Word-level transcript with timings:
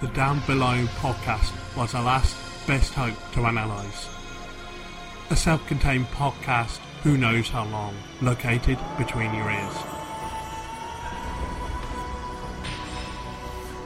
the 0.00 0.08
Down 0.08 0.40
Below 0.46 0.86
podcast 0.96 1.52
was 1.76 1.94
our 1.94 2.02
last 2.02 2.34
best 2.66 2.94
hope 2.94 3.14
to 3.32 3.44
analyse. 3.44 4.08
A 5.28 5.36
self 5.36 5.66
contained 5.66 6.06
podcast, 6.06 6.78
who 7.02 7.18
knows 7.18 7.50
how 7.50 7.66
long, 7.66 7.94
located 8.22 8.78
between 8.96 9.34
your 9.34 9.50
ears. 9.50 9.76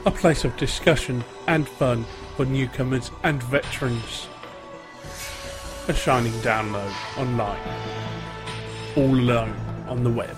A 0.05 0.11
place 0.11 0.45
of 0.45 0.55
discussion 0.55 1.21
and 1.47 1.67
fun 1.67 2.05
for 2.37 2.45
newcomers 2.45 3.11
and 3.23 3.43
veterans. 3.43 4.29
A 5.89 5.93
shining 5.93 6.33
download 6.41 6.93
online. 7.17 7.59
All 8.95 9.19
alone 9.19 9.55
on 9.87 10.05
the 10.05 10.09
web. 10.09 10.37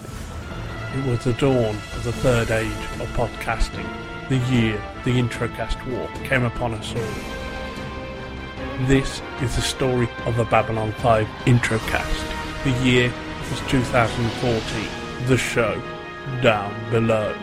It 0.96 1.06
was 1.06 1.24
the 1.24 1.34
dawn 1.34 1.76
of 1.76 2.04
the 2.04 2.14
third 2.14 2.50
age 2.50 2.72
of 3.00 3.08
podcasting, 3.10 4.07
the 4.30 4.38
year 4.52 4.82
the 5.06 5.12
Introcast 5.12 5.86
War 5.90 6.10
came 6.26 6.44
upon 6.44 6.74
us 6.74 6.94
all. 6.94 8.86
This 8.86 9.22
is 9.42 9.56
the 9.56 9.62
story 9.62 10.10
of 10.26 10.36
the 10.36 10.44
Babylon 10.44 10.92
5 10.92 11.26
Introcast. 11.46 12.64
The 12.66 12.72
year 12.86 13.14
was 13.50 13.62
2014. 13.70 15.28
The 15.28 15.38
show, 15.38 15.82
Down 16.42 16.74
Below. 16.92 17.34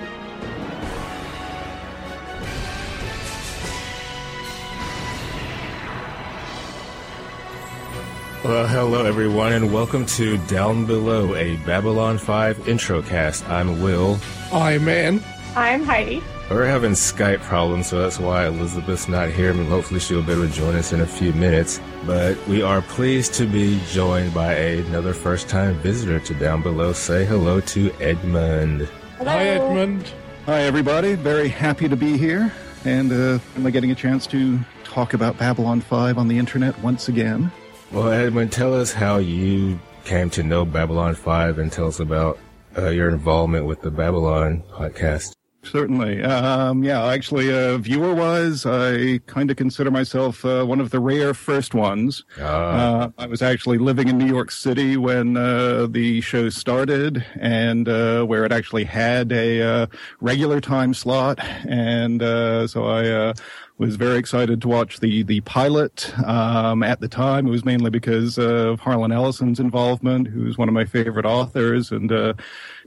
Well, 8.44 8.66
hello 8.66 9.06
everyone, 9.06 9.54
and 9.54 9.72
welcome 9.72 10.04
to 10.04 10.36
Down 10.48 10.84
Below, 10.84 11.34
a 11.34 11.56
Babylon 11.64 12.18
5 12.18 12.68
intro 12.68 13.00
cast. 13.00 13.48
I'm 13.48 13.80
Will. 13.80 14.18
I'm 14.52 14.84
Man. 14.84 15.24
I'm 15.56 15.82
Heidi. 15.82 16.22
We're 16.50 16.66
having 16.66 16.92
Skype 16.92 17.40
problems, 17.40 17.88
so 17.88 18.02
that's 18.02 18.18
why 18.18 18.46
Elizabeth's 18.46 19.08
not 19.08 19.30
here. 19.30 19.50
I 19.50 19.54
mean, 19.54 19.66
hopefully 19.66 20.00
she'll 20.00 20.22
be 20.22 20.32
able 20.32 20.46
to 20.46 20.52
join 20.52 20.74
us 20.76 20.92
in 20.92 21.00
a 21.00 21.06
few 21.06 21.32
minutes. 21.32 21.80
But 22.06 22.36
we 22.46 22.62
are 22.62 22.82
pleased 22.82 23.34
to 23.34 23.46
be 23.46 23.80
joined 23.88 24.34
by 24.34 24.54
another 24.54 25.14
first-time 25.14 25.76
visitor 25.76 26.20
to 26.20 26.34
Down 26.34 26.62
Below. 26.62 26.92
Say 26.92 27.24
hello 27.24 27.60
to 27.60 27.90
Edmund. 28.00 28.82
Hello. 29.18 29.30
Hi, 29.30 29.44
Edmund. 29.46 30.12
Hi, 30.46 30.62
everybody. 30.62 31.14
Very 31.14 31.48
happy 31.48 31.88
to 31.88 31.96
be 31.96 32.18
here 32.18 32.52
and 32.84 33.12
uh, 33.12 33.38
I 33.56 33.70
getting 33.70 33.90
a 33.90 33.94
chance 33.94 34.26
to 34.28 34.58
talk 34.84 35.14
about 35.14 35.38
Babylon 35.38 35.80
5 35.80 36.18
on 36.18 36.28
the 36.28 36.38
internet 36.38 36.78
once 36.80 37.08
again. 37.08 37.50
Well, 37.90 38.10
Edmund, 38.10 38.52
tell 38.52 38.74
us 38.74 38.92
how 38.92 39.18
you 39.18 39.78
came 40.04 40.30
to 40.30 40.42
know 40.42 40.64
Babylon 40.64 41.14
5 41.14 41.58
and 41.58 41.72
tell 41.72 41.86
us 41.86 42.00
about 42.00 42.38
uh, 42.76 42.88
your 42.88 43.08
involvement 43.08 43.66
with 43.66 43.82
the 43.82 43.90
Babylon 43.90 44.62
podcast. 44.70 45.34
Certainly. 45.64 46.22
Um, 46.22 46.84
yeah, 46.84 47.04
actually, 47.04 47.52
uh, 47.52 47.78
viewer 47.78 48.14
wise, 48.14 48.66
I 48.66 49.18
kind 49.26 49.50
of 49.50 49.56
consider 49.56 49.90
myself 49.90 50.44
uh, 50.44 50.64
one 50.64 50.80
of 50.80 50.90
the 50.90 51.00
rare 51.00 51.34
first 51.34 51.74
ones. 51.74 52.24
Ah. 52.40 52.44
Uh, 52.44 53.10
I 53.18 53.26
was 53.26 53.42
actually 53.42 53.78
living 53.78 54.08
in 54.08 54.18
New 54.18 54.26
York 54.26 54.50
City 54.50 54.96
when 54.96 55.36
uh, 55.36 55.86
the 55.88 56.20
show 56.20 56.48
started 56.48 57.24
and 57.40 57.88
uh, 57.88 58.24
where 58.24 58.44
it 58.44 58.52
actually 58.52 58.84
had 58.84 59.32
a 59.32 59.62
uh, 59.62 59.86
regular 60.20 60.60
time 60.60 60.94
slot. 60.94 61.38
And 61.66 62.22
uh, 62.22 62.66
so 62.66 62.84
I 62.84 63.08
uh, 63.08 63.34
was 63.78 63.96
very 63.96 64.18
excited 64.18 64.60
to 64.62 64.68
watch 64.68 65.00
the, 65.00 65.22
the 65.24 65.40
pilot. 65.40 66.12
Um, 66.24 66.82
at 66.82 67.00
the 67.00 67.08
time, 67.08 67.46
it 67.46 67.50
was 67.50 67.64
mainly 67.64 67.90
because 67.90 68.38
of 68.38 68.80
Harlan 68.80 69.12
Ellison's 69.12 69.58
involvement, 69.58 70.28
who's 70.28 70.56
one 70.56 70.68
of 70.68 70.74
my 70.74 70.84
favorite 70.84 71.26
authors. 71.26 71.90
And 71.90 72.12
uh, 72.12 72.34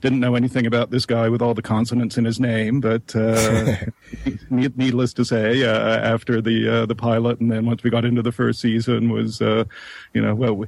didn't 0.01 0.19
know 0.19 0.35
anything 0.35 0.65
about 0.65 0.91
this 0.91 1.05
guy 1.05 1.29
with 1.29 1.41
all 1.41 1.53
the 1.53 1.61
consonants 1.61 2.17
in 2.17 2.25
his 2.25 2.39
name, 2.39 2.79
but 2.79 3.15
uh, 3.15 3.75
need- 4.49 4.77
needless 4.77 5.13
to 5.13 5.25
say, 5.25 5.63
uh, 5.63 5.97
after 5.99 6.41
the 6.41 6.67
uh, 6.81 6.85
the 6.85 6.95
pilot, 6.95 7.39
and 7.39 7.51
then 7.51 7.65
once 7.65 7.83
we 7.83 7.89
got 7.89 8.05
into 8.05 8.21
the 8.21 8.31
first 8.31 8.59
season, 8.59 9.09
was 9.09 9.41
uh, 9.41 9.63
you 10.13 10.21
know 10.21 10.35
well. 10.35 10.53
We, 10.55 10.67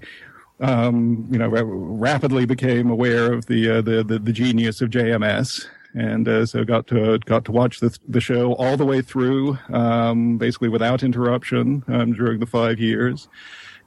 um, 0.62 1.26
you 1.32 1.38
know, 1.38 1.48
ra- 1.48 1.62
rapidly 1.64 2.46
became 2.46 2.90
aware 2.90 3.32
of 3.32 3.46
the, 3.46 3.78
uh, 3.78 3.82
the 3.82 4.04
the 4.04 4.20
the 4.20 4.34
genius 4.34 4.82
of 4.82 4.90
JMS, 4.90 5.66
and 5.94 6.28
uh, 6.28 6.46
so 6.46 6.66
got 6.66 6.86
to 6.88 7.18
got 7.20 7.46
to 7.46 7.54
watch 7.54 7.80
the 7.80 7.98
the 8.10 8.20
show 8.20 8.54
all 8.56 8.76
the 8.76 8.86
way 8.86 9.02
through, 9.02 9.58
um, 9.70 10.38
basically 10.38 10.68
without 10.68 11.02
interruption 11.02 11.86
um, 11.88 12.12
during 12.12 12.40
the 12.42 12.46
five 12.46 12.78
years 12.78 13.30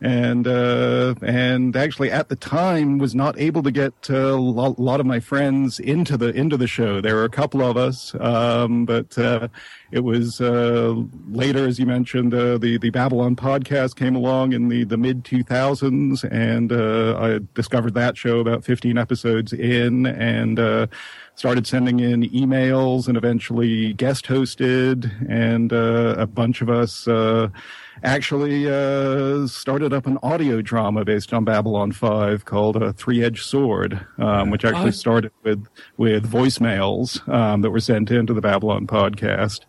and 0.03 0.49
uh, 0.49 1.15
and 1.23 1.77
actually 1.77 2.11
at 2.11 2.29
the 2.29 2.37
time 2.37 2.99
was 2.99 3.15
not 3.15 3.39
able 3.39 3.63
to 3.63 3.71
get 3.71 3.95
uh, 4.11 4.17
a 4.17 4.37
lot 4.37 5.01
of 5.01 5.07
my 5.07 5.21
friends 5.21 5.79
into 5.79 6.17
the 6.17 6.31
into 6.31 6.57
the 6.57 6.67
show. 6.67 7.01
There 7.01 7.15
were 7.15 7.25
a 7.25 7.31
couple 7.31 7.63
of 7.63 7.77
us, 7.77 8.15
um, 8.19 8.85
but 8.85 9.17
uh, 9.17 9.49
it 9.93 10.01
was 10.01 10.41
uh, 10.41 10.95
later, 11.29 11.67
as 11.67 11.79
you 11.79 11.87
mentioned, 11.87 12.35
uh, 12.35 12.59
the 12.59 12.79
the 12.79 12.91
Babylon 12.91 13.37
podcast 13.37 13.95
came 13.95 14.17
along 14.17 14.53
in 14.53 14.69
the 14.69 14.83
the 14.85 14.97
mid 14.97 15.25
two 15.25 15.45
thousands, 15.45 16.25
and 16.25 16.73
uh, 16.73 17.17
I 17.19 17.41
discovered 17.55 17.95
that 17.95 18.17
show 18.17 18.41
about 18.41 18.65
fifteen 18.65 18.99
episodes 18.99 19.53
in, 19.53 20.07
and. 20.07 20.89
Uh, 21.33 21.39
started 21.39 21.67
sending 21.67 22.01
in 22.01 22.23
emails 22.31 23.09
and 23.09 23.17
eventually 23.17 23.93
guest 23.95 24.27
hosted 24.27 25.11
and 25.29 25.73
uh, 25.73 26.15
a 26.17 26.27
bunch 26.27 26.61
of 26.63 26.71
us 26.71 27.09
uh, 27.09 27.49
actually 28.05 28.71
uh, 28.71 29.47
started 29.47 29.93
up 29.93 30.07
an 30.07 30.19
audio 30.23 30.61
drama 30.61 31.05
based 31.05 31.33
on 31.33 31.45
Babylon 31.45 31.91
5 31.93 32.45
called 32.45 32.77
a 32.77 32.93
Three 32.93 33.25
Edged 33.25 33.45
Sword, 33.45 34.07
um, 34.19 34.51
which 34.51 34.65
actually 34.65 34.93
started 34.93 35.33
with, 35.43 35.67
with 35.97 36.31
voicemails 36.31 37.27
um, 37.29 37.63
that 37.63 37.71
were 37.71 37.81
sent 37.81 38.11
into 38.11 38.35
the 38.35 38.41
Babylon 38.41 38.87
podcast. 38.87 39.61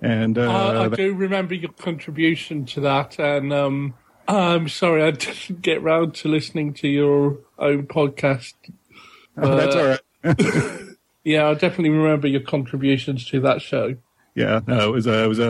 And 0.00 0.36
uh, 0.38 0.50
Uh, 0.50 0.88
I 0.92 0.96
do 0.96 1.14
remember 1.14 1.54
your 1.54 1.72
contribution 1.72 2.66
to 2.66 2.80
that, 2.80 3.20
and 3.20 3.52
um, 3.52 3.94
I'm 4.26 4.68
sorry 4.68 5.04
I 5.04 5.10
didn't 5.12 5.62
get 5.62 5.82
round 5.82 6.14
to 6.16 6.28
listening 6.28 6.74
to 6.74 6.88
your 6.88 7.38
own 7.58 7.86
podcast. 7.86 8.54
that's 9.36 9.76
all 9.76 9.96
right. 10.24 10.80
Yeah, 11.24 11.48
I 11.48 11.54
definitely 11.54 11.90
remember 11.90 12.26
your 12.26 12.40
contributions 12.40 13.24
to 13.26 13.40
that 13.40 13.62
show. 13.62 13.96
Yeah, 14.34 14.60
no, 14.66 14.88
it 14.88 14.92
was 14.92 15.06
a, 15.06 15.24
it 15.24 15.28
was 15.28 15.38
a, 15.38 15.44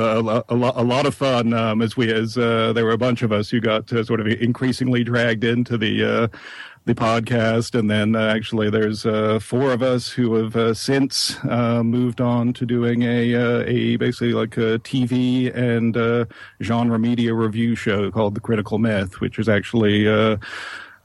a, 0.49 0.55
lot, 0.56 0.75
a 0.77 0.83
lot 0.83 1.06
of 1.06 1.15
fun. 1.15 1.55
Um, 1.55 1.83
as 1.83 1.97
we, 1.97 2.12
as 2.12 2.37
uh, 2.37 2.72
there 2.72 2.84
were 2.84 2.93
a 2.93 2.99
bunch 2.99 3.22
of 3.22 3.31
us 3.31 3.49
who 3.49 3.60
got 3.60 3.93
uh, 3.93 4.03
sort 4.03 4.19
of 4.19 4.27
increasingly 4.27 5.05
dragged 5.05 5.44
into 5.44 5.78
the 5.78 6.05
uh, 6.05 6.38
the 6.84 6.94
podcast, 6.97 7.78
and 7.78 7.88
then 7.88 8.16
uh, 8.16 8.34
actually 8.34 8.69
there's 8.71 9.06
uh, 9.06 9.38
four 9.38 9.71
of 9.71 9.84
us 9.84 10.09
who 10.09 10.34
have 10.34 10.77
since 10.77 11.37
moved 11.44 12.21
on 12.21 12.53
to 12.54 12.66
doing 12.66 13.03
a 13.03 13.34
a 13.65 13.97
basically 13.97 14.33
like 14.33 14.56
a 14.56 14.81
TV 14.81 15.54
and 15.54 16.27
genre 16.60 16.99
media 16.99 17.34
review 17.34 17.77
show 17.77 18.10
called 18.10 18.34
The 18.34 18.41
Critical 18.41 18.78
Myth, 18.78 19.21
which 19.21 19.39
is 19.39 19.49
actually. 19.49 20.09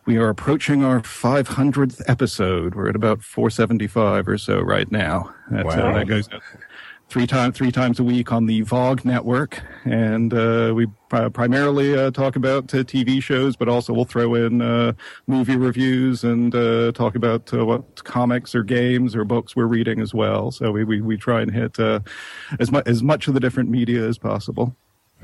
Uh, 0.08 0.12
we 0.12 0.18
are 0.18 0.30
approaching 0.30 0.84
our 0.84 1.02
500th 1.02 2.02
episode. 2.08 2.76
We're 2.76 2.90
at 2.90 2.96
about 2.96 3.24
475 3.24 4.28
or 4.28 4.38
so 4.38 4.60
right 4.62 4.92
now. 4.92 5.34
That, 5.52 5.66
uh, 5.66 5.70
Wow. 5.70 5.94
that 5.94 6.08
goes 6.08 6.30
three 7.10 7.26
times 7.28 7.56
three 7.56 7.72
times 7.72 8.00
a 8.00 8.04
week 8.04 8.34
on 8.34 8.48
the 8.48 8.62
Vogue 8.62 9.06
network, 9.06 9.62
and 9.86 10.34
uh, 10.34 10.74
we 10.76 10.88
pri- 11.10 11.30
primarily 11.30 11.98
uh, 11.98 12.12
talk 12.12 12.36
about 12.36 12.74
uh, 12.74 12.84
TV 12.84 13.24
shows, 13.24 13.56
but 13.56 13.70
also 13.70 13.94
we'll 13.94 14.04
throw 14.06 14.36
in 14.36 14.62
uh, 14.62 14.92
movie 15.26 15.56
reviews 15.56 16.24
and 16.26 16.54
uh, 16.54 16.92
talk 16.92 17.16
about 17.16 17.54
uh, 17.54 17.66
what 17.66 18.04
comics 18.04 18.54
or 18.54 18.64
games 18.64 19.16
or 19.16 19.24
books 19.24 19.56
we're 19.56 19.68
reading 19.68 20.02
as 20.02 20.14
well. 20.14 20.52
So 20.52 20.72
we 20.72 20.84
we, 20.84 21.00
we 21.02 21.16
try 21.18 21.42
and 21.42 21.52
hit 21.54 21.80
uh, 21.80 22.00
as 22.60 22.72
much 22.72 22.86
as 22.88 23.02
much 23.04 23.28
of 23.30 23.34
the 23.34 23.40
different 23.40 23.70
media 23.70 24.06
as 24.06 24.18
possible. 24.18 24.76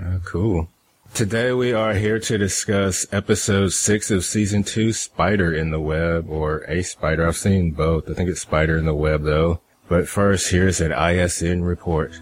Oh, 0.01 0.19
cool. 0.23 0.69
Today 1.13 1.53
we 1.53 1.73
are 1.73 1.93
here 1.93 2.17
to 2.17 2.37
discuss 2.39 3.05
episode 3.11 3.71
six 3.71 4.09
of 4.09 4.25
season 4.25 4.63
two, 4.63 4.91
Spider 4.91 5.53
in 5.53 5.69
the 5.69 5.79
Web, 5.79 6.27
or 6.27 6.65
A 6.67 6.81
Spider. 6.81 7.27
I've 7.27 7.37
seen 7.37 7.69
both. 7.69 8.09
I 8.09 8.15
think 8.15 8.31
it's 8.31 8.41
Spider 8.41 8.77
in 8.77 8.85
the 8.85 8.95
Web 8.95 9.21
though. 9.21 9.61
But 9.87 10.07
first, 10.07 10.49
here's 10.49 10.81
an 10.81 10.91
ISN 10.91 11.63
report. 11.63 12.19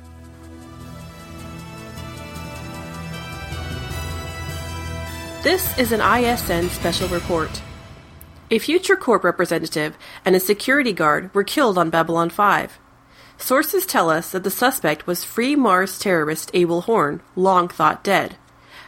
This 5.41 5.77
is 5.77 5.93
an 5.93 6.01
ISN 6.01 6.69
special 6.71 7.07
report. 7.07 7.61
A 8.49 8.59
Future 8.59 8.97
Corp 8.97 9.23
representative 9.23 9.97
and 10.25 10.35
a 10.35 10.39
security 10.41 10.91
guard 10.91 11.33
were 11.33 11.45
killed 11.45 11.77
on 11.77 11.91
Babylon 11.91 12.29
5. 12.29 12.77
Sources 13.37 13.85
tell 13.85 14.09
us 14.09 14.31
that 14.33 14.43
the 14.43 14.51
suspect 14.51 15.07
was 15.07 15.23
Free 15.23 15.55
Mars 15.55 15.97
terrorist 15.97 16.51
Abel 16.53 16.81
Horn, 16.81 17.21
long 17.37 17.69
thought 17.69 18.03
dead. 18.03 18.35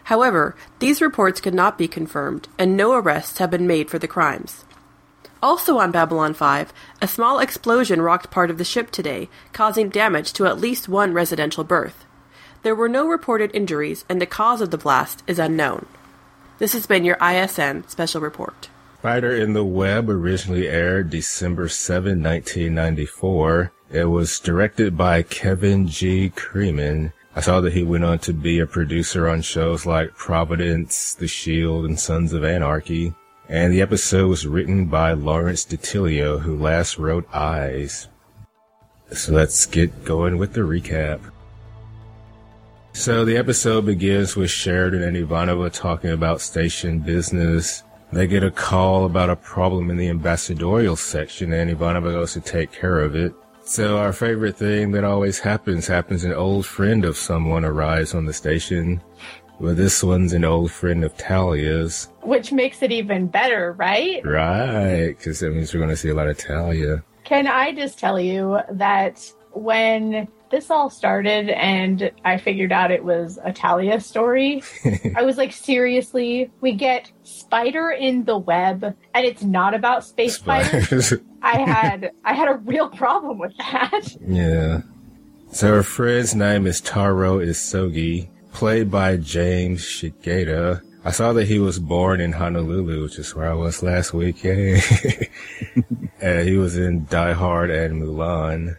However, 0.05 0.55
these 0.79 1.01
reports 1.01 1.39
could 1.39 1.53
not 1.53 1.77
be 1.77 1.87
confirmed, 1.87 2.47
and 2.57 2.75
no 2.75 2.93
arrests 2.93 3.37
have 3.37 3.51
been 3.51 3.67
made 3.67 3.89
for 3.89 3.99
the 3.99 4.07
crimes. 4.07 4.65
Also 5.41 5.77
on 5.77 5.91
Babylon 5.91 6.33
5, 6.33 6.73
a 7.01 7.07
small 7.07 7.39
explosion 7.39 8.01
rocked 8.01 8.31
part 8.31 8.49
of 8.49 8.57
the 8.57 8.63
ship 8.63 8.91
today, 8.91 9.29
causing 9.51 9.89
damage 9.89 10.33
to 10.33 10.45
at 10.45 10.59
least 10.59 10.87
one 10.87 11.13
residential 11.13 11.63
berth. 11.63 12.05
There 12.63 12.75
were 12.75 12.87
no 12.87 13.07
reported 13.07 13.51
injuries, 13.53 14.05
and 14.07 14.21
the 14.21 14.25
cause 14.25 14.61
of 14.61 14.71
the 14.71 14.77
blast 14.77 15.21
is 15.27 15.39
unknown. 15.39 15.85
This 16.59 16.71
has 16.73 16.85
been 16.85 17.03
your 17.03 17.17
ISN 17.21 17.87
special 17.89 18.21
report. 18.21 18.69
Spider 18.99 19.35
in 19.35 19.51
the 19.51 19.65
Web 19.65 20.09
originally 20.09 20.69
aired 20.69 21.09
December 21.09 21.67
7, 21.67 22.23
1994. 22.23 23.73
It 23.91 24.05
was 24.05 24.39
directed 24.39 24.95
by 24.95 25.23
Kevin 25.23 25.89
G. 25.89 26.29
Cremin 26.29 27.11
I 27.35 27.41
saw 27.41 27.61
that 27.61 27.73
he 27.73 27.83
went 27.83 28.03
on 28.03 28.19
to 28.19 28.33
be 28.33 28.59
a 28.59 28.67
producer 28.67 29.27
on 29.27 29.41
shows 29.41 29.85
like 29.85 30.15
Providence, 30.15 31.15
The 31.15 31.27
Shield, 31.27 31.85
and 31.85 31.99
Sons 31.99 32.31
of 32.31 32.43
Anarchy. 32.43 33.13
And 33.49 33.73
the 33.73 33.81
episode 33.81 34.29
was 34.29 34.45
written 34.45 34.85
by 34.85 35.13
Lawrence 35.13 35.65
DiTillio, 35.65 36.41
who 36.41 36.55
last 36.55 36.97
wrote 36.97 37.27
Eyes. 37.33 38.07
So 39.11 39.33
let's 39.33 39.65
get 39.65 40.05
going 40.05 40.37
with 40.37 40.53
the 40.53 40.61
recap. 40.61 41.21
So 42.93 43.25
the 43.25 43.37
episode 43.37 43.87
begins 43.87 44.35
with 44.35 44.51
Sheridan 44.51 45.01
and 45.01 45.17
Ivanova 45.17 45.73
talking 45.73 46.11
about 46.11 46.41
station 46.41 46.99
business. 46.99 47.81
They 48.11 48.27
get 48.27 48.43
a 48.43 48.51
call 48.51 49.05
about 49.05 49.31
a 49.31 49.35
problem 49.35 49.89
in 49.89 49.97
the 49.97 50.09
ambassadorial 50.09 50.95
section 50.95 51.51
and 51.51 51.71
Ivanova 51.71 52.11
goes 52.11 52.33
to 52.33 52.41
take 52.41 52.71
care 52.71 52.99
of 52.99 53.15
it. 53.15 53.33
So 53.65 53.97
our 53.97 54.11
favorite 54.11 54.57
thing 54.57 54.91
that 54.91 55.05
always 55.05 55.39
happens 55.39 55.87
happens 55.87 56.25
an 56.25 56.33
old 56.33 56.65
friend 56.65 57.05
of 57.05 57.15
someone 57.15 57.63
arrives 57.63 58.13
on 58.13 58.25
the 58.25 58.33
station. 58.33 59.01
Well, 59.59 59.73
this 59.73 60.03
one's 60.03 60.33
an 60.33 60.43
old 60.43 60.71
friend 60.71 61.05
of 61.05 61.15
Talia's. 61.15 62.09
Which 62.21 62.51
makes 62.51 62.81
it 62.81 62.91
even 62.91 63.27
better, 63.27 63.71
right? 63.73 64.23
Right, 64.25 65.15
because 65.17 65.39
that 65.39 65.51
means 65.51 65.73
we're 65.73 65.79
going 65.79 65.89
to 65.91 65.95
see 65.95 66.09
a 66.09 66.13
lot 66.13 66.27
of 66.27 66.37
Talia. 66.37 67.03
Can 67.23 67.47
I 67.47 67.71
just 67.73 67.97
tell 67.97 68.19
you 68.19 68.59
that 68.69 69.31
when 69.51 70.27
this 70.53 70.69
all 70.69 70.87
started 70.87 71.49
and 71.49 72.11
I 72.23 72.37
figured 72.37 72.71
out 72.71 72.91
it 72.91 73.03
was 73.03 73.39
a 73.43 73.51
Talia 73.51 73.99
story, 73.99 74.61
I 75.15 75.23
was 75.23 75.35
like, 75.35 75.51
seriously, 75.51 76.51
we 76.61 76.73
get 76.73 77.11
spider 77.23 77.89
in 77.89 78.25
the 78.25 78.37
web 78.37 78.83
and 78.83 79.25
it's 79.25 79.41
not 79.41 79.73
about 79.73 80.05
space 80.05 80.35
spiders. 80.35 81.11
I 81.41 81.59
had 81.59 82.11
I 82.23 82.35
had 82.35 82.49
a 82.49 82.57
real 82.57 82.87
problem 82.87 83.39
with 83.39 83.57
that. 83.57 84.15
Yeah. 84.21 84.81
So 85.51 85.69
her 85.69 85.83
friend's 85.83 86.35
name 86.35 86.67
is 86.67 86.81
Taro 86.81 87.39
Isogi, 87.39 88.29
played 88.51 88.91
by 88.91 89.17
James 89.17 89.81
Shigeta. 89.81 90.83
I 91.03 91.09
saw 91.09 91.33
that 91.33 91.47
he 91.47 91.57
was 91.57 91.79
born 91.79 92.21
in 92.21 92.31
Honolulu, 92.31 93.01
which 93.01 93.17
is 93.17 93.33
where 93.33 93.49
I 93.49 93.55
was 93.55 93.81
last 93.81 94.13
week. 94.13 94.43
Yay. 94.43 94.81
and 96.21 96.47
he 96.47 96.57
was 96.57 96.77
in 96.77 97.07
Die 97.07 97.33
Hard 97.33 97.71
and 97.71 98.01
Mulan. 98.03 98.77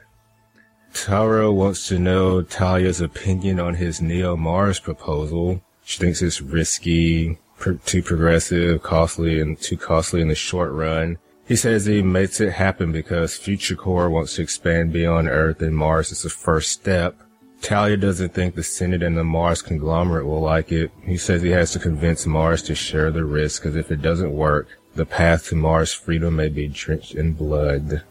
Taro 0.95 1.53
wants 1.53 1.89
to 1.89 1.99
know 1.99 2.41
Talia's 2.41 3.01
opinion 3.01 3.61
on 3.61 3.75
his 3.75 4.01
Neo 4.01 4.37
Mars 4.37 4.79
proposal. 4.79 5.61
She 5.85 5.99
thinks 5.99 6.23
it's 6.23 6.41
risky, 6.41 7.39
pr- 7.59 7.73
too 7.85 8.03
progressive, 8.03 8.83
costly, 8.83 9.41
and 9.41 9.61
too 9.61 9.77
costly 9.77 10.23
in 10.23 10.29
the 10.29 10.35
short 10.35 10.73
run. 10.73 11.19
He 11.47 11.57
says 11.57 11.85
he 11.85 12.01
makes 12.01 12.41
it 12.41 12.53
happen 12.53 12.91
because 12.91 13.37
Future 13.37 13.77
Corps 13.77 14.09
wants 14.09 14.37
to 14.37 14.43
expand 14.43 14.93
beyond 14.93 15.29
Earth 15.29 15.61
and 15.61 15.77
Mars 15.77 16.11
is 16.11 16.23
the 16.23 16.31
first 16.31 16.71
step. 16.71 17.21
Talia 17.61 17.97
doesn't 17.97 18.33
think 18.33 18.55
the 18.55 18.63
Senate 18.63 19.03
and 19.03 19.17
the 19.17 19.25
Mars 19.25 19.63
conglomerate 19.63 20.27
will 20.27 20.41
like 20.41 20.73
it. 20.73 20.91
He 21.05 21.17
says 21.17 21.43
he 21.43 21.51
has 21.51 21.73
to 21.73 21.79
convince 21.79 22.25
Mars 22.25 22.63
to 22.63 22.75
share 22.75 23.11
the 23.11 23.25
risk 23.25 23.63
because 23.63 23.77
if 23.77 23.91
it 23.91 24.01
doesn't 24.01 24.33
work, 24.33 24.69
the 24.95 25.05
path 25.05 25.49
to 25.49 25.57
Mars 25.57 25.93
freedom 25.93 26.37
may 26.37 26.49
be 26.49 26.69
drenched 26.69 27.15
in 27.15 27.33
blood. 27.33 28.03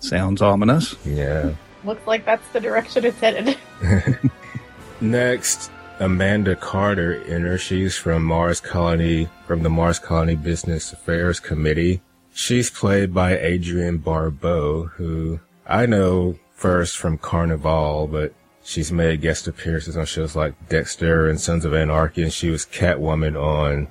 Sounds 0.00 0.40
ominous. 0.40 0.96
Yeah. 1.04 1.54
Looks 1.84 2.06
like 2.06 2.24
that's 2.24 2.46
the 2.48 2.60
direction 2.60 3.04
it's 3.04 3.20
headed. 3.20 3.58
Next, 5.00 5.70
Amanda 6.00 6.56
Carter 6.56 7.22
enters. 7.24 7.60
She's 7.60 7.96
from 7.96 8.24
Mars 8.24 8.60
Colony, 8.60 9.28
from 9.46 9.62
the 9.62 9.70
Mars 9.70 9.98
Colony 9.98 10.34
Business 10.34 10.92
Affairs 10.92 11.40
Committee. 11.40 12.00
She's 12.32 12.70
played 12.70 13.14
by 13.14 13.38
Adrienne 13.38 13.98
Barbeau, 13.98 14.84
who 14.96 15.40
I 15.66 15.86
know 15.86 16.38
first 16.54 16.96
from 16.96 17.18
Carnival, 17.18 18.08
but 18.08 18.34
she's 18.64 18.90
made 18.90 19.20
guest 19.20 19.46
appearances 19.46 19.96
on 19.96 20.06
shows 20.06 20.34
like 20.34 20.68
Dexter 20.68 21.28
and 21.28 21.40
Sons 21.40 21.64
of 21.64 21.74
Anarchy, 21.74 22.22
and 22.22 22.32
she 22.32 22.50
was 22.50 22.66
Catwoman 22.66 23.40
on 23.40 23.88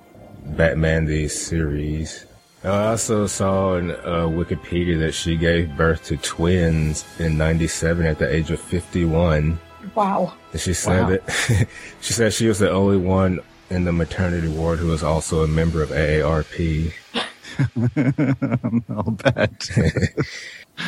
Batman 0.57 1.05
the 1.05 1.27
series. 1.27 2.25
I 2.63 2.87
also 2.87 3.27
saw 3.27 3.75
in 3.75 3.91
uh, 3.91 4.27
Wikipedia 4.27 4.97
that 4.99 5.11
she 5.13 5.35
gave 5.35 5.75
birth 5.75 6.05
to 6.05 6.17
twins 6.17 7.03
in 7.19 7.37
97 7.37 8.05
at 8.05 8.19
the 8.19 8.33
age 8.33 8.51
of 8.51 8.59
51. 8.61 9.59
Wow. 9.95 10.33
And 10.53 10.61
she 10.61 10.73
said 10.73 11.01
Wow. 11.03 11.09
that 11.09 11.67
she 12.01 12.13
said 12.13 12.33
she 12.33 12.47
was 12.47 12.59
the 12.59 12.71
only 12.71 12.97
one 12.97 13.39
in 13.69 13.83
the 13.83 13.91
maternity 13.91 14.47
ward 14.47 14.79
who 14.79 14.87
was 14.87 15.03
also 15.03 15.43
a 15.43 15.47
member 15.47 15.81
of 15.81 15.89
AARP. 15.89 16.93
I'll 18.89 19.11
bet. 19.11 19.69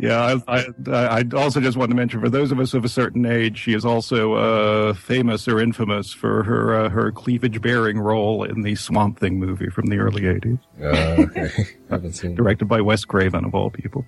yeah, 0.00 0.38
I, 0.48 0.66
I, 0.88 1.20
I 1.20 1.24
also 1.36 1.60
just 1.60 1.76
want 1.76 1.90
to 1.90 1.96
mention 1.96 2.20
for 2.20 2.28
those 2.30 2.50
of 2.52 2.58
us 2.58 2.72
of 2.74 2.84
a 2.84 2.88
certain 2.88 3.26
age, 3.26 3.58
she 3.58 3.74
is 3.74 3.84
also 3.84 4.34
uh, 4.34 4.94
famous 4.94 5.46
or 5.46 5.60
infamous 5.60 6.12
for 6.12 6.42
her 6.44 6.74
uh, 6.74 6.88
her 6.88 7.12
cleavage 7.12 7.60
bearing 7.60 7.98
role 8.00 8.44
in 8.44 8.62
the 8.62 8.74
Swamp 8.74 9.18
Thing 9.18 9.38
movie 9.38 9.68
from 9.68 9.86
the 9.86 9.98
early 9.98 10.22
'80s, 10.22 10.58
Uh, 10.82 11.22
okay. 11.22 11.50
haven't 11.90 12.14
seen. 12.14 12.34
directed 12.34 12.66
by 12.66 12.80
Wes 12.80 13.04
Craven 13.04 13.44
of 13.44 13.54
all 13.54 13.70
people. 13.70 14.06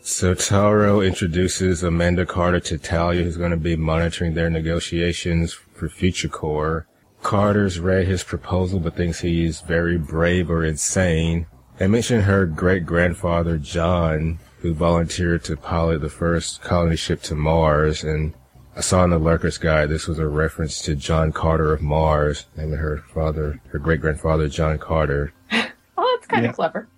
So 0.00 0.34
Taro 0.34 1.00
introduces 1.00 1.82
Amanda 1.82 2.24
Carter 2.26 2.60
to 2.60 2.78
Talia, 2.78 3.24
who's 3.24 3.36
going 3.36 3.50
to 3.50 3.56
be 3.56 3.74
monitoring 3.74 4.34
their 4.34 4.48
negotiations 4.50 5.52
for 5.52 5.88
Future 5.88 6.28
Corps. 6.28 6.86
Carter's 7.22 7.80
read 7.80 8.06
his 8.06 8.22
proposal, 8.22 8.78
but 8.78 8.94
thinks 8.96 9.18
he's 9.18 9.62
very 9.62 9.98
brave 9.98 10.48
or 10.48 10.64
insane. 10.64 11.46
They 11.78 11.86
mentioned 11.88 12.22
her 12.24 12.46
great 12.46 12.86
grandfather 12.86 13.58
John, 13.58 14.38
who 14.60 14.72
volunteered 14.72 15.44
to 15.44 15.56
pilot 15.56 16.00
the 16.00 16.08
first 16.08 16.62
colony 16.62 16.96
ship 16.96 17.20
to 17.22 17.34
Mars, 17.34 18.02
and 18.02 18.32
I 18.76 18.80
saw 18.80 19.04
in 19.04 19.10
the 19.10 19.18
Lurker's 19.18 19.58
Guide 19.58 19.88
this 19.90 20.06
was 20.06 20.18
a 20.18 20.26
reference 20.26 20.80
to 20.82 20.94
John 20.94 21.32
Carter 21.32 21.72
of 21.72 21.82
Mars, 21.82 22.46
naming 22.56 22.78
her 22.78 22.98
father, 23.12 23.60
her 23.72 23.78
great 23.78 24.00
grandfather 24.00 24.48
John 24.48 24.78
Carter. 24.78 25.32
Oh, 25.98 26.14
that's 26.18 26.26
kind 26.26 26.44
Yeah. 26.44 26.50
of 26.50 26.56
clever. 26.56 26.88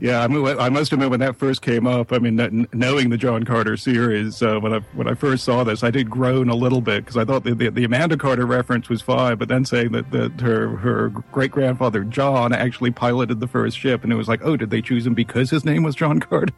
Yeah, 0.00 0.22
I 0.22 0.28
mean, 0.28 0.46
I 0.58 0.70
must 0.70 0.92
admit 0.94 1.10
when 1.10 1.20
that 1.20 1.36
first 1.36 1.60
came 1.60 1.86
up, 1.86 2.10
I 2.10 2.18
mean, 2.18 2.66
knowing 2.72 3.10
the 3.10 3.18
John 3.18 3.44
Carter 3.44 3.76
series, 3.76 4.42
uh, 4.42 4.58
when 4.58 4.72
I 4.72 4.78
when 4.94 5.06
I 5.06 5.12
first 5.12 5.44
saw 5.44 5.62
this, 5.62 5.84
I 5.84 5.90
did 5.90 6.08
groan 6.08 6.48
a 6.48 6.54
little 6.54 6.80
bit 6.80 7.04
because 7.04 7.18
I 7.18 7.26
thought 7.26 7.44
the, 7.44 7.54
the 7.54 7.68
the 7.68 7.84
Amanda 7.84 8.16
Carter 8.16 8.46
reference 8.46 8.88
was 8.88 9.02
fine, 9.02 9.36
but 9.36 9.48
then 9.48 9.66
saying 9.66 9.92
that 9.92 10.10
that 10.10 10.40
her 10.40 10.68
her 10.76 11.10
great 11.32 11.50
grandfather 11.50 12.02
John 12.04 12.54
actually 12.54 12.92
piloted 12.92 13.40
the 13.40 13.46
first 13.46 13.78
ship, 13.78 14.02
and 14.02 14.10
it 14.10 14.16
was 14.16 14.26
like, 14.26 14.40
oh, 14.42 14.56
did 14.56 14.70
they 14.70 14.80
choose 14.80 15.06
him 15.06 15.12
because 15.12 15.50
his 15.50 15.66
name 15.66 15.82
was 15.82 15.94
John 15.94 16.18
Carter? 16.18 16.54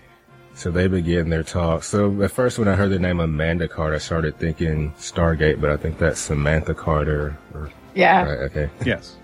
So 0.54 0.72
they 0.72 0.88
begin 0.88 1.30
their 1.30 1.44
talk. 1.44 1.84
So 1.84 2.20
at 2.20 2.32
first, 2.32 2.58
when 2.58 2.66
I 2.66 2.74
heard 2.74 2.90
the 2.90 2.98
name 2.98 3.20
Amanda 3.20 3.68
Carter, 3.68 3.94
I 3.94 3.98
started 3.98 4.40
thinking 4.40 4.92
Stargate, 4.98 5.60
but 5.60 5.70
I 5.70 5.76
think 5.76 5.98
that's 5.98 6.18
Samantha 6.18 6.74
Carter. 6.74 7.38
Or, 7.54 7.70
Yeah. 7.94 8.24
right, 8.24 8.38
okay. 8.50 8.68
yes. 8.84 9.18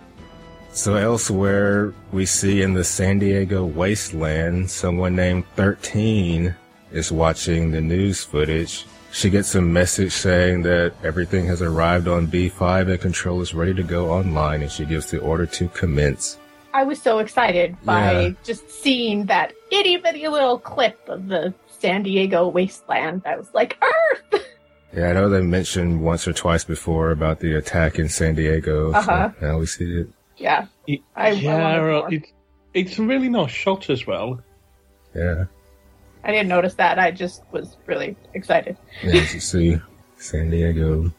So 0.74 0.96
elsewhere, 0.96 1.94
we 2.12 2.26
see 2.26 2.60
in 2.62 2.74
the 2.74 2.82
San 2.82 3.20
Diego 3.20 3.64
wasteland, 3.64 4.68
someone 4.70 5.14
named 5.14 5.44
13 5.54 6.54
is 6.90 7.12
watching 7.12 7.70
the 7.70 7.80
news 7.80 8.24
footage. 8.24 8.84
She 9.12 9.30
gets 9.30 9.54
a 9.54 9.62
message 9.62 10.10
saying 10.12 10.62
that 10.62 10.92
everything 11.04 11.46
has 11.46 11.62
arrived 11.62 12.08
on 12.08 12.26
B5 12.26 12.90
and 12.90 13.00
control 13.00 13.40
is 13.40 13.54
ready 13.54 13.72
to 13.74 13.84
go 13.84 14.10
online, 14.10 14.62
and 14.62 14.70
she 14.70 14.84
gives 14.84 15.10
the 15.10 15.20
order 15.20 15.46
to 15.46 15.68
commence. 15.68 16.38
I 16.72 16.82
was 16.82 17.00
so 17.00 17.20
excited 17.20 17.76
by 17.84 18.20
Yeah. 18.22 18.30
just 18.42 18.68
seeing 18.68 19.26
that 19.26 19.52
itty 19.70 19.96
bitty 19.98 20.26
little 20.26 20.58
clip 20.58 20.98
of 21.08 21.28
the 21.28 21.54
San 21.68 22.02
Diego 22.02 22.48
wasteland. 22.48 23.22
I 23.24 23.36
was 23.36 23.46
like, 23.54 23.78
Earth! 23.80 24.44
Yeah, 24.92 25.10
I 25.10 25.12
know 25.12 25.28
they 25.28 25.40
mentioned 25.40 26.02
once 26.02 26.26
or 26.26 26.32
twice 26.32 26.64
before 26.64 27.12
about 27.12 27.38
the 27.38 27.54
attack 27.54 28.00
in 28.00 28.08
San 28.08 28.34
Diego. 28.34 28.92
Uh-huh. 28.92 29.30
So 29.40 29.46
now 29.46 29.58
we 29.58 29.66
see 29.66 30.00
it. 30.00 30.08
Yeah. 30.36 30.66
It- 30.86 31.02
I- 31.16 31.28
I 31.28 31.30
yeah, 31.32 31.80
wanted 31.80 32.04
uh, 32.04 32.06
it, 32.16 32.32
it's 32.74 32.98
a 32.98 33.02
really 33.02 33.28
nice 33.28 33.50
shot 33.50 33.90
as 33.90 34.06
well. 34.06 34.40
Yeah. 35.14 35.44
I 36.24 36.30
didn't 36.32 36.48
notice 36.48 36.74
that. 36.74 36.98
I 36.98 37.10
just 37.10 37.42
was 37.52 37.76
really 37.86 38.16
excited. 38.32 38.76
Yeah, 39.02 39.12
you 39.14 39.40
see 39.40 39.80
San 40.16 40.50
Diego. 40.50 41.12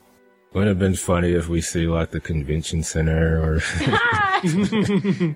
Wouldn't 0.53 0.69
have 0.69 0.79
been 0.79 0.95
funny 0.95 1.33
if 1.33 1.47
we 1.47 1.61
see 1.61 1.87
like 1.87 2.11
the 2.11 2.19
convention 2.19 2.81
center 2.83 3.41
or 3.41 3.61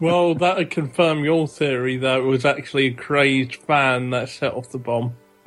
Well, 0.00 0.34
that 0.36 0.56
would 0.56 0.70
confirm 0.70 1.24
your 1.24 1.46
theory 1.48 1.96
that 1.98 2.18
it 2.18 2.22
was 2.24 2.44
actually 2.44 2.86
a 2.86 2.94
crazed 2.94 3.56
fan 3.56 4.10
that 4.10 4.28
set 4.28 4.54
off 4.54 4.70
the 4.70 4.78
bomb. 4.78 5.14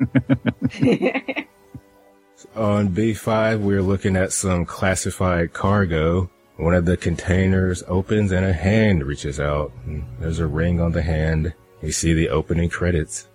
on 2.56 2.88
B5 2.88 3.60
we're 3.60 3.82
looking 3.82 4.16
at 4.16 4.32
some 4.32 4.64
classified 4.64 5.52
cargo. 5.52 6.30
One 6.60 6.74
of 6.74 6.84
the 6.84 6.98
containers 6.98 7.82
opens 7.88 8.32
and 8.32 8.44
a 8.44 8.52
hand 8.52 9.04
reaches 9.04 9.40
out. 9.40 9.72
There's 10.18 10.40
a 10.40 10.46
ring 10.46 10.78
on 10.78 10.92
the 10.92 11.00
hand. 11.00 11.54
We 11.80 11.90
see 11.90 12.12
the 12.12 12.28
opening 12.28 12.68
credits. 12.68 13.26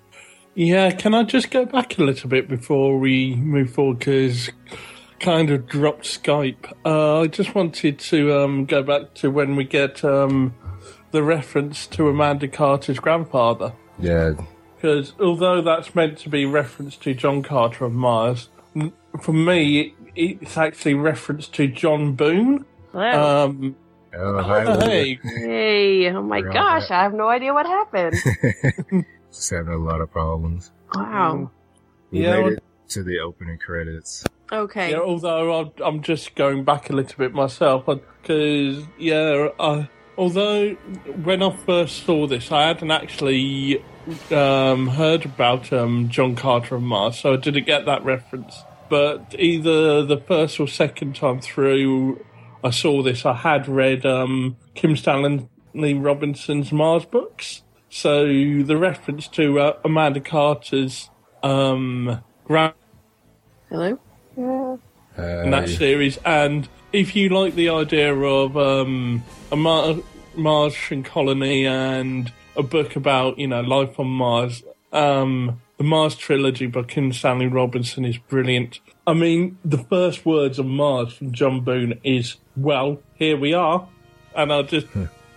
Yeah, 0.54 0.92
can 0.92 1.16
I 1.16 1.24
just 1.24 1.50
go 1.50 1.66
back 1.66 1.98
a 1.98 2.04
little 2.04 2.30
bit 2.30 2.48
before 2.48 3.00
we 3.00 3.36
move 3.36 3.72
forward? 3.72 4.00
Because 4.00 4.52
kind 5.20 5.50
of 5.50 5.68
dropped 5.68 6.04
Skype. 6.04 6.72
Uh, 6.86 7.22
I 7.22 7.28
just 7.28 7.56
wanted 7.56 7.98
to 7.98 8.44
um, 8.44 8.66
go 8.66 8.84
back 8.84 9.16
to 9.16 9.32
when 9.32 9.56
we 9.56 9.64
get 9.64 10.06
um, 10.06 10.54
the 11.10 11.24
reference 11.24 11.88
to 11.88 12.08
Amanda 12.08 12.48
Carter's 12.48 13.00
grandfather. 13.00 13.74
Yeah, 13.98 14.34
because 14.76 15.14
although 15.20 15.64
that's 15.64 15.96
meant 15.96 16.20
to 16.20 16.30
be 16.30 16.46
reference 16.46 16.96
to 16.98 17.16
John 17.16 17.42
Carter 17.42 17.86
of 17.86 17.94
Mars, 17.94 18.50
for 19.20 19.34
me, 19.34 19.96
it's 20.16 20.58
actually 20.58 20.94
reference 20.94 21.48
to 21.50 21.68
John 21.68 22.14
Boone. 22.14 22.66
Hello. 22.96 23.46
Um, 23.46 23.76
Oh, 24.18 24.42
hi, 24.42 24.64
Luke. 24.64 24.80
hey, 24.90 25.20
hey, 25.22 26.10
oh 26.12 26.22
my 26.24 26.40
We're 26.40 26.54
gosh. 26.54 26.90
I 26.90 27.04
have 27.04 27.14
no 27.14 27.28
idea 27.28 27.54
what 27.54 27.66
happened. 27.66 28.16
Just 29.30 29.50
having 29.50 29.74
a 29.74 29.78
lot 29.78 30.00
of 30.00 30.10
problems. 30.10 30.72
wow. 30.94 31.52
We 32.12 32.24
Yeah, 32.24 32.42
made 32.42 32.54
it 32.54 32.64
to 32.92 33.04
the 33.04 33.20
opening 33.20 33.58
credits. 33.58 34.24
Okay. 34.50 34.92
yeah, 34.92 35.00
although 35.00 35.60
I'm, 35.60 35.72
I'm 35.84 36.02
just 36.02 36.36
going 36.36 36.64
back 36.64 36.90
a 36.90 36.94
little 36.94 37.18
bit 37.18 37.34
myself, 37.34 37.86
because, 37.88 38.86
yeah, 38.98 39.50
I, 39.60 39.90
although 40.18 40.70
when 41.24 41.44
I 41.44 41.54
first 41.66 42.06
saw 42.06 42.26
this, 42.28 42.54
I 42.54 42.68
hadn't 42.68 42.92
actually 42.92 43.84
um, 44.32 44.88
heard 44.88 45.26
about 45.26 45.74
um, 45.74 46.08
John 46.08 46.38
Carter 46.38 46.76
of 46.76 46.84
Mars, 46.84 47.20
so 47.20 47.34
I 47.34 47.36
didn't 47.36 47.66
get 47.66 47.86
that 47.88 48.06
reference. 48.06 48.56
But 48.88 49.36
either 49.38 50.06
the 50.06 50.18
first 50.18 50.58
or 50.62 50.70
second 50.70 51.18
time 51.18 51.42
through 51.42 52.24
I 52.66 52.72
saw 52.72 53.04
this, 53.04 53.28
I 53.28 53.34
had 53.34 53.68
read 53.68 54.08
um, 54.08 54.58
Kim 54.74 54.98
Stanley 54.98 55.94
Robinson's 55.94 56.72
Mars 56.72 57.06
books. 57.06 57.62
So 57.90 58.26
the 58.26 58.76
reference 58.76 59.28
to 59.30 59.60
uh, 59.60 59.78
Amanda 59.86 60.20
Carter's 60.20 61.12
um, 61.44 62.24
grand 62.44 62.74
Hello? 63.70 64.00
Yeah. 64.36 65.44
in 65.44 65.52
that 65.52 65.70
series. 65.70 66.18
And 66.26 66.68
if 66.92 67.16
you 67.16 67.30
like 67.30 67.54
the 67.54 67.70
idea 67.70 68.16
of 68.16 68.58
um, 68.58 69.24
a 69.52 69.56
Mar- 69.56 69.98
Martian 70.36 71.04
colony 71.04 71.68
and 71.68 72.32
a 72.56 72.64
book 72.64 72.96
about 72.96 73.38
you 73.38 73.48
know 73.48 73.62
life 73.62 74.00
on 74.00 74.08
Mars, 74.08 74.64
um, 74.92 75.62
the 75.78 75.84
Mars 75.84 76.16
trilogy 76.16 76.66
by 76.66 76.82
Kim 76.82 77.14
Stanley 77.14 77.48
Robinson 77.48 78.06
is 78.06 78.18
brilliant. 78.18 78.80
I 79.06 79.14
mean, 79.14 79.60
the 79.64 79.78
first 79.78 80.26
words 80.26 80.58
of 80.58 80.66
Mars 80.66 81.14
from 81.14 81.32
John 81.32 81.62
Boone 81.62 82.00
is 82.04 82.38
"Well, 82.58 83.00
here 83.16 83.38
we 83.38 83.54
are," 83.54 83.88
and 84.36 84.52
it 84.52 84.68
just 84.70 84.88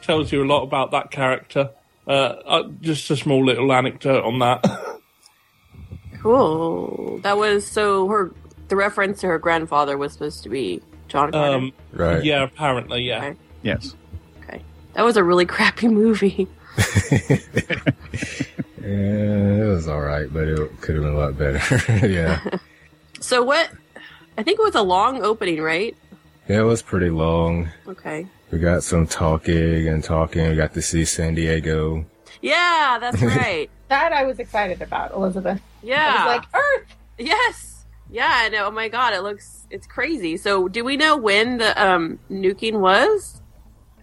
tells 0.03 0.33
you 0.33 0.43
a 0.45 0.47
lot 0.47 0.63
about 0.63 0.91
that 0.93 1.11
character. 1.11 1.71
Uh, 2.07 2.11
uh, 2.47 2.69
just 2.81 3.11
a 3.11 3.17
small 3.17 3.45
little 3.45 3.73
anecdote 3.73 4.25
on 4.25 4.39
that. 4.41 4.65
Cool. 6.21 7.21
That 7.23 7.39
was 7.39 7.65
so 7.65 8.09
her. 8.09 8.33
The 8.67 8.75
reference 8.75 9.21
to 9.21 9.29
her 9.29 9.39
grandfather 9.39 9.97
was 9.97 10.13
supposed 10.15 10.43
to 10.43 10.49
be 10.49 10.83
John 11.07 11.31
Carter. 11.31 11.55
um, 11.55 11.73
right. 11.93 12.25
Yeah, 12.25 12.43
apparently, 12.43 13.03
yeah. 13.03 13.25
Okay. 13.25 13.39
Yes. 13.63 13.95
okay. 14.43 14.61
That 14.95 15.05
was 15.05 15.17
a 15.17 15.23
really 15.23 15.47
crappy 15.55 15.87
movie. 15.87 16.49
Yeah, 18.81 19.63
it 19.63 19.67
was 19.69 19.87
all 19.89 20.01
right, 20.01 20.33
but 20.33 20.49
it 20.49 20.81
could 20.81 20.97
have 20.97 21.05
been 21.05 21.15
a 21.15 21.19
lot 21.19 21.37
better. 21.39 22.07
yeah. 22.07 22.41
So 23.21 23.43
what? 23.43 23.71
I 24.37 24.43
think 24.43 24.59
it 24.59 24.63
was 24.63 24.75
a 24.75 24.83
long 24.83 25.23
opening, 25.23 25.61
right? 25.61 25.97
Yeah, 26.49 26.61
it 26.61 26.65
was 26.65 26.83
pretty 26.83 27.11
long. 27.11 27.69
Okay. 27.87 28.27
We 28.51 28.59
got 28.59 28.83
some 28.83 29.07
talking 29.07 29.87
and 29.89 30.03
talking. 30.03 30.49
We 30.49 30.57
got 30.57 30.73
to 30.75 30.83
see 30.83 31.05
San 31.05 31.35
Diego. 31.35 32.07
Yeah, 32.41 32.99
that's 33.01 33.21
right. 33.23 33.69
That 33.89 34.13
I 34.13 34.25
was 34.25 34.39
excited 34.39 34.81
about, 34.81 35.13
Elizabeth. 35.13 35.61
Yeah. 35.83 36.15
I 36.19 36.27
was 36.27 36.37
like, 36.37 36.45
Earth! 36.55 36.97
yes. 37.19 37.85
Yeah. 38.11 38.31
I 38.31 38.49
know. 38.49 38.67
Oh 38.67 38.71
my 38.71 38.89
god, 38.89 39.13
it 39.13 39.21
looks 39.23 39.67
it's 39.71 39.87
crazy. 39.87 40.37
So, 40.39 40.69
do 40.69 40.83
we 40.85 40.97
know 40.97 41.17
when 41.17 41.59
the 41.59 41.83
um 41.85 42.19
nuking 42.31 42.81
was? 42.81 43.43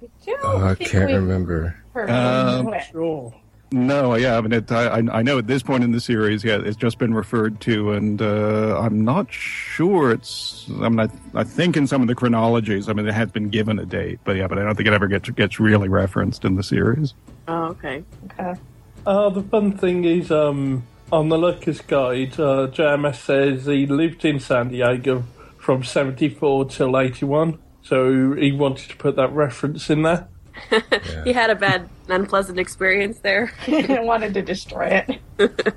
I 0.01 0.07
don't 0.25 0.39
Oh, 0.43 0.67
I 0.67 0.75
can't 0.75 1.07
we 1.09 1.13
remember. 1.15 1.75
heard 1.93 2.09
Um. 2.11 2.71
Sure. 2.91 3.33
No, 3.71 4.15
yeah, 4.15 4.37
I 4.37 4.41
mean, 4.41 4.53
it, 4.53 4.71
I, 4.71 4.97
I 5.11 5.21
know 5.21 5.37
at 5.37 5.47
this 5.47 5.63
point 5.63 5.83
in 5.83 5.91
the 5.91 5.99
series, 5.99 6.43
yeah, 6.43 6.59
it's 6.63 6.77
just 6.77 6.97
been 6.97 7.13
referred 7.13 7.59
to, 7.61 7.91
and 7.93 8.21
uh, 8.21 8.79
I'm 8.79 9.03
not 9.03 9.31
sure 9.33 10.11
it's. 10.11 10.69
I 10.81 10.89
mean, 10.89 10.99
I, 10.99 11.39
I 11.39 11.43
think 11.43 11.75
in 11.75 11.87
some 11.87 12.01
of 12.01 12.07
the 12.07 12.15
chronologies, 12.15 12.87
I 12.87 12.93
mean, 12.93 13.07
it 13.07 13.13
has 13.13 13.31
been 13.31 13.49
given 13.49 13.79
a 13.79 13.85
date, 13.85 14.19
but 14.23 14.35
yeah, 14.35 14.47
but 14.47 14.59
I 14.59 14.63
don't 14.63 14.75
think 14.75 14.87
it 14.87 14.93
ever 14.93 15.07
gets 15.07 15.29
gets 15.31 15.59
really 15.59 15.89
referenced 15.89 16.45
in 16.45 16.55
the 16.55 16.63
series. 16.63 17.15
Oh, 17.47 17.65
okay. 17.65 18.03
Okay. 18.25 18.59
Uh, 19.05 19.29
the 19.29 19.41
fun 19.43 19.77
thing 19.77 20.03
is, 20.05 20.31
um, 20.31 20.83
on 21.11 21.29
the 21.29 21.37
Lurker's 21.37 21.81
Guide, 21.81 22.33
uh, 22.39 22.67
JMS 22.67 23.15
says 23.15 23.65
he 23.65 23.85
lived 23.85 24.25
in 24.25 24.39
San 24.39 24.69
Diego 24.69 25.23
from 25.57 25.83
74 25.83 26.65
till 26.65 26.97
81, 26.97 27.59
so 27.81 28.33
he 28.33 28.51
wanted 28.51 28.89
to 28.89 28.97
put 28.97 29.15
that 29.15 29.31
reference 29.31 29.89
in 29.89 30.03
there. 30.03 30.27
He 31.23 31.33
had 31.33 31.49
a 31.49 31.55
bad, 31.55 31.89
unpleasant 32.13 32.59
experience 32.59 33.19
there. 33.19 33.51
I 33.67 33.99
wanted 34.03 34.33
to 34.35 34.41
destroy 34.41 35.03
it. 35.07 35.21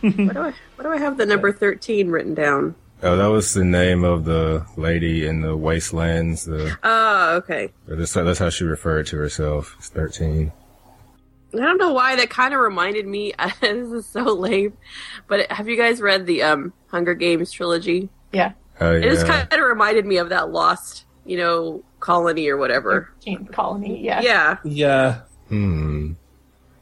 what 0.00 0.34
do 0.34 0.40
I? 0.40 0.54
What 0.76 0.82
do 0.84 0.88
I 0.88 0.98
have 0.98 1.16
the 1.16 1.26
number 1.26 1.52
thirteen 1.52 2.10
written 2.10 2.34
down? 2.34 2.74
Oh, 3.04 3.16
that 3.16 3.26
was 3.26 3.52
the 3.52 3.64
name 3.64 4.04
of 4.04 4.24
the 4.24 4.64
lady 4.76 5.26
in 5.26 5.40
the 5.40 5.56
wastelands. 5.56 6.44
The 6.44 6.76
Oh, 6.84 7.36
okay. 7.38 7.72
that's, 7.88 8.12
that's 8.12 8.38
how 8.38 8.48
she 8.48 8.62
referred 8.64 9.08
to 9.08 9.16
herself. 9.16 9.74
It's 9.78 9.88
thirteen. 9.88 10.52
I 11.54 11.58
don't 11.58 11.78
know 11.78 11.92
why 11.92 12.16
that 12.16 12.30
kind 12.30 12.54
of 12.54 12.60
reminded 12.60 13.06
me. 13.06 13.34
this 13.60 13.90
is 13.92 14.06
so 14.06 14.22
lame, 14.32 14.76
but 15.26 15.50
have 15.52 15.68
you 15.68 15.76
guys 15.76 16.00
read 16.00 16.26
the 16.26 16.42
um 16.42 16.72
Hunger 16.88 17.14
Games 17.14 17.50
trilogy? 17.50 18.08
Yeah. 18.32 18.52
Oh 18.80 18.92
It 18.92 19.02
just 19.02 19.26
kind 19.26 19.52
of 19.52 19.60
reminded 19.60 20.06
me 20.06 20.16
of 20.16 20.30
that 20.30 20.50
lost, 20.50 21.04
you 21.26 21.36
know, 21.36 21.84
colony 22.02 22.48
or 22.48 22.58
whatever. 22.58 23.10
Team 23.20 23.46
colony, 23.46 24.04
yeah. 24.04 24.20
Yeah. 24.20 24.56
Yeah. 24.64 25.20
Hmm. 25.48 26.12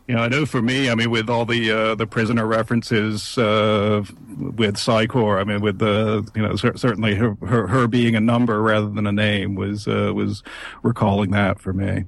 You 0.08 0.16
know, 0.16 0.22
I 0.22 0.28
know 0.28 0.44
for 0.44 0.60
me, 0.60 0.90
I 0.90 0.96
mean, 0.96 1.08
with 1.12 1.30
all 1.30 1.44
the 1.44 1.70
uh, 1.70 1.94
the 1.94 2.04
prisoner 2.06 2.44
references 2.44 3.38
uh, 3.38 4.02
with 4.36 4.76
Psi 4.76 5.06
Corps, 5.06 5.38
I 5.38 5.44
mean, 5.44 5.60
with 5.60 5.78
the 5.78 6.28
you 6.34 6.42
know 6.42 6.56
cer- 6.56 6.76
certainly 6.76 7.14
her, 7.14 7.36
her 7.46 7.68
her 7.68 7.86
being 7.86 8.16
a 8.16 8.20
number 8.20 8.60
rather 8.60 8.88
than 8.88 9.06
a 9.06 9.12
name 9.12 9.54
was 9.54 9.86
uh, 9.86 10.10
was 10.12 10.42
recalling 10.82 11.30
that 11.30 11.60
for 11.60 11.72
me. 11.72 12.06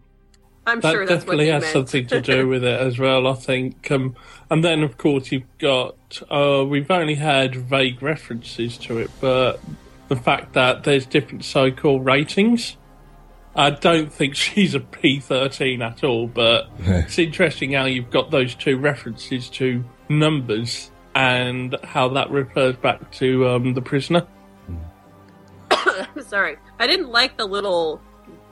I'm 0.67 0.81
That 0.81 0.93
sure 0.93 1.07
that's 1.07 1.21
definitely 1.23 1.45
they 1.47 1.51
has 1.53 1.63
meant. 1.63 1.73
something 1.73 2.07
to 2.09 2.21
do 2.21 2.49
with 2.49 2.65
it 2.65 2.81
as 2.81 2.99
well, 2.99 3.27
I 3.29 3.35
think. 3.35 3.89
Um, 3.91 4.17
and 4.51 4.65
then, 4.65 4.83
of 4.83 4.97
course, 4.99 5.31
you've 5.31 5.59
got. 5.59 5.95
Uh, 6.29 6.65
we've 6.69 6.91
only 6.91 7.15
had 7.15 7.55
vague 7.55 8.03
references 8.03 8.79
to 8.79 8.99
it, 8.99 9.11
but 9.21 9.61
the 10.09 10.17
fact 10.17 10.55
that 10.55 10.83
there's 10.83 11.07
different 11.07 11.45
cycle 11.45 12.01
ratings. 12.01 12.77
I 13.55 13.71
don't 13.71 14.13
think 14.13 14.35
she's 14.37 14.75
a 14.75 14.81
P13 14.81 15.81
at 15.85 16.05
all, 16.05 16.27
but 16.27 16.69
it's 16.79 17.19
interesting 17.19 17.73
how 17.73 17.85
you've 17.85 18.11
got 18.11 18.31
those 18.31 18.55
two 18.55 18.77
references 18.79 19.49
to 19.51 19.85
numbers 20.09 20.91
and 21.15 21.77
how 21.85 22.09
that 22.09 22.31
refers 22.31 22.77
back 22.77 23.11
to 23.13 23.49
um, 23.49 23.75
the 23.75 23.83
prisoner. 23.83 24.27
I'm 25.71 26.23
sorry. 26.27 26.57
I 26.79 26.87
didn't 26.87 27.11
like 27.11 27.37
the 27.37 27.45
little, 27.47 28.01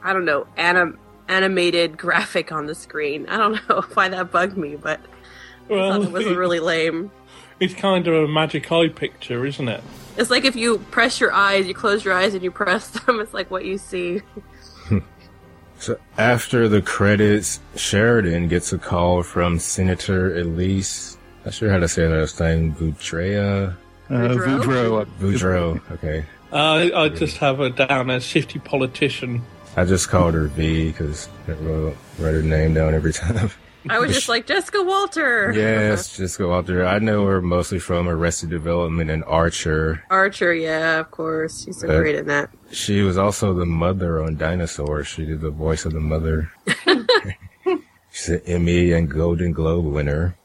I 0.03 0.13
don't 0.13 0.25
know, 0.25 0.47
anim- 0.57 0.99
animated 1.29 1.97
graphic 1.97 2.53
on 2.53 2.67
the 2.67 2.75
screen. 2.75 3.27
I 3.29 3.37
don't 3.39 3.61
know 3.69 3.81
why 3.95 4.09
that 4.09 4.31
bugged 4.31 4.57
me, 4.57 4.77
but 4.77 5.01
I 5.67 5.75
thought 5.75 6.03
it 6.03 6.13
was 6.13 6.27
really 6.27 6.61
lame. 6.61 7.11
it's 7.61 7.75
kind 7.75 8.07
of 8.07 8.15
a 8.15 8.29
magic 8.29 8.71
eye 8.71 8.89
picture, 8.89 9.47
isn't 9.47 9.69
it? 9.69 9.83
It's 10.19 10.29
like 10.31 10.45
if 10.45 10.57
you 10.57 10.79
press 10.91 11.21
your 11.21 11.33
eyes, 11.33 11.67
you 11.67 11.73
close 11.73 12.05
your 12.05 12.13
eyes 12.13 12.35
and 12.35 12.43
you 12.43 12.51
press 12.51 12.89
them, 12.91 13.21
it's 13.21 13.33
like 13.33 13.51
what 13.51 13.65
you 13.65 13.79
see. 13.79 14.21
So 15.81 15.99
after 16.19 16.69
the 16.69 16.83
credits, 16.83 17.59
Sheridan 17.75 18.49
gets 18.49 18.71
a 18.75 18.79
call 18.79 19.23
from 19.23 19.59
Senator 19.59 20.37
Elise. 20.37 21.17
I'm 21.17 21.45
not 21.47 21.55
sure 21.55 21.71
how 21.71 21.79
to 21.79 21.89
say 21.89 22.07
that 22.07 22.29
name. 22.29 22.75
Boudrea? 22.75 23.75
Uh, 24.11 24.13
Boudreaux? 24.13 25.07
Boudreaux, 25.19 25.81
uh, 25.91 25.95
Okay. 25.95 26.25
Uh, 26.53 26.91
I 26.95 27.09
just 27.09 27.39
have 27.39 27.59
her 27.59 27.71
down 27.71 28.11
as 28.11 28.25
shifty 28.25 28.59
politician. 28.59 29.43
I 29.77 29.87
just 29.87 30.11
called 30.11 30.35
her 30.35 30.49
V 30.49 30.89
because 30.89 31.31
I 31.49 31.53
wrote, 31.53 31.97
write 32.19 32.35
her 32.35 32.43
name 32.43 32.75
down 32.75 32.93
every 32.93 33.15
time. 33.15 33.51
I 33.89 33.99
was 33.99 34.13
just 34.13 34.29
like, 34.29 34.47
Jessica 34.47 34.83
Walter! 34.83 35.53
yes, 35.55 36.39
out 36.41 36.67
there. 36.67 36.87
I 36.87 36.99
know 36.99 37.27
her 37.27 37.41
mostly 37.41 37.79
from 37.79 38.09
Arrested 38.09 38.51
Development 38.51 39.11
and 39.11 39.25
Archer. 39.25 40.05
Archer, 40.11 40.53
yeah, 40.53 40.99
of 41.01 41.11
course. 41.11 41.65
She's 41.65 41.81
so 41.81 41.89
Uh, 41.89 41.99
great 41.99 42.17
in 42.17 42.27
that. 42.27 42.51
She 42.73 43.01
was 43.03 43.17
also 43.17 43.55
the 43.55 43.67
mother 43.67 44.23
on 44.23 44.37
Dinosaur. 44.37 45.05
She 45.05 45.25
did 45.25 45.41
the 45.41 45.51
voice 45.51 45.85
of 45.85 45.93
the 45.93 46.01
mother. 46.01 46.51
She's 48.13 48.29
an 48.29 48.43
Emmy 48.45 48.93
and 48.93 49.11
Golden 49.11 49.53
Globe 49.53 49.87
winner. 49.87 50.37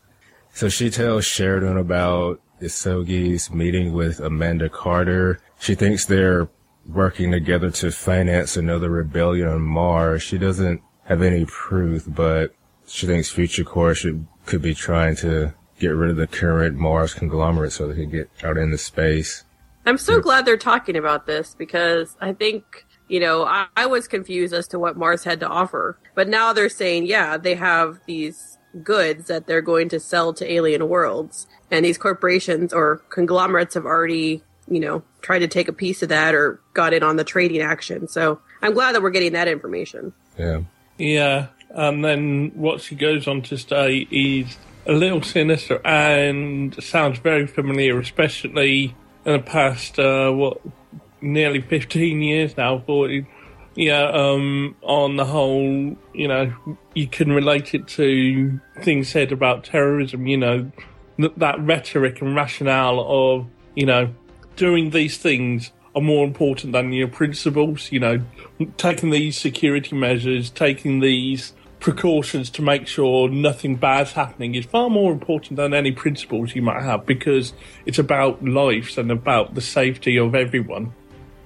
So 0.54 0.70
she 0.70 0.90
tells 0.90 1.26
Sheridan 1.26 1.78
about 1.78 2.40
Isogi's 2.62 3.52
meeting 3.52 3.92
with 3.94 4.20
Amanda 4.20 4.70
Carter. 4.70 5.40
She 5.60 5.76
thinks 5.76 6.06
they're 6.06 6.48
working 6.88 7.32
together 7.32 7.72
to 7.72 7.92
finance 7.92 8.56
another 8.56 8.90
rebellion 8.90 9.48
on 9.50 9.62
Mars. 9.62 10.22
She 10.24 10.38
doesn't 10.38 10.82
have 11.06 11.22
any 11.22 11.46
proof, 11.46 12.06
but 12.08 12.54
she 12.88 13.08
thinks 13.08 13.30
Future 13.30 13.64
Corps 13.64 13.96
should, 13.96 14.28
could 14.46 14.62
be 14.62 14.74
trying 14.74 15.16
to 15.18 15.54
get 15.80 15.90
rid 15.90 16.12
of 16.12 16.18
the 16.18 16.28
current 16.28 16.78
Mars 16.78 17.14
conglomerate 17.14 17.72
so 17.72 17.88
they 17.88 17.96
could 17.96 18.12
get 18.12 18.30
out 18.44 18.58
into 18.58 18.78
space. 18.78 19.44
I'm 19.86 19.98
so 19.98 20.20
glad 20.20 20.46
they're 20.46 20.58
talking 20.58 20.96
about 20.96 21.28
this 21.28 21.54
because 21.54 22.18
I 22.20 22.34
think, 22.34 22.86
you 23.08 23.20
know, 23.20 23.46
I, 23.46 23.68
I 23.78 23.86
was 23.86 24.08
confused 24.08 24.54
as 24.54 24.68
to 24.70 24.80
what 24.80 24.98
Mars 24.98 25.24
had 25.24 25.40
to 25.42 25.48
offer. 25.48 26.00
But 26.16 26.28
now 26.28 26.54
they're 26.54 26.70
saying, 26.70 27.06
yeah, 27.06 27.38
they 27.38 27.54
have 27.56 28.00
these 28.08 28.58
goods 28.82 29.28
that 29.28 29.46
they're 29.46 29.62
going 29.62 29.90
to 29.90 30.00
sell 30.00 30.34
to 30.34 30.52
alien 30.52 30.90
worlds. 30.90 31.46
And 31.70 31.86
these 31.86 32.00
corporations 32.00 32.74
or 32.74 32.98
conglomerates 33.10 33.76
have 33.76 33.86
already, 33.86 34.44
you 34.68 34.80
know, 34.80 35.04
tried 35.22 35.40
to 35.40 35.48
take 35.48 35.68
a 35.68 35.74
piece 35.74 36.02
of 36.02 36.10
that 36.10 36.34
or 36.34 36.60
got 36.74 36.94
in 36.94 37.04
on 37.04 37.18
the 37.18 37.24
trading 37.24 37.62
action. 37.62 38.08
So 38.08 38.42
I'm 38.64 38.74
glad 38.74 38.96
that 38.96 39.04
we're 39.04 39.12
getting 39.12 39.34
that 39.34 39.48
information. 39.48 40.14
Yeah. 40.38 40.62
Yeah, 40.98 41.48
and 41.76 42.04
then 42.04 42.52
what 42.56 42.82
she 42.82 42.96
goes 42.96 43.28
on 43.28 43.42
to 43.44 43.58
say 43.58 44.08
is 44.10 44.58
a 44.88 44.94
little 44.94 45.22
sinister 45.22 45.82
and 45.86 46.82
sounds 46.82 47.20
very 47.20 47.48
familiar, 47.48 48.00
especially 48.00 48.96
in 49.26 49.34
the 49.34 49.40
past, 49.40 50.00
uh, 50.00 50.32
what, 50.32 50.62
nearly 51.22 51.62
15 51.62 52.22
years 52.22 52.56
now, 52.56 52.80
40. 52.80 53.26
Yeah, 53.76 54.04
um, 54.04 54.76
on 54.84 55.18
the 55.18 55.26
whole, 55.26 55.98
you 56.14 56.28
know, 56.30 56.54
you 56.94 57.08
can 57.08 57.34
relate 57.34 57.74
it 57.74 57.88
to 57.90 58.60
things 58.82 59.10
said 59.10 59.34
about 59.34 59.66
terrorism, 59.66 60.28
you 60.28 60.38
know, 60.38 60.72
th- 61.18 61.34
that 61.36 61.60
rhetoric 61.60 62.22
and 62.22 62.36
rationale 62.36 63.06
of, 63.06 63.48
you 63.76 63.86
know, 63.86 64.14
doing 64.56 64.92
these 64.92 65.18
things 65.18 65.72
are 65.94 66.02
more 66.02 66.26
important 66.26 66.72
than 66.72 66.94
your 66.94 67.10
principles, 67.10 67.92
you 67.92 68.00
know, 68.00 68.22
taking 68.78 69.10
these 69.10 69.38
security 69.38 69.96
measures, 69.96 70.50
taking 70.50 71.02
these 71.02 71.52
precautions 71.86 72.50
to 72.50 72.64
make 72.64 72.88
sure 72.88 73.30
nothing 73.30 73.76
bad's 73.76 74.14
happening 74.14 74.56
is 74.56 74.66
far 74.66 74.90
more 74.90 75.12
important 75.12 75.56
than 75.56 75.72
any 75.72 75.92
principles 75.92 76.56
you 76.56 76.62
might 76.64 76.82
have 76.82 77.06
because 77.06 77.54
it's 77.86 78.00
about 78.00 78.44
lives 78.44 78.98
and 78.98 79.12
about 79.12 79.54
the 79.54 79.62
safety 79.62 80.18
of 80.18 80.34
everyone. 80.34 80.92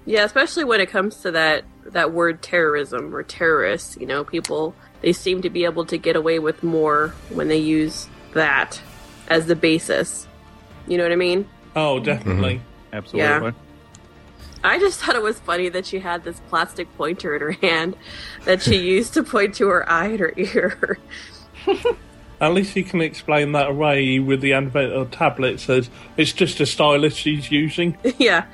Yeah, 0.06 0.24
especially 0.24 0.64
when 0.64 0.80
it 0.80 0.90
comes 0.90 1.18
to 1.24 1.32
that 1.32 1.66
that 1.88 2.14
word 2.14 2.42
terrorism 2.42 3.14
or 3.14 3.22
terrorists, 3.22 3.98
you 3.98 4.06
know, 4.06 4.24
people 4.24 4.74
they 5.02 5.12
seem 5.12 5.42
to 5.42 5.50
be 5.50 5.66
able 5.66 5.86
to 5.88 5.98
get 5.98 6.16
away 6.16 6.40
with 6.40 6.64
more 6.64 7.10
when 7.32 7.50
they 7.50 7.58
use 7.58 8.08
that 8.34 8.82
as 9.28 9.46
the 9.46 9.58
basis. 9.58 10.26
You 10.88 10.98
know 10.98 11.04
what 11.04 11.12
I 11.12 11.18
mean? 11.18 11.50
Oh, 11.76 12.00
definitely. 12.00 12.56
Mm-hmm. 12.56 12.96
Absolutely. 12.96 13.54
I 14.64 14.80
just 14.80 15.00
thought 15.00 15.16
it 15.16 15.22
was 15.22 15.40
funny 15.40 15.70
that 15.70 15.86
she 15.86 16.00
had 16.00 16.24
this 16.24 16.42
plastic 16.50 16.96
pointer 16.98 17.36
in 17.36 17.42
her 17.42 17.52
hand 17.52 17.96
that 18.46 18.62
she 18.62 18.76
used 18.96 19.14
to 19.14 19.24
point 19.24 19.56
to 19.56 19.68
her 19.68 19.90
eye 19.90 20.08
and 20.08 20.20
her 20.20 20.34
ear. 20.36 21.00
At 22.42 22.54
least 22.54 22.76
you 22.76 22.84
can 22.84 23.02
explain 23.02 23.52
that 23.52 23.70
away 23.70 24.20
with 24.20 24.40
the 24.42 24.54
advent 24.54 24.94
of 24.94 25.12
tablets 25.12 25.70
as 25.70 25.90
it's 26.16 26.32
just 26.32 26.60
a 26.62 26.66
stylus 26.66 27.16
she's 27.16 27.52
using. 27.52 27.98
yeah. 28.18 28.46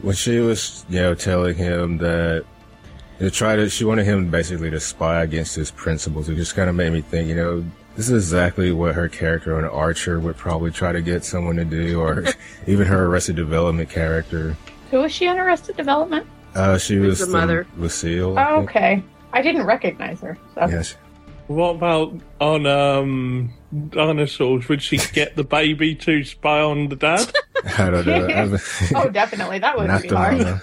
when 0.00 0.14
she 0.14 0.38
was, 0.38 0.86
you 0.88 1.00
know, 1.00 1.14
telling 1.14 1.54
him 1.54 1.98
that 1.98 2.44
to 3.18 3.30
try 3.30 3.56
to, 3.56 3.68
she 3.68 3.84
wanted 3.84 4.04
him 4.04 4.30
basically 4.30 4.70
to 4.70 4.80
spy 4.80 5.22
against 5.22 5.54
his 5.54 5.70
principles. 5.70 6.30
It 6.30 6.36
just 6.36 6.54
kind 6.54 6.70
of 6.70 6.74
made 6.74 6.92
me 6.92 7.02
think, 7.02 7.28
you 7.28 7.34
know, 7.34 7.64
this 8.00 8.08
is 8.08 8.32
exactly 8.32 8.72
what 8.72 8.94
her 8.94 9.10
character 9.10 9.58
on 9.58 9.64
Archer 9.66 10.18
would 10.20 10.34
probably 10.38 10.70
try 10.70 10.90
to 10.90 11.02
get 11.02 11.22
someone 11.22 11.56
to 11.56 11.66
do, 11.66 12.00
or 12.00 12.24
even 12.66 12.86
her 12.86 13.04
Arrested 13.04 13.36
Development 13.36 13.90
character. 13.90 14.56
Who 14.90 15.00
was 15.00 15.12
she 15.12 15.28
on 15.28 15.38
Arrested 15.38 15.76
Development? 15.76 16.26
Uh, 16.54 16.78
she 16.78 16.96
was 16.96 17.18
the 17.18 17.26
mother. 17.26 17.66
Lucille. 17.76 18.38
I 18.38 18.52
Oh, 18.52 18.62
okay. 18.62 19.02
I 19.34 19.42
didn't 19.42 19.66
recognize 19.66 20.18
her. 20.20 20.38
So. 20.54 20.66
Yes. 20.66 20.96
What 21.48 21.74
about 21.74 22.14
on 22.40 22.64
um, 22.64 23.52
dinosaurs? 23.90 24.66
Would 24.70 24.82
she 24.82 24.96
get 25.12 25.36
the 25.36 25.44
baby 25.44 25.94
to 25.96 26.24
spy 26.24 26.62
on 26.62 26.88
the 26.88 26.96
dad? 26.96 27.30
I 27.78 27.90
don't 27.90 28.06
know. 28.06 28.56
Oh, 28.94 29.10
definitely. 29.10 29.58
That 29.58 29.76
would 29.76 29.88
Not 29.88 30.00
be 30.00 30.08
the 30.08 30.16
hard. 30.16 30.62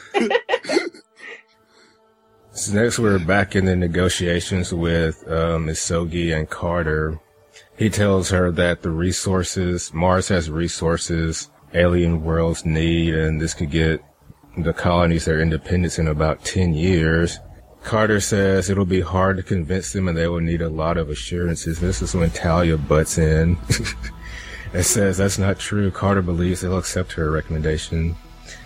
so 2.53 2.73
next, 2.73 2.97
we're 2.97 3.19
back 3.19 3.55
in 3.55 3.65
the 3.65 3.75
negotiations 3.75 4.73
with 4.73 5.23
um, 5.27 5.67
Isogi 5.67 6.35
and 6.35 6.49
Carter. 6.49 7.19
He 7.77 7.89
tells 7.89 8.29
her 8.29 8.51
that 8.51 8.81
the 8.81 8.89
resources 8.89 9.93
Mars 9.93 10.27
has 10.29 10.49
resources 10.49 11.49
alien 11.73 12.23
worlds 12.23 12.65
need, 12.65 13.13
and 13.13 13.39
this 13.39 13.53
could 13.53 13.71
get 13.71 14.03
the 14.57 14.73
colonies 14.73 15.25
their 15.25 15.39
independence 15.39 15.99
in 15.99 16.07
about 16.07 16.43
ten 16.43 16.73
years. 16.73 17.39
Carter 17.83 18.19
says 18.19 18.69
it'll 18.69 18.85
be 18.85 19.01
hard 19.01 19.37
to 19.37 19.43
convince 19.43 19.93
them, 19.93 20.07
and 20.07 20.17
they 20.17 20.27
will 20.27 20.41
need 20.41 20.61
a 20.61 20.69
lot 20.69 20.97
of 20.97 21.09
assurances. 21.09 21.79
This 21.79 22.01
is 22.01 22.15
when 22.15 22.31
Talia 22.31 22.77
butts 22.77 23.17
in. 23.17 23.57
and 24.73 24.85
says 24.85 25.17
that's 25.17 25.37
not 25.37 25.59
true. 25.59 25.91
Carter 25.91 26.21
believes 26.21 26.61
they'll 26.61 26.77
accept 26.77 27.13
her 27.13 27.31
recommendation. 27.31 28.15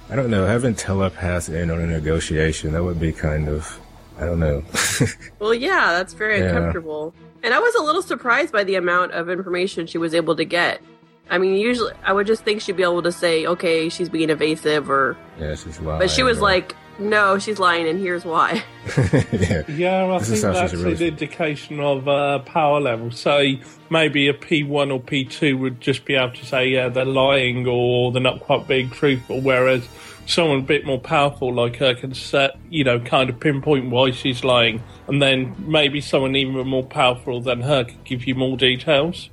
I 0.10 0.16
don't 0.16 0.32
know. 0.32 0.46
Having 0.46 0.76
telepaths 0.76 1.50
in 1.50 1.70
on 1.70 1.80
a 1.80 1.86
negotiation, 1.88 2.72
that 2.74 2.84
would 2.84 3.00
be 3.00 3.12
kind 3.12 3.48
of, 3.48 3.80
I 4.18 4.26
don't 4.26 4.40
know. 4.40 4.64
Well, 5.40 5.54
yeah, 5.54 5.94
that's 5.94 6.14
very 6.14 6.40
Yeah. 6.40 6.46
uncomfortable. 6.56 7.14
And 7.44 7.54
I 7.54 7.60
was 7.60 7.74
a 7.76 7.82
little 7.84 8.02
surprised 8.02 8.52
by 8.54 8.64
the 8.64 8.76
amount 8.76 9.12
of 9.14 9.30
information 9.30 9.88
she 9.88 9.98
was 9.98 10.14
able 10.14 10.36
to 10.36 10.46
get. 10.46 10.82
I 11.30 11.38
mean, 11.38 11.56
usually 11.56 11.94
I 12.04 12.14
would 12.14 12.28
just 12.28 12.44
think 12.44 12.62
she'd 12.62 12.76
be 12.78 12.84
able 12.84 13.02
to 13.04 13.12
say, 13.12 13.46
okay, 13.46 13.90
she's 13.90 14.10
being 14.10 14.30
evasive, 14.30 14.90
or. 14.90 15.18
yeah, 15.40 15.56
she's 15.56 15.80
lying. 15.80 16.00
But 16.00 16.10
she 16.12 16.24
was 16.24 16.40
or- 16.40 16.42
like, 16.42 16.76
no, 17.00 17.40
she's 17.40 17.58
lying, 17.58 17.88
and 17.88 18.00
here's 18.00 18.26
why. 18.26 18.64
yeah. 19.32 19.64
Yeah, 19.70 20.06
I 20.06 20.20
This 20.20 20.28
think 20.30 20.42
that's 20.42 20.72
she's 20.72 20.80
an 20.82 20.86
really- 20.86 21.08
indication 21.08 21.80
of 21.80 22.08
uh, 22.08 22.40
power 22.40 22.80
level. 22.82 23.12
So 23.12 23.54
maybe 23.90 24.28
a 24.28 24.34
P1 24.34 24.92
or 24.94 25.00
P2 25.00 25.58
would 25.58 25.80
just 25.82 26.04
be 26.06 26.16
able 26.16 26.34
to 26.36 26.46
say, 26.46 26.68
yeah, 26.68 26.90
they're 26.90 27.06
lying 27.06 27.66
or 27.66 28.12
they're 28.12 28.22
not 28.22 28.42
quite 28.42 28.68
being 28.68 28.90
truthful, 28.90 29.40
whereas 29.42 29.88
someone 30.32 30.60
a 30.60 30.63
bit 30.63 30.86
more 30.86 31.00
powerful 31.00 31.54
like 31.54 31.76
her 31.78 31.94
can 31.94 32.13
set, 32.13 32.52
you 32.70 32.84
know, 32.84 33.00
kind 33.00 33.30
of 33.30 33.39
pinpoint 33.39 33.89
why 33.89 34.12
she's 34.12 34.44
lying, 34.44 34.82
and 35.08 35.22
then 35.22 35.56
maybe 35.60 36.00
someone 36.00 36.36
even 36.36 36.67
more 36.67 36.86
powerful 36.86 37.41
than 37.41 37.62
her 37.62 37.84
could 37.84 38.04
give 38.06 38.26
you 38.26 38.36
more 38.36 38.56
details. 38.56 39.30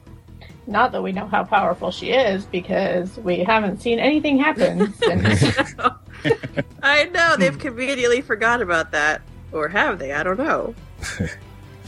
Not 0.66 0.92
that 0.92 1.02
we 1.02 1.12
know 1.12 1.26
how 1.26 1.44
powerful 1.44 1.90
she 1.90 2.11
is, 2.11 2.44
because 2.44 3.16
we 3.18 3.38
haven't 3.38 3.80
seen 3.80 3.98
anything 3.98 4.38
happen 4.38 4.92
since. 4.94 5.54
I 6.82 7.04
know, 7.04 7.37
they've 7.37 7.58
conveniently 7.58 8.20
forgot 8.20 8.61
about 8.61 8.90
that. 8.92 9.22
Or 9.52 9.68
have 9.68 9.98
they? 9.98 10.12
I 10.12 10.22
don't 10.22 10.38
know. 10.38 10.74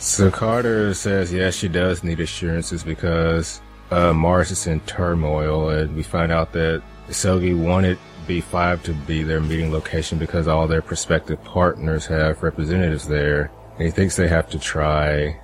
So 0.01 0.31
Carter 0.31 0.95
says, 0.95 1.31
yes, 1.31 1.55
she 1.55 1.69
does 1.69 2.03
need 2.03 2.21
assurances 2.21 2.83
because 2.83 3.61
uh, 3.91 4.15
Mars 4.15 4.51
is 4.51 4.67
in 4.67 4.81
turmoil, 4.81 5.69
and 5.69 5.95
we 5.95 6.03
find 6.03 6.33
out 6.33 6.55
that 6.55 6.83
Sogi 7.11 7.55
wanted 7.55 7.99
B5 8.31 8.85
to 8.85 8.93
be 8.93 9.25
their 9.25 9.41
meeting 9.41 9.73
location 9.73 10.19
because 10.19 10.47
all 10.47 10.69
their 10.69 10.83
prospective 10.83 11.43
partners 11.43 12.07
have 12.07 12.43
representatives 12.43 13.09
there, 13.09 13.51
and 13.75 13.83
he 13.83 13.91
thinks 13.91 14.15
they 14.15 14.29
have 14.29 14.49
to 14.51 14.59
try. 14.59 15.41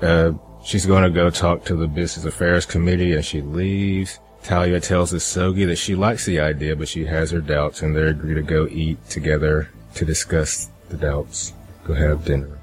Uh, 0.00 0.32
she's 0.64 0.86
going 0.86 1.02
to 1.02 1.10
go 1.10 1.28
talk 1.28 1.64
to 1.66 1.76
the 1.76 1.86
Business 1.86 2.24
Affairs 2.24 2.64
Committee, 2.64 3.12
and 3.12 3.24
she 3.24 3.42
leaves. 3.42 4.18
Talia 4.42 4.80
tells 4.80 5.12
Sogi 5.12 5.66
that 5.66 5.76
she 5.76 5.94
likes 5.94 6.24
the 6.24 6.40
idea, 6.40 6.74
but 6.74 6.88
she 6.88 7.04
has 7.04 7.30
her 7.30 7.42
doubts, 7.42 7.82
and 7.82 7.94
they 7.94 8.02
agree 8.02 8.34
to 8.34 8.42
go 8.42 8.66
eat 8.68 9.06
together 9.10 9.68
to 9.96 10.06
discuss 10.06 10.70
the 10.88 10.96
doubts. 10.96 11.52
Go 11.84 11.92
have 11.92 12.24
dinner. 12.24 12.58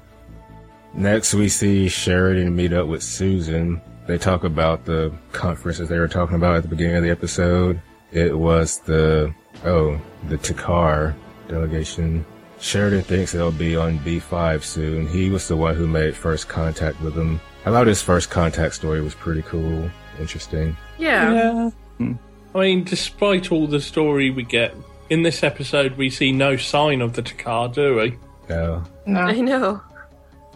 Next, 0.94 1.34
we 1.34 1.48
see 1.48 1.88
Sheridan 1.88 2.56
meet 2.56 2.72
up 2.72 2.88
with 2.88 3.04
Susan. 3.04 3.80
They 4.08 4.18
talk 4.18 4.42
about 4.42 4.86
the 4.86 5.12
conferences 5.32 5.88
they 5.88 5.98
were 5.98 6.08
talking 6.08 6.34
about 6.34 6.56
at 6.56 6.62
the 6.62 6.68
beginning 6.68 6.96
of 6.96 7.02
the 7.04 7.10
episode. 7.10 7.80
It 8.10 8.36
was 8.36 8.78
the, 8.80 9.32
oh, 9.64 10.00
the 10.28 10.38
Takar 10.38 11.14
delegation. 11.48 12.24
Sheridan 12.60 13.02
thinks 13.02 13.32
they'll 13.32 13.52
be 13.52 13.76
on 13.76 13.98
B5 14.00 14.62
soon. 14.64 15.06
He 15.06 15.30
was 15.30 15.48
the 15.48 15.56
one 15.56 15.74
who 15.74 15.86
made 15.86 16.16
first 16.16 16.48
contact 16.48 17.00
with 17.00 17.14
them. 17.14 17.40
I 17.64 17.70
thought 17.70 17.86
his 17.86 18.02
first 18.02 18.30
contact 18.30 18.74
story 18.74 19.00
was 19.00 19.14
pretty 19.14 19.42
cool. 19.42 19.90
Interesting. 20.18 20.76
Yeah. 20.98 21.70
Yeah. 22.00 22.14
I 22.54 22.58
mean, 22.58 22.84
despite 22.84 23.52
all 23.52 23.66
the 23.66 23.80
story 23.80 24.30
we 24.30 24.42
get, 24.42 24.74
in 25.10 25.22
this 25.22 25.42
episode 25.42 25.96
we 25.96 26.10
see 26.10 26.32
no 26.32 26.56
sign 26.56 27.00
of 27.00 27.12
the 27.14 27.22
Takar, 27.22 27.72
do 27.72 27.96
we? 27.96 28.18
Uh, 28.52 28.80
I 29.06 29.40
know. 29.40 29.80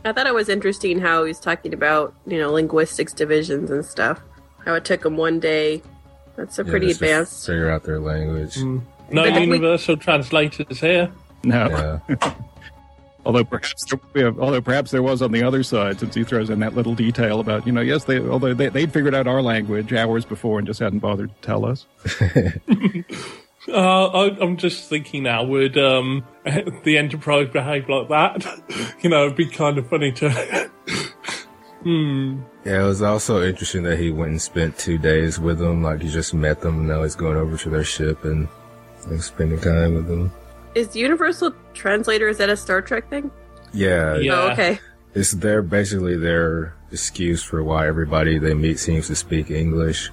I 0.05 0.13
thought 0.13 0.27
it 0.27 0.35
was 0.35 0.49
interesting 0.49 0.99
how 0.99 1.25
he 1.25 1.29
was 1.29 1.39
talking 1.39 1.73
about, 1.73 2.15
you 2.27 2.39
know, 2.39 2.51
linguistics 2.51 3.13
divisions 3.13 3.71
and 3.71 3.85
stuff. 3.85 4.21
How 4.65 4.75
it 4.75 4.85
took 4.85 5.05
him 5.05 5.17
one 5.17 5.39
day. 5.39 5.83
That's 6.37 6.59
a 6.59 6.65
yeah, 6.65 6.71
pretty 6.71 6.91
advanced. 6.91 7.47
Figure 7.47 7.71
out 7.71 7.85
their 7.85 8.01
language. 8.01 8.57
No 9.11 9.23
But 9.25 9.35
we- 9.35 9.41
universal 9.47 9.97
translators 9.97 10.81
here. 10.81 11.11
No. 11.45 12.01
Yeah. 12.09 12.35
Although 13.25 13.45
perhaps, 13.45 13.85
there, 13.85 14.01
yeah, 14.17 14.33
although 14.41 14.61
perhaps 14.61 14.91
there 14.91 15.01
was 15.01 15.23
on 15.23 15.31
the 15.31 15.45
other 15.45 15.63
side, 15.63 16.01
since 16.01 16.13
he 16.13 16.25
throws 16.25 16.51
in 16.51 16.59
that 16.59 16.75
little 16.75 16.97
detail 16.97 17.39
about, 17.39 17.65
you 17.65 17.73
know, 17.73 17.81
yes, 17.81 18.03
they, 18.03 18.19
although 18.19 18.53
they, 18.53 18.69
they'd 18.69 18.93
figured 18.93 19.15
out 19.15 19.29
our 19.29 19.41
language 19.41 19.93
hours 19.93 20.25
before 20.25 20.59
and 20.59 20.67
just 20.67 20.81
hadn't 20.81 20.99
bothered 20.99 21.29
to 21.29 21.41
tell 21.47 21.65
us. 21.65 21.87
Uh, 23.69 24.07
I, 24.09 24.37
I'm 24.41 24.57
just 24.57 24.89
thinking 24.89 25.23
now, 25.23 25.45
would 25.45 25.79
um, 25.79 26.25
the 26.83 26.99
Enterprise 26.99 27.49
behave 27.53 27.89
like 27.89 28.09
that? 28.09 28.97
you 29.03 29.09
know, 29.09 29.27
it'd 29.27 29.37
be 29.37 29.47
kind 29.47 29.79
of 29.79 29.89
funny 29.89 30.11
to. 30.11 30.69
hmm. 31.85 32.41
Yeah, 32.65 32.83
it 32.83 32.87
was 32.87 33.03
also 33.03 33.41
interesting 33.41 33.85
that 33.85 34.01
he 34.01 34.11
went 34.11 34.33
and 34.33 34.43
spent 34.43 34.79
two 34.79 34.99
days 34.99 35.39
with 35.39 35.61
them. 35.61 35.81
Like 35.81 36.03
he 36.03 36.09
just 36.11 36.35
met 36.35 36.61
them, 36.61 36.79
and 36.81 36.89
now 36.89 37.05
he's 37.05 37.15
going 37.15 37.37
over 37.37 37.57
to 37.57 37.71
their 37.71 37.85
ship 37.85 38.25
and, 38.25 38.49
and 39.07 39.23
spending 39.23 39.61
time 39.61 39.95
with 39.95 40.07
them. 40.09 40.33
Is 40.75 40.97
universal 40.97 41.53
translator 41.75 42.29
is 42.29 42.39
that 42.39 42.49
a 42.49 42.57
Star 42.57 42.81
Trek 42.83 43.09
thing? 43.11 43.31
Yeah, 43.73 44.17
Yeah. 44.17 44.33
Oh, 44.35 44.49
okay. 44.53 44.79
It's 45.15 45.33
their 45.33 45.61
basically 45.63 46.17
their 46.17 46.75
excuse 46.91 47.43
for 47.43 47.63
why 47.63 47.87
everybody 47.87 48.39
they 48.39 48.55
meet 48.55 48.79
seems 48.79 49.09
to 49.09 49.15
speak 49.15 49.51
English. 49.51 50.11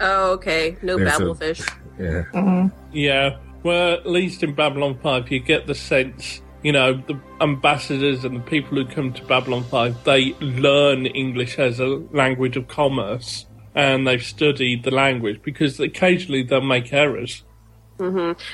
Oh, 0.00 0.32
okay. 0.32 0.76
No 0.82 0.96
There's 0.98 1.14
a- 1.14 1.18
Babel 1.18 1.34
fish. 1.34 1.62
Yeah. 1.98 2.24
Mm-hmm. 2.32 2.74
Yeah, 2.92 3.36
well, 3.62 3.92
at 3.92 4.06
least 4.06 4.42
in 4.42 4.54
Babylon 4.54 4.98
5, 5.02 5.30
you 5.30 5.40
get 5.40 5.66
the 5.66 5.74
sense, 5.74 6.40
you 6.62 6.72
know, 6.72 6.94
the 6.94 7.20
ambassadors 7.40 8.24
and 8.24 8.36
the 8.36 8.40
people 8.40 8.76
who 8.78 8.86
come 8.86 9.12
to 9.12 9.22
Babylon 9.26 9.62
5, 9.64 10.02
they 10.04 10.32
learn 10.40 11.04
English 11.06 11.58
as 11.58 11.78
a 11.80 11.86
language 12.12 12.56
of 12.56 12.66
commerce 12.66 13.44
and 13.74 14.06
they've 14.06 14.22
studied 14.22 14.84
the 14.84 14.90
language 14.90 15.40
because 15.42 15.78
occasionally 15.78 16.42
they'll 16.42 16.60
make 16.62 16.92
errors. 16.92 17.44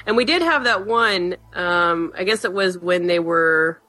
And 0.07 0.17
we 0.17 0.25
did 0.25 0.43
have 0.43 0.65
that 0.65 0.87
one. 0.87 1.37
Um, 1.55 2.13
I 2.17 2.25
guess 2.25 2.45
it 2.45 2.53
was 2.53 2.79
when 2.79 3.07
they 3.07 3.19
were 3.19 3.81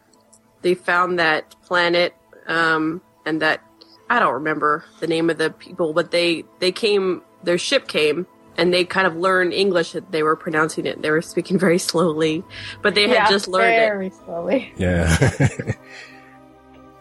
they 0.61 0.75
found 0.75 1.19
that 1.19 1.55
planet, 1.63 2.13
um, 2.47 3.01
and 3.25 3.41
that 3.41 3.61
I 4.09 4.19
don't 4.19 4.33
remember 4.33 4.83
the 4.99 5.07
name 5.07 5.29
of 5.29 5.37
the 5.37 5.51
people, 5.51 5.93
but 5.93 6.11
they 6.11 6.43
they 6.59 6.71
came. 6.71 7.21
Their 7.43 7.57
ship 7.57 7.87
came, 7.87 8.27
and 8.57 8.73
they 8.73 8.83
kind 8.83 9.07
of 9.07 9.15
learned 9.15 9.53
English. 9.53 9.95
They 10.11 10.23
were 10.23 10.35
pronouncing 10.35 10.85
it. 10.85 11.01
They 11.01 11.11
were 11.11 11.21
speaking 11.21 11.57
very 11.57 11.77
slowly, 11.77 12.43
but 12.81 12.95
they 12.95 13.07
had 13.07 13.29
just 13.29 13.47
learned 13.47 13.75
it. 13.75 13.87
very 13.87 14.09
slowly. 14.09 14.73
Yeah. 14.77 15.15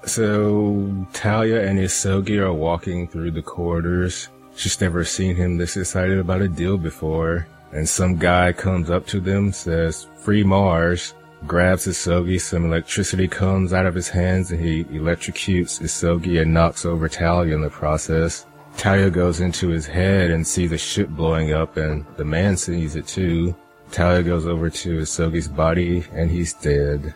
so 0.05 1.07
Talia 1.12 1.66
and 1.66 1.79
Isogi 1.79 2.38
are 2.38 2.53
walking 2.53 3.09
through 3.09 3.33
the 3.33 3.42
corridors. 3.42 4.29
She's 4.55 4.81
never 4.81 5.05
seen 5.05 5.37
him 5.37 5.57
this 5.57 5.77
excited 5.77 6.18
about 6.18 6.42
a 6.42 6.49
deal 6.49 6.79
before. 6.79 7.47
And 7.72 7.88
some 7.88 8.16
guy 8.16 8.52
comes 8.52 8.90
up 8.90 9.07
to 9.09 9.20
them, 9.20 9.52
says, 9.52 10.07
Free 10.16 10.42
Mars, 10.42 11.14
grabs 11.46 11.87
Isogi, 11.87 12.40
some 12.40 12.64
electricity 12.64 13.28
comes 13.28 13.72
out 13.72 13.87
of 13.87 13.94
his 13.94 14.09
hands 14.09 14.50
and 14.50 14.61
he 14.64 14.85
electrocutes 14.85 15.81
Isogi 15.81 16.40
and 16.40 16.54
knocks 16.54 16.85
over 16.85 17.09
Talia 17.09 17.54
in 17.54 17.61
the 17.61 17.70
process. 17.70 18.46
Talia 18.76 19.11
goes 19.11 19.40
into 19.40 19.68
his 19.68 19.87
head 19.87 20.31
and 20.31 20.46
sees 20.46 20.70
the 20.70 20.78
ship 20.78 21.09
blowing 21.11 21.52
up 21.52 21.76
and 21.76 22.07
the 22.16 22.24
man 22.24 22.57
sees 22.57 22.96
it 22.96 23.07
too. 23.07 23.54
Talia 23.90 24.22
goes 24.22 24.46
over 24.46 24.70
to 24.70 25.00
Isogi's 25.00 25.48
body 25.48 26.04
and 26.12 26.31
he's 26.31 26.54
dead. 26.54 27.12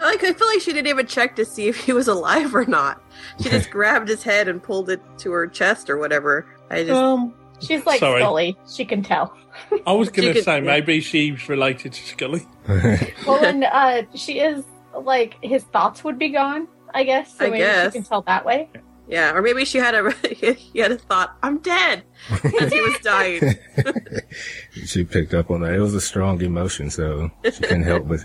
Like 0.00 0.22
I 0.22 0.32
feel 0.32 0.46
like 0.46 0.60
she 0.60 0.72
didn't 0.72 0.86
even 0.86 1.06
check 1.06 1.34
to 1.36 1.44
see 1.44 1.66
if 1.68 1.76
he 1.76 1.92
was 1.92 2.06
alive 2.08 2.54
or 2.54 2.64
not. 2.64 3.02
She 3.42 3.48
just 3.50 3.70
grabbed 3.70 4.08
his 4.08 4.22
head 4.22 4.48
and 4.48 4.62
pulled 4.62 4.90
it 4.90 5.02
to 5.18 5.32
her 5.32 5.46
chest 5.46 5.90
or 5.90 5.98
whatever. 5.98 6.46
I 6.70 6.84
just 6.84 6.92
Um, 6.92 7.34
She's 7.60 7.84
like 7.84 7.98
Sorry. 8.00 8.20
Scully. 8.20 8.56
She 8.70 8.84
can 8.84 9.02
tell. 9.02 9.36
I 9.86 9.92
was 9.92 10.10
going 10.10 10.34
to 10.34 10.42
say 10.42 10.60
maybe 10.60 11.00
she's 11.00 11.48
related 11.48 11.92
to 11.92 12.02
Scully. 12.04 12.46
Well, 13.26 13.44
and 13.44 13.64
uh, 13.64 14.02
she 14.14 14.40
is 14.40 14.64
like 14.94 15.36
his 15.42 15.64
thoughts 15.64 16.04
would 16.04 16.18
be 16.18 16.28
gone. 16.30 16.68
I 16.94 17.04
guess. 17.04 17.36
So 17.36 17.46
I 17.46 17.50
maybe 17.50 17.58
guess. 17.62 17.92
she 17.92 17.98
can 17.98 18.02
tell 18.08 18.22
that 18.22 18.44
way. 18.44 18.70
yeah, 19.08 19.32
or 19.34 19.42
maybe 19.42 19.64
she 19.64 19.78
had 19.78 19.94
a 19.94 20.10
he 20.54 20.78
had 20.80 20.92
a 20.92 20.98
thought. 20.98 21.36
I'm 21.42 21.58
dead 21.58 22.02
as 22.30 22.72
he 22.72 22.80
was 22.80 22.98
dying. 23.02 23.54
she 24.84 25.04
picked 25.04 25.34
up 25.34 25.50
on 25.50 25.60
that. 25.62 25.74
It 25.74 25.80
was 25.80 25.94
a 25.94 26.00
strong 26.00 26.40
emotion, 26.42 26.90
so 26.90 27.30
she 27.44 27.50
couldn't 27.52 27.82
help 27.82 28.08
but. 28.08 28.20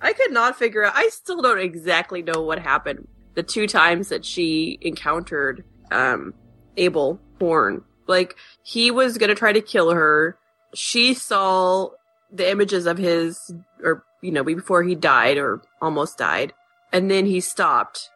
I 0.00 0.12
could 0.12 0.30
not 0.32 0.56
figure 0.58 0.84
out. 0.84 0.92
I 0.94 1.08
still 1.08 1.40
don't 1.42 1.58
exactly 1.60 2.22
know 2.22 2.42
what 2.42 2.58
happened 2.58 3.08
the 3.34 3.42
two 3.42 3.66
times 3.66 4.08
that 4.10 4.24
she 4.24 4.78
encountered 4.82 5.64
um, 5.90 6.32
Abel 6.76 7.20
Horn. 7.38 7.82
Like 8.06 8.36
he 8.62 8.90
was 8.90 9.18
gonna 9.18 9.34
try 9.34 9.52
to 9.52 9.60
kill 9.60 9.90
her. 9.90 10.38
She 10.76 11.14
saw 11.14 11.90
the 12.30 12.50
images 12.50 12.86
of 12.86 12.98
his, 12.98 13.52
or 13.82 14.04
you 14.20 14.30
know, 14.30 14.44
before 14.44 14.82
he 14.82 14.94
died 14.94 15.38
or 15.38 15.62
almost 15.80 16.18
died, 16.18 16.52
and 16.92 17.10
then 17.10 17.26
he 17.26 17.40
stopped. 17.40 18.10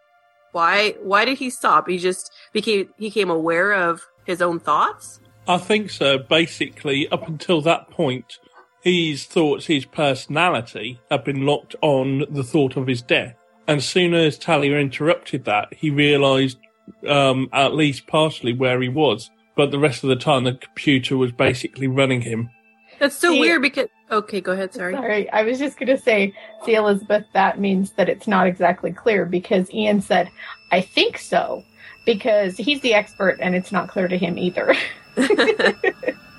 Why? 0.52 0.96
Why 1.02 1.24
did 1.24 1.38
he 1.38 1.50
stop? 1.50 1.88
He 1.88 1.98
just 1.98 2.30
became 2.52 2.88
he 2.98 3.08
became 3.08 3.30
aware 3.30 3.72
of 3.72 4.02
his 4.24 4.42
own 4.42 4.60
thoughts. 4.60 5.20
I 5.48 5.58
think 5.58 5.90
so. 5.90 6.18
Basically, 6.18 7.08
up 7.08 7.26
until 7.26 7.62
that 7.62 7.90
point, 7.90 8.38
his 8.82 9.24
thoughts, 9.24 9.66
his 9.66 9.84
personality, 9.84 11.00
had 11.10 11.24
been 11.24 11.46
locked 11.46 11.76
on 11.80 12.24
the 12.30 12.44
thought 12.44 12.76
of 12.76 12.86
his 12.86 13.02
death. 13.02 13.36
And 13.66 13.82
soon 13.82 14.14
as 14.14 14.38
Talia 14.38 14.78
interrupted 14.78 15.44
that, 15.44 15.72
he 15.72 15.90
realised, 15.90 16.58
um, 17.06 17.48
at 17.52 17.74
least 17.74 18.06
partially, 18.06 18.52
where 18.52 18.80
he 18.80 18.88
was. 18.88 19.30
But 19.56 19.70
the 19.70 19.78
rest 19.78 20.02
of 20.04 20.08
the 20.08 20.16
time, 20.16 20.44
the 20.44 20.54
computer 20.54 21.16
was 21.16 21.32
basically 21.32 21.86
running 21.88 22.22
him. 22.22 22.50
That's 22.98 23.16
so 23.16 23.32
See- 23.32 23.40
weird 23.40 23.62
because. 23.62 23.88
Okay, 24.10 24.40
go 24.40 24.52
ahead. 24.52 24.74
Sorry. 24.74 24.92
Sorry, 24.94 25.30
I 25.30 25.42
was 25.42 25.58
just 25.58 25.78
gonna 25.78 25.96
say, 25.96 26.34
see, 26.64 26.74
Elizabeth, 26.74 27.24
that 27.32 27.60
means 27.60 27.92
that 27.92 28.08
it's 28.08 28.26
not 28.26 28.46
exactly 28.48 28.92
clear 28.92 29.24
because 29.24 29.72
Ian 29.72 30.00
said, 30.00 30.28
"I 30.72 30.80
think 30.80 31.16
so," 31.18 31.62
because 32.04 32.56
he's 32.56 32.80
the 32.80 32.92
expert 32.94 33.38
and 33.40 33.54
it's 33.54 33.70
not 33.70 33.88
clear 33.88 34.08
to 34.08 34.18
him 34.18 34.36
either. 34.36 34.74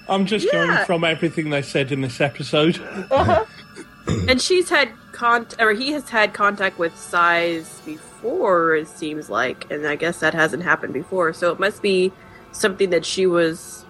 I'm 0.10 0.26
just 0.26 0.45
Yeah. 0.47 0.52
going 0.52 0.86
from 0.86 1.04
everything 1.04 1.50
they 1.50 1.62
said 1.62 1.91
in 1.91 2.02
this 2.02 2.19
episode. 2.21 2.80
uh-huh. 3.12 3.45
And 4.28 4.41
she's 4.41 4.67
had 4.69 4.89
contact, 5.13 5.62
or 5.62 5.71
he 5.74 5.91
has 5.93 6.10
had 6.10 6.34
contact 6.34 6.78
with 6.80 6.97
Size 6.97 7.82
before, 7.86 8.76
it 8.76 8.88
seems 8.88 9.30
like, 9.30 9.69
and 9.71 9.86
I 9.88 9.95
guess 9.95 10.19
that 10.19 10.34
hasn't 10.34 10.63
happened 10.63 10.93
before. 10.93 11.32
So 11.34 11.52
it 11.52 11.60
must 11.60 11.82
be 11.84 12.12
something 12.52 12.90
that 12.92 13.06
she 13.06 13.26
was. 13.26 13.86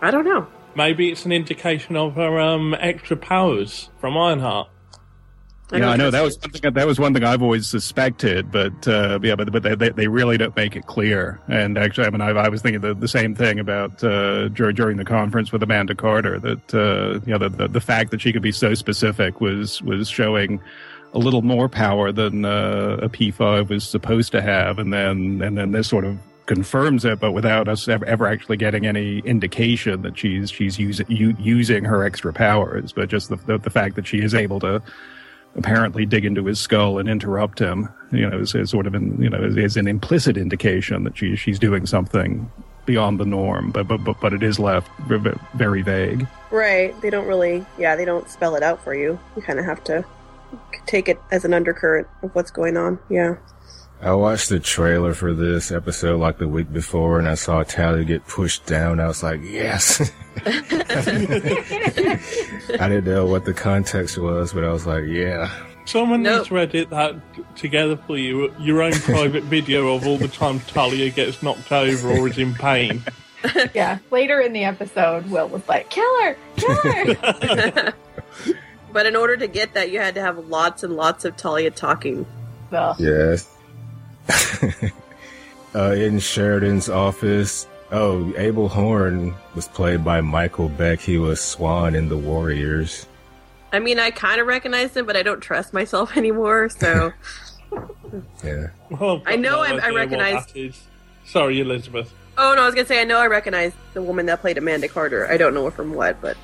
I 0.00 0.10
don't 0.10 0.24
know. 0.24 0.46
Maybe 0.76 1.10
it's 1.10 1.24
an 1.24 1.32
indication 1.32 1.96
of 1.96 2.14
her 2.16 2.40
um, 2.40 2.74
extra 2.78 3.16
powers 3.16 3.90
from 4.00 4.16
Ironheart. 4.16 4.68
I 5.72 5.78
yeah, 5.78 5.90
I 5.90 5.96
know 5.96 6.10
that 6.10 6.22
was 6.22 6.38
one 6.38 6.50
thing, 6.50 6.72
that 6.74 6.86
was 6.86 7.00
one 7.00 7.14
thing 7.14 7.24
I've 7.24 7.42
always 7.42 7.66
suspected, 7.66 8.52
but 8.52 8.86
uh, 8.86 9.18
yeah, 9.22 9.34
but 9.34 9.50
but 9.50 9.62
they, 9.62 9.74
they 9.74 9.88
they 9.90 10.08
really 10.08 10.36
don't 10.36 10.54
make 10.54 10.76
it 10.76 10.86
clear. 10.86 11.40
And 11.48 11.78
actually, 11.78 12.06
I 12.06 12.10
mean, 12.10 12.20
I, 12.20 12.28
I 12.30 12.48
was 12.50 12.60
thinking 12.60 12.82
the, 12.82 12.92
the 12.92 13.08
same 13.08 13.34
thing 13.34 13.58
about 13.58 14.04
uh, 14.04 14.48
dur- 14.48 14.72
during 14.72 14.98
the 14.98 15.06
conference 15.06 15.52
with 15.52 15.62
Amanda 15.62 15.94
Carter 15.94 16.38
that 16.38 16.74
uh, 16.74 17.20
you 17.24 17.32
know 17.32 17.38
the, 17.38 17.48
the 17.48 17.68
the 17.68 17.80
fact 17.80 18.10
that 18.10 18.20
she 18.20 18.30
could 18.30 18.42
be 18.42 18.52
so 18.52 18.74
specific 18.74 19.40
was 19.40 19.80
was 19.82 20.08
showing 20.08 20.60
a 21.14 21.18
little 21.18 21.42
more 21.42 21.68
power 21.68 22.12
than 22.12 22.44
uh, 22.44 22.98
a 23.00 23.08
P5 23.08 23.70
was 23.70 23.84
supposed 23.88 24.32
to 24.32 24.42
have, 24.42 24.78
and 24.78 24.92
then 24.92 25.40
and 25.42 25.56
then 25.56 25.72
this 25.72 25.88
sort 25.88 26.04
of 26.04 26.18
confirms 26.46 27.04
it, 27.04 27.20
but 27.20 27.32
without 27.32 27.68
us 27.68 27.88
ever, 27.88 28.26
actually 28.26 28.56
getting 28.56 28.86
any 28.86 29.20
indication 29.20 30.02
that 30.02 30.18
she's 30.18 30.50
she's 30.50 30.78
using 30.78 31.06
using 31.08 31.84
her 31.84 32.04
extra 32.04 32.32
powers, 32.32 32.92
but 32.92 33.08
just 33.08 33.28
the, 33.28 33.36
the 33.36 33.58
the 33.58 33.70
fact 33.70 33.96
that 33.96 34.06
she 34.06 34.18
is 34.18 34.34
able 34.34 34.60
to 34.60 34.82
apparently 35.56 36.04
dig 36.04 36.24
into 36.24 36.44
his 36.44 36.58
skull 36.58 36.98
and 36.98 37.08
interrupt 37.08 37.58
him, 37.58 37.88
you 38.12 38.28
know, 38.28 38.40
is, 38.40 38.54
is 38.54 38.70
sort 38.70 38.86
of 38.86 38.94
an, 38.94 39.20
you 39.22 39.30
know, 39.30 39.42
is, 39.42 39.56
is 39.56 39.76
an 39.76 39.86
implicit 39.86 40.36
indication 40.36 41.04
that 41.04 41.16
she, 41.16 41.36
she's 41.36 41.58
doing 41.58 41.86
something 41.86 42.50
beyond 42.86 43.18
the 43.18 43.24
norm, 43.24 43.70
but, 43.70 43.88
but, 43.88 44.02
but, 44.04 44.20
but 44.20 44.32
it 44.32 44.42
is 44.42 44.58
left 44.58 44.90
very 45.54 45.82
vague. 45.82 46.26
Right. 46.50 46.98
They 47.00 47.10
don't 47.10 47.26
really. 47.26 47.64
Yeah, 47.78 47.96
they 47.96 48.04
don't 48.04 48.28
spell 48.28 48.56
it 48.56 48.62
out 48.62 48.82
for 48.82 48.94
you. 48.94 49.18
You 49.36 49.42
kind 49.42 49.58
of 49.58 49.64
have 49.64 49.82
to 49.84 50.04
take 50.86 51.08
it 51.08 51.18
as 51.30 51.44
an 51.44 51.54
undercurrent 51.54 52.06
of 52.22 52.34
what's 52.34 52.50
going 52.50 52.76
on. 52.76 52.98
Yeah. 53.08 53.36
I 54.04 54.12
watched 54.12 54.50
the 54.50 54.60
trailer 54.60 55.14
for 55.14 55.32
this 55.32 55.72
episode 55.72 56.20
like 56.20 56.36
the 56.36 56.46
week 56.46 56.70
before, 56.70 57.18
and 57.18 57.26
I 57.26 57.34
saw 57.36 57.62
Talia 57.62 58.04
get 58.04 58.26
pushed 58.26 58.66
down. 58.66 59.00
I 59.00 59.06
was 59.06 59.22
like, 59.22 59.40
yes. 59.42 60.12
I 60.44 60.50
didn't 62.88 63.04
know 63.06 63.24
what 63.24 63.46
the 63.46 63.54
context 63.54 64.18
was, 64.18 64.52
but 64.52 64.62
I 64.62 64.70
was 64.72 64.86
like, 64.86 65.04
yeah. 65.06 65.50
Someone 65.86 66.22
Nope. 66.22 66.36
needs 66.40 66.48
to 66.48 66.58
edit 66.58 66.90
that 66.90 67.16
together 67.56 67.96
for 67.96 68.18
you. 68.18 68.54
Your 68.60 68.82
own 68.82 68.92
private 68.92 69.44
video 69.44 69.94
of 69.94 70.06
all 70.06 70.18
the 70.18 70.28
time 70.28 70.60
Talia 70.60 71.08
gets 71.10 71.42
knocked 71.42 71.72
over 71.72 72.10
or 72.10 72.28
is 72.28 72.36
in 72.36 72.52
pain. 72.54 73.02
yeah. 73.74 73.98
Later 74.10 74.38
in 74.40 74.52
the 74.52 74.64
episode, 74.64 75.26
Will 75.30 75.48
was 75.48 75.66
like, 75.68 75.88
"Kill 75.90 76.22
her, 76.22 76.36
kill 76.56 76.74
her." 76.76 77.94
But 78.92 79.06
in 79.06 79.16
order 79.16 79.36
to 79.36 79.48
get 79.48 79.74
that, 79.74 79.90
you 79.90 79.98
had 79.98 80.14
to 80.14 80.20
have 80.20 80.38
lots 80.46 80.84
and 80.84 80.94
lots 80.94 81.24
of 81.24 81.36
Talia 81.36 81.72
talking. 81.72 82.24
so, 82.70 82.94
Yes. 82.98 83.50
uh, 85.74 85.92
in 85.92 86.18
Sheridan's 86.18 86.88
office, 86.88 87.66
oh, 87.92 88.32
Abel 88.36 88.68
Horn 88.68 89.34
was 89.54 89.68
played 89.68 90.04
by 90.04 90.20
Michael 90.20 90.68
Beck. 90.68 91.00
He 91.00 91.18
was 91.18 91.40
Swan 91.40 91.94
in 91.94 92.08
The 92.08 92.16
Warriors. 92.16 93.06
I 93.72 93.80
mean, 93.80 93.98
I 93.98 94.10
kind 94.10 94.40
of 94.40 94.46
recognize 94.46 94.96
him, 94.96 95.04
but 95.06 95.16
I 95.16 95.22
don't 95.22 95.40
trust 95.40 95.72
myself 95.72 96.16
anymore. 96.16 96.68
So 96.68 97.12
Yeah. 98.44 98.68
Well, 98.90 99.22
I've 99.26 99.34
I 99.34 99.36
know 99.36 99.60
I- 99.60 99.78
I 99.78 99.90
recognize- 99.90 100.46
Sorry, 101.26 101.60
Elizabeth. 101.60 102.12
Oh 102.36 102.54
no, 102.54 102.62
I 102.62 102.66
was 102.66 102.74
gonna 102.74 102.86
say 102.86 103.00
I 103.00 103.04
know 103.04 103.18
I 103.18 103.26
recognize 103.28 103.72
the 103.94 104.02
woman 104.02 104.26
that 104.26 104.40
played 104.40 104.58
Amanda 104.58 104.88
Carter. 104.88 105.26
I 105.30 105.36
don't 105.36 105.54
know 105.54 105.64
her 105.64 105.70
from 105.70 105.94
what, 105.94 106.20
but 106.20 106.36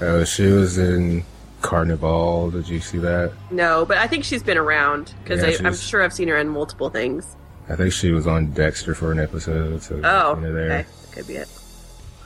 Oh, 0.00 0.22
she 0.24 0.44
was 0.46 0.78
in 0.78 1.24
Carnival. 1.62 2.50
Did 2.50 2.68
you 2.68 2.80
see 2.80 2.98
that? 2.98 3.32
no. 3.50 3.84
But 3.84 3.98
I 3.98 4.06
think 4.06 4.24
she's 4.24 4.42
been 4.42 4.58
around 4.58 5.14
because 5.22 5.42
Yeah, 5.42 5.66
I'm 5.66 5.74
sure 5.76 6.02
I've 6.02 6.12
seen 6.12 6.28
her 6.28 6.36
in 6.36 6.48
multiple 6.48 6.90
things. 6.90 7.36
I 7.68 7.76
think 7.76 7.92
she 7.92 8.12
was 8.12 8.26
on 8.26 8.52
Dexter 8.52 8.94
for 8.94 9.12
an 9.12 9.18
episode. 9.20 9.82
So 9.82 10.00
Oh, 10.02 10.34
you 10.36 10.40
know, 10.42 10.52
there. 10.54 10.64
okay, 10.72 10.86
that 11.04 11.12
could 11.12 11.26
be 11.26 11.34
it. 11.34 11.48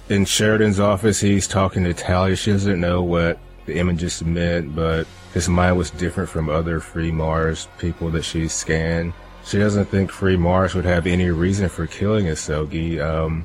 in 0.08 0.24
Sheridan's 0.24 0.78
office, 0.78 1.20
he's 1.20 1.48
talking 1.48 1.82
to 1.84 1.94
Talia. 1.94 2.36
She 2.36 2.52
doesn't 2.52 2.80
know 2.80 3.02
what 3.02 3.38
the 3.66 3.76
images 3.78 4.22
meant, 4.24 4.74
but 4.76 5.06
his 5.34 5.48
mind 5.48 5.76
was 5.78 5.90
different 5.90 6.28
from 6.30 6.48
other 6.48 6.78
free 6.80 7.10
Mars 7.10 7.68
people 7.78 8.10
that 8.10 8.22
she 8.24 8.46
scanned. 8.48 9.12
she 9.44 9.58
doesn't 9.58 9.86
think 9.86 10.10
Free 10.12 10.36
Mars 10.36 10.74
would 10.74 10.84
have 10.84 11.06
any 11.06 11.30
reason 11.30 11.68
for 11.68 11.86
killing 11.88 12.26
Isogi. 12.26 13.00
Um, 13.00 13.44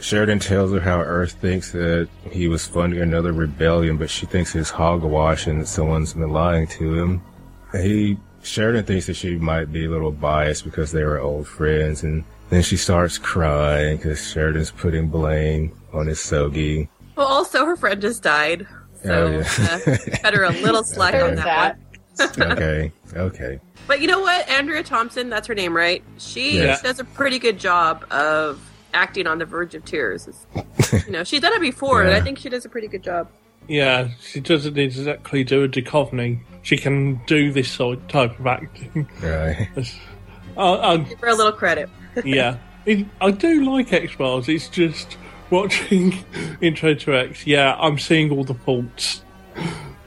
Sheridan 0.00 0.38
tells 0.38 0.72
her 0.72 0.80
how 0.80 1.00
Earth 1.00 1.32
thinks 1.32 1.72
that 1.72 2.08
he 2.30 2.46
was 2.48 2.66
funding 2.66 3.00
another 3.00 3.32
rebellion, 3.32 3.96
but 3.96 4.08
she 4.10 4.26
thinks 4.26 4.54
it's 4.54 4.70
hogwash 4.70 5.46
and 5.46 5.60
that 5.60 5.66
someone's 5.66 6.14
been 6.14 6.30
lying 6.30 6.66
to 6.68 6.94
him. 6.98 7.22
He 7.72 8.16
Sheridan 8.42 8.84
thinks 8.84 9.06
that 9.06 9.14
she 9.14 9.36
might 9.36 9.72
be 9.72 9.86
a 9.86 9.90
little 9.90 10.12
biased 10.12 10.64
because 10.64 10.92
they 10.92 11.02
were 11.04 11.18
old 11.18 11.46
friends, 11.48 12.04
and 12.04 12.24
then 12.50 12.62
she 12.62 12.76
starts 12.76 13.18
crying 13.18 13.96
because 13.96 14.24
Sheridan's 14.30 14.70
putting 14.70 15.08
blame 15.08 15.76
on 15.92 16.06
Isogi. 16.06 16.88
Well, 17.16 17.26
also 17.26 17.64
her 17.66 17.76
friend 17.76 18.00
just 18.00 18.22
died, 18.22 18.66
so 19.02 19.26
Oh, 19.26 19.30
yeah. 19.30 19.78
uh, 19.86 19.96
cut 20.22 20.34
her 20.34 20.44
a 20.44 20.50
little 20.50 20.84
slack 20.84 21.14
on 21.14 21.34
that, 21.34 21.76
that. 22.16 22.36
one. 22.38 22.52
okay, 22.52 22.92
okay. 23.14 23.60
But 23.88 24.00
you 24.00 24.06
know 24.06 24.20
what, 24.20 24.48
Andrea 24.48 24.82
Thompson, 24.84 25.28
that's 25.28 25.48
her 25.48 25.54
name, 25.54 25.74
right? 25.76 26.02
She 26.18 26.58
Yeah. 26.58 26.78
does 26.80 27.00
a 27.00 27.04
pretty 27.04 27.38
good 27.40 27.58
job 27.58 28.04
of 28.12 28.60
acting 28.94 29.26
on 29.26 29.38
the 29.38 29.44
verge 29.44 29.74
of 29.74 29.84
tears. 29.84 30.28
It's- 30.28 31.06
you 31.06 31.12
know, 31.12 31.24
she's 31.24 31.40
done 31.40 31.52
it 31.52 31.60
before, 31.60 32.02
and 32.02 32.12
I 32.14 32.20
think 32.20 32.38
she 32.38 32.48
does 32.48 32.64
a 32.64 32.68
pretty 32.68 32.88
good 32.88 33.02
job. 33.02 33.28
Yeah, 33.68 34.08
she 34.20 34.40
doesn't 34.40 34.78
exactly 34.78 35.44
do 35.44 35.62
a 35.64 35.68
Duchovny. 35.68 36.40
She 36.62 36.76
can 36.78 37.20
do 37.26 37.52
this 37.52 37.70
sort 37.70 37.98
of 37.98 38.08
type 38.08 38.38
of 38.38 38.46
acting. 38.46 39.08
Right. 39.22 39.68
Uh, 40.56 40.72
uh, 40.72 40.96
Give 40.96 41.20
her 41.20 41.28
a 41.28 41.34
little 41.36 41.52
credit. 41.52 41.88
yeah, 42.24 42.58
it, 42.84 43.06
I 43.20 43.30
do 43.30 43.70
like 43.72 43.92
X 43.92 44.14
Files. 44.14 44.48
It's 44.48 44.68
just 44.68 45.16
watching 45.50 46.12
Intro 46.60 46.94
to 46.94 47.14
X. 47.16 47.46
Yeah, 47.46 47.76
I'm 47.78 47.96
seeing 47.96 48.32
all 48.32 48.42
the 48.42 48.54
faults. 48.54 49.22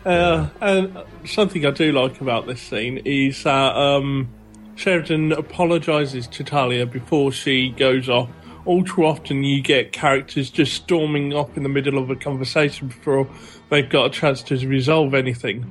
Uh, 0.04 0.50
and 0.60 0.98
something 1.26 1.66
I 1.66 1.72
do 1.72 1.94
like 1.94 2.20
about 2.20 2.48
this 2.48 2.60
scene 2.60 2.98
is 3.06 3.44
that 3.44 3.78
um, 3.78 4.28
Sheridan 4.76 5.32
apologizes 5.32 6.28
to 6.28 6.44
Talia 6.44 6.86
before 6.86 7.32
she 7.32 7.70
goes 7.70 8.10
off. 8.10 8.30
All 8.66 8.84
too 8.84 9.06
often, 9.06 9.44
you 9.44 9.62
get 9.62 9.92
characters 9.92 10.50
just 10.50 10.74
storming 10.74 11.34
off 11.34 11.56
in 11.58 11.64
the 11.64 11.70
middle 11.70 11.98
of 11.98 12.10
a 12.10 12.16
conversation 12.16 12.88
before 12.90 13.28
they've 13.70 13.90
got 13.90 14.06
a 14.06 14.10
chance 14.10 14.44
to 14.44 14.68
resolve 14.68 15.14
anything. 15.14 15.66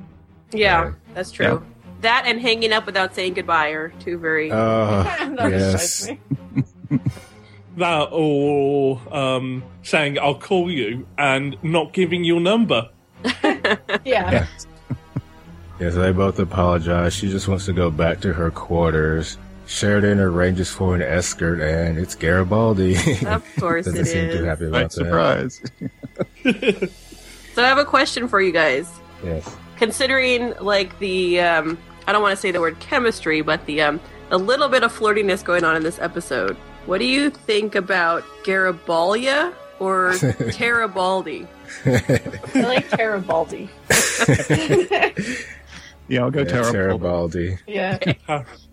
Yeah, 0.52 0.80
Right. 0.82 0.92
that's 1.14 1.30
true. 1.30 1.64
That 2.00 2.24
and 2.26 2.40
hanging 2.40 2.72
up 2.72 2.86
without 2.86 3.14
saying 3.14 3.34
goodbye 3.34 3.68
are 3.68 3.90
two 4.00 4.18
very. 4.18 4.48
That 4.50 5.50
yes. 5.50 6.08
That 7.76 8.08
or 8.10 9.00
um, 9.14 9.62
saying 9.84 10.18
"I'll 10.18 10.34
call 10.34 10.70
you" 10.70 11.06
and 11.16 11.56
not 11.62 11.92
giving 11.92 12.24
your 12.24 12.40
number. 12.40 12.88
Yeah. 14.04 14.46
Yes, 15.78 15.94
they 15.94 16.12
both 16.12 16.38
apologize. 16.38 17.14
She 17.14 17.30
just 17.30 17.48
wants 17.48 17.64
to 17.66 17.72
go 17.72 17.90
back 17.90 18.20
to 18.20 18.32
her 18.34 18.50
quarters. 18.50 19.38
Sheridan 19.70 20.18
arranges 20.18 20.68
for 20.68 20.96
an 20.96 21.00
escort, 21.02 21.60
and 21.60 21.96
it's 21.96 22.16
Garibaldi. 22.16 22.96
Of 23.24 23.44
course 23.58 23.84
Doesn't 23.86 24.00
it 24.00 24.06
seem 24.06 24.30
too 24.30 24.42
happy 24.44 24.66
about 24.66 24.76
Right, 24.76 24.90
that. 24.90 25.52
surprise. 25.52 26.90
So 27.54 27.64
I 27.64 27.68
have 27.68 27.78
a 27.78 27.84
question 27.84 28.28
for 28.28 28.40
you 28.40 28.52
guys. 28.52 28.88
Yes. 29.24 29.56
Considering 29.76 30.54
like 30.60 30.96
the 31.00 31.40
um, 31.40 31.78
I 32.06 32.12
don't 32.12 32.22
want 32.22 32.32
to 32.32 32.40
say 32.40 32.52
the 32.52 32.60
word 32.60 32.78
chemistry, 32.78 33.42
but 33.42 33.66
the 33.66 33.82
um, 33.82 34.00
a 34.30 34.38
little 34.38 34.68
bit 34.68 34.84
of 34.84 34.96
flirtiness 34.96 35.44
going 35.44 35.64
on 35.64 35.74
in 35.76 35.82
this 35.82 35.98
episode. 35.98 36.56
What 36.86 36.98
do 36.98 37.06
you 37.06 37.28
think 37.28 37.74
about 37.74 38.22
Garibaldia 38.44 39.52
or 39.80 40.12
Tarabaldi? 40.54 41.48
I 41.84 42.60
like 42.62 42.88
Tarabaldi. 42.90 43.68
Yeah, 46.10 46.22
I'll 46.24 46.30
go 46.30 46.40
Yeah, 46.40 46.44
terrible. 46.46 46.72
Garibaldi. 46.72 47.56
Yeah. 47.66 47.98
It 48.02 48.18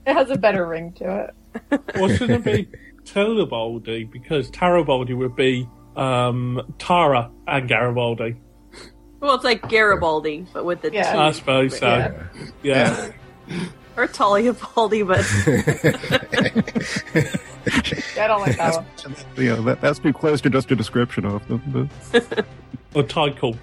has 0.05 0.29
a 0.31 0.37
better 0.37 0.65
ring 0.67 0.91
to 0.93 1.29
it. 1.71 1.81
Or 1.99 2.09
should 2.13 2.29
it 2.31 2.43
be 2.43 2.67
Tarabaldi? 3.03 4.09
Because 4.11 4.49
Tarabaldi 4.51 5.15
would 5.15 5.35
be 5.35 5.67
um, 5.95 6.73
Tara 6.79 7.29
and 7.47 7.67
Garibaldi. 7.67 8.35
Well, 9.19 9.35
it's 9.35 9.43
like 9.43 9.67
Garibaldi, 9.69 10.45
but 10.53 10.65
with 10.65 10.81
the 10.81 10.91
Yeah. 10.91 11.11
T. 11.13 11.17
I 11.17 11.31
suppose 11.31 11.77
so. 11.77 11.87
Yeah. 12.63 13.11
Yeah. 13.49 13.63
or 13.97 14.07
Talia 14.07 14.53
Baldi, 14.53 15.03
but 15.03 15.19
I 18.19 18.27
don't 18.27 18.41
like 18.41 18.57
that 18.57 18.75
one. 18.75 19.15
Yeah, 19.37 19.55
that, 19.55 19.79
that's 19.81 19.99
too 19.99 20.13
close 20.13 20.41
to 20.41 20.49
just 20.49 20.71
a 20.71 20.75
description 20.75 21.25
of 21.25 21.47
them. 21.47 21.89
But 22.11 22.45
Or 22.95 23.03
Tycho. 23.03 23.53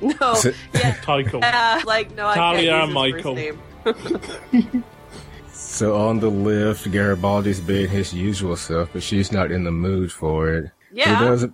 no, 0.20 0.36
yeah, 0.74 0.94
Tycho. 1.02 1.40
uh, 1.40 1.80
like 1.86 2.14
no, 2.14 2.26
I 2.26 2.34
can't 2.34 2.58
and 2.58 2.66
use 2.66 2.84
his 2.86 2.94
Michael. 2.94 3.36
first 3.84 4.52
name. 4.52 4.84
So 5.52 5.96
on 5.96 6.20
the 6.20 6.28
lift, 6.30 6.90
Garibaldi's 6.90 7.60
being 7.60 7.88
his 7.88 8.12
usual 8.12 8.56
self, 8.56 8.90
but 8.92 9.02
she's 9.02 9.30
not 9.32 9.50
in 9.50 9.64
the 9.64 9.70
mood 9.70 10.10
for 10.12 10.52
it. 10.52 10.70
Yeah, 10.92 11.18
He 11.18 11.24
does. 11.24 11.46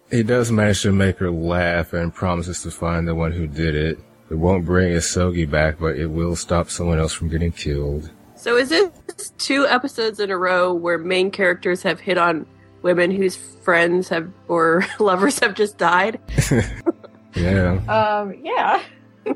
he 0.10 0.22
does 0.22 0.50
manage 0.50 0.82
to 0.82 0.92
make 0.92 1.18
her 1.18 1.30
laugh 1.30 1.92
and 1.92 2.12
promises 2.12 2.62
to 2.62 2.70
find 2.70 3.06
the 3.06 3.14
one 3.14 3.32
who 3.32 3.46
did 3.46 3.74
it. 3.76 3.98
It 4.30 4.34
won't 4.34 4.64
bring 4.64 4.92
Isogi 4.92 5.48
back, 5.48 5.78
but 5.78 5.96
it 5.96 6.06
will 6.06 6.34
stop 6.36 6.70
someone 6.70 6.98
else 6.98 7.12
from 7.12 7.28
getting 7.28 7.52
killed. 7.52 8.10
So 8.34 8.56
is 8.56 8.70
this 8.70 8.90
two 9.38 9.66
episodes 9.66 10.18
in 10.18 10.30
a 10.30 10.36
row 10.36 10.72
where 10.72 10.98
main 10.98 11.30
characters 11.30 11.82
have 11.82 12.00
hit 12.00 12.18
on 12.18 12.46
women 12.82 13.10
whose 13.10 13.36
friends 13.36 14.08
have 14.08 14.30
or 14.48 14.84
lovers 14.98 15.38
have 15.40 15.54
just 15.54 15.78
died? 15.78 16.20
Yeah. 17.34 17.74
Um, 17.86 18.34
yeah. 18.42 18.82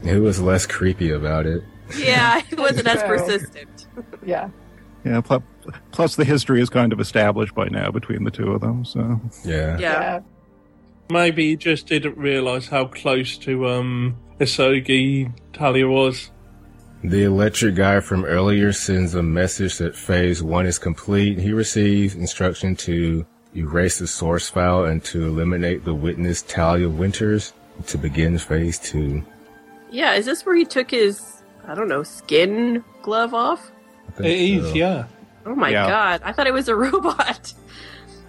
Who 0.00 0.22
was 0.22 0.40
less 0.40 0.66
creepy 0.66 1.10
about 1.10 1.46
it? 1.46 1.64
Yeah, 1.96 2.40
it 2.50 2.58
wasn't 2.58 2.86
as 2.86 3.02
persistent. 3.02 3.86
Yeah. 4.24 4.50
yeah, 5.04 5.20
plus, 5.20 5.42
plus 5.90 6.16
the 6.16 6.24
history 6.24 6.60
is 6.62 6.70
kind 6.70 6.92
of 6.92 7.00
established 7.00 7.54
by 7.54 7.68
now 7.68 7.90
between 7.90 8.24
the 8.24 8.30
two 8.30 8.52
of 8.52 8.60
them. 8.60 8.84
So 8.84 9.20
Yeah. 9.44 9.78
Yeah. 9.78 10.00
Yeah. 10.00 10.20
Maybe 11.10 11.50
he 11.50 11.56
just 11.56 11.86
didn't 11.86 12.16
realise 12.16 12.68
how 12.68 12.86
close 12.86 13.36
to 13.38 13.68
um, 13.68 14.16
Isogi 14.40 15.32
Talia 15.52 15.86
was. 15.88 16.30
The 17.04 17.24
electric 17.24 17.74
guy 17.74 18.00
from 18.00 18.24
earlier 18.24 18.72
sends 18.72 19.14
a 19.14 19.22
message 19.22 19.76
that 19.78 19.94
phase 19.94 20.42
one 20.42 20.64
is 20.66 20.78
complete. 20.78 21.38
He 21.38 21.52
receives 21.52 22.14
instruction 22.14 22.74
to 22.76 23.26
erase 23.54 23.98
the 23.98 24.06
source 24.06 24.48
file 24.48 24.86
and 24.86 25.04
to 25.04 25.26
eliminate 25.26 25.84
the 25.84 25.94
witness 25.94 26.40
Talia 26.42 26.88
Winters 26.88 27.52
to 27.88 27.98
begin 27.98 28.38
phase 28.38 28.78
two. 28.78 29.22
Yeah, 29.90 30.14
is 30.14 30.24
this 30.24 30.46
where 30.46 30.56
he 30.56 30.64
took 30.64 30.90
his 30.90 31.42
I 31.68 31.74
don't 31.74 31.88
know 31.88 32.02
skin 32.02 32.82
glove 33.02 33.34
off? 33.34 33.70
I 34.08 34.12
think 34.12 34.26
It 34.26 34.40
is, 34.40 34.68
so. 34.70 34.74
yeah. 34.74 35.04
Oh 35.46 35.54
my 35.54 35.68
Yeah. 35.70 35.86
god! 35.86 36.22
I 36.24 36.32
thought 36.32 36.46
it 36.46 36.54
was 36.54 36.68
a 36.68 36.74
robot. 36.86 37.52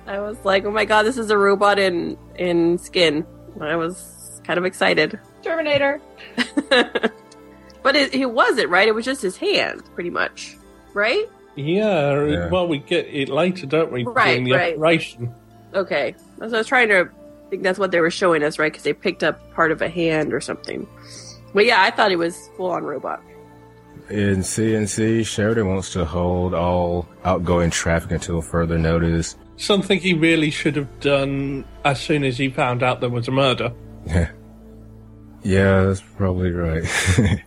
I 0.05 0.19
was 0.19 0.37
like, 0.43 0.65
oh 0.65 0.71
my 0.71 0.83
god, 0.85 1.03
this 1.03 1.17
is 1.17 1.29
a 1.31 1.37
robot 1.37 1.79
in 1.79 2.17
in 2.37 2.77
skin. 2.77 3.25
I 3.61 3.77
was 3.77 4.41
kind 4.43 4.59
of 4.59 4.65
excited, 4.65 5.17
Terminator. 5.43 6.01
but 7.85 7.95
it, 7.95 8.15
it 8.15 8.25
wasn't 8.31 8.67
right. 8.69 8.87
It 8.87 8.95
was 8.95 9.05
just 9.05 9.21
his 9.21 9.37
hand, 9.37 9.83
pretty 9.93 10.09
much, 10.09 10.57
right? 10.95 11.29
Yeah, 11.55 11.85
uh, 11.87 12.23
Yeah. 12.25 12.49
well, 12.49 12.67
we 12.67 12.79
get 12.79 13.05
it 13.05 13.29
later, 13.29 13.67
don't 13.67 13.91
we? 13.91 14.03
Right, 14.03 14.31
During 14.31 14.43
the 14.45 14.51
right. 14.53 14.73
operation. 14.75 15.31
Okay, 15.75 16.15
so 16.39 16.45
I 16.45 16.57
was 16.57 16.65
trying 16.67 16.89
to 16.89 17.07
think 17.51 17.61
that's 17.61 17.77
what 17.77 17.91
they 17.91 17.99
were 17.99 18.09
showing 18.09 18.41
us, 18.43 18.57
right? 18.57 18.71
Because 18.71 18.83
they 18.83 18.93
picked 18.93 19.23
up 19.23 19.53
part 19.53 19.71
of 19.71 19.83
a 19.83 19.87
hand 19.87 20.33
or 20.33 20.41
something. 20.41 20.87
But 21.53 21.65
yeah, 21.67 21.81
I 21.83 21.91
thought 21.91 22.11
it 22.11 22.15
was 22.17 22.49
full 22.57 22.71
on 22.71 22.83
robot. 22.83 23.21
In 24.09 24.39
CNC, 24.39 25.25
Sheridan 25.25 25.67
wants 25.67 25.91
to 25.93 26.05
hold 26.05 26.53
all 26.55 27.07
outgoing 27.23 27.69
traffic 27.69 28.11
until 28.11 28.41
further 28.41 28.77
notice. 28.79 29.35
Something 29.57 29.99
he 29.99 30.13
really 30.15 30.49
should 30.49 30.75
have 30.75 30.99
done 31.01 31.65
as 31.85 32.01
soon 32.01 32.23
as 32.23 32.37
he 32.37 32.49
found 32.49 32.81
out 32.83 32.99
there 32.99 33.09
was 33.09 33.27
a 33.27 33.31
murder. 33.31 33.71
Yeah. 34.07 34.31
Yeah, 35.47 35.83
that's 35.83 36.01
probably 36.01 36.49
right. 36.49 36.83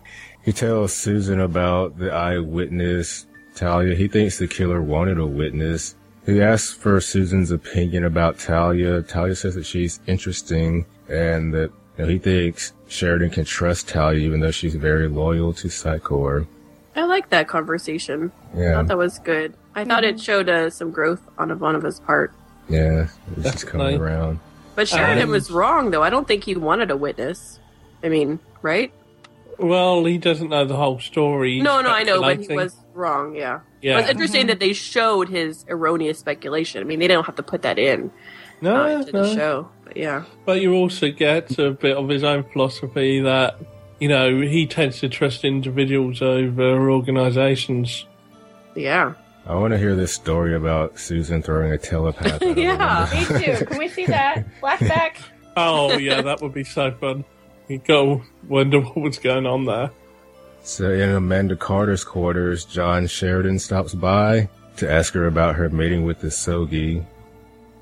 he 0.49 0.53
tells 0.55 0.95
Susan 0.95 1.41
about 1.41 1.99
the 1.99 2.11
eyewitness, 2.11 3.27
Talia. 3.55 3.95
He 3.95 4.09
thinks 4.09 4.39
the 4.39 4.49
killer 4.49 4.81
wanted 4.81 5.19
a 5.19 5.27
witness. 5.27 5.95
He 6.25 6.41
asks 6.41 6.73
for 6.73 6.99
Susan's 7.03 7.51
opinion 7.51 8.03
about 8.05 8.39
Talia. 8.39 9.03
Talia 9.03 9.35
says 9.37 9.57
that 9.57 9.67
she's 9.67 10.01
interesting 10.07 10.87
and 11.07 11.53
that 11.53 11.71
you 11.99 12.05
know, 12.05 12.07
he 12.09 12.19
thinks 12.19 12.73
Sheridan 12.89 13.29
can 13.29 13.45
trust 13.45 13.89
Talia 13.91 14.21
even 14.21 14.41
though 14.41 14.51
she's 14.51 14.75
very 14.75 15.07
loyal 15.07 15.53
to 15.53 15.69
Psi 15.69 15.99
Corps. 15.99 16.47
I 16.97 17.05
like 17.05 17.29
that 17.29 17.47
conversation. 17.47 18.33
I 18.55 18.59
Yeah, 18.59 18.73
thought 18.77 18.87
that 18.89 18.97
was 18.97 19.19
good. 19.19 19.53
I 19.75 19.85
thought 19.85 20.03
it 20.03 20.19
showed 20.19 20.49
uh, 20.49 20.71
some 20.71 20.91
growth 20.93 21.21
on 21.37 21.51
Ivanova's 21.51 22.01
part. 22.01 22.33
yeah, 22.71 23.09
it's 23.37 23.65
coming 23.65 23.87
Definitely. 23.87 23.97
around. 23.97 24.41
But 24.77 24.89
Sheridan 24.89 25.25
Um, 25.25 25.31
was 25.31 25.51
wrong, 25.51 25.91
though. 25.91 26.03
I 26.03 26.09
don't 26.09 26.27
think 26.27 26.45
he 26.45 26.55
wanted 26.57 26.91
a 26.91 26.97
witness. 26.97 27.59
I 28.03 28.09
mean, 28.09 28.39
right? 28.63 28.91
Well, 29.59 30.05
he 30.05 30.19
doesn't 30.19 30.51
know 30.51 30.65
the 30.65 30.77
whole 30.77 31.01
story. 31.01 31.55
He's 31.55 31.63
no, 31.63 31.81
no, 31.81 31.91
I 31.91 32.05
know, 32.05 32.21
but 32.21 32.41
he 32.41 32.55
was 32.55 32.77
wrong. 32.95 33.35
Yeah. 33.35 33.61
Yeah. 33.81 33.99
It's 33.99 34.11
interesting 34.11 34.47
that 34.49 34.61
they 34.61 34.73
showed 34.73 35.29
his 35.29 35.65
erroneous 35.69 36.19
speculation. 36.19 36.81
I 36.81 36.85
mean, 36.85 36.99
they 36.99 37.09
don't 37.09 37.25
have 37.25 37.37
to 37.37 37.43
put 37.43 37.63
that 37.63 37.79
in 37.79 38.11
uh, 38.11 38.11
no, 38.63 38.87
into 38.87 39.13
the 39.13 39.23
no. 39.23 39.35
show, 39.35 39.69
but 39.85 39.97
yeah. 39.97 40.25
But 40.45 40.61
you 40.61 40.75
also 40.75 41.11
get 41.11 41.59
a 41.59 41.73
bit 41.73 41.97
of 41.97 42.09
his 42.09 42.25
own 42.25 42.45
philosophy 42.45 43.21
that 43.21 43.59
you 44.01 44.09
know, 44.09 44.41
he 44.41 44.67
tends 44.67 45.01
to 45.01 45.09
trust 45.09 45.45
individuals 45.45 46.23
over 46.23 46.91
organizations. 46.91 48.07
Yeah. 48.75 49.15
I 49.47 49.55
want 49.55 49.73
to 49.73 49.79
hear 49.79 49.97
this 49.97 50.13
story 50.13 50.55
about 50.55 50.99
Susan 50.99 51.43
throwing 51.43 51.73
a 51.73 51.79
telepath. 51.79 52.43
out 52.43 52.57
Yeah. 52.57 53.09
Me 53.13 53.45
too. 53.45 53.65
Can 53.65 53.79
we 53.79 53.89
see 53.89 54.07
that 54.07 54.45
flashback? 54.61 55.17
Oh, 55.61 55.99
yeah, 55.99 56.23
that 56.23 56.41
would 56.41 56.55
be 56.55 56.63
so 56.63 56.93
fun. 56.93 57.25
You 57.69 57.79
go 57.79 58.23
wonder 58.49 58.81
what 58.81 58.97
was 58.97 59.19
going 59.19 59.47
on 59.47 59.67
there. 59.67 59.91
So 60.63 60.91
in 60.91 61.11
Amanda 61.11 61.55
Carter's 61.55 62.03
quarters, 62.03 62.65
John 62.65 63.07
Sheridan 63.07 63.59
stops 63.59 63.95
by 63.95 64.49
to 64.77 64.91
ask 64.91 65.13
her 65.15 65.27
about 65.27 65.57
her 65.57 65.69
meeting 65.69 66.05
with 66.05 66.23
Isogi. 66.23 67.05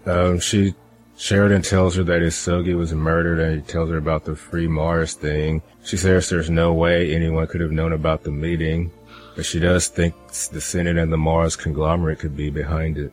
Um, 0.05 0.40
she 0.40 0.75
Sheridan 1.18 1.62
tells 1.62 1.94
her 1.96 2.05
that 2.05 2.20
Isogi 2.20 2.77
was 2.77 2.92
murdered, 2.92 3.38
and 3.38 3.57
he 3.57 3.66
tells 3.66 3.88
her 3.90 3.96
about 3.96 4.25
the 4.25 4.37
Free 4.37 4.68
Mars 4.68 5.14
thing. 5.14 5.62
She 5.85 5.96
says 5.96 6.29
there's 6.29 6.51
no 6.51 6.75
way 6.75 7.14
anyone 7.14 7.46
could 7.46 7.62
have 7.62 7.70
known 7.70 7.92
about 7.92 8.22
the 8.22 8.31
meeting, 8.31 8.90
but 9.35 9.46
she 9.46 9.59
does 9.59 9.88
think 9.88 10.14
the 10.53 10.61
Senate 10.61 10.99
and 10.99 11.12
the 11.12 11.16
Mars 11.16 11.57
conglomerate 11.57 12.18
could 12.18 12.37
be 12.37 12.51
behind 12.51 12.99
it. 12.99 13.12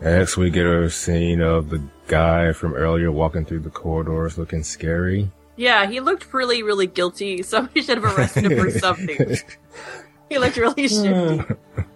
Next, 0.00 0.36
we 0.36 0.50
get 0.50 0.66
a 0.66 0.88
scene 0.88 1.40
of 1.40 1.68
the 1.68 1.82
guy 2.06 2.52
from 2.52 2.74
earlier 2.74 3.10
walking 3.10 3.44
through 3.44 3.60
the 3.60 3.70
corridors 3.70 4.38
looking 4.38 4.62
scary. 4.62 5.30
Yeah, 5.60 5.84
he 5.84 6.00
looked 6.00 6.32
really, 6.32 6.62
really 6.62 6.86
guilty. 6.86 7.42
Somebody 7.42 7.82
should 7.82 8.02
have 8.02 8.16
arrested 8.16 8.50
him 8.50 8.58
for 8.58 8.70
something. 8.78 9.36
He 10.30 10.38
looked 10.38 10.56
really 10.56 10.88
hmm. 10.88 11.36
shifty. 11.36 11.54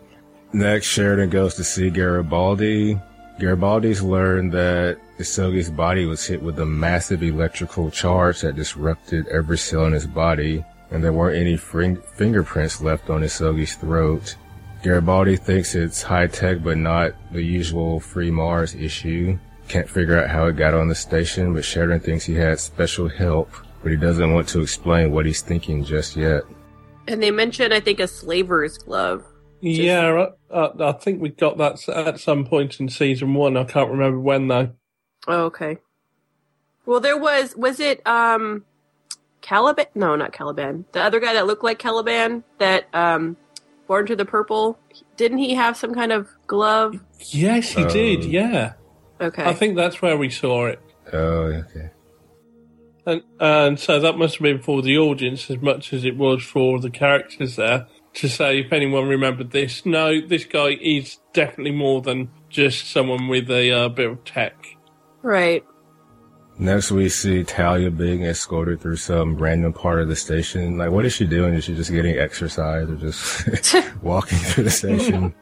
Next, 0.53 0.87
Sheridan 0.87 1.31
goes 1.31 1.55
to 1.55 1.65
see 1.65 1.89
Garibaldi. 1.89 3.01
Garibaldi's 3.41 4.03
learned 4.03 4.53
that 4.53 4.99
Isogi's 5.19 5.71
body 5.71 6.05
was 6.05 6.27
hit 6.27 6.43
with 6.43 6.61
a 6.61 6.67
massive 6.67 7.23
electrical 7.23 7.91
charge 7.91 8.43
that 8.43 8.55
disrupted 8.55 9.27
every 9.29 9.57
cell 9.57 9.87
in 9.87 9.95
his 9.95 10.07
body, 10.07 10.63
and 10.91 11.03
there 11.03 11.15
weren't 11.15 11.39
any 11.39 11.57
fring- 11.57 12.03
fingerprints 12.17 12.83
left 12.83 13.09
on 13.09 13.23
Isogi's 13.23 13.77
throat. 13.77 14.37
Garibaldi 14.83 15.37
thinks 15.37 15.75
it's 15.75 16.03
high 16.03 16.27
tech, 16.27 16.63
but 16.63 16.77
not 16.77 17.15
the 17.33 17.43
usual 17.43 17.99
free 17.99 18.31
Mars 18.31 18.75
issue. 18.75 19.39
Can't 19.69 19.89
figure 19.89 20.19
out 20.23 20.31
how 20.31 20.47
it 20.47 20.57
got 20.57 20.75
on 20.75 20.89
the 20.89 20.95
station, 20.95 21.55
but 21.55 21.65
Sheridan 21.65 22.01
thinks 22.01 22.25
he 22.25 22.35
had 22.35 22.61
special 22.61 23.09
help, 23.09 23.51
but 23.83 23.91
he 23.91 23.97
doesn't 23.97 24.33
want 24.33 24.49
to 24.49 24.61
explain 24.61 25.11
what 25.11 25.27
he's 25.27 25.41
thinking 25.41 25.85
just 25.85 26.17
yet. 26.17 26.43
And 27.09 27.23
they 27.23 27.31
mentioned, 27.31 27.73
I 27.75 27.81
think, 27.81 28.01
a 28.01 28.07
slaver's 28.07 28.79
glove. 28.79 29.25
Yeah, 29.61 30.27
I, 30.53 30.57
I, 30.57 30.89
I 30.91 30.93
think 30.93 31.23
we 31.23 31.31
got 31.31 31.57
that 31.59 31.89
at 31.89 32.21
some 32.21 32.45
point 32.45 32.79
in 32.81 32.89
season 32.89 33.35
one. 33.35 33.57
I 33.57 33.65
can't 33.65 33.91
remember 33.91 34.21
when 34.21 34.49
though. 34.49 34.71
Oh, 35.27 35.45
okay. 35.45 35.79
Well, 36.87 37.01
there 37.01 37.17
was, 37.17 37.57
was 37.57 37.81
it, 37.81 38.07
um, 38.07 38.65
Caliban? 39.41 39.87
No, 39.95 40.17
not 40.17 40.33
Caliban. 40.33 40.85
The 40.93 41.03
other 41.03 41.19
guy 41.19 41.33
that 41.33 41.47
looked 41.47 41.65
like 41.65 41.79
Caliban 41.79 42.45
that, 42.59 42.89
um, 42.95 43.37
Born 43.87 44.07
to 44.07 44.17
the 44.17 44.25
Purple, 44.25 44.79
didn't 45.17 45.39
he 45.39 45.55
have 45.55 45.77
some 45.77 45.95
kind 45.95 46.13
of 46.13 46.29
glove? 46.47 47.01
Yes, 47.31 47.71
he 47.71 47.85
did. 47.85 48.25
Um, 48.25 48.31
Yeah, 48.31 48.73
Okay. 49.21 49.45
I 49.45 49.55
think 49.55 49.77
that's 49.77 50.03
where 50.03 50.17
we 50.17 50.31
saw 50.31 50.67
it. 50.67 50.81
Oh, 51.13 51.19
okay. 51.19 51.91
And, 53.07 53.23
and 53.39 53.79
so 53.79 54.01
that 54.01 54.17
must 54.17 54.37
have 54.37 54.43
been 54.43 54.63
for 54.63 54.83
the 54.83 54.97
audience 54.99 55.51
as 55.51 55.59
much 55.59 55.93
as 55.93 56.05
it 56.05 56.17
was 56.17 56.43
for 56.43 56.81
the 56.81 56.91
characters 56.91 57.57
there 57.57 57.87
to 58.15 58.29
say 58.29 58.61
if 58.61 58.73
anyone 58.73 59.09
remembered 59.09 59.51
this. 59.51 59.85
No, 59.85 60.21
this 60.21 60.45
guy 60.45 60.79
is 60.81 61.19
definitely 61.33 61.73
more 61.73 62.01
than 62.01 62.31
just 62.49 62.91
someone 62.91 63.29
with 63.29 63.51
a 63.51 63.71
uh, 63.71 63.89
bit 63.89 64.11
of 64.11 64.25
tech. 64.25 64.55
right. 65.23 65.65
Next, 66.57 66.93
we 66.93 67.09
see 67.09 67.43
Talia 67.43 67.91
being 67.91 68.23
escorted 68.23 68.81
through 68.81 68.95
some 68.97 69.37
random 69.37 69.73
part 69.73 70.01
of 70.01 70.07
the 70.07 70.15
station. 70.15 70.79
Like, 70.79 70.93
what 70.93 71.05
is 71.05 71.13
she 71.13 71.27
doing? 71.27 71.55
Is 71.55 71.65
she 71.65 71.75
just 71.75 71.91
getting 71.91 72.17
exercise 72.17 72.89
or 72.89 72.95
just 72.95 73.77
walking 74.03 74.39
through 74.39 74.63
the 74.63 74.71
station? 74.71 75.35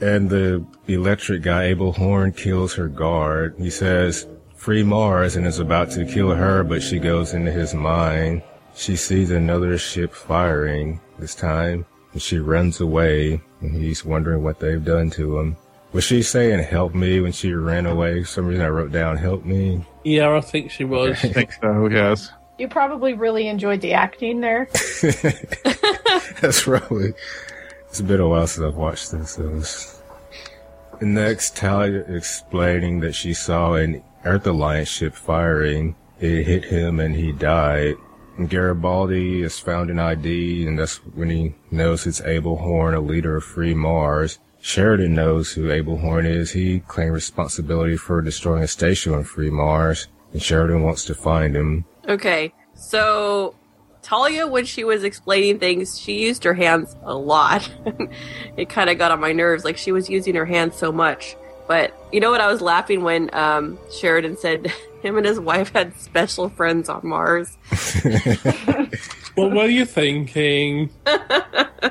And 0.00 0.28
the 0.28 0.64
electric 0.88 1.42
guy, 1.42 1.64
Abel 1.64 1.92
Horn, 1.92 2.32
kills 2.32 2.74
her 2.74 2.88
guard. 2.88 3.54
He 3.58 3.70
says, 3.70 4.26
free 4.54 4.82
Mars, 4.82 5.36
and 5.36 5.46
is 5.46 5.58
about 5.58 5.90
to 5.90 6.06
kill 6.06 6.34
her, 6.34 6.64
but 6.64 6.82
she 6.82 6.98
goes 6.98 7.34
into 7.34 7.52
his 7.52 7.74
mind. 7.74 8.42
She 8.74 8.96
sees 8.96 9.30
another 9.30 9.78
ship 9.78 10.12
firing 10.14 11.00
this 11.18 11.34
time, 11.34 11.86
and 12.12 12.22
she 12.22 12.38
runs 12.38 12.80
away, 12.80 13.40
and 13.60 13.74
he's 13.74 14.04
wondering 14.04 14.42
what 14.42 14.60
they've 14.60 14.84
done 14.84 15.10
to 15.10 15.38
him. 15.38 15.56
Was 15.92 16.02
she 16.02 16.22
saying 16.22 16.58
help 16.64 16.92
me 16.92 17.20
when 17.20 17.30
she 17.30 17.52
ran 17.52 17.86
away? 17.86 18.22
For 18.22 18.26
some 18.26 18.46
reason 18.46 18.64
I 18.64 18.68
wrote 18.68 18.90
down 18.90 19.16
help 19.16 19.44
me. 19.44 19.84
Yeah, 20.02 20.34
I 20.34 20.40
think 20.40 20.72
she 20.72 20.84
was. 20.84 21.22
I 21.22 21.28
think 21.28 21.52
so, 21.52 21.86
yes. 21.86 22.30
You 22.58 22.66
probably 22.68 23.14
really 23.14 23.46
enjoyed 23.46 23.80
the 23.80 23.92
acting 23.92 24.40
there. 24.40 24.68
That's 26.40 26.62
probably. 26.64 27.14
It's 27.94 28.00
been 28.00 28.18
a 28.18 28.26
while 28.26 28.44
since 28.48 28.66
I've 28.66 28.74
watched 28.74 29.12
this. 29.12 29.30
So 29.34 29.62
next, 31.00 31.54
Talia 31.54 32.00
explaining 32.08 32.98
that 32.98 33.14
she 33.14 33.32
saw 33.32 33.74
an 33.74 34.02
Earth 34.24 34.48
Alliance 34.48 34.88
ship 34.88 35.14
firing. 35.14 35.94
It 36.18 36.42
hit 36.42 36.64
him 36.64 36.98
and 36.98 37.14
he 37.14 37.30
died. 37.30 37.94
Garibaldi 38.48 39.42
has 39.42 39.60
found 39.60 39.90
an 39.90 40.00
ID, 40.00 40.66
and 40.66 40.76
that's 40.76 40.96
when 41.14 41.30
he 41.30 41.54
knows 41.70 42.04
it's 42.04 42.20
Abel 42.22 42.56
Horn, 42.56 42.94
a 42.94 43.00
leader 43.00 43.36
of 43.36 43.44
Free 43.44 43.74
Mars. 43.74 44.40
Sheridan 44.60 45.14
knows 45.14 45.52
who 45.52 45.70
Abel 45.70 45.98
Horn 45.98 46.26
is. 46.26 46.50
He 46.50 46.80
claimed 46.80 47.12
responsibility 47.12 47.96
for 47.96 48.20
destroying 48.20 48.64
a 48.64 48.66
station 48.66 49.14
on 49.14 49.22
Free 49.22 49.50
Mars, 49.50 50.08
and 50.32 50.42
Sheridan 50.42 50.82
wants 50.82 51.04
to 51.04 51.14
find 51.14 51.54
him. 51.54 51.84
Okay. 52.08 52.52
So, 52.74 53.54
Talia, 54.04 54.46
when 54.46 54.66
she 54.66 54.84
was 54.84 55.02
explaining 55.02 55.58
things, 55.58 55.98
she 55.98 56.20
used 56.20 56.44
her 56.44 56.52
hands 56.52 56.94
a 57.04 57.14
lot. 57.14 57.68
it 58.56 58.68
kind 58.68 58.90
of 58.90 58.98
got 58.98 59.10
on 59.10 59.18
my 59.18 59.32
nerves. 59.32 59.64
Like, 59.64 59.78
she 59.78 59.92
was 59.92 60.10
using 60.10 60.34
her 60.34 60.44
hands 60.44 60.76
so 60.76 60.92
much. 60.92 61.36
But 61.66 61.96
you 62.12 62.20
know 62.20 62.30
what? 62.30 62.42
I 62.42 62.46
was 62.46 62.60
laughing 62.60 63.02
when 63.02 63.30
um, 63.32 63.78
Sheridan 63.90 64.36
said 64.36 64.70
him 65.02 65.16
and 65.16 65.24
his 65.24 65.40
wife 65.40 65.72
had 65.72 65.98
special 65.98 66.50
friends 66.50 66.90
on 66.90 67.00
Mars. 67.02 67.56
well, 69.36 69.50
what 69.50 69.66
are 69.66 69.70
you 69.70 69.86
thinking? 69.86 70.90
I 71.06 71.90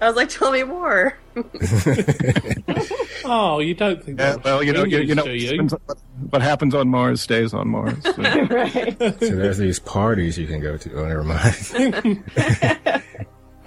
was 0.00 0.16
like, 0.16 0.30
tell 0.30 0.52
me 0.52 0.62
more. 0.62 1.18
Oh, 3.28 3.58
you 3.58 3.74
don't 3.74 4.02
think 4.04 4.20
Yeah, 4.20 4.32
that? 4.36 4.44
well, 4.44 4.62
you 4.62 4.72
know, 4.72 4.84
you, 4.84 4.98
you 5.00 5.14
know, 5.16 5.24
you? 5.24 5.62
what- 5.64 5.98
what 6.30 6.42
happens 6.42 6.74
on 6.74 6.88
Mars 6.88 7.20
stays 7.20 7.52
on 7.52 7.68
Mars. 7.68 7.94
So. 8.04 8.12
right. 8.22 8.96
So 8.98 9.34
there's 9.36 9.58
these 9.58 9.78
parties 9.80 10.38
you 10.38 10.46
can 10.46 10.60
go 10.60 10.76
to. 10.76 10.94
Oh, 10.98 11.06
never 11.06 11.24
mind. 11.24 12.22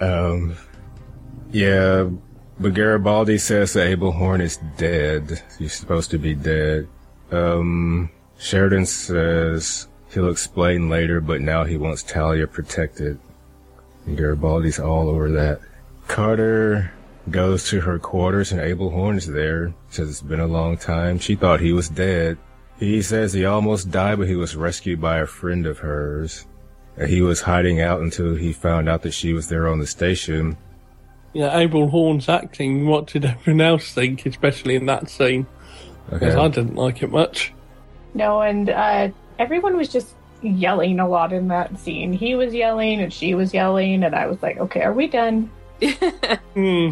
um, 0.00 0.56
yeah, 1.52 2.08
but 2.58 2.74
Garibaldi 2.74 3.38
says 3.38 3.72
that 3.74 3.86
Abel 3.86 4.12
Horn 4.12 4.40
is 4.40 4.58
dead. 4.78 5.42
He's 5.58 5.74
supposed 5.74 6.10
to 6.12 6.18
be 6.18 6.34
dead. 6.34 6.88
Um, 7.30 8.10
Sheridan 8.38 8.86
says 8.86 9.86
he'll 10.12 10.30
explain 10.30 10.88
later, 10.88 11.20
but 11.20 11.40
now 11.40 11.64
he 11.64 11.76
wants 11.76 12.02
Talia 12.02 12.46
protected. 12.46 13.18
And 14.06 14.16
Garibaldi's 14.16 14.78
all 14.80 15.08
over 15.08 15.30
that. 15.32 15.60
Carter 16.08 16.90
goes 17.30 17.68
to 17.68 17.80
her 17.80 17.98
quarters 17.98 18.52
and 18.52 18.60
Abel 18.60 18.90
Horn's 18.90 19.26
there. 19.26 19.74
Says 19.88 20.10
it's 20.10 20.22
been 20.22 20.40
a 20.40 20.46
long 20.46 20.76
time. 20.76 21.18
She 21.18 21.34
thought 21.34 21.60
he 21.60 21.72
was 21.72 21.88
dead. 21.88 22.38
He 22.78 23.02
says 23.02 23.32
he 23.32 23.44
almost 23.44 23.90
died, 23.90 24.18
but 24.18 24.28
he 24.28 24.36
was 24.36 24.56
rescued 24.56 25.00
by 25.00 25.18
a 25.18 25.26
friend 25.26 25.66
of 25.66 25.78
hers. 25.78 26.46
And 26.96 27.08
he 27.08 27.20
was 27.20 27.42
hiding 27.42 27.80
out 27.80 28.00
until 28.00 28.34
he 28.34 28.52
found 28.52 28.88
out 28.88 29.02
that 29.02 29.12
she 29.12 29.32
was 29.32 29.48
there 29.48 29.68
on 29.68 29.78
the 29.78 29.86
station. 29.86 30.56
Yeah, 31.32 31.56
Abel 31.56 31.88
Horn's 31.88 32.28
acting. 32.28 32.86
What 32.86 33.06
did 33.06 33.24
everyone 33.24 33.60
else 33.60 33.92
think, 33.92 34.26
especially 34.26 34.74
in 34.74 34.86
that 34.86 35.08
scene? 35.08 35.46
Because 36.10 36.34
I 36.34 36.48
didn't 36.48 36.74
like 36.74 37.02
it 37.02 37.10
much. 37.10 37.52
No, 38.14 38.40
and 38.40 38.70
uh, 38.70 39.10
everyone 39.38 39.76
was 39.76 39.88
just 39.88 40.14
yelling 40.42 40.98
a 40.98 41.08
lot 41.08 41.32
in 41.32 41.48
that 41.48 41.78
scene. 41.78 42.12
He 42.12 42.34
was 42.34 42.52
yelling 42.52 43.00
and 43.00 43.12
she 43.12 43.34
was 43.34 43.54
yelling, 43.54 44.02
and 44.02 44.14
I 44.14 44.26
was 44.26 44.42
like, 44.42 44.58
okay, 44.58 44.82
are 44.82 44.92
we 44.92 45.06
done? 45.06 45.50
Hmm. 46.54 46.90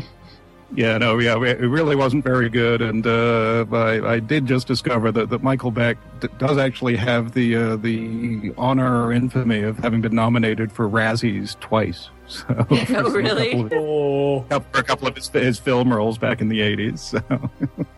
Yeah, 0.75 0.99
no, 0.99 1.19
yeah, 1.19 1.35
it 1.43 1.61
really 1.61 1.97
wasn't 1.97 2.25
very 2.25 2.51
good, 2.51 2.83
and 2.83 3.07
uh, 3.07 3.65
I, 3.73 4.15
I 4.15 4.19
did 4.21 4.45
just 4.45 4.67
discover 4.67 5.11
that, 5.13 5.31
that 5.31 5.43
Michael 5.43 5.71
Beck 5.71 5.97
d- 6.21 6.29
does 6.37 6.59
actually 6.59 6.95
have 6.97 7.33
the 7.33 7.57
uh, 7.57 7.77
the 7.77 8.53
honor 8.59 9.07
or 9.07 9.13
infamy 9.13 9.63
of 9.63 9.79
having 9.79 10.03
been 10.03 10.15
nominated 10.15 10.71
for 10.71 10.89
Razzies 10.89 11.59
twice. 11.61 12.11
So, 12.29 12.45
for 12.69 12.75
a 12.75 13.11
really? 13.11 13.53
couple 13.53 13.65
of- 13.67 13.73
Oh, 14.53 14.61
for 14.71 14.81
a 14.81 14.83
couple 14.85 15.09
of 15.09 15.17
his, 15.17 15.29
his 15.29 15.59
film 15.59 15.91
roles 15.91 16.19
back 16.19 16.43
in 16.43 16.51
the 16.51 16.61
'80s. 16.61 16.99
So. 16.99 17.51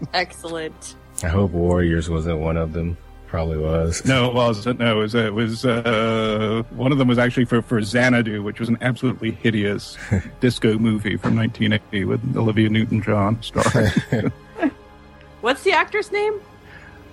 Excellent. 0.15 0.95
I 1.25 1.29
hope 1.29 1.51
Warriors 1.51 2.09
wasn't 2.09 2.39
one 2.39 2.57
of 2.57 2.73
them. 2.73 2.97
Probably 3.31 3.59
was. 3.59 4.05
No, 4.05 4.29
it 4.29 4.35
wasn't. 4.35 4.81
No, 4.81 4.99
it 4.99 5.03
was, 5.03 5.15
it 5.15 5.33
was 5.33 5.65
uh, 5.65 6.65
one 6.71 6.91
of 6.91 6.99
them 6.99 7.07
was 7.07 7.17
actually 7.17 7.45
for, 7.45 7.63
for 7.63 7.81
Xanadu, 7.81 8.43
which 8.43 8.59
was 8.59 8.69
an 8.69 8.77
absolutely 8.81 9.31
hideous 9.31 9.97
disco 10.41 10.77
movie 10.79 11.17
from 11.17 11.37
1980 11.37 12.07
with 12.07 12.37
Olivia 12.37 12.69
Newton-John 12.69 13.41
starring 13.41 13.93
What's 15.43 15.63
the 15.63 15.71
actor's 15.71 16.11
name? 16.11 16.41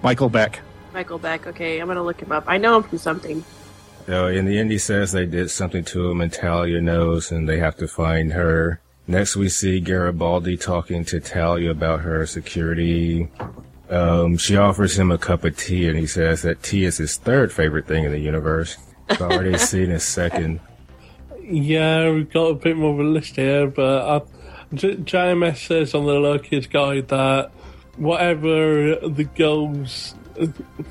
Michael 0.01 0.27
Beck. 0.27 0.59
Michael 0.91 1.19
Beck. 1.19 1.45
Okay, 1.45 1.77
I'm 1.77 1.85
gonna 1.87 2.01
look 2.01 2.19
him 2.19 2.31
up. 2.31 2.45
I 2.47 2.57
know 2.57 2.77
him 2.77 2.83
from 2.83 2.97
something. 2.97 3.45
Uh, 4.09 4.25
in 4.25 4.45
the 4.45 4.57
end, 4.57 4.71
he 4.71 4.79
says 4.79 5.11
they 5.11 5.27
did 5.27 5.51
something 5.51 5.83
to 5.83 6.09
him, 6.09 6.19
and 6.21 6.33
Talia 6.33 6.81
knows, 6.81 7.31
and 7.31 7.47
they 7.47 7.59
have 7.59 7.75
to 7.75 7.87
find 7.87 8.33
her. 8.33 8.81
Next, 9.05 9.35
we 9.35 9.49
see 9.49 9.79
Garibaldi 9.79 10.57
talking 10.57 11.05
to 11.05 11.19
Talia 11.19 11.69
about 11.69 12.01
her 12.01 12.25
security. 12.25 13.29
Um, 13.89 14.37
she 14.37 14.57
offers 14.57 14.97
him 14.97 15.11
a 15.11 15.17
cup 15.17 15.43
of 15.43 15.57
tea, 15.57 15.87
and 15.87 15.97
he 15.97 16.07
says 16.07 16.41
that 16.41 16.61
tea 16.61 16.83
is 16.83 16.97
his 16.97 17.17
third 17.17 17.53
favorite 17.53 17.87
thing 17.87 18.03
in 18.03 18.11
the 18.11 18.19
universe. 18.19 18.77
I've 19.09 19.21
already 19.21 19.57
seen 19.57 19.89
his 19.89 20.03
second. 20.03 20.59
Yeah, 21.41 22.11
we've 22.11 22.31
got 22.31 22.47
a 22.47 22.53
bit 22.55 22.75
more 22.75 22.93
of 22.93 22.99
a 22.99 23.03
list 23.03 23.37
here, 23.37 23.67
but 23.67 23.81
uh, 23.81 24.19
J- 24.73 24.97
JMS 24.97 25.67
says 25.67 25.93
on 25.93 26.05
the 26.05 26.13
Lurker's 26.13 26.67
guide 26.67 27.07
that 27.07 27.51
whatever 27.95 28.95
the 29.07 29.23
girl's 29.35 30.13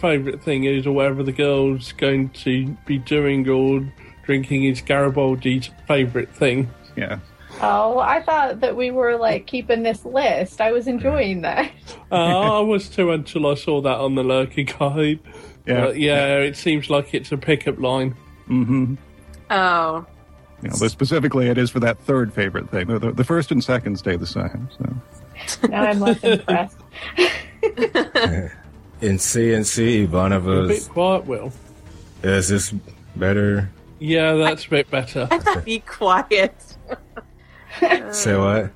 favourite 0.01 0.43
thing 0.43 0.65
is, 0.65 0.87
or 0.87 0.93
whatever 0.93 1.23
the 1.23 1.33
girl's 1.33 1.93
going 1.93 2.31
to 2.31 2.77
be 2.87 2.99
doing 2.99 3.47
or 3.49 3.93
drinking, 4.25 4.65
is 4.65 4.81
Garibaldi's 4.81 5.71
favourite 5.87 6.35
thing. 6.35 6.71
Yeah. 6.97 7.19
Oh, 7.63 7.99
I 7.99 8.23
thought 8.23 8.61
that 8.61 8.77
we 8.77 8.91
were 8.91 9.17
like 9.17 9.47
keeping 9.47 9.83
this 9.83 10.05
list. 10.05 10.61
I 10.61 10.73
was 10.73 10.87
enjoying 10.87 11.41
that. 11.43 11.71
Uh, 12.13 12.59
I 12.59 12.61
was 12.61 12.89
too 12.89 13.11
until 13.13 13.47
I 13.47 13.55
saw 13.55 13.81
that 13.81 13.97
on 13.99 14.15
the 14.15 14.23
Lurker's 14.23 14.73
guide. 14.79 15.21
Yeah. 15.67 15.87
But 15.87 15.99
yeah, 15.99 16.37
it 16.39 16.57
seems 16.57 16.91
like 16.91 17.15
it's 17.15 17.33
a 17.33 17.37
pickup 17.37 17.79
line. 17.79 18.15
Mm-hmm. 18.49 18.95
Oh, 19.51 20.07
You 20.63 20.69
know, 20.69 20.77
but 20.79 20.91
specifically, 20.91 21.49
it 21.49 21.59
is 21.59 21.71
for 21.71 21.81
that 21.81 21.99
third 22.01 22.33
favorite 22.33 22.71
thing. 22.71 22.87
The, 22.89 22.99
the, 22.99 23.13
the 23.13 23.25
first 23.25 23.51
and 23.51 23.63
second 23.65 23.99
stay 23.99 24.17
the 24.17 24.27
same. 24.27 24.69
So. 24.79 25.69
Now 25.69 25.85
I'm 25.85 26.01
less 26.01 26.23
impressed. 26.25 26.77
In 29.01 29.19
C&C, 29.19 30.05
A 30.05 30.07
bit 30.07 30.89
quiet, 30.91 31.27
Will. 31.27 31.53
is 32.23 32.49
this 32.49 32.73
better? 33.17 33.71
Yeah, 33.99 34.35
that's 34.35 34.67
a 34.67 34.71
bit 34.71 34.91
better. 34.91 35.29
I 35.31 35.39
thought 35.39 35.65
be 35.67 35.81
quiet. 35.81 36.55
Say 38.13 38.33
um, 38.33 38.41
what? 38.41 38.71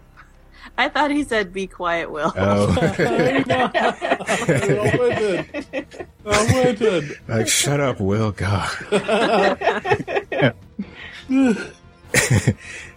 I 0.79 0.89
thought 0.89 1.11
he 1.11 1.25
said 1.25 1.53
be 1.53 1.67
quiet, 1.67 2.11
Will. 2.11 2.33
Oh, 2.37 2.75
I 2.79 2.97
wouldn't. 4.99 5.47
I 6.27 6.55
wouldn't. 6.55 7.29
like 7.29 7.49
shut 7.49 7.81
up, 7.81 8.01
Will. 8.01 8.33
God. 8.33 8.71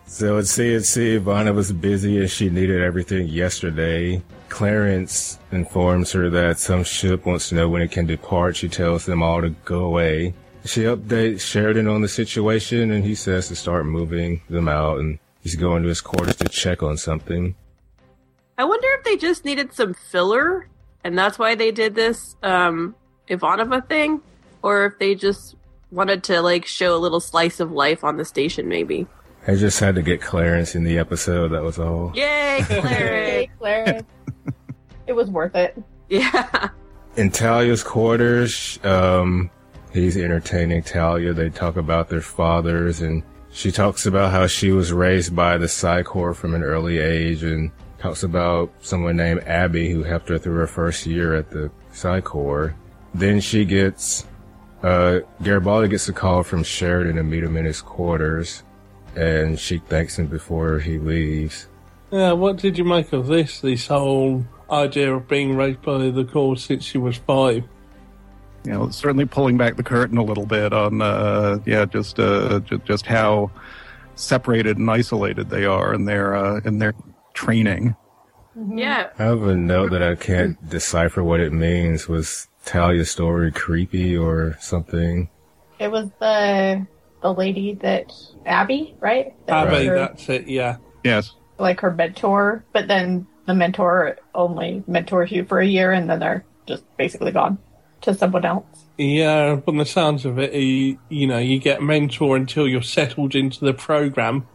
so 0.06 0.38
at 0.38 0.48
C&C, 0.48 1.18
Ivana 1.18 1.54
was 1.54 1.72
busy 1.74 2.20
and 2.20 2.30
she 2.30 2.50
needed 2.50 2.82
everything 2.82 3.28
yesterday. 3.28 4.22
Clarence 4.50 5.40
informs 5.52 6.12
her 6.14 6.30
that 6.30 6.60
some 6.60 6.84
ship 6.84 7.26
wants 7.26 7.50
to 7.50 7.56
know 7.56 7.68
when 7.68 7.82
it 7.82 7.92
can 7.92 8.06
depart. 8.06 8.56
She 8.56 8.70
tells 8.70 9.06
them 9.06 9.22
all 9.22 9.42
to 9.42 9.50
go 9.50 9.84
away. 9.84 10.34
She 10.66 10.84
updates 10.84 11.42
Sheridan 11.42 11.88
on 11.90 12.02
the 12.02 12.08
situation 12.08 12.92
and 12.92 13.04
he 13.04 13.16
says 13.16 13.50
to 13.50 13.56
start 13.56 13.86
moving 13.86 14.42
them 14.50 14.70
out 14.70 15.00
and 15.00 15.20
he's 15.44 15.56
going 15.56 15.84
to 15.84 15.90
his 15.90 16.02
quarters 16.02 16.38
to 16.38 16.50
check 16.50 16.82
on 16.82 16.98
something. 16.98 17.56
I 18.58 18.64
wonder 18.66 18.88
if 18.98 19.04
they 19.04 19.18
just 19.18 19.46
needed 19.46 19.74
some 19.74 19.94
filler, 19.94 20.68
and 21.04 21.18
that's 21.18 21.38
why 21.38 21.56
they 21.56 21.72
did 21.72 21.96
this 21.96 22.36
um, 22.44 22.96
Ivanova 23.30 23.88
thing, 23.88 24.22
or 24.62 24.86
if 24.86 25.00
they 25.00 25.14
just 25.16 25.56
wanted 25.92 26.24
to 26.24 26.42
like 26.42 26.66
show 26.66 26.96
a 26.96 26.98
little 26.98 27.20
slice 27.20 27.60
of 27.60 27.72
life 27.72 28.04
on 28.04 28.18
the 28.18 28.26
station, 28.26 28.68
maybe. 28.68 29.06
I 29.48 29.56
just 29.56 29.80
had 29.80 29.96
to 29.96 30.02
get 30.02 30.22
Clarence 30.22 30.74
in 30.74 30.84
the 30.86 30.98
episode, 30.98 31.50
that 31.50 31.64
was 31.64 31.78
all. 31.78 32.12
Yay, 32.16 32.62
Hey, 32.62 33.50
Clarence! 33.60 33.60
Clarence. 33.60 34.08
it 35.08 35.14
was 35.14 35.30
worth 35.30 35.56
it. 35.56 35.78
yeah. 36.10 36.70
in 37.18 37.30
Talia's 37.30 37.84
quarters, 37.84 38.80
um, 38.86 39.50
he's 39.92 40.16
entertaining 40.16 40.82
Talia. 40.84 41.34
They 41.34 41.50
talk 41.50 41.76
about 41.76 42.08
their 42.10 42.22
fathers, 42.22 43.02
and 43.02 43.22
she 43.54 43.72
talks 43.72 44.06
about 44.06 44.32
how 44.32 44.48
she 44.48 44.72
was 44.72 44.92
raised 44.92 45.36
by 45.36 45.58
the 45.58 45.68
Psi 45.68 46.04
Corps 46.04 46.34
from 46.34 46.56
an 46.56 46.64
early 46.64 46.98
age, 46.98 47.44
and 47.44 47.72
talks 48.00 48.24
about 48.24 48.72
someone 48.82 49.16
named 49.16 49.42
Abby 49.46 49.90
who 49.92 50.04
helped 50.04 50.28
her 50.30 50.38
through 50.38 50.56
her 50.56 50.68
first 50.68 51.06
year 51.06 51.36
at 51.36 51.52
the 51.52 51.72
Psi 51.92 52.20
Corps. 52.22 52.76
Then 53.14 53.40
she 53.40 53.64
gets, 53.64 54.26
uh, 54.82 55.20
Garibaldi 55.44 55.88
gets 55.88 56.10
a 56.10 56.14
call 56.14 56.44
from 56.44 56.64
Sheridan 56.64 57.16
to 57.16 57.24
meet 57.24 57.44
him 57.44 57.56
in 57.56 57.66
his 57.66 57.80
quarters, 57.80 58.64
and 59.16 59.60
she 59.60 59.78
thanks 59.78 60.18
him 60.18 60.28
before 60.28 60.80
he 60.80 60.98
leaves. 60.98 61.68
Yeah, 62.12 62.34
what 62.34 62.58
did 62.58 62.78
you 62.78 62.84
make 62.84 63.14
of 63.14 63.28
this? 63.28 63.62
This 63.62 63.88
whole 63.88 64.46
idea 64.70 65.16
of 65.16 65.28
being 65.28 65.56
raised 65.56 65.84
by 65.84 66.10
the 66.10 66.26
Corps 66.26 66.58
since 66.58 66.84
she 66.84 66.98
was 66.98 67.18
five. 67.18 67.64
You 68.66 68.72
know, 68.72 68.90
certainly 68.90 69.26
pulling 69.26 69.58
back 69.58 69.76
the 69.76 69.84
curtain 69.84 70.18
a 70.18 70.24
little 70.24 70.46
bit 70.46 70.74
on, 70.74 71.02
uh, 71.02 71.60
yeah, 71.66 71.86
just, 71.86 72.20
uh, 72.20 72.60
ju- 72.62 72.82
just 72.86 73.06
how 73.06 73.52
separated 74.16 74.78
and 74.78 74.90
isolated 74.90 75.50
they 75.50 75.66
are 75.66 75.94
in 75.94 76.06
their, 76.06 76.36
uh, 76.36 76.62
in 76.66 76.80
their 76.80 76.94
training. 77.34 77.96
Yeah. 78.70 79.10
I 79.18 79.24
have 79.24 79.44
a 79.44 79.56
note 79.56 79.92
that 79.92 80.04
I 80.04 80.16
can't 80.16 80.70
decipher 80.70 81.24
what 81.24 81.40
it 81.40 81.52
means. 81.52 82.08
Was 82.08 82.48
Talia's 82.66 83.10
story 83.10 83.52
creepy 83.52 84.16
or 84.16 84.56
something? 84.60 85.30
It 85.80 85.92
was 85.92 86.10
the 86.20 86.86
the 87.22 87.34
lady 87.34 87.74
that 87.76 88.12
Abby, 88.46 88.96
right? 89.00 89.34
That 89.48 89.68
Abby, 89.68 89.86
her- 89.88 89.98
that's 89.98 90.30
it, 90.30 90.48
yeah. 90.48 90.78
Yes. 91.04 91.34
like 91.58 91.80
her 91.82 91.92
mentor, 91.92 92.64
but 92.74 92.88
then 92.88 93.26
the 93.46 93.54
mentor 93.56 94.18
only 94.36 94.84
mentors 94.88 95.32
you 95.32 95.46
for 95.46 95.60
a 95.60 95.66
year, 95.66 95.92
and 95.92 96.10
then 96.10 96.20
they're 96.20 96.46
just 96.68 96.84
basically 96.98 97.32
gone 97.32 97.58
to 98.04 98.14
someone 98.14 98.46
else. 98.46 98.86
Yeah, 98.98 99.60
from 99.62 99.78
the 99.78 99.86
sounds 99.86 100.26
of 100.26 100.38
it, 100.40 100.54
you, 100.54 101.00
you 101.10 101.26
know, 101.28 101.40
you 101.40 101.60
get 101.60 101.80
a 101.80 101.82
mentor 101.84 102.36
until 102.36 102.68
you're 102.68 102.82
settled 102.84 103.36
into 103.36 103.64
the 103.66 103.74
program. 103.74 104.48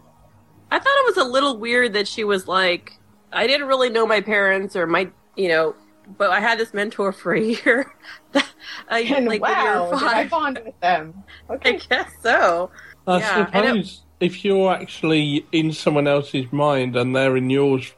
I 0.71 0.79
thought 0.79 0.87
it 0.87 1.17
was 1.17 1.17
a 1.27 1.29
little 1.29 1.59
weird 1.59 1.95
that 1.95 2.09
she 2.09 2.25
was 2.25 2.47
like, 2.49 2.93
I 3.33 3.47
didn't 3.47 3.69
really 3.69 3.91
know 3.91 4.07
my 4.07 4.21
parents 4.21 4.77
or 4.77 4.87
my, 4.87 5.11
you 5.37 5.49
know, 5.49 5.77
but 6.07 6.31
I 6.31 6.41
had 6.41 6.59
this 6.59 6.75
mentor 6.75 7.13
for 7.13 7.35
a 7.35 7.41
year. 7.43 7.93
I, 8.89 9.01
And 9.09 9.27
like 9.27 9.47
you 9.47 9.57
wow, 9.57 9.87
were 9.91 9.97
did 9.97 10.13
I 10.13 10.25
five. 10.25 10.31
bond 10.31 10.61
with 10.65 10.79
them? 10.81 11.25
I 11.65 11.73
Okay, 11.73 11.81
guess 11.91 12.11
so. 12.23 12.71
I 13.07 13.21
Yeah, 13.21 13.51
I 13.53 13.63
suppose 13.63 14.05
if 14.21 14.45
you're 14.45 14.73
actually 14.73 15.49
in 15.53 15.73
someone 15.73 16.07
else's 16.07 16.53
mind 16.53 16.97
and 16.97 17.15
they're 17.17 17.37
in 17.37 17.51
yours 17.51 17.93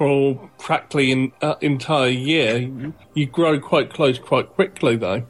for 0.00 0.50
practically 0.56 1.12
an 1.12 1.30
uh, 1.42 1.56
entire 1.60 2.08
year, 2.08 2.56
you, 2.56 2.94
you 3.12 3.26
grow 3.26 3.60
quite 3.60 3.92
close 3.92 4.18
quite 4.18 4.48
quickly, 4.48 4.96
though. 4.96 5.26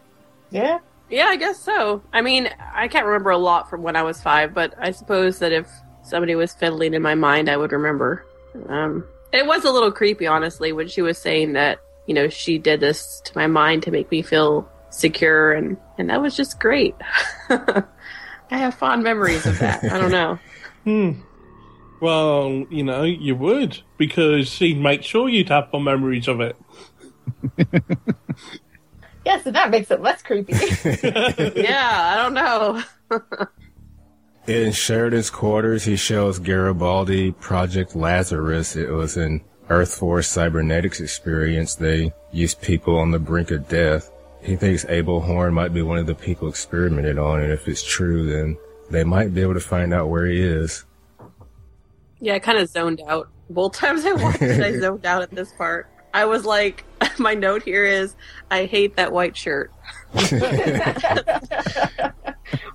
yeah. 0.51 0.79
Yeah, 1.11 1.25
I 1.25 1.35
guess 1.35 1.59
so. 1.59 2.05
I 2.13 2.21
mean, 2.21 2.49
I 2.73 2.87
can't 2.87 3.05
remember 3.05 3.31
a 3.31 3.37
lot 3.37 3.69
from 3.69 3.83
when 3.83 3.97
I 3.97 4.05
was 4.05 4.23
five, 4.23 4.55
but 4.55 4.75
I 4.79 4.93
suppose 4.93 5.41
that 5.41 5.51
if 5.51 5.69
somebody 6.05 6.37
was 6.37 6.55
fiddling 6.55 6.95
in 6.95 7.03
my 7.03 7.17
mind, 7.17 7.51
I 7.51 7.57
would 7.57 7.73
remember. 7.73 8.25
Um, 8.69 9.05
it 9.33 9.45
was 9.45 9.65
a 9.65 9.73
little 9.73 9.91
creepy, 9.91 10.29
honestly, 10.29 10.71
when 10.71 10.87
she 10.87 11.03
was 11.03 11.19
saying 11.19 11.55
that, 11.55 11.81
you 12.07 12.15
know, 12.15 12.29
she 12.29 12.59
did 12.59 12.79
this 12.79 13.21
to 13.25 13.33
my 13.37 13.49
mind 13.49 13.83
to 13.83 13.91
make 13.91 14.09
me 14.13 14.23
feel 14.23 14.71
secure, 14.91 15.51
and, 15.51 15.79
and 15.99 16.11
that 16.11 16.23
was 16.23 16.37
just 16.37 16.61
great. 16.61 16.95
I 17.51 17.83
have 18.53 18.77
fond 18.77 19.03
memories 19.03 19.45
of 19.47 19.59
that. 19.59 19.83
I 19.83 19.99
don't 19.99 20.13
know. 20.13 20.39
Well, 22.01 22.65
you 22.71 22.83
know, 22.83 23.03
you 23.03 23.37
would, 23.37 23.83
because 23.99 24.59
he'd 24.59 24.81
make 24.81 25.03
sure 25.03 25.29
you'd 25.29 25.51
have 25.51 25.71
fond 25.71 25.85
memories 25.85 26.29
of 26.29 26.41
it. 26.41 26.57
Yes, 29.25 29.45
and 29.47 29.55
that 29.55 29.71
makes 29.71 29.91
it 29.91 30.01
less 30.01 30.23
creepy. 30.23 30.55
yeah, 31.61 32.15
I 32.15 32.17
don't 32.17 32.35
know. 32.35 32.83
In 34.47 34.73
Sheridan's 34.73 35.31
quarters, 35.31 35.85
he 35.85 35.97
shows 35.97 36.39
Garibaldi 36.39 37.33
Project 37.33 37.95
Lazarus. 37.95 38.75
It 38.77 38.91
was 38.91 39.17
an 39.17 39.43
Earth 39.69 39.95
Force 39.95 40.27
cybernetics 40.27 41.01
experience. 41.01 41.75
They 41.75 42.13
used 42.33 42.63
people 42.63 42.99
on 42.99 43.11
the 43.11 43.19
brink 43.19 43.51
of 43.51 43.69
death. 43.69 44.11
He 44.43 44.57
thinks 44.57 44.87
Abel 44.87 45.21
Horn 45.21 45.53
might 45.53 45.75
be 45.75 45.83
one 45.83 45.99
of 45.99 46.07
the 46.07 46.15
people 46.15 46.49
experimented 46.49 47.19
on, 47.19 47.41
and 47.41 47.53
if 47.53 47.69
it's 47.69 47.85
true, 47.85 48.27
then 48.27 48.57
they 48.91 49.05
might 49.05 49.35
be 49.35 49.43
able 49.43 49.55
to 49.55 49.61
find 49.61 49.93
out 49.93 50.09
where 50.09 50.27
he 50.27 50.41
is. 50.41 50.85
Yeah, 52.21 52.35
I 52.35 52.39
kind 52.39 52.59
of 52.59 52.69
zoned 52.69 53.01
out. 53.07 53.29
Both 53.49 53.73
times 53.77 54.05
I 54.05 54.13
watched 54.13 54.43
it, 54.43 54.61
I 54.63 54.79
zoned 54.79 55.07
out 55.07 55.23
at 55.23 55.31
this 55.31 55.53
part. 55.53 55.89
I 56.13 56.25
was 56.25 56.45
like, 56.45 56.85
my 57.19 57.35
note 57.35 57.63
here 57.63 57.85
is, 57.85 58.17
I 58.51 58.65
hate 58.67 58.97
that 58.97 59.13
white 59.13 59.37
shirt. 59.37 59.73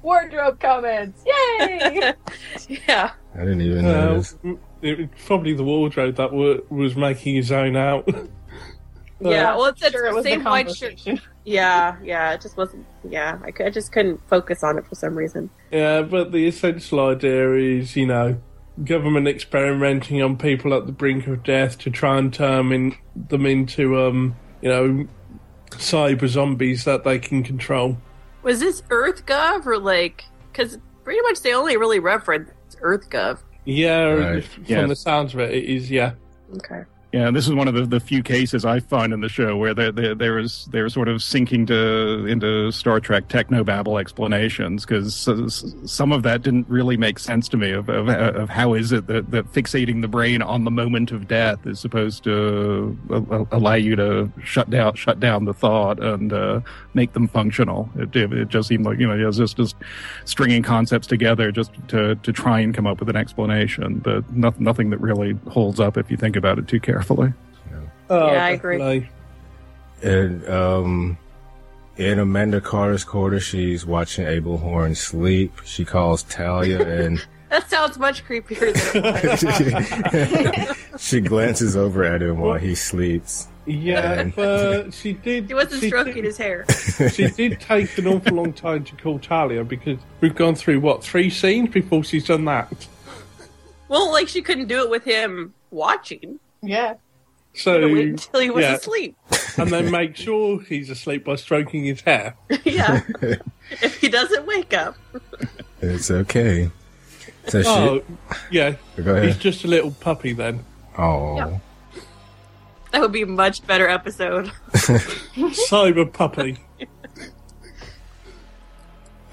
Wardrobe 0.01 0.59
comments, 0.59 1.23
yay! 1.25 2.13
yeah. 2.87 3.11
I 3.33 3.39
didn't 3.39 3.61
even 3.61 3.85
Uh, 3.85 4.05
notice. 4.05 4.37
it 4.81 4.99
was 4.99 5.07
probably 5.25 5.53
the 5.53 5.63
wardrobe 5.63 6.15
that 6.15 6.31
wa 6.31 6.55
was 6.69 6.95
making 6.95 7.35
his 7.35 7.51
own 7.51 7.75
out. 7.75 8.07
Yeah, 9.19 9.55
well, 9.55 9.65
it's 9.65 9.81
the 9.81 9.91
sure, 9.91 10.05
it 10.05 10.13
was 10.13 10.23
same 10.23 10.43
the 10.43 10.49
white 10.49 10.73
shirt. 10.75 11.01
Yeah, 11.43 11.95
yeah, 12.03 12.33
it 12.33 12.41
just 12.41 12.55
wasn't. 12.57 12.85
Yeah, 13.09 13.39
I, 13.43 13.51
cou- 13.51 13.65
I 13.65 13.69
just 13.69 13.91
couldn't 13.91 14.19
focus 14.29 14.63
on 14.63 14.77
it 14.77 14.85
for 14.87 14.95
some 14.95 15.15
reason. 15.15 15.49
Yeah, 15.71 16.01
but 16.03 16.31
the 16.31 16.47
essential 16.47 16.99
idea 17.07 17.53
is, 17.55 17.95
you 17.95 18.05
know, 18.07 18.39
government 18.84 19.28
experimenting 19.28 20.21
on 20.21 20.38
people 20.38 20.73
at 20.73 20.86
the 20.86 20.91
brink 20.91 21.28
of 21.28 21.43
death 21.43 21.78
to 21.80 21.89
try 21.89 22.17
and 22.17 22.34
turn 22.34 22.71
in, 22.71 22.95
them 23.15 23.45
into, 23.45 23.99
um, 23.99 24.36
you 24.61 24.69
know, 24.69 25.07
cyber 25.71 26.28
zombies 26.28 26.84
that 26.86 27.03
they 27.03 27.19
can 27.19 27.43
control. 27.43 27.97
Was 28.43 28.59
this 28.59 28.84
Earth 28.89 29.26
Gov 29.26 29.65
or 29.65 29.78
like? 29.80 30.26
Because 30.51 30.78
pretty 31.03 31.21
much 31.21 31.41
they 31.41 31.53
only 31.53 31.78
really 31.78 31.99
reference 31.99 32.51
Earth 32.82 33.09
Gov. 33.09 33.39
Yeah, 33.65 34.09
Right. 34.09 34.43
from 34.43 34.65
Yes. 34.67 34.89
the 34.89 34.95
sounds 34.95 35.34
of 35.34 35.39
it, 35.39 35.53
it 35.53 35.63
is. 35.63 35.89
Yeah, 35.89 36.11
Okay. 36.57 36.84
Yeah, 37.16 37.32
this 37.32 37.47
is 37.47 37.53
one 37.53 37.70
of 37.70 37.76
the, 37.76 37.86
the 37.86 38.01
few 38.01 38.22
cases 38.22 38.66
I 38.66 38.82
find 38.82 39.13
in 39.13 39.22
the 39.22 39.30
show 39.30 39.55
where 39.55 39.74
they 39.74 39.89
they 39.89 40.13
they 40.13 40.30
was 40.30 40.66
they 40.74 40.82
were 40.82 40.89
sort 40.89 41.07
of 41.07 41.24
sinking 41.24 41.66
to 41.68 42.26
into 42.26 42.74
Star 42.74 42.99
Trek 42.99 43.30
technobabble 43.30 44.01
explanations 44.01 44.86
because 44.86 45.16
some 45.86 46.11
of 46.11 46.24
that 46.24 46.41
didn't 46.41 46.68
really 46.68 46.97
make 46.97 47.18
sense 47.20 47.47
to 47.47 47.55
me 47.55 47.72
of, 47.72 47.88
of 47.88 48.09
of 48.09 48.49
how 48.49 48.74
is 48.74 48.91
it 48.91 49.07
that, 49.07 49.32
that 49.32 49.49
fixating 49.53 50.01
the 50.01 50.09
brain 50.09 50.41
on 50.41 50.66
the 50.66 50.72
moment 50.72 51.13
of 51.13 51.26
death 51.26 51.66
is 51.66 51.80
supposed 51.80 52.26
to 52.26 52.99
uh, 53.09 53.45
allow 53.49 53.76
you 53.76 53.95
to 53.95 54.30
shut 54.43 54.70
down 54.70 54.93
shut 54.95 55.18
down 55.18 55.45
the 55.45 55.53
thought 55.53 56.03
and 56.03 56.34
uh, 56.34 56.59
make 56.95 57.13
them 57.13 57.30
functional. 57.30 57.89
It, 57.95 58.13
it 58.13 58.34
it 58.34 58.49
just 58.49 58.68
seemed 58.68 58.86
like 58.86 58.99
you 58.99 59.07
know 59.07 59.18
it 59.18 59.24
was 59.24 59.38
just 59.38 59.55
just 59.55 59.78
stringing 60.26 60.63
concepts 60.63 61.07
together 61.07 61.49
just 61.49 61.72
to 61.88 62.16
to 62.16 62.34
try 62.34 62.59
and 62.59 62.76
come 62.76 62.86
up 62.86 62.99
with 62.99 63.07
an 63.07 63.16
explanation, 63.16 63.99
but 63.99 64.30
nothing 64.34 64.66
nothing 64.66 64.89
that 64.89 64.99
really 64.99 65.38
holds 65.47 65.80
up 65.80 65.95
if 65.95 66.11
you 66.11 66.18
think 66.18 66.36
about 66.36 66.59
it 66.59 66.68
too 66.68 66.82
carefully. 66.82 67.04
Oh, 67.11 68.31
Yeah, 68.31 68.45
I 68.45 68.49
agree. 68.51 68.77
definitely. 68.77 69.09
And 70.03 70.47
um, 70.49 71.17
in 71.97 72.19
Amanda 72.19 72.61
Carter's 72.61 73.03
quarter, 73.03 73.39
she's 73.39 73.85
watching 73.85 74.25
Abel 74.27 74.57
Horn 74.57 74.93
sleep. 74.95 75.53
She 75.65 75.85
calls 75.85 76.23
Talia 76.23 76.81
and 77.05 77.25
That 77.49 77.69
sounds 77.69 77.97
much 77.97 78.25
creepier 78.25 78.73
than 78.91 80.11
it 80.13 80.77
she 80.99 81.21
glances 81.21 81.77
over 81.77 82.03
at 82.03 82.21
him 82.21 82.39
while 82.39 82.57
he 82.57 82.75
sleeps. 82.75 83.47
Yeah, 83.67 84.19
And- 84.19 84.35
but 84.35 84.93
she 84.93 85.13
did. 85.13 85.47
he 85.47 85.53
wasn't 85.53 85.83
stroking 85.83 86.15
did, 86.15 86.25
his 86.25 86.37
hair. 86.37 86.65
She 87.11 87.27
did 87.29 87.59
take 87.61 87.97
an 87.97 88.07
awful 88.07 88.35
long 88.35 88.51
time 88.53 88.83
to 88.83 88.95
call 88.95 89.19
Talia 89.19 89.63
because 89.63 89.99
we've 90.21 90.35
gone 90.35 90.55
through 90.55 90.81
what 90.81 91.03
three 91.03 91.29
scenes 91.29 91.69
before 91.69 92.03
she's 92.03 92.25
done 92.27 92.45
that. 92.45 92.87
Well, 93.87 94.11
like 94.11 94.27
she 94.27 94.41
couldn't 94.41 94.67
do 94.67 94.83
it 94.83 94.89
with 94.89 95.03
him 95.05 95.53
watching. 95.71 96.39
Yeah. 96.66 96.95
So 97.53 97.88
Wait 97.88 98.07
until 98.09 98.39
he 98.41 98.49
was 98.49 98.63
yeah. 98.63 98.76
asleep. 98.76 99.16
and 99.57 99.70
then 99.70 99.89
make 99.89 100.16
sure 100.18 100.61
he's 100.61 100.89
asleep 100.89 101.24
by 101.24 101.36
stroking 101.36 101.86
his 101.86 102.01
hair. 102.01 102.36
yeah. 102.66 103.01
if 103.82 103.99
he 104.01 104.09
doesn't 104.09 104.45
wake 104.45 104.74
up. 104.74 104.97
It's 105.82 106.11
okay. 106.11 106.70
So 107.47 107.61
she, 107.61 107.68
Oh, 107.70 108.03
yeah, 108.51 108.76
he's 108.97 109.38
just 109.38 109.63
a 109.63 109.68
little 109.68 109.91
puppy 109.91 110.34
then. 110.34 110.66
Oh, 110.97 111.38
Yeah. 111.38 111.59
That 112.91 113.01
would 113.01 113.11
be 113.11 113.24
a 113.24 113.28
much 113.28 113.66
better 113.68 113.88
episode. 113.89 114.51
Cyber 114.72 116.11
puppy. 116.11 116.57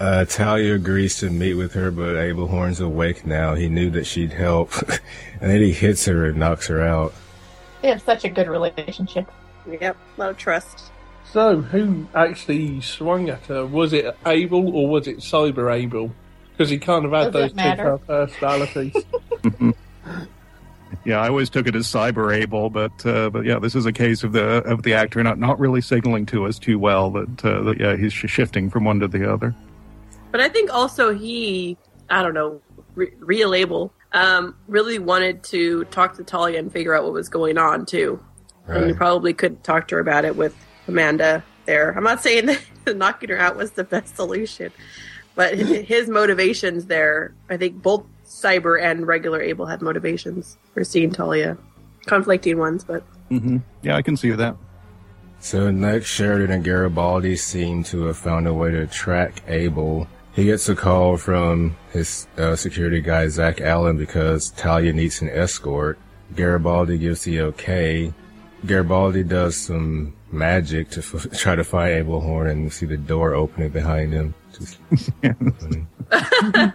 uh, 0.01 0.25
Talia 0.25 0.75
agrees 0.75 1.19
to 1.19 1.31
meet 1.31 1.55
with 1.55 1.73
her, 1.75 1.93
but 1.93 2.17
Abel 2.17 2.49
Horn's 2.49 2.81
awake 2.81 3.25
now. 3.25 3.55
He 3.55 3.69
knew 3.69 3.89
that 3.91 4.05
she'd 4.05 4.33
help, 4.33 4.73
and 5.41 5.51
then 5.51 5.61
he 5.61 5.73
hits 5.73 6.07
her 6.07 6.25
and 6.27 6.39
knocks 6.39 6.67
her 6.67 6.83
out. 6.83 7.15
They 7.83 7.89
have 7.89 8.03
such 8.03 8.25
a 8.25 8.29
good 8.29 8.49
relationship. 8.49 9.31
Yep, 9.69 9.97
a 10.17 10.21
lot 10.21 10.31
of 10.31 10.39
trust. 10.39 10.91
So, 11.31 11.61
who 11.61 12.07
actually 12.15 12.81
swung 12.81 13.29
at 13.29 13.47
her? 13.47 13.67
Was 13.67 13.93
it 13.93 14.17
Abel 14.27 14.75
or 14.75 14.89
was 14.89 15.07
it 15.07 15.19
Cyber 15.19 15.73
Abel? 15.73 16.13
Because 16.53 16.71
he 16.71 16.79
kind 16.79 17.05
of 17.05 17.13
had 17.13 17.33
Does 17.33 17.33
those 17.33 17.51
two 17.51 17.57
matter? 17.57 17.99
personalities. 17.99 18.95
Yeah, 21.05 21.21
I 21.21 21.29
always 21.29 21.51
took 21.51 21.67
it 21.67 21.75
as 21.75 21.87
cyber 21.87 22.33
Abel, 22.35 22.71
but 22.71 23.05
uh, 23.05 23.31
but 23.31 23.45
yeah, 23.45 23.59
this 23.59 23.75
is 23.75 23.87
a 23.87 23.93
case 23.93 24.23
of 24.23 24.33
the 24.33 24.63
of 24.65 24.83
the 24.83 24.95
actor 24.95 25.23
not 25.23 25.39
not 25.39 25.59
really 25.59 25.81
signaling 25.81 26.27
to 26.27 26.47
us 26.47 26.59
too 26.59 26.79
well 26.79 27.11
that 27.11 27.45
uh, 27.45 27.63
that 27.63 27.81
yeah 27.81 27.97
he's 27.97 28.13
sh- 28.13 28.27
shifting 28.29 28.71
from 28.71 28.85
one 28.85 29.01
to 29.01 29.09
the 29.09 29.31
other. 29.33 29.55
But 30.31 30.41
I 30.41 30.49
think 30.49 30.73
also 30.73 31.13
he, 31.13 31.77
I 32.09 32.23
don't 32.23 32.35
know, 32.35 32.61
re- 32.95 33.13
real 33.19 33.53
Abel, 33.53 33.93
um, 34.13 34.57
really 34.69 34.99
wanted 34.99 35.43
to 35.45 35.85
talk 35.87 36.17
to 36.17 36.25
Talia 36.25 36.59
and 36.59 36.73
figure 36.73 36.95
out 36.95 37.05
what 37.05 37.13
was 37.13 37.29
going 37.29 37.59
on 37.59 37.87
too. 37.87 38.21
And 38.69 38.79
he 38.79 38.87
Right. 38.91 38.97
probably 38.97 39.35
could 39.35 39.63
talk 39.65 39.89
to 39.89 39.97
her 39.97 40.01
about 40.01 40.25
it 40.25 40.37
with 40.37 40.55
Amanda 40.89 41.45
there. 41.67 41.93
I'm 41.97 42.05
not 42.05 42.23
saying 42.23 42.47
that 42.85 42.97
knocking 42.97 43.31
her 43.31 43.39
out 43.39 43.57
was 43.57 43.73
the 43.73 43.85
best 43.85 44.17
solution, 44.17 44.73
but 45.35 45.57
his 45.57 45.87
his 45.87 46.09
motivations 46.09 46.87
there, 46.87 47.35
I 47.49 47.57
think 47.57 47.83
both 47.83 48.05
Cyber 48.27 48.81
and 48.83 49.07
regular 49.07 49.41
Abel 49.43 49.67
had 49.67 49.83
motivations 49.83 50.57
for 50.75 50.85
seeing 50.85 51.11
Talia. 51.11 51.57
Conflicting 52.07 52.59
ones, 52.59 52.83
but 52.83 53.05
hmm 53.29 53.59
Yeah, 53.83 53.95
I 53.97 54.03
can 54.03 54.17
see 54.17 54.31
that. 54.33 54.57
So 55.39 55.71
next, 55.71 56.07
Sheridan 56.07 56.51
and 56.51 56.65
Garibaldi 56.65 57.37
seem 57.37 57.83
to 57.85 58.05
have 58.07 58.17
found 58.17 58.47
a 58.49 58.55
way 58.55 58.71
to 58.73 58.87
track 58.87 59.43
Abel. 59.49 60.07
He 60.35 60.45
gets 60.45 60.69
a 60.69 60.75
call 60.75 61.19
from 61.19 61.77
his 61.93 62.27
uh, 62.39 62.57
security 62.57 63.01
guy, 63.01 63.29
Zack 63.29 63.61
Allan, 63.61 63.99
because 63.99 64.51
Talia 64.51 64.93
needs 64.93 65.21
an 65.21 65.29
escort. 65.29 65.99
Garibaldi 66.35 66.97
gives 66.99 67.25
the 67.25 67.41
okay. 67.43 68.13
Garibaldi 68.65 69.25
does 69.25 69.57
some 69.57 70.15
magic 70.31 70.89
to 70.91 71.01
f- 71.01 71.27
try 71.39 71.55
to 71.55 71.65
find 71.65 71.91
Abel 71.91 72.21
Horn 72.21 72.49
and 72.49 72.73
see 72.73 72.87
the 72.87 72.97
door 72.97 73.35
opening 73.35 73.71
behind 73.71 74.13
him. 74.13 74.35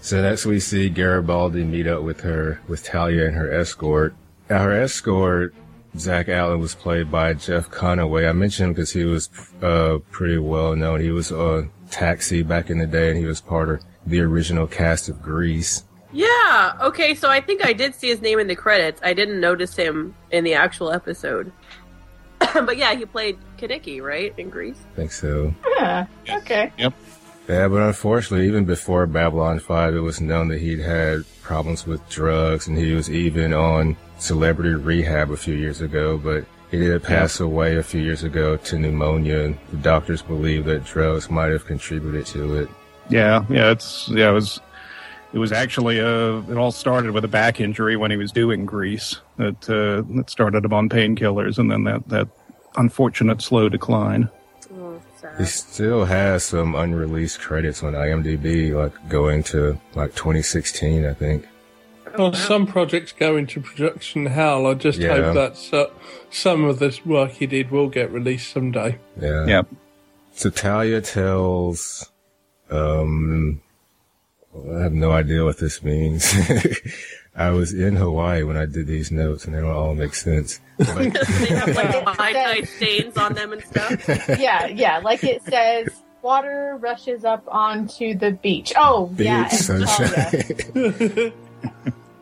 So 0.00 0.22
next 0.22 0.46
we 0.46 0.58
see 0.58 0.88
Garibaldi 0.88 1.64
meet 1.64 1.86
up 1.86 2.02
with 2.02 2.20
her, 2.20 2.60
with 2.66 2.82
Talia 2.82 3.26
and 3.26 3.34
her 3.34 3.52
escort. 3.52 4.14
Now 4.48 4.62
her 4.62 4.72
escort 4.72 5.54
Zack 5.96 6.28
Allan 6.28 6.60
was 6.60 6.74
played 6.74 7.10
by 7.10 7.34
Jeff 7.34 7.70
Conaway. 7.70 8.28
I 8.28 8.32
mentioned 8.32 8.68
him 8.68 8.72
because 8.74 8.92
he 8.92 9.04
was 9.04 9.30
uh, 9.62 9.98
pretty 10.10 10.38
well 10.38 10.76
known. 10.76 11.00
He 11.00 11.10
was 11.10 11.32
on 11.32 11.70
Taxi 11.90 12.42
back 12.42 12.70
in 12.70 12.78
the 12.78 12.86
day, 12.86 13.10
and 13.10 13.18
he 13.18 13.24
was 13.24 13.40
part 13.40 13.70
of 13.70 13.82
the 14.06 14.20
original 14.20 14.66
cast 14.66 15.08
of 15.08 15.22
Grease. 15.22 15.84
yeah, 16.12 16.76
okay. 16.80 17.14
So 17.14 17.28
I 17.30 17.40
think 17.40 17.64
I 17.64 17.72
did 17.72 17.94
see 17.94 18.08
his 18.08 18.20
name 18.20 18.38
in 18.38 18.46
the 18.46 18.56
credits. 18.56 19.00
I 19.02 19.12
didn't 19.14 19.40
notice 19.40 19.74
him 19.74 20.14
in 20.30 20.44
the 20.44 20.54
actual 20.54 20.92
episode. 20.92 21.52
but 22.54 22.76
yeah, 22.76 22.94
he 22.94 23.04
played 23.04 23.38
Kenickie, 23.58 24.02
right, 24.02 24.32
in 24.38 24.50
Grease. 24.50 24.78
I 24.92 24.96
think 24.96 25.12
so. 25.12 25.54
Huh. 25.62 26.06
Okay. 26.28 26.72
Yep. 26.78 26.94
Yeah, 27.48 27.68
but 27.68 27.82
unfortunately, 27.82 28.46
even 28.46 28.66
before 28.66 29.06
Babylon 29.06 29.58
5, 29.58 29.94
it 29.94 30.00
was 30.00 30.20
known 30.20 30.48
that 30.48 30.60
he'd 30.60 30.80
had 30.80 31.24
problems 31.42 31.86
with 31.86 32.06
drugs, 32.10 32.68
and 32.68 32.76
he 32.76 32.92
was 32.92 33.10
even 33.10 33.54
on 33.54 33.96
celebrity 34.18 34.74
rehab 34.74 35.30
a 35.30 35.36
few 35.36 35.54
years 35.54 35.80
ago, 35.80 36.18
but 36.18 36.44
he 36.70 36.78
did 36.78 37.02
pass 37.02 37.40
away 37.40 37.76
a 37.76 37.82
few 37.82 38.00
years 38.00 38.22
ago 38.24 38.56
to 38.56 38.78
pneumonia, 38.78 39.40
and 39.40 39.58
the 39.70 39.78
doctors 39.78 40.22
believe 40.22 40.64
that 40.66 40.84
drugs 40.84 41.30
might 41.30 41.50
have 41.50 41.64
contributed 41.64 42.26
to 42.26 42.56
it. 42.56 42.68
Yeah, 43.08 43.44
yeah, 43.48 43.70
it's 43.70 44.08
yeah, 44.10 44.30
it 44.30 44.34
was 44.34 44.60
it 45.32 45.38
was 45.38 45.52
actually 45.52 46.00
uh 46.00 46.42
it 46.50 46.56
all 46.56 46.72
started 46.72 47.12
with 47.12 47.24
a 47.24 47.28
back 47.28 47.60
injury 47.60 47.96
when 47.96 48.10
he 48.10 48.16
was 48.16 48.32
doing 48.32 48.66
Grease. 48.66 49.16
That 49.36 49.68
uh, 49.70 50.02
that 50.16 50.28
started 50.28 50.64
him 50.64 50.74
on 50.74 50.88
painkillers, 50.88 51.58
and 51.58 51.70
then 51.70 51.84
that 51.84 52.06
that 52.08 52.28
unfortunate 52.76 53.40
slow 53.40 53.68
decline. 53.68 54.28
Oh, 54.74 55.00
He 55.38 55.46
still 55.46 56.04
has 56.04 56.44
some 56.44 56.74
unreleased 56.74 57.40
credits 57.40 57.82
on 57.82 57.94
IMDb, 57.94 58.74
like 58.74 59.08
going 59.08 59.42
to 59.44 59.80
like 59.94 60.14
2016, 60.14 61.06
I 61.06 61.14
think. 61.14 61.46
Well, 62.18 62.32
some 62.34 62.66
projects 62.66 63.12
go 63.12 63.36
into 63.36 63.60
production 63.60 64.26
hell. 64.26 64.66
I 64.66 64.74
just 64.74 64.98
Yeah. 64.98 65.32
hope 65.32 65.34
that 65.34 65.74
uh, 65.74 65.86
some 66.30 66.64
of 66.64 66.78
this 66.80 67.06
work 67.06 67.30
he 67.32 67.46
did 67.46 67.70
will 67.70 67.88
get 67.88 68.10
released 68.10 68.52
someday. 68.52 68.98
Yeah. 69.20 69.46
Yeah, 69.46 69.62
So 70.34 70.50
Talia 70.50 71.00
tells, 71.00 72.10
um, 72.70 73.60
I 74.76 74.80
have 74.82 74.92
no 74.92 75.12
idea 75.12 75.44
what 75.44 75.58
this 75.58 75.82
means. 75.82 76.34
I 77.36 77.50
was 77.50 77.72
in 77.72 77.94
Hawaii 77.94 78.42
when 78.42 78.56
I 78.56 78.66
did 78.66 78.88
these 78.88 79.12
notes, 79.12 79.44
and 79.44 79.54
they 79.54 79.60
don't 79.60 79.70
all 79.70 79.94
make 79.94 80.14
sense. 80.14 80.58
But 80.76 80.96
they 80.96 81.10
have 81.54 81.68
like 81.76 81.92
Yeah. 81.94 82.14
high 82.14 82.32
tide 82.32 82.68
stains 82.68 83.16
on 83.16 83.34
them 83.34 83.52
and 83.52 83.62
stuff. 83.62 84.08
Yeah, 84.40 84.66
yeah. 84.66 84.98
Like 84.98 85.22
it 85.22 85.42
says, 85.44 85.86
water 86.20 86.76
rushes 86.80 87.24
up 87.24 87.44
onto 87.46 88.14
the 88.18 88.32
beach. 88.32 88.72
Oh, 88.76 89.14
yeah. 89.16 89.44
beach 89.44 89.52
and 89.70 89.88
sunshine. 89.88 91.32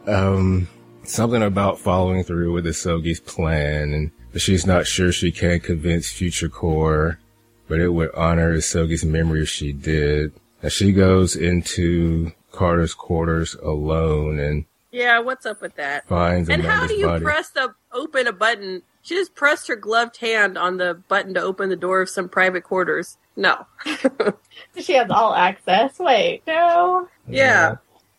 Um, 0.07 0.69
something 1.05 1.43
about 1.43 1.79
following 1.79 2.23
through 2.25 2.53
with 2.53 2.67
Isogi's 2.67 3.21
plan, 3.21 3.93
and 3.93 4.11
but 4.33 4.41
she's 4.43 4.67
not 4.67 4.87
sure 4.87 5.13
she 5.13 5.33
can 5.33 5.61
convince 5.61 6.11
Future 6.11 6.49
Corps, 6.49 7.19
but 7.69 7.81
it 7.81 7.89
would 7.89 8.15
honor 8.15 8.55
Isogi's 8.57 9.05
memory 9.05 9.43
if 9.43 9.49
she 9.49 9.73
did. 9.73 10.33
Now 10.63 10.69
she 10.69 10.93
goes 10.93 11.35
into 11.37 12.33
Carter's 12.53 12.95
quarters 12.95 13.55
alone 13.63 14.39
and 14.39 14.65
Yeah, 14.91 15.19
what's 15.21 15.45
up 15.47 15.61
with 15.61 15.75
that? 15.77 16.07
finds 16.09 16.49
And 16.49 16.63
how 16.63 16.87
do 16.87 16.95
you 16.95 17.07
body. 17.07 17.25
press 17.25 17.51
the 17.51 17.75
open 17.93 18.27
a 18.27 18.33
button? 18.33 18.83
She 19.03 19.15
just 19.15 19.35
pressed 19.35 19.69
her 19.69 19.77
gloved 19.77 20.17
hand 20.17 20.57
on 20.59 20.79
the 20.79 20.95
button 21.09 21.35
to 21.35 21.41
open 21.43 21.69
the 21.69 21.77
door 21.77 22.01
of 22.01 22.09
some 22.11 22.29
private 22.29 22.65
quarters. 22.65 23.19
No. 23.37 23.67
She 24.81 24.95
has 24.95 25.11
all 25.11 25.35
access. 25.35 25.99
Wait, 25.99 26.43
no. 26.47 27.09
Yeah. 27.29 27.77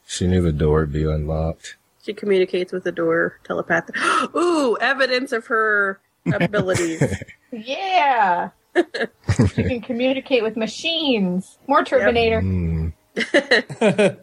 She 0.08 0.26
knew 0.26 0.42
the 0.42 0.54
door 0.54 0.80
would 0.80 0.94
be 0.94 1.04
unlocked. 1.04 1.76
She 2.02 2.14
communicates 2.14 2.72
with 2.72 2.86
the 2.86 2.92
door 2.94 3.40
telepathic. 3.44 3.96
Ooh, 4.36 4.78
evidence 4.80 5.32
of 5.34 5.46
her 5.48 6.00
abilities. 6.34 7.04
Yeah. 7.52 8.50
she 8.76 9.64
can 9.64 9.80
communicate 9.82 10.44
with 10.44 10.58
machines. 10.58 11.58
More 11.68 11.84
Terminator. 11.86 12.42
Mm. 12.42 12.94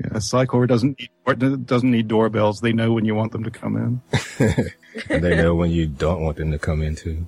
Yeah, 0.00 0.20
Psi 0.20 0.46
Corps 0.46 0.68
doesn't 0.68 0.96
need, 1.26 1.66
doesn't 1.66 1.90
need 1.90 2.06
doorbells. 2.06 2.60
They 2.60 2.72
know 2.72 2.92
when 2.92 3.04
you 3.04 3.16
want 3.16 3.32
them 3.32 3.42
to 3.42 3.50
come 3.50 3.76
in, 3.76 4.00
And 5.10 5.24
they 5.24 5.34
know 5.34 5.56
when 5.56 5.72
you 5.72 5.86
don't 5.86 6.22
want 6.22 6.36
them 6.36 6.52
to 6.52 6.58
come 6.60 6.82
in 6.82 6.94
too. 6.94 7.26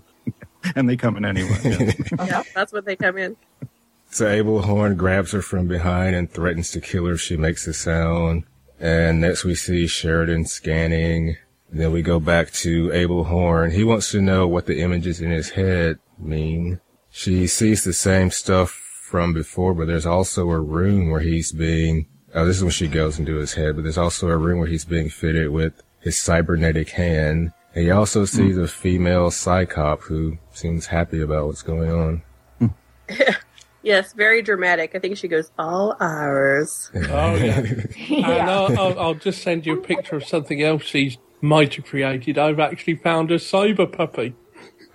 and 0.77 0.89
they 0.89 0.97
come 0.97 1.17
in 1.17 1.25
anyway. 1.25 1.59
yeah. 1.65 1.93
yeah, 2.25 2.43
that's 2.55 2.73
what 2.73 2.85
they 2.85 2.95
come 2.95 3.19
in. 3.19 3.37
So 4.13 4.29
Abel 4.29 4.63
Horn 4.63 4.97
grabs 4.97 5.31
her 5.33 5.41
from 5.41 5.69
behind 5.69 6.17
and 6.17 6.31
threatens 6.31 6.73
to 6.73 6.81
kill 6.81 7.07
her 7.07 7.13
if 7.13 7.21
she 7.21 7.37
makes 7.37 7.67
a 7.69 7.73
sound. 7.73 8.45
And 8.81 9.21
next 9.21 9.45
we 9.45 9.55
see 9.55 9.87
Sheridan 9.87 10.47
scanning. 10.47 11.37
Then 11.71 11.93
we 11.93 12.03
go 12.03 12.19
back 12.19 12.51
to 12.53 12.91
Abel 12.93 13.25
Horn. 13.25 13.71
He 13.71 13.85
wants 13.85 14.11
to 14.11 14.21
know 14.21 14.49
what 14.49 14.67
the 14.67 14.81
images 14.81 15.21
in 15.21 15.31
his 15.31 15.51
head 15.51 16.01
mean. 16.19 16.81
She 17.11 17.47
sees 17.47 17.85
the 17.85 17.93
same 17.93 18.33
stuff 18.33 18.71
from 18.71 19.33
before, 19.33 19.75
but 19.75 19.87
there's 19.87 20.07
also 20.07 20.51
a 20.51 20.61
room 20.61 21.11
where 21.11 21.21
he's 21.21 21.53
being, 21.53 22.07
oh, 22.35 22.45
this 22.45 22.57
is 22.57 22.65
when 22.65 22.73
she 22.73 22.89
goes 22.89 23.19
into 23.19 23.37
his 23.37 23.55
head, 23.55 23.77
but 23.77 23.83
there's 23.83 23.99
also 23.99 24.29
a 24.29 24.37
room 24.37 24.59
where 24.59 24.69
he's 24.69 24.85
being 24.85 25.09
fitted 25.09 25.51
with 25.51 25.83
his 26.01 26.19
cybernetic 26.19 26.91
hand. 26.91 27.53
And 27.75 27.85
he 27.85 27.91
also 27.93 28.25
sees 28.25 28.57
hmm. 28.57 28.63
a 28.63 28.69
female 28.69 29.31
Psi 29.31 29.67
Cop 29.67 30.03
who 30.03 30.39
seems 30.51 30.87
happy 30.87 31.21
about 31.21 31.47
what's 31.47 31.63
going 31.63 31.91
on. 31.93 32.23
Hmm. 32.59 32.67
Yes, 33.83 34.13
very 34.13 34.43
dramatic. 34.43 34.95
I 34.95 34.99
think 34.99 35.17
she 35.17 35.29
goes, 35.29 35.51
all 35.59 35.97
ours. 36.01 36.91
Oh, 37.11 37.35
yeah. 37.35 37.61
And. 38.11 38.51
I'll, 38.51 38.79
I'll, 38.79 39.01
I'll 39.01 39.15
just 39.15 39.43
send 39.43 39.67
you 39.67 39.79
a 39.79 39.83
picture 39.83 40.17
of 40.17 40.25
something 40.25 40.63
else 40.63 40.83
she's 40.83 41.17
might 41.41 41.75
have 41.77 41.87
created. 41.87 42.37
I've 42.37 42.61
actually 42.61 42.97
found 42.97 43.31
a 43.31 43.37
cyber 43.37 43.91
puppy. 43.91 44.35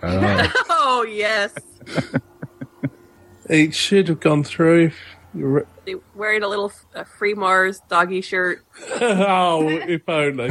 Oh, 0.02 0.52
Oh, 0.68 1.02
yes. 1.02 1.52
It 3.50 3.74
should 3.74 4.08
have 4.08 4.20
gone 4.20 4.44
through. 4.44 4.86
If 4.86 4.96
you're... 5.34 5.66
Wearing 6.14 6.42
a 6.42 6.48
little 6.48 6.72
uh, 6.94 7.04
Free 7.04 7.34
Mars 7.34 7.80
doggy 7.88 8.20
shirt. 8.20 8.64
oh, 9.00 9.68
if 9.68 10.08
only. 10.08 10.48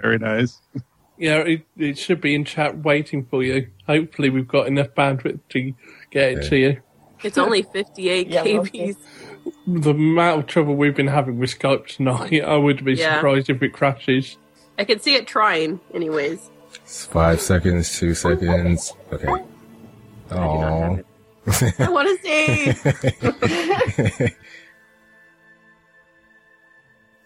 Very 0.00 0.18
nice. 0.18 0.60
Yeah, 1.16 1.38
it, 1.38 1.62
it 1.76 1.98
should 1.98 2.20
be 2.20 2.34
in 2.34 2.44
chat 2.44 2.78
waiting 2.78 3.26
for 3.26 3.42
you. 3.42 3.68
Hopefully, 3.86 4.30
we've 4.30 4.46
got 4.46 4.66
enough 4.66 4.88
bandwidth 4.96 5.40
to 5.50 5.74
get 6.10 6.32
it 6.32 6.48
to 6.48 6.56
you. 6.56 6.80
It's 7.22 7.38
only 7.38 7.62
58 7.72 8.28
Yeah, 8.28 8.44
KBs. 8.44 8.96
The 9.66 9.90
amount 9.90 10.40
of 10.40 10.46
trouble 10.46 10.74
we've 10.76 10.94
been 10.96 11.06
having 11.08 11.38
with 11.38 11.58
Skype 11.58 11.86
tonight, 11.86 12.42
I 12.44 12.56
would 12.56 12.84
be 12.84 12.94
Yeah. 12.94 13.16
surprised 13.16 13.48
if 13.50 13.62
it 13.62 13.72
crashes. 13.72 14.36
I 14.78 14.84
can 14.84 15.00
see 15.00 15.14
it 15.14 15.26
trying, 15.26 15.80
anyways. 15.94 16.50
it's 16.74 17.04
five 17.06 17.40
seconds, 17.40 17.98
two 17.98 18.14
seconds. 18.14 18.92
Okay. 19.12 19.26
I 19.26 19.38
do 19.38 20.34
not 20.34 20.38
have 20.38 21.04
Oh, 21.50 21.52
it. 21.64 21.80
I 21.80 21.88
want 21.90 22.08
to 22.08 22.16
see. 24.18 24.28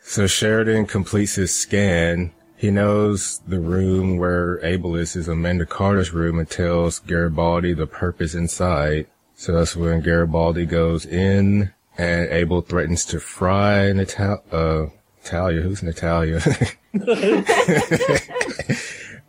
So 0.05 0.26
Sheridan 0.26 0.86
completes 0.86 1.36
his 1.36 1.55
scan. 1.55 2.32
He 2.57 2.70
knows 2.70 3.40
the 3.47 3.61
room 3.61 4.18
where 4.18 4.62
Abel 4.64 4.95
is 4.97 5.16
is 5.16 5.26
Amanda 5.28 5.64
Carter's 5.64 6.12
room 6.12 6.38
and 6.38 6.49
tells 6.51 6.99
Garibaldi 6.99 7.72
the 7.72 7.86
purpose 7.86 8.34
inside. 8.34 9.07
So 9.43 9.51
that's 9.51 9.74
when 9.74 10.03
Garibaldi 10.03 10.66
goes 10.66 11.05
in 11.05 11.72
and 11.99 12.28
Abel 12.30 12.61
threatens 12.61 13.05
to 13.07 13.18
fry 13.18 13.90
Natal- 13.90 14.45
uh, 14.53 14.86
Natalia. 15.24 15.62
Who's 15.62 15.82
Natalia? 15.82 16.40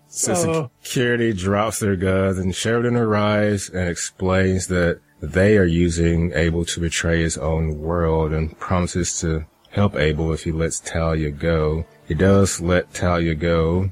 so 0.08 0.34
Oh. 0.36 0.70
security 0.84 1.34
drops 1.34 1.80
their 1.80 1.96
guns 1.96 2.38
and 2.38 2.54
Sheridan 2.54 2.96
arrives 2.96 3.70
and 3.70 3.90
explains 3.90 4.68
that 4.68 5.00
they 5.20 5.58
are 5.58 5.66
using 5.66 6.32
Abel 6.36 6.64
to 6.66 6.80
betray 6.80 7.24
his 7.24 7.36
own 7.40 7.80
world 7.80 8.34
and 8.34 8.56
promises 8.60 9.20
to 9.22 9.48
help 9.72 9.96
Abel 9.96 10.32
if 10.32 10.44
he 10.44 10.52
lets 10.52 10.80
Talia 10.80 11.32
go. 11.32 11.88
He 12.08 12.14
does 12.14 12.62
let 12.62 12.94
Talia 12.94 13.34
go. 13.34 13.90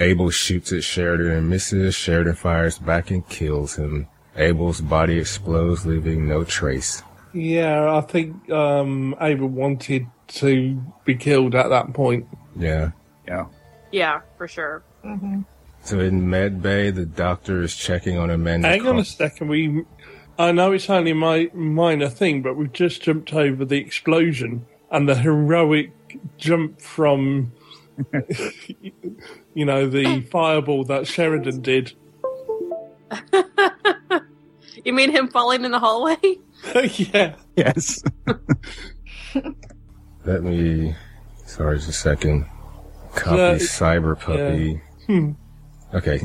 Abel 0.00 0.28
shoots 0.28 0.70
at 0.74 0.84
Sheridan 0.84 1.32
and 1.32 1.48
misses. 1.48 1.94
Sheridan 1.94 2.34
fires 2.34 2.78
back 2.78 3.10
and 3.10 3.26
kills 3.30 3.76
him. 3.76 4.08
Abel's 4.36 4.80
body 4.80 5.18
explodes, 5.18 5.86
leaving 5.86 6.28
no 6.28 6.44
trace. 6.44 7.02
Yeah, 7.32 7.94
I 7.94 8.00
think 8.00 8.50
um, 8.50 9.14
Ava 9.20 9.46
wanted 9.46 10.06
to 10.28 10.82
be 11.04 11.14
killed 11.14 11.54
at 11.54 11.68
that 11.68 11.92
point. 11.92 12.26
Yeah. 12.58 12.90
Yeah. 13.26 13.46
yeah, 13.90 14.20
for 14.38 14.46
sure. 14.46 14.82
So 15.82 16.00
in 16.00 16.30
Med 16.30 16.62
Bay, 16.62 16.90
the 16.90 17.06
doctor 17.06 17.62
is 17.62 17.74
checking 17.76 18.18
on 18.18 18.30
Amanda. 18.30 18.68
Hang 18.68 18.86
on 18.86 18.98
a 18.98 19.04
second. 19.04 19.48
We, 19.48 19.84
I 20.38 20.52
know 20.52 20.72
it's 20.72 20.88
only 20.90 21.12
my 21.12 21.50
minor 21.54 22.08
thing, 22.08 22.42
but 22.42 22.56
we've 22.56 22.72
just 22.72 23.02
jumped 23.02 23.32
over 23.32 23.64
the 23.64 23.78
explosion 23.78 24.66
and 24.90 25.08
the 25.08 25.16
heroic 25.16 25.92
jump 26.38 26.80
from, 26.80 27.52
you 29.54 29.64
know, 29.64 29.88
the 29.88 30.22
fireball 30.22 30.84
that 30.84 31.06
Sheridan 31.06 31.62
did. 31.62 31.92
You 34.86 34.92
mean 34.92 35.10
him 35.10 35.26
falling 35.26 35.64
in 35.64 35.72
the 35.72 35.80
hallway? 35.80 36.16
yeah. 36.94 37.34
Yes. 37.56 38.04
Let 40.24 40.44
me. 40.44 40.94
Sorry, 41.44 41.78
just 41.78 41.88
a 41.88 41.92
second. 41.92 42.46
Copy 43.16 43.36
Yeah, 43.36 43.54
Cyber 43.54 44.16
Puppy. 44.16 44.80
Okay. 45.92 46.20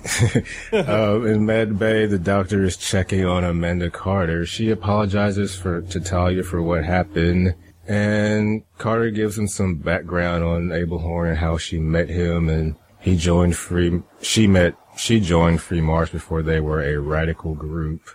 um, 0.78 1.26
in 1.28 1.44
Med 1.44 1.80
Bay, 1.80 2.06
the 2.06 2.20
doctor 2.20 2.64
is 2.64 2.78
checking 2.78 3.26
on 3.26 3.44
Amanda 3.44 3.90
Carter. 3.90 4.46
She 4.46 4.70
apologizes 4.70 5.56
for 5.56 5.82
to 5.82 6.00
Talia 6.00 6.44
for 6.44 6.62
what 6.62 6.84
happened, 6.84 7.56
and 7.88 8.62
Carter 8.78 9.10
gives 9.10 9.40
him 9.40 9.48
some 9.48 9.78
background 9.78 10.44
on 10.44 10.72
Abel 10.72 11.00
Horn 11.00 11.30
and 11.30 11.38
how 11.40 11.58
she 11.58 11.80
met 11.80 12.10
him, 12.10 12.48
and 12.48 12.76
he 13.00 13.18
joined 13.18 13.56
Free. 13.56 14.04
She 14.22 14.46
met. 14.46 14.76
She 14.98 15.20
joined 15.20 15.62
Free 15.62 15.82
Mars 15.82 16.12
before 16.12 16.44
they 16.44 16.60
were 16.60 16.84
a 16.84 16.98
radical 16.98 17.56
group. 17.56 18.08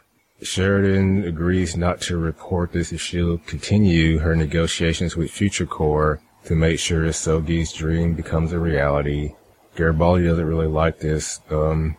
Sheridan 0.42 1.24
agrees 1.24 1.76
not 1.76 2.00
to 2.02 2.18
report 2.18 2.72
this 2.72 2.92
if 2.92 3.00
she'll 3.00 3.38
continue 3.38 4.18
her 4.18 4.36
negotiations 4.36 5.16
with 5.16 5.30
Future 5.30 5.66
Corps 5.66 6.20
to 6.44 6.54
make 6.54 6.78
sure 6.78 7.04
Isogi's 7.04 7.72
dream 7.72 8.14
becomes 8.14 8.52
a 8.52 8.58
reality. 8.58 9.34
Garibaldi 9.76 10.24
doesn't 10.26 10.44
really 10.46 10.66
like 10.66 10.98
this. 10.98 11.40
Um, 11.50 11.96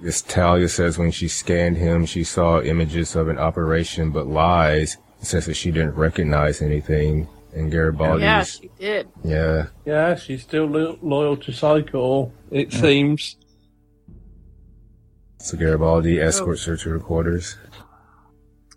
this 0.00 0.22
Talia 0.22 0.68
says 0.68 0.98
when 0.98 1.10
she 1.10 1.28
scanned 1.28 1.76
him, 1.76 2.06
she 2.06 2.24
saw 2.24 2.60
images 2.62 3.14
of 3.16 3.28
an 3.28 3.38
operation, 3.38 4.10
but 4.10 4.26
lies. 4.26 4.96
It 5.20 5.26
says 5.26 5.46
that 5.46 5.54
she 5.54 5.70
didn't 5.70 5.94
recognize 5.96 6.62
anything. 6.62 7.28
And 7.52 7.70
Garibaldi, 7.70 8.22
yeah, 8.22 8.44
she 8.44 8.70
did. 8.78 9.08
yeah, 9.24 9.66
Yeah, 9.84 10.14
she's 10.14 10.42
still 10.42 10.66
lo- 10.66 10.98
loyal 11.02 11.36
to 11.38 11.52
Psi 11.52 11.82
Corps, 11.82 12.30
it 12.52 12.72
seems. 12.72 13.36
So 15.40 15.56
Garibaldi 15.56 16.20
escorts 16.20 16.64
her 16.66 16.76
to 16.76 16.90
her 16.90 17.00
quarters. 17.00 17.56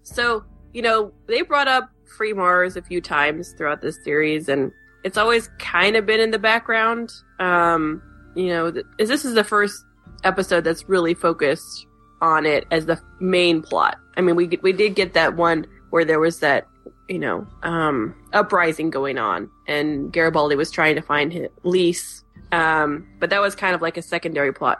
So, 0.04 0.46
you 0.74 0.82
know, 0.82 1.12
they 1.28 1.42
brought 1.42 1.68
up 1.68 1.90
Free 2.18 2.34
Mars 2.34 2.78
a 2.78 2.82
few 2.82 3.02
times 3.02 3.54
throughout 3.58 3.82
this 3.82 4.02
series, 4.04 4.48
and 4.48 4.72
it's 5.04 5.18
always 5.18 5.50
kind 5.60 5.96
of 5.98 6.06
been 6.06 6.22
in 6.22 6.32
the 6.32 6.40
background. 6.40 7.12
Um, 7.40 8.02
you 8.36 8.48
know, 8.48 8.72
th- 8.72 8.86
is 8.98 9.10
this 9.10 9.26
is 9.26 9.36
the 9.36 9.44
first 9.44 9.84
episode 10.24 10.64
that's 10.64 10.88
really 10.88 11.14
focused 11.14 11.86
on 12.22 12.46
it 12.46 12.66
as 12.72 12.86
the 12.86 13.00
main 13.20 13.62
plot. 13.62 13.98
I 14.16 14.22
mean, 14.22 14.36
we 14.38 14.48
we 14.62 14.72
did 14.72 14.96
get 14.96 15.14
that 15.14 15.36
one 15.36 15.68
where 15.90 16.06
there 16.06 16.20
was 16.20 16.40
that, 16.40 16.66
you 17.10 17.20
know, 17.20 17.46
um, 17.64 18.16
uprising 18.32 18.90
going 18.90 19.18
on, 19.18 19.50
and 19.68 20.14
Garibaldi 20.14 20.56
was 20.56 20.72
trying 20.72 20.96
to 20.96 21.02
find 21.02 21.34
his 21.34 21.50
Lise. 21.64 22.24
Um, 22.54 23.06
but 23.20 23.30
that 23.32 23.42
was 23.42 23.54
kind 23.54 23.76
of 23.76 23.82
like 23.82 23.98
a 23.98 24.02
secondary 24.02 24.54
plot. 24.54 24.80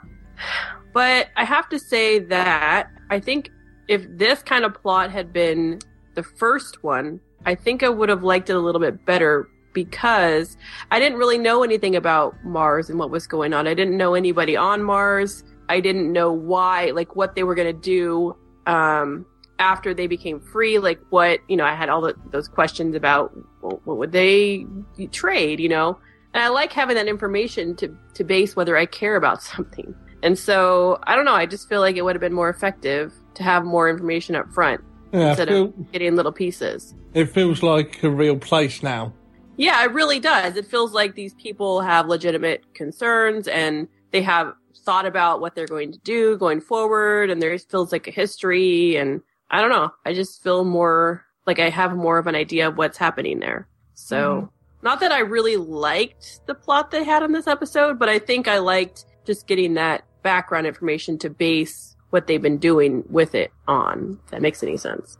But 0.94 1.28
I 1.36 1.44
have 1.44 1.68
to 1.70 1.78
say 1.78 2.20
that 2.20 2.88
I 3.10 3.20
think 3.20 3.50
if 3.88 4.06
this 4.08 4.42
kind 4.42 4.64
of 4.64 4.74
plot 4.74 5.10
had 5.10 5.32
been 5.32 5.80
the 6.14 6.22
first 6.22 6.82
one, 6.82 7.20
I 7.44 7.54
think 7.54 7.82
I 7.82 7.88
would 7.88 8.08
have 8.08 8.22
liked 8.22 8.48
it 8.48 8.56
a 8.56 8.60
little 8.60 8.80
bit 8.80 9.04
better 9.04 9.48
because 9.74 10.56
I 10.90 11.00
didn't 11.00 11.18
really 11.18 11.36
know 11.36 11.64
anything 11.64 11.96
about 11.96 12.36
Mars 12.44 12.88
and 12.88 12.98
what 12.98 13.10
was 13.10 13.26
going 13.26 13.52
on. 13.52 13.66
I 13.66 13.74
didn't 13.74 13.96
know 13.96 14.14
anybody 14.14 14.56
on 14.56 14.82
Mars. 14.84 15.42
I 15.68 15.80
didn't 15.80 16.12
know 16.12 16.32
why, 16.32 16.92
like 16.92 17.16
what 17.16 17.34
they 17.34 17.42
were 17.42 17.56
going 17.56 17.74
to 17.74 17.80
do 17.80 18.36
um, 18.66 19.26
after 19.58 19.92
they 19.94 20.06
became 20.06 20.40
free. 20.40 20.78
Like 20.78 21.00
what, 21.10 21.40
you 21.48 21.56
know, 21.56 21.64
I 21.64 21.74
had 21.74 21.88
all 21.88 22.00
the, 22.02 22.14
those 22.30 22.46
questions 22.46 22.94
about 22.94 23.36
well, 23.62 23.80
what 23.84 23.98
would 23.98 24.12
they 24.12 24.64
trade, 25.10 25.58
you 25.58 25.68
know? 25.68 25.98
And 26.32 26.42
I 26.42 26.48
like 26.48 26.72
having 26.72 26.96
that 26.96 27.08
information 27.08 27.74
to, 27.76 27.96
to 28.14 28.24
base 28.24 28.54
whether 28.54 28.76
I 28.76 28.86
care 28.86 29.16
about 29.16 29.42
something. 29.52 29.94
And 30.24 30.38
so 30.38 30.98
I 31.06 31.14
don't 31.14 31.24
know. 31.26 31.34
I 31.34 31.46
just 31.46 31.68
feel 31.68 31.80
like 31.80 31.96
it 31.96 32.02
would 32.02 32.16
have 32.16 32.20
been 32.20 32.32
more 32.32 32.48
effective 32.48 33.12
to 33.34 33.42
have 33.42 33.64
more 33.64 33.88
information 33.90 34.34
up 34.34 34.50
front 34.52 34.80
Yeah, 35.12 35.28
instead 35.28 35.48
feel, 35.48 35.64
of 35.66 35.92
getting 35.92 36.16
little 36.16 36.32
pieces. 36.32 36.94
it 37.12 37.26
feels 37.26 37.62
like 37.62 38.02
a 38.02 38.10
real 38.10 38.36
place 38.36 38.82
now. 38.82 39.12
Yeah, 39.56 39.84
it 39.84 39.92
really 39.92 40.18
does. 40.18 40.56
It 40.56 40.66
feels 40.66 40.92
like 40.92 41.14
these 41.14 41.34
people 41.34 41.80
have 41.82 42.08
legitimate 42.08 42.74
concerns 42.74 43.46
and 43.46 43.86
they 44.10 44.22
have 44.22 44.54
thought 44.84 45.06
about 45.06 45.40
what 45.40 45.54
they're 45.54 45.66
going 45.66 45.92
to 45.92 45.98
do 46.00 46.36
going 46.38 46.60
forward 46.60 47.30
and 47.30 47.40
there 47.40 47.56
feels 47.58 47.92
like 47.92 48.08
a 48.08 48.10
history 48.10 48.96
and 48.96 49.20
I 49.50 49.60
don't 49.60 49.70
know. 49.70 49.92
I 50.06 50.14
just 50.14 50.42
feel 50.42 50.64
more 50.64 51.24
like 51.46 51.58
I 51.58 51.68
have 51.68 51.94
more 51.94 52.18
of 52.18 52.26
an 52.26 52.34
idea 52.34 52.66
of 52.68 52.78
what's 52.78 52.96
happening 52.98 53.38
there. 53.40 53.68
So 53.94 54.16
Mhm. 54.16 54.48
not 54.82 55.00
that 55.00 55.12
I 55.12 55.18
really 55.20 55.56
liked 55.56 56.40
the 56.46 56.54
plot 56.54 56.90
they 56.90 57.04
had 57.04 57.22
in 57.22 57.32
this 57.32 57.46
episode, 57.46 57.98
but 57.98 58.08
I 58.08 58.18
think 58.18 58.48
I 58.48 58.58
liked 58.58 59.04
just 59.26 59.46
getting 59.46 59.74
that 59.74 60.04
background 60.24 60.66
information 60.66 61.18
to 61.18 61.30
base 61.30 61.94
what 62.10 62.26
they've 62.26 62.42
been 62.42 62.58
doing 62.58 63.04
with 63.08 63.36
it 63.36 63.52
on. 63.68 64.18
If 64.24 64.30
that 64.32 64.42
makes 64.42 64.62
any 64.64 64.76
sense. 64.76 65.18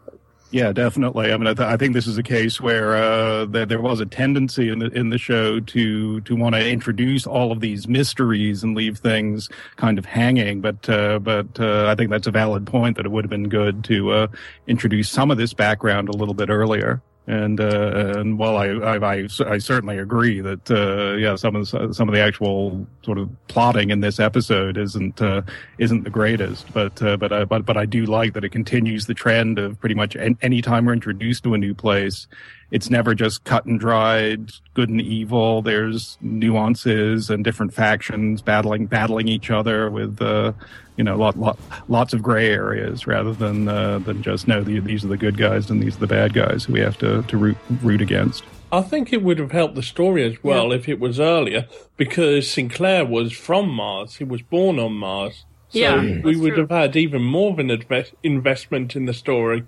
Yeah, 0.54 0.70
definitely. 0.72 1.32
I 1.32 1.36
mean, 1.36 1.48
I, 1.48 1.54
th- 1.54 1.68
I 1.68 1.76
think 1.76 1.94
this 1.94 2.06
is 2.06 2.16
a 2.16 2.22
case 2.22 2.60
where 2.60 2.94
uh, 2.94 3.44
there, 3.46 3.80
was 3.80 3.98
a 3.98 4.06
tendency 4.06 4.68
in 4.68 4.78
the 4.78 4.86
in 4.86 5.08
the 5.08 5.18
show 5.18 5.58
to 5.58 6.20
to 6.20 6.36
want 6.36 6.54
to 6.54 6.64
introduce 6.64 7.26
all 7.26 7.50
of 7.50 7.58
these 7.58 7.88
mysteries 7.88 8.62
and 8.62 8.76
leave 8.76 8.98
things 8.98 9.48
kind 9.74 9.98
of 9.98 10.04
hanging. 10.04 10.60
But 10.60 10.88
uh, 10.88 11.18
but 11.18 11.58
uh, 11.58 11.88
I 11.88 11.96
think 11.96 12.10
that's 12.10 12.28
a 12.28 12.30
valid 12.30 12.68
point 12.68 12.96
that 12.98 13.04
it 13.04 13.08
would 13.10 13.24
have 13.24 13.30
been 13.30 13.48
good 13.48 13.82
to 13.84 14.12
uh, 14.12 14.26
introduce 14.68 15.10
some 15.10 15.32
of 15.32 15.38
this 15.38 15.52
background 15.52 16.08
a 16.08 16.12
little 16.12 16.34
bit 16.34 16.50
earlier. 16.50 17.02
And 17.26 17.58
uh, 17.58 18.18
and 18.18 18.38
while 18.38 18.58
I, 18.58 18.66
I 18.66 19.14
I 19.14 19.28
I 19.46 19.56
certainly 19.56 19.96
agree 19.96 20.40
that 20.40 20.70
uh, 20.70 21.16
yeah 21.16 21.36
some 21.36 21.56
of 21.56 21.70
the, 21.70 21.94
some 21.94 22.06
of 22.06 22.14
the 22.14 22.20
actual 22.20 22.86
sort 23.02 23.16
of 23.16 23.30
plotting 23.48 23.88
in 23.88 24.00
this 24.00 24.20
episode 24.20 24.76
isn't 24.76 25.22
uh, 25.22 25.40
isn't 25.78 26.04
the 26.04 26.10
greatest, 26.10 26.70
but 26.74 27.02
uh, 27.02 27.16
but 27.16 27.32
I, 27.32 27.46
but 27.46 27.64
but 27.64 27.78
I 27.78 27.86
do 27.86 28.04
like 28.04 28.34
that 28.34 28.44
it 28.44 28.50
continues 28.50 29.06
the 29.06 29.14
trend 29.14 29.58
of 29.58 29.80
pretty 29.80 29.94
much 29.94 30.16
an, 30.16 30.36
any 30.42 30.60
time 30.60 30.84
we're 30.84 30.92
introduced 30.92 31.44
to 31.44 31.54
a 31.54 31.58
new 31.58 31.72
place, 31.72 32.26
it's 32.70 32.90
never 32.90 33.14
just 33.14 33.44
cut 33.44 33.64
and 33.66 33.78
dried, 33.78 34.50
good 34.74 34.88
and 34.88 35.00
evil. 35.00 35.62
There's 35.62 36.18
nuances 36.20 37.30
and 37.30 37.44
different 37.44 37.74
factions 37.74 38.42
battling 38.42 38.86
battling 38.86 39.28
each 39.28 39.50
other 39.50 39.90
with 39.90 40.20
uh, 40.20 40.52
you 40.96 41.04
know 41.04 41.16
lot, 41.16 41.36
lot 41.38 41.58
lots 41.88 42.12
of 42.12 42.22
gray 42.22 42.48
areas 42.50 43.06
rather 43.06 43.32
than 43.32 43.68
uh, 43.68 43.98
than 44.00 44.22
just 44.22 44.48
no 44.48 44.62
the, 44.62 44.80
these 44.80 45.04
are 45.04 45.08
the 45.08 45.16
good 45.16 45.36
guys 45.36 45.70
and 45.70 45.82
these 45.82 45.96
are 45.96 46.00
the 46.00 46.06
bad 46.06 46.32
guys 46.32 46.64
who 46.64 46.72
we 46.72 46.80
have 46.80 46.98
to 46.98 47.22
to 47.22 47.36
root 47.36 47.56
root 47.82 48.00
against. 48.00 48.44
I 48.72 48.80
think 48.82 49.12
it 49.12 49.22
would 49.22 49.38
have 49.38 49.52
helped 49.52 49.76
the 49.76 49.82
story 49.84 50.24
as 50.24 50.42
well 50.42 50.72
if 50.72 50.88
it 50.88 50.98
was 50.98 51.20
earlier, 51.20 51.68
because 51.96 52.50
Sinclair 52.50 53.04
was 53.04 53.32
from 53.32 53.68
Mars. 53.68 54.16
He 54.16 54.24
was 54.24 54.42
born 54.42 54.80
on 54.80 54.94
Mars. 54.94 55.44
So 55.68 55.78
Yeah, 55.78 56.00
we 56.24 56.36
would 56.36 56.54
true. 56.54 56.62
have 56.62 56.70
had 56.70 56.96
even 56.96 57.22
more 57.22 57.52
of 57.52 57.60
an 57.60 57.70
invest- 57.70 58.14
investment 58.24 58.96
in 58.96 59.06
the 59.06 59.14
story. 59.14 59.62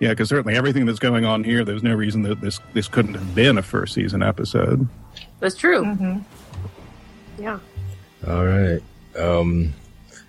Yeah, 0.00 0.08
because 0.10 0.28
certainly 0.30 0.56
everything 0.56 0.86
that's 0.86 0.98
going 0.98 1.24
on 1.26 1.44
here, 1.44 1.64
there's 1.64 1.82
no 1.82 1.94
reason 1.94 2.22
that 2.22 2.40
this 2.40 2.58
this 2.72 2.88
couldn't 2.88 3.14
have 3.14 3.34
been 3.34 3.58
a 3.58 3.62
first 3.62 3.94
season 3.94 4.22
episode. 4.22 4.88
That's 5.40 5.54
true. 5.54 5.84
hmm 5.84 6.18
Yeah. 7.38 7.58
All 8.26 8.44
right. 8.46 8.80
Um, 9.18 9.74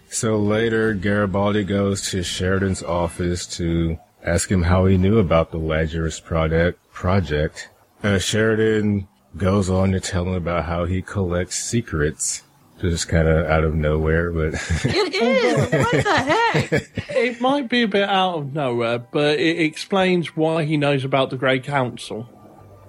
so 0.09 0.37
later, 0.37 0.93
Garibaldi 0.93 1.63
goes 1.63 2.09
to 2.11 2.21
Sheridan's 2.23 2.83
office 2.83 3.47
to 3.57 3.97
ask 4.23 4.51
him 4.51 4.63
how 4.63 4.85
he 4.85 4.97
knew 4.97 5.19
about 5.19 5.51
the 5.51 5.57
Lazarus 5.57 6.19
project. 6.19 6.77
Project. 6.91 7.69
Uh, 8.03 8.17
Sheridan 8.19 9.07
goes 9.37 9.69
on 9.69 9.91
to 9.91 9.99
tell 10.01 10.25
him 10.25 10.33
about 10.33 10.65
how 10.65 10.83
he 10.85 11.01
collects 11.01 11.63
secrets, 11.63 12.43
just 12.81 13.07
kind 13.07 13.27
of 13.27 13.45
out 13.45 13.63
of 13.63 13.73
nowhere. 13.75 14.31
But 14.31 14.53
It 14.85 15.13
is. 15.15 15.71
what 15.71 15.91
the 16.03 16.15
heck? 16.15 16.71
It 17.15 17.39
might 17.41 17.69
be 17.69 17.83
a 17.83 17.87
bit 17.87 18.09
out 18.09 18.35
of 18.37 18.53
nowhere, 18.53 18.99
but 18.99 19.39
it 19.39 19.59
explains 19.59 20.35
why 20.35 20.63
he 20.65 20.77
knows 20.77 21.03
about 21.03 21.29
the 21.29 21.37
Grey 21.37 21.59
Council. 21.59 22.27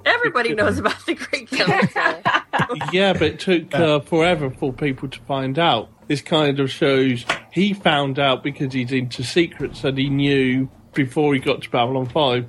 Everybody 0.04 0.54
knows 0.54 0.78
about 0.78 1.04
the 1.06 1.14
Grey 1.14 1.44
Council. 1.44 2.86
yeah, 2.92 3.12
but 3.12 3.22
it 3.22 3.38
took 3.40 3.72
uh, 3.74 4.00
forever 4.00 4.50
for 4.50 4.72
people 4.72 5.08
to 5.08 5.20
find 5.20 5.58
out. 5.58 5.88
This 6.08 6.20
kind 6.20 6.58
of 6.58 6.70
shows 6.70 7.24
he 7.52 7.72
found 7.72 8.18
out 8.18 8.42
because 8.42 8.72
he's 8.72 8.90
into 8.92 9.22
secrets 9.22 9.82
that 9.82 9.96
he 9.96 10.08
knew 10.10 10.68
before 10.94 11.32
he 11.34 11.40
got 11.40 11.62
to 11.62 11.70
Babylon 11.70 12.06
5. 12.06 12.48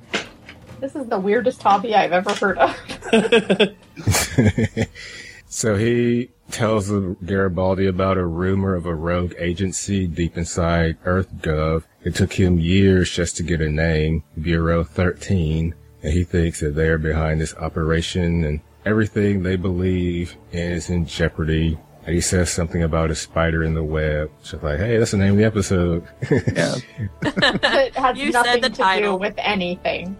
This 0.80 0.96
is 0.96 1.06
the 1.06 1.18
weirdest 1.18 1.62
hobby 1.62 1.94
I've 1.94 2.12
ever 2.12 2.34
heard 2.34 2.58
of. 2.58 2.76
So 5.46 5.76
he 5.76 6.30
tells 6.50 6.90
Garibaldi 7.24 7.86
about 7.86 8.18
a 8.18 8.24
rumor 8.26 8.74
of 8.74 8.86
a 8.86 8.94
rogue 8.94 9.34
agency 9.38 10.06
deep 10.06 10.36
inside 10.36 11.02
EarthGov. 11.04 11.84
It 12.04 12.14
took 12.14 12.32
him 12.32 12.58
years 12.60 13.10
just 13.10 13.36
to 13.38 13.42
get 13.42 13.60
a 13.60 13.68
name, 13.68 14.22
Bureau 14.40 14.84
13, 14.84 15.74
and 16.02 16.12
he 16.12 16.22
thinks 16.24 16.60
that 16.60 16.74
they're 16.74 16.98
behind 16.98 17.40
this 17.40 17.54
operation 17.56 18.44
and 18.44 18.60
everything 18.84 19.42
they 19.42 19.56
believe 19.56 20.36
is 20.52 20.90
in 20.90 21.06
jeopardy. 21.06 21.78
And 22.06 22.14
he 22.14 22.20
says 22.20 22.50
something 22.50 22.82
about 22.82 23.10
a 23.10 23.14
spider 23.14 23.64
in 23.64 23.72
the 23.72 23.82
web. 23.82 24.30
Just 24.42 24.62
like, 24.62 24.78
hey, 24.78 24.98
that's 24.98 25.12
the 25.12 25.16
name 25.16 25.32
of 25.32 25.36
the 25.38 25.44
episode. 25.44 26.06
Yeah, 26.30 26.74
It 27.22 27.94
has 27.96 28.18
You 28.18 28.30
said 28.30 28.42
nothing 28.44 28.60
the 28.62 28.68
to 28.68 28.76
title. 28.76 29.12
do 29.14 29.20
with 29.20 29.34
anything. 29.38 30.16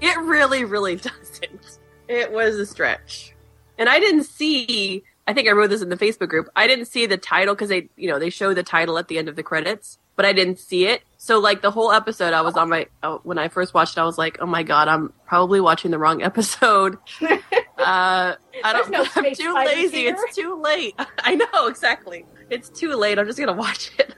It 0.00 0.18
really, 0.18 0.64
really 0.64 0.96
doesn't. 0.96 1.78
It 2.08 2.30
was 2.30 2.56
a 2.56 2.66
stretch. 2.66 3.33
And 3.78 3.88
I 3.88 3.98
didn't 4.00 4.24
see, 4.24 5.04
I 5.26 5.32
think 5.32 5.48
I 5.48 5.52
wrote 5.52 5.70
this 5.70 5.82
in 5.82 5.88
the 5.88 5.96
Facebook 5.96 6.28
group. 6.28 6.48
I 6.54 6.66
didn't 6.66 6.86
see 6.86 7.06
the 7.06 7.16
title 7.16 7.54
because 7.54 7.68
they, 7.68 7.88
you 7.96 8.08
know, 8.08 8.18
they 8.18 8.30
show 8.30 8.54
the 8.54 8.62
title 8.62 8.98
at 8.98 9.08
the 9.08 9.18
end 9.18 9.28
of 9.28 9.36
the 9.36 9.42
credits, 9.42 9.98
but 10.16 10.24
I 10.24 10.32
didn't 10.32 10.58
see 10.58 10.86
it. 10.86 11.02
So 11.16 11.38
like 11.40 11.62
the 11.62 11.70
whole 11.70 11.90
episode, 11.90 12.34
I 12.34 12.42
was 12.42 12.56
on 12.56 12.68
my, 12.68 12.86
oh, 13.02 13.20
when 13.24 13.38
I 13.38 13.48
first 13.48 13.74
watched 13.74 13.96
it, 13.96 14.00
I 14.00 14.04
was 14.04 14.18
like, 14.18 14.38
oh 14.40 14.46
my 14.46 14.62
God, 14.62 14.88
I'm 14.88 15.12
probably 15.26 15.60
watching 15.60 15.90
the 15.90 15.98
wrong 15.98 16.22
episode. 16.22 16.98
uh, 17.22 17.38
I 17.78 18.36
don't, 18.62 18.90
no 18.90 19.04
I'm 19.16 19.34
too 19.34 19.54
lazy. 19.54 19.96
here. 19.98 20.16
It's 20.18 20.36
too 20.36 20.60
late. 20.62 20.94
I 21.18 21.34
know, 21.34 21.66
exactly. 21.66 22.26
It's 22.50 22.68
too 22.68 22.94
late. 22.94 23.18
I'm 23.18 23.26
just 23.26 23.38
going 23.38 23.48
to 23.48 23.54
watch 23.54 23.90
it. 23.98 24.14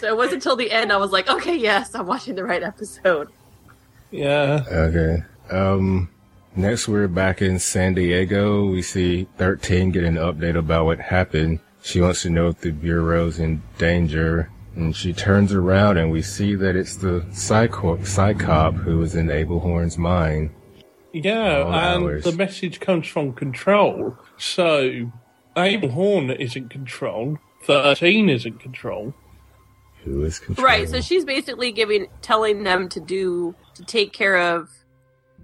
so 0.00 0.08
it 0.08 0.16
wasn't 0.16 0.36
until 0.36 0.56
the 0.56 0.70
end 0.70 0.92
I 0.92 0.96
was 0.96 1.10
like, 1.10 1.28
okay, 1.28 1.56
yes, 1.56 1.94
I'm 1.94 2.06
watching 2.06 2.36
the 2.36 2.44
right 2.44 2.62
episode. 2.62 3.28
Yeah. 4.10 4.64
Okay. 4.70 5.24
Um, 5.50 6.08
next 6.56 6.88
we're 6.88 7.08
back 7.08 7.42
in 7.42 7.58
San 7.58 7.94
Diego. 7.94 8.66
We 8.66 8.82
see 8.82 9.26
13 9.38 9.90
get 9.90 10.04
an 10.04 10.14
update 10.16 10.56
about 10.56 10.86
what 10.86 10.98
happened. 11.00 11.60
She 11.82 12.00
wants 12.00 12.22
to 12.22 12.30
know 12.30 12.48
if 12.48 12.60
the 12.60 12.70
Bureau's 12.70 13.38
in 13.38 13.62
danger. 13.78 14.50
And 14.76 14.94
she 14.96 15.12
turns 15.12 15.52
around 15.52 15.98
and 15.98 16.10
we 16.10 16.20
see 16.22 16.54
that 16.56 16.74
it's 16.74 16.96
the 16.96 17.24
Psycho- 17.32 18.02
Psi 18.02 18.34
Cop 18.34 18.74
who 18.74 19.00
is 19.02 19.14
in 19.14 19.30
Abel 19.30 19.60
Horn's 19.60 19.96
mind. 19.98 20.50
Yeah, 21.12 21.58
All 21.62 21.72
and 21.72 22.02
hours. 22.04 22.24
the 22.24 22.32
message 22.32 22.80
comes 22.80 23.06
from 23.06 23.34
Control. 23.34 24.16
So, 24.36 25.12
Abel 25.56 25.90
Horn 25.90 26.30
isn't 26.30 26.70
Control. 26.70 27.38
13 27.62 28.28
isn't 28.28 28.58
Control. 28.58 29.14
Who 30.02 30.24
is 30.24 30.40
controlling? 30.40 30.64
Right. 30.72 30.88
So 30.88 31.00
she's 31.00 31.24
basically 31.24 31.70
giving, 31.70 32.08
telling 32.20 32.64
them 32.64 32.88
to 32.90 33.00
do, 33.00 33.54
to 33.74 33.84
take 33.84 34.12
care 34.12 34.36
of 34.56 34.68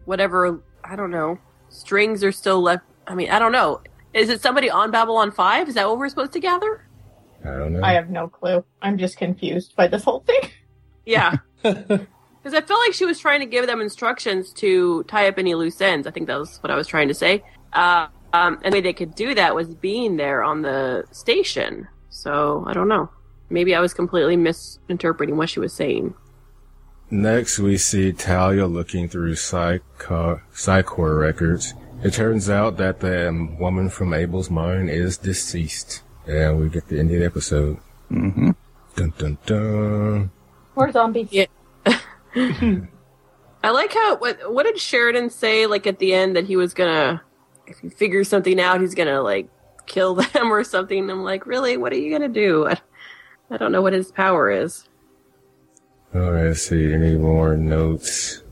whatever, 0.07 0.61
I 0.91 0.97
don't 0.97 1.13
know, 1.13 1.39
strings 1.69 2.25
are 2.25 2.33
still 2.33 2.61
left. 2.61 2.83
I 3.07 3.15
mean, 3.15 3.31
I 3.31 3.39
don't 3.39 3.53
know. 3.53 3.81
Is 4.13 4.29
it 4.29 4.43
somebody 4.43 4.69
on 4.69 4.91
Babylon 4.91 5.31
5? 5.31 5.69
Is 5.69 5.77
that 5.77 5.89
what 5.89 5.99
we're 5.99 6.09
supposed 6.09 6.33
to 6.33 6.41
gather? 6.41 6.85
I 7.45 7.51
don't 7.51 7.75
know. 7.75 7.81
I 7.85 7.93
have 7.93 8.11
no 8.11 8.27
clue. 8.27 8.65
I'm 8.83 8.99
just 8.99 9.17
confused 9.17 9.77
by 9.77 9.87
this 9.87 10.03
whole 10.03 10.21
thing. 10.21 10.51
Yeah. 11.07 11.37
Because 12.43 12.57
I 12.57 12.63
felt 12.63 12.81
like 12.81 12.95
she 12.95 13.05
was 13.05 13.19
trying 13.19 13.41
to 13.41 13.47
give 13.47 13.67
them 13.67 13.83
instructions 13.83 14.51
to 14.55 15.03
tie 15.03 15.29
up 15.29 15.37
any 15.37 15.55
loose 15.55 15.79
ends. 15.83 16.07
I 16.07 16.11
think 16.11 16.27
that 16.29 16.39
was 16.39 16.57
what 16.63 16.71
I 16.71 16.75
was 16.75 16.87
trying 16.87 17.09
to 17.09 17.15
say. 17.15 17.45
Uh, 17.75 18.07
um, 18.33 18.59
and 18.65 18.73
the 18.73 18.79
way 18.79 18.81
they 18.81 18.95
could 18.95 19.15
do 19.15 19.35
that 19.35 19.55
was 19.55 19.75
being 19.75 20.17
there 20.17 20.43
on 20.43 20.63
the 20.63 21.05
station. 21.11 21.87
So 22.09 22.65
I 22.67 22.73
don't 22.73 22.89
know. 22.89 23.11
Maybe 23.51 23.75
I 23.75 23.81
was 23.81 23.93
completely 23.93 24.39
misinterpreting 24.39 25.37
what 25.37 25.51
she 25.51 25.61
was 25.61 25.75
saying. 25.75 26.15
Next, 27.11 27.59
we 27.59 27.77
see 27.77 28.13
Talia 28.13 28.67
looking 28.67 29.09
through 29.09 29.35
Psycho- 29.35 30.41
Psi 30.53 30.83
Corps 30.83 31.17
records. 31.17 31.75
It 32.05 32.13
turns 32.15 32.49
out 32.49 32.77
that 32.77 33.01
the 33.01 33.29
um, 33.29 33.59
woman 33.59 33.91
from 33.91 34.15
Abel's 34.15 34.49
mind 34.51 34.91
is 34.91 35.19
deceased. 35.19 36.03
And 36.27 36.61
we 36.61 36.69
get 36.69 36.87
the 36.89 36.99
end 37.01 37.11
of 37.11 37.19
the 37.19 37.27
episode. 37.27 37.79
hmm 38.09 38.51
Dun 38.97 39.13
dun 39.19 39.39
dun. 39.47 40.31
More 40.77 40.93
zombies. 40.93 41.29
Yeah. 41.31 41.47
I 42.37 43.71
like 43.71 43.93
how 43.93 44.17
what 44.17 44.53
what 44.53 44.65
did 44.65 44.79
Sheridan 44.79 45.31
say 45.31 45.67
like 45.67 45.87
at 45.87 45.99
the 45.99 46.13
end 46.15 46.37
that 46.37 46.47
he 46.47 46.57
was 46.57 46.75
gonna 46.75 47.23
if 47.67 47.79
he 47.79 47.89
figures 47.89 48.29
something 48.29 48.61
out 48.61 48.81
he's 48.81 48.95
gonna 48.95 49.21
like 49.23 49.49
kill 49.87 50.15
them 50.35 50.53
or 50.53 50.65
something. 50.65 51.09
I'm 51.11 51.23
like, 51.25 51.47
really? 51.47 51.77
What 51.77 51.93
are 51.93 51.99
you 51.99 52.11
gonna 52.11 52.29
do? 52.29 52.69
I, 52.69 52.79
I 53.51 53.57
don't 53.57 53.73
know 53.73 53.83
what 53.83 53.93
his 53.93 54.11
power 54.13 54.51
is. 54.51 54.89
Alright, 56.15 56.47
let's 56.47 56.63
see. 56.63 56.93
Any 56.93 57.17
more 57.17 57.57
notes? 57.57 58.43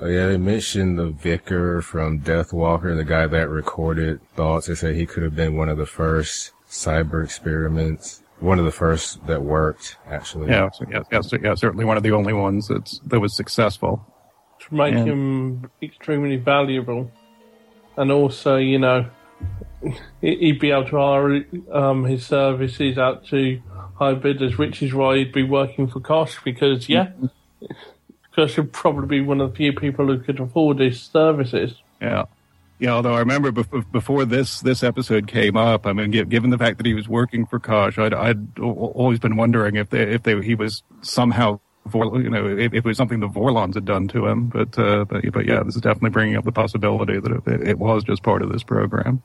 Oh 0.00 0.06
yeah, 0.08 0.26
they 0.26 0.36
mentioned 0.36 0.98
the 0.98 1.10
vicar 1.10 1.80
from 1.80 2.20
Deathwalker, 2.20 2.96
the 2.96 3.04
guy 3.04 3.26
that 3.28 3.48
recorded 3.48 4.20
thoughts. 4.34 4.66
They 4.66 4.74
say 4.74 4.94
he 4.94 5.06
could 5.06 5.22
have 5.22 5.36
been 5.36 5.56
one 5.56 5.68
of 5.68 5.78
the 5.78 5.86
first 5.86 6.52
cyber 6.68 7.22
experiments. 7.24 8.22
One 8.40 8.58
of 8.58 8.64
the 8.64 8.72
first 8.72 9.24
that 9.28 9.42
worked, 9.42 9.96
actually. 10.08 10.50
yeah, 10.50 10.68
so, 10.70 10.84
yeah, 10.90 11.02
yeah, 11.12 11.20
so, 11.20 11.38
yeah, 11.40 11.54
certainly 11.54 11.84
one 11.84 11.96
of 11.96 12.02
the 12.02 12.10
only 12.10 12.32
ones 12.32 12.66
that's 12.66 12.98
that 13.06 13.20
was 13.20 13.34
successful. 13.36 14.04
To 14.68 14.74
make 14.74 14.94
Yeah. 14.94 15.04
him 15.04 15.70
extremely 15.80 16.36
valuable. 16.36 17.10
And 17.96 18.10
also, 18.10 18.56
you 18.56 18.80
know, 18.80 19.06
he- 20.20 20.36
he'd 20.36 20.58
be 20.58 20.72
able 20.72 20.86
to 20.86 20.96
hire 20.98 21.44
um, 21.72 22.04
his 22.04 22.26
services 22.26 22.98
out 22.98 23.24
to 23.26 23.62
high 23.94 24.14
bidders, 24.14 24.58
which 24.58 24.82
is 24.82 24.92
why 24.92 25.18
he'd 25.18 25.32
be 25.32 25.42
working 25.42 25.86
for 25.86 26.00
Kosh 26.00 26.42
because, 26.44 26.88
yeah, 26.88 27.10
Kosh 28.34 28.56
would 28.56 28.72
probably 28.72 29.20
be 29.20 29.20
one 29.20 29.40
of 29.40 29.50
the 29.50 29.56
few 29.56 29.72
people 29.72 30.06
who 30.06 30.18
could 30.18 30.40
afford 30.40 30.80
his 30.80 31.00
services. 31.00 31.74
Yeah. 32.00 32.24
Yeah, 32.80 32.90
although 32.90 33.14
I 33.14 33.20
remember 33.20 33.52
bef- 33.52 33.90
before 33.92 34.24
this 34.24 34.60
this 34.60 34.82
episode 34.82 35.28
came 35.28 35.56
up, 35.56 35.86
I 35.86 35.92
mean, 35.92 36.10
given 36.10 36.50
the 36.50 36.58
fact 36.58 36.78
that 36.78 36.86
he 36.86 36.92
was 36.92 37.08
working 37.08 37.46
for 37.46 37.60
Kosh, 37.60 37.98
I'd, 37.98 38.12
I'd 38.12 38.58
always 38.58 39.20
been 39.20 39.36
wondering 39.36 39.76
if 39.76 39.90
they, 39.90 40.02
if 40.02 40.24
they, 40.24 40.42
he 40.42 40.56
was 40.56 40.82
somehow, 41.00 41.60
you 41.94 42.28
know, 42.28 42.48
if, 42.48 42.74
if 42.74 42.84
it 42.84 42.84
was 42.84 42.96
something 42.96 43.20
the 43.20 43.28
Vorlons 43.28 43.74
had 43.74 43.84
done 43.84 44.08
to 44.08 44.26
him. 44.26 44.48
But, 44.48 44.76
uh, 44.76 45.04
but, 45.04 45.24
but 45.32 45.46
yeah, 45.46 45.62
this 45.62 45.76
is 45.76 45.82
definitely 45.82 46.10
bringing 46.10 46.36
up 46.36 46.44
the 46.44 46.52
possibility 46.52 47.20
that 47.20 47.42
it, 47.46 47.68
it 47.68 47.78
was 47.78 48.02
just 48.02 48.24
part 48.24 48.42
of 48.42 48.50
this 48.52 48.64
program. 48.64 49.22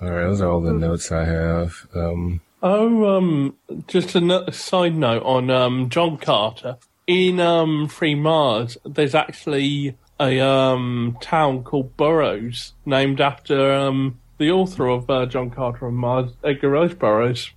All 0.00 0.10
right, 0.10 0.22
those 0.22 0.40
are 0.40 0.48
all 0.48 0.60
the 0.60 0.72
notes 0.72 1.10
I 1.10 1.24
have. 1.24 1.88
Um, 1.94 2.40
Oh, 2.62 3.16
um, 3.16 3.56
just 3.88 4.14
a 4.14 4.52
side 4.52 4.94
note 4.94 5.24
on 5.24 5.50
um, 5.50 5.88
John 5.88 6.16
Carter. 6.16 6.78
In 7.08 7.40
um, 7.40 7.88
Free 7.88 8.14
Mars, 8.14 8.78
there's 8.84 9.14
actually 9.16 9.96
a 10.20 10.38
um, 10.38 11.16
town 11.20 11.64
called 11.64 11.96
Burroughs 11.96 12.74
named 12.86 13.20
after 13.20 13.72
um, 13.72 14.20
the 14.38 14.52
author 14.52 14.86
of 14.86 15.10
uh, 15.10 15.26
John 15.26 15.50
Carter 15.50 15.88
on 15.88 15.94
Mars, 15.94 16.30
Edgar 16.44 16.70
Rice 16.70 16.94
Burroughs. 16.94 17.50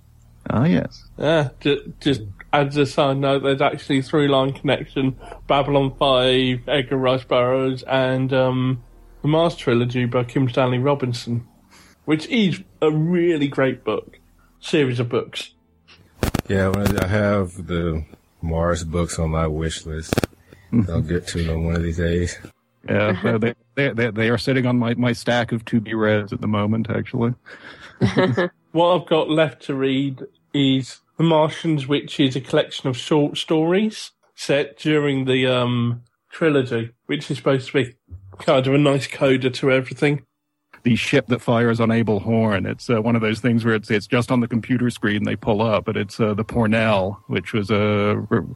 Ah, 0.50 0.64
yes. 0.64 1.04
Yeah, 1.16 1.50
ju- 1.60 1.92
just 2.00 2.22
as 2.52 2.76
a 2.76 2.86
side 2.86 3.18
note, 3.18 3.42
there's 3.44 3.60
actually 3.60 3.98
a 3.98 4.02
through 4.02 4.28
line 4.28 4.52
connection 4.52 5.16
Babylon 5.46 5.94
5, 5.96 6.68
Edgar 6.68 6.96
Rice 6.96 7.24
Burroughs, 7.24 7.84
and 7.84 8.32
um, 8.32 8.82
the 9.22 9.28
Mars 9.28 9.54
trilogy 9.54 10.04
by 10.06 10.24
Kim 10.24 10.48
Stanley 10.48 10.78
Robinson, 10.78 11.46
which 12.04 12.26
is 12.26 12.62
a 12.82 12.90
really 12.90 13.48
great 13.48 13.84
book, 13.84 14.15
series 14.66 15.00
of 15.00 15.08
books. 15.08 15.52
yeah, 16.48 16.72
I 16.76 17.06
have 17.06 17.66
the 17.66 18.04
Mars 18.42 18.84
books 18.84 19.18
on 19.18 19.30
my 19.30 19.46
wish 19.46 19.86
list. 19.86 20.14
I'll 20.88 21.00
get 21.00 21.26
to 21.28 21.44
them 21.44 21.64
one 21.64 21.76
of 21.76 21.82
these 21.82 21.98
days. 21.98 22.38
Yeah, 22.88 23.38
they, 23.40 23.54
they, 23.74 23.90
they, 23.90 24.10
they 24.10 24.28
are 24.28 24.38
sitting 24.38 24.66
on 24.66 24.78
my, 24.78 24.94
my 24.94 25.12
stack 25.12 25.52
of 25.52 25.64
to 25.66 25.80
be 25.80 25.94
reads 25.94 26.32
at 26.32 26.40
the 26.40 26.48
moment, 26.48 26.88
actually. 26.90 27.34
What 28.76 28.94
I've 28.94 29.08
got 29.08 29.30
left 29.30 29.62
to 29.62 29.74
read 29.74 30.26
is 30.52 31.00
The 31.16 31.24
Martians, 31.24 31.86
which 31.86 32.20
is 32.20 32.36
a 32.36 32.42
collection 32.42 32.90
of 32.90 32.96
short 32.98 33.38
stories 33.38 34.10
set 34.34 34.76
during 34.76 35.24
the 35.24 35.46
um, 35.46 36.02
trilogy, 36.28 36.90
which 37.06 37.30
is 37.30 37.38
supposed 37.38 37.68
to 37.68 37.72
be 37.72 37.94
kind 38.40 38.66
of 38.66 38.74
a 38.74 38.76
nice 38.76 39.06
coda 39.06 39.48
to 39.48 39.72
everything. 39.72 40.25
The 40.86 40.94
ship 40.94 41.26
that 41.26 41.40
fires 41.42 41.80
on 41.80 41.90
Abel 41.90 42.20
Horn. 42.20 42.64
It's 42.64 42.88
uh, 42.88 43.02
one 43.02 43.16
of 43.16 43.20
those 43.20 43.40
things 43.40 43.64
where 43.64 43.74
it's 43.74 43.90
it's 43.90 44.06
just 44.06 44.30
on 44.30 44.38
the 44.38 44.46
computer 44.46 44.88
screen 44.88 45.24
they 45.24 45.34
pull 45.34 45.60
up, 45.60 45.84
but 45.84 45.96
it's 45.96 46.20
uh, 46.20 46.32
the 46.32 46.44
Pournelle, 46.44 47.16
which 47.26 47.52
was 47.52 47.72
a 47.72 48.24
re- 48.30 48.46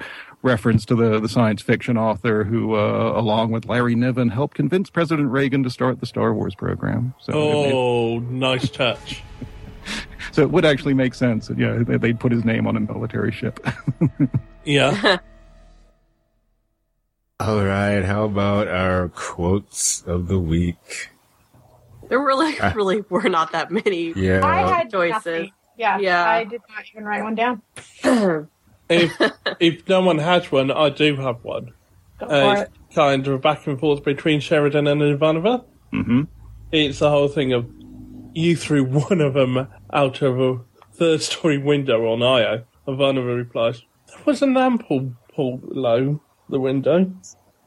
reference 0.43 0.85
to 0.85 0.95
the 0.95 1.19
the 1.19 1.29
science 1.29 1.61
fiction 1.61 1.99
author 1.99 2.45
who, 2.45 2.77
uh, 2.77 3.15
along 3.19 3.51
with 3.51 3.65
Larry 3.67 3.97
Niven, 3.97 4.29
helped 4.29 4.55
convince 4.57 4.91
President 4.91 5.29
Reagan 5.29 5.65
to 5.65 5.71
start 5.71 5.99
the 5.99 6.07
Star 6.07 6.33
Wars 6.33 6.55
program. 6.55 7.15
So, 7.21 7.33
it, 7.33 7.73
Oh, 7.75 8.19
nice 8.21 8.71
touch. 8.71 9.25
so 10.31 10.43
it 10.43 10.53
would 10.53 10.65
actually 10.65 10.95
make 10.95 11.15
sense. 11.15 11.49
That, 11.49 11.59
yeah, 11.59 11.79
they- 11.85 11.97
they'd 11.99 12.21
put 12.21 12.31
his 12.31 12.45
name 12.45 12.69
on 12.69 12.77
a 12.77 12.81
military 12.81 13.33
ship. 13.33 13.59
Yeah. 14.65 15.19
All 17.41 17.65
right, 17.65 18.03
how 18.05 18.25
about 18.25 18.69
our 18.69 19.09
quotes 19.09 20.03
of 20.03 20.29
the 20.29 20.39
week? 20.39 21.09
There 22.11 22.21
really, 22.21 22.55
really 22.75 23.01
were 23.09 23.29
not 23.31 23.53
that 23.53 23.71
many. 23.71 24.13
Yeah, 24.15 24.45
I 24.45 24.69
had 24.69 24.91
choices. 24.91 25.13
nothing. 25.13 25.53
Yeah, 25.79 25.99
Yeah. 25.99 26.29
I 26.29 26.45
did 26.45 26.61
not 26.69 26.85
even 26.93 27.05
write 27.07 27.23
one 27.23 27.35
down. 27.37 27.63
if 28.91 29.13
if 29.61 29.89
no 29.89 30.01
one 30.03 30.19
has 30.19 30.51
one, 30.53 30.71
I 30.71 30.91
do 30.91 31.17
have 31.17 31.43
one. 31.43 31.73
Go 32.19 32.27
Uh, 32.27 32.53
it. 32.63 32.71
it's 32.87 32.95
kind 32.95 33.27
of 33.27 33.33
a 33.35 33.39
back 33.39 33.67
and 33.67 33.79
forth 33.81 34.05
between 34.05 34.41
Sheridan 34.41 34.87
and 34.87 35.01
Ivanova. 35.01 35.65
hmm 35.93 36.23
It's 36.73 36.99
the 36.99 37.09
whole 37.11 37.29
thing 37.29 37.53
of 37.55 37.67
you 38.35 38.57
threw 38.57 38.85
one 39.09 39.21
of 39.21 39.35
them 39.35 39.69
out 39.93 40.21
of 40.23 40.39
a 40.41 40.61
third 40.93 41.23
story 41.23 41.59
window 41.59 42.13
on 42.13 42.23
Io. 42.23 42.65
Ivanova 42.87 43.37
replies, 43.37 43.83
There 44.09 44.19
was 44.27 44.43
an 44.43 44.57
ample 44.57 45.15
pulled 45.35 45.69
below 45.69 46.21
the 46.49 46.61
window. 46.61 47.11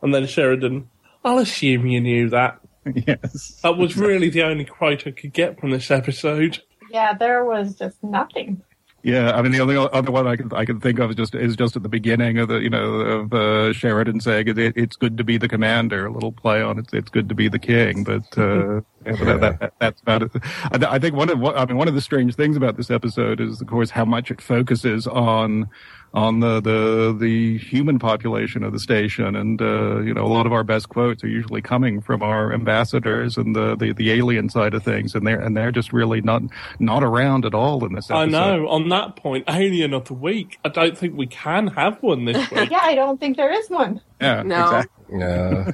And 0.02 0.14
then 0.14 0.28
Sheridan, 0.28 0.90
I'll 1.24 1.38
assume 1.40 1.88
you 1.88 2.02
knew 2.02 2.30
that. 2.30 2.60
Yes. 3.08 3.60
That 3.64 3.78
was 3.78 3.98
really 3.98 4.30
the 4.30 4.44
only 4.44 4.66
quote 4.66 5.08
I 5.08 5.12
could 5.12 5.34
get 5.34 5.60
from 5.60 5.72
this 5.72 5.90
episode. 5.90 6.62
Yeah, 6.92 7.14
there 7.14 7.46
was 7.46 7.76
just 7.76 8.04
nothing. 8.04 8.62
Yeah, 9.04 9.34
I 9.34 9.42
mean 9.42 9.52
the 9.52 9.60
only 9.60 9.76
other 9.76 10.12
one 10.12 10.28
I 10.28 10.38
can 10.38 10.50
I 10.54 10.64
can 10.64 10.80
think 10.80 10.98
of 11.00 11.10
is 11.10 11.18
just 11.18 11.36
is 11.36 11.58
just 11.58 11.76
at 11.76 11.84
the 11.84 11.90
beginning 11.90 12.38
of 12.38 12.48
the 12.48 12.60
you 12.60 12.70
know 12.70 12.94
of 13.02 13.34
uh, 13.34 13.74
Sheridan 13.74 14.22
saying 14.22 14.48
it, 14.48 14.58
it's 14.58 14.96
good 14.96 15.18
to 15.18 15.26
be 15.26 15.38
the 15.38 15.50
commander, 15.50 16.06
a 16.06 16.12
little 16.12 16.32
play 16.32 16.62
on 16.62 16.80
it's 16.80 16.94
it's 16.94 17.10
good 17.10 17.28
to 17.28 17.36
be 17.36 17.50
the 17.50 17.60
king, 17.60 18.06
but 18.06 18.38
uh, 18.38 18.76
yeah, 19.06 19.16
but 19.20 19.26
that, 19.26 19.42
that, 19.42 19.60
that, 19.60 19.74
that's 19.80 20.02
about 20.02 20.24
it. 20.24 20.32
I, 20.72 20.96
I 20.96 21.00
think 21.00 21.16
one 21.16 21.30
of 21.30 21.38
what 21.38 21.58
I 21.58 21.66
mean 21.66 21.76
one 21.76 21.90
of 21.90 21.96
the 21.96 22.02
strange 22.02 22.36
things 22.36 22.56
about 22.56 22.78
this 22.78 22.90
episode 22.90 23.42
is 23.42 23.60
of 23.60 23.68
course 23.68 23.90
how 23.90 24.06
much 24.06 24.32
it 24.32 24.40
focuses 24.40 25.06
on 25.06 25.70
on 26.16 26.42
the 26.42 26.62
the 26.62 27.16
the 27.20 27.58
human 27.58 27.98
population 27.98 28.64
of 28.64 28.72
the 28.72 28.80
station, 28.80 29.36
and 29.36 29.60
uh, 29.62 30.00
you 30.02 30.14
know 30.14 30.24
a 30.24 30.28
lot 30.30 30.46
of 30.46 30.54
our 30.54 30.64
best 30.64 30.90
quotes 30.90 31.24
are 31.24 31.28
usually 31.28 31.62
coming 31.62 32.02
from 32.02 32.22
our 32.22 32.54
ambassadors 32.54 33.36
and 33.36 33.56
the, 33.56 33.76
the 33.76 33.94
the 33.94 34.12
alien 34.12 34.48
side 34.48 34.76
of 34.76 34.84
things, 34.84 35.16
and 35.16 35.26
they're 35.26 35.40
and 35.40 35.58
they're 35.58 35.72
just 35.72 35.92
really 35.92 36.22
not 36.22 36.44
not 36.80 37.04
around 37.04 37.46
at 37.46 37.56
all 37.56 37.84
in 37.84 37.94
this 37.94 38.12
episode. 38.12 38.22
I 38.22 38.26
know, 38.26 38.68
on 38.70 38.90
that 38.90 39.16
point, 39.16 39.46
Alien 39.50 39.94
of 39.96 40.06
the 40.06 40.14
Week, 40.14 40.60
I 40.64 40.70
don't 40.70 40.96
think 40.96 41.18
we 41.18 41.26
can 41.26 41.68
have 41.68 41.98
one 42.04 42.26
this 42.26 42.38
week. 42.52 42.70
Yeah, 42.70 42.80
I 42.84 42.94
don't 42.94 43.20
think 43.20 43.36
there 43.38 43.52
is 43.52 43.68
one. 43.72 44.00
Yeah, 44.22 44.44
No. 44.44 44.64
exactly. 44.66 45.18
no. 45.18 45.72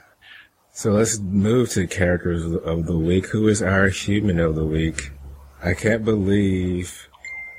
So 0.72 0.92
let's 0.94 1.20
move 1.20 1.70
to 1.72 1.86
characters 1.88 2.46
of 2.46 2.86
the 2.86 2.98
week. 2.98 3.26
Who 3.28 3.50
is 3.50 3.62
our 3.62 3.90
human 3.90 4.40
of 4.40 4.56
the 4.56 4.64
week? 4.64 5.12
I 5.62 5.74
can't 5.74 6.06
believe 6.06 7.09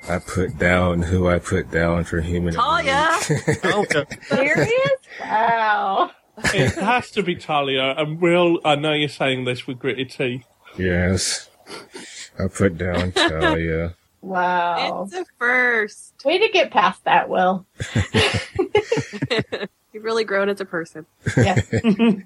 I 0.09 0.19
put 0.19 0.59
down 0.59 1.03
who 1.03 1.29
I 1.29 1.39
put 1.39 1.71
down 1.71 2.05
for 2.05 2.21
human. 2.21 2.55
Talia! 2.55 3.17
week. 3.29 3.59
Oh, 3.65 3.85
yeah. 3.95 4.05
Serious? 4.29 4.71
wow. 5.21 6.11
it 6.55 6.75
has 6.77 7.11
to 7.13 7.23
be 7.23 7.35
Talia, 7.37 7.95
and 7.97 8.21
Will, 8.21 8.61
I 8.65 8.75
know 8.77 8.93
you're 8.93 9.09
saying 9.09 9.45
this 9.45 9.67
with 9.67 9.79
gritted 9.79 10.11
teeth. 10.11 10.45
yes, 10.77 11.49
I 12.39 12.49
put 12.49 12.79
down 12.79 13.13
Talia. 13.17 13.95
Wow. 14.23 15.05
It's 15.05 15.15
a 15.15 15.25
first. 15.39 16.15
Way 16.25 16.39
to 16.39 16.49
get 16.53 16.71
past 16.71 17.05
that, 17.05 17.29
Will. 17.29 17.67
You've 19.93 20.05
really 20.05 20.25
grown 20.25 20.49
as 20.49 20.61
a 20.61 20.65
person. 20.65 21.07
Yeah. 21.37 21.61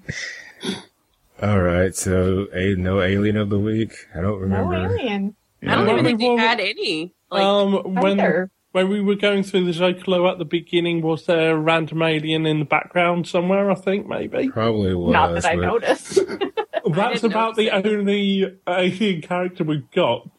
All 1.41 1.59
right, 1.59 1.93
so 1.95 2.47
a 2.53 2.75
no 2.75 3.01
alien 3.01 3.35
of 3.37 3.49
the 3.49 3.59
week. 3.59 3.93
I 4.15 4.21
don't 4.21 4.39
remember. 4.39 4.71
No 4.73 4.87
remember. 4.93 5.33
Alien. 5.67 5.69
I 5.69 5.75
don't 5.85 5.87
Yeah. 5.87 5.99
even 6.01 6.17
think 6.17 6.39
we 6.39 6.45
had 6.45 6.59
any. 6.59 7.13
Like, 7.31 7.43
um, 7.43 7.73
when 7.95 8.19
Either. 8.19 8.51
when 8.71 8.89
we 8.89 9.01
were 9.01 9.15
going 9.15 9.43
through 9.43 9.65
the 9.65 9.71
Zocalo 9.71 10.29
at 10.31 10.37
the 10.37 10.45
beginning, 10.45 11.01
was 11.01 11.25
there 11.25 11.51
a 11.51 11.57
random 11.57 12.01
alien 12.01 12.45
in 12.45 12.59
the 12.59 12.65
background 12.65 13.27
somewhere? 13.27 13.71
I 13.71 13.75
think 13.75 14.07
maybe. 14.07 14.49
Probably 14.49 14.93
was. 14.93 15.11
Not 15.13 15.33
that 15.33 15.45
I 15.45 15.55
but- 15.55 15.61
noticed. 15.61 16.19
That's 16.87 17.21
didn't 17.21 17.31
about 17.33 17.55
the 17.55 17.71
notice 17.71 17.91
only 17.91 18.57
alien 18.67 19.21
character 19.21 19.63
we've 19.63 19.89
got 19.91 20.29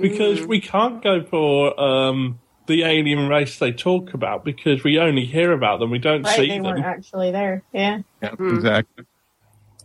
because 0.00 0.46
we 0.46 0.58
can't 0.60 1.02
go 1.02 1.22
for 1.22 1.78
um, 1.78 2.38
the 2.66 2.82
alien 2.84 3.28
race 3.28 3.58
they 3.58 3.70
talk 3.72 4.14
about 4.14 4.42
because 4.44 4.82
we 4.84 4.98
only 4.98 5.26
hear 5.26 5.52
about 5.52 5.80
them. 5.80 5.90
We 5.90 5.98
don't 5.98 6.22
right, 6.22 6.36
see 6.36 6.48
they 6.48 6.54
them. 6.56 6.62
weren't 6.64 6.84
actually 6.84 7.30
there. 7.30 7.62
Yeah. 7.74 7.98
Yeah, 8.22 8.34
exactly. 8.38 9.04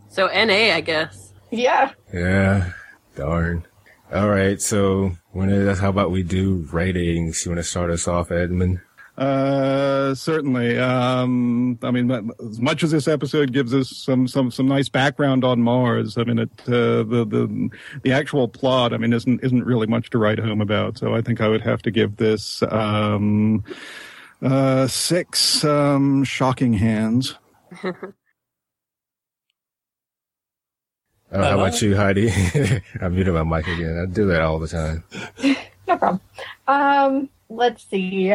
so 0.08 0.28
NA, 0.28 0.74
I 0.76 0.82
guess. 0.82 1.34
Yeah. 1.52 1.92
Yeah, 2.14 2.72
darn. 3.16 3.66
All 4.14 4.30
right, 4.30 4.62
so 4.62 5.12
when 5.32 5.50
is, 5.50 5.80
how 5.80 5.90
about 5.90 6.12
we 6.12 6.22
do 6.22 6.68
ratings? 6.72 7.44
You 7.44 7.52
want 7.52 7.60
to 7.60 7.64
start 7.64 7.90
us 7.90 8.08
off, 8.08 8.32
Edmund? 8.32 8.80
Uh, 9.18 10.14
certainly. 10.14 10.78
Um, 10.78 11.80
I 11.82 11.90
mean, 11.90 12.12
as 12.12 12.60
much 12.60 12.84
as 12.84 12.92
this 12.92 13.08
episode 13.08 13.52
gives 13.54 13.74
us 13.74 13.90
some 13.90 14.28
some 14.28 14.52
some 14.52 14.68
nice 14.68 14.90
background 14.90 15.44
on 15.44 15.62
Mars, 15.62 16.18
I 16.18 16.24
mean, 16.24 16.40
it 16.40 16.52
uh, 16.68 17.04
the 17.04 17.26
the 17.28 17.70
the 18.04 18.12
actual 18.12 18.48
plot, 18.48 18.94
I 18.94 18.98
mean, 18.98 19.14
isn't 19.14 19.44
isn't 19.44 19.64
really 19.64 19.88
much 19.88 20.10
to 20.12 20.18
write 20.18 20.40
home 20.40 20.62
about. 20.62 20.98
So 20.98 21.16
I 21.16 21.22
think 21.22 21.42
I 21.42 21.48
would 21.48 21.62
have 21.62 21.82
to 21.84 21.92
give 21.92 22.18
this 22.18 22.62
um, 22.64 23.64
uh, 24.42 24.88
six 24.88 25.64
um, 25.64 26.24
shocking 26.24 26.74
hands. 26.74 27.36
Oh, 31.32 31.44
how 31.44 31.60
about 31.60 31.82
you, 31.82 31.96
Heidi? 31.96 32.32
I 33.02 33.08
muted 33.10 33.34
my 33.34 33.44
mic 33.44 33.68
again. 33.68 34.00
I 34.00 34.06
do 34.06 34.28
that 34.28 34.42
all 34.42 34.60
the 34.60 34.68
time. 34.68 35.04
No 35.88 35.98
problem. 35.98 36.22
Um, 36.68 37.30
let's 37.48 37.84
see. 37.88 38.34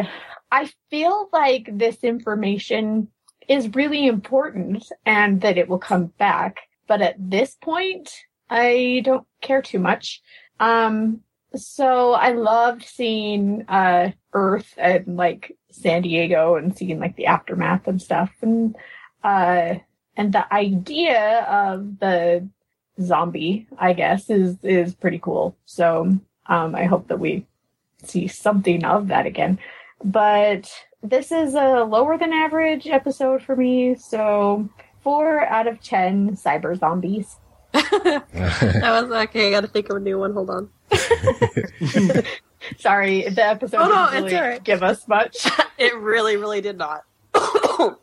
I 0.51 0.71
feel 0.89 1.27
like 1.33 1.67
this 1.69 1.97
information 2.01 3.09
is 3.49 3.75
really 3.75 4.07
important 4.07 4.87
and 5.05 5.41
that 5.41 5.57
it 5.57 5.67
will 5.67 5.77
come 5.77 6.13
back. 6.17 6.61
But 6.87 7.01
at 7.01 7.15
this 7.17 7.57
point, 7.61 8.09
I 8.49 9.01
don't 9.03 9.27
care 9.41 9.61
too 9.61 9.79
much. 9.79 10.21
Um, 10.61 11.23
so 11.55 12.13
I 12.13 12.31
loved 12.31 12.83
seeing 12.83 13.65
uh 13.67 14.11
Earth 14.33 14.73
and 14.77 15.17
like 15.17 15.57
San 15.71 16.03
Diego 16.03 16.55
and 16.55 16.77
seeing 16.77 16.99
like 16.99 17.15
the 17.17 17.25
aftermath 17.25 17.87
and 17.87 18.01
stuff 18.01 18.31
and 18.41 18.75
uh 19.23 19.75
and 20.15 20.33
the 20.33 20.53
idea 20.53 21.41
of 21.49 21.99
the 21.99 22.47
zombie, 23.01 23.67
I 23.77 23.93
guess, 23.93 24.29
is 24.29 24.57
is 24.63 24.93
pretty 24.95 25.19
cool. 25.19 25.55
So 25.65 26.17
um 26.47 26.75
I 26.75 26.85
hope 26.85 27.07
that 27.07 27.19
we 27.19 27.45
see 28.03 28.27
something 28.27 28.83
of 28.85 29.07
that 29.09 29.25
again. 29.25 29.59
But 30.03 30.71
this 31.03 31.31
is 31.31 31.53
a 31.55 31.83
lower 31.83 32.17
than 32.17 32.33
average 32.33 32.87
episode 32.87 33.41
for 33.43 33.55
me, 33.55 33.95
so 33.95 34.69
four 35.01 35.45
out 35.45 35.67
of 35.67 35.81
ten 35.81 36.35
cyber 36.35 36.77
zombies. 36.77 37.37
that 37.73 38.23
was 38.81 39.11
okay. 39.11 39.47
I 39.47 39.51
got 39.51 39.61
to 39.61 39.67
think 39.67 39.89
of 39.89 39.97
a 39.97 39.99
new 39.99 40.19
one. 40.19 40.33
Hold 40.33 40.49
on. 40.49 40.69
Sorry, 42.77 43.27
the 43.29 43.45
episode 43.45 43.77
Oh, 43.81 43.87
no, 43.87 44.11
didn't 44.11 44.23
really 44.25 44.35
all 44.35 44.41
right. 44.49 44.63
give 44.63 44.83
us 44.83 45.07
much. 45.07 45.37
It 45.77 45.95
really, 45.95 46.37
really 46.37 46.61
did 46.61 46.77
not. 46.77 47.01
Uh, 47.33 47.95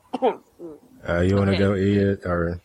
you 1.20 1.36
want 1.36 1.46
to 1.48 1.52
Okay. 1.52 1.58
go 1.58 1.76
eat 1.76 1.96
it 1.96 2.20
or? 2.26 2.60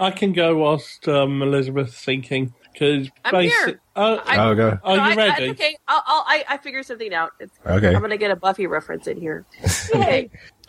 I 0.00 0.10
can 0.10 0.32
go 0.32 0.56
whilst 0.56 1.06
um, 1.08 1.42
Elizabeth's 1.42 2.02
thinking 2.04 2.52
because 2.72 3.08
I'm 3.24 3.42
here. 3.44 3.80
Oh, 3.94 4.16
I- 4.24 4.36
I'll 4.38 4.54
go. 4.54 4.78
are 4.82 4.96
No, 4.96 5.04
you 5.06 5.12
I- 5.12 5.14
ready? 5.16 5.46
I, 5.48 5.50
okay, 5.50 5.76
I'll, 5.88 6.02
I'll, 6.06 6.24
I, 6.26 6.44
I 6.48 6.56
figured 6.58 6.86
something 6.86 7.12
out. 7.12 7.32
It's, 7.40 7.52
Okay. 7.66 7.94
I'm 7.94 8.00
gonna 8.00 8.16
get 8.16 8.30
a 8.30 8.36
Buffy 8.36 8.66
reference 8.66 9.06
in 9.06 9.18
here. 9.20 9.44
Yay. 9.94 10.30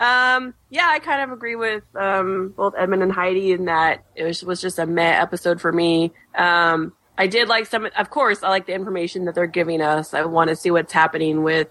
um, 0.00 0.54
yeah, 0.70 0.88
I 0.88 0.98
kind 1.02 1.22
of 1.22 1.30
agree 1.32 1.56
with 1.56 1.84
um, 1.96 2.52
both 2.56 2.74
Edmund 2.76 3.02
and 3.02 3.12
Heidi 3.12 3.52
in 3.52 3.66
that 3.66 4.04
it 4.14 4.24
was, 4.24 4.42
was 4.44 4.60
just 4.60 4.78
a 4.78 4.86
meh 4.86 5.20
episode 5.20 5.60
for 5.60 5.72
me. 5.72 6.12
Um, 6.34 6.92
I 7.16 7.26
did 7.28 7.48
like 7.48 7.66
some, 7.66 7.88
of 7.96 8.10
course, 8.10 8.42
I 8.42 8.48
like 8.48 8.66
the 8.66 8.74
information 8.74 9.24
that 9.26 9.34
they're 9.36 9.46
giving 9.46 9.80
us. 9.80 10.14
I 10.14 10.24
want 10.24 10.48
to 10.50 10.56
see 10.56 10.70
what's 10.70 10.92
happening 10.92 11.42
with 11.44 11.68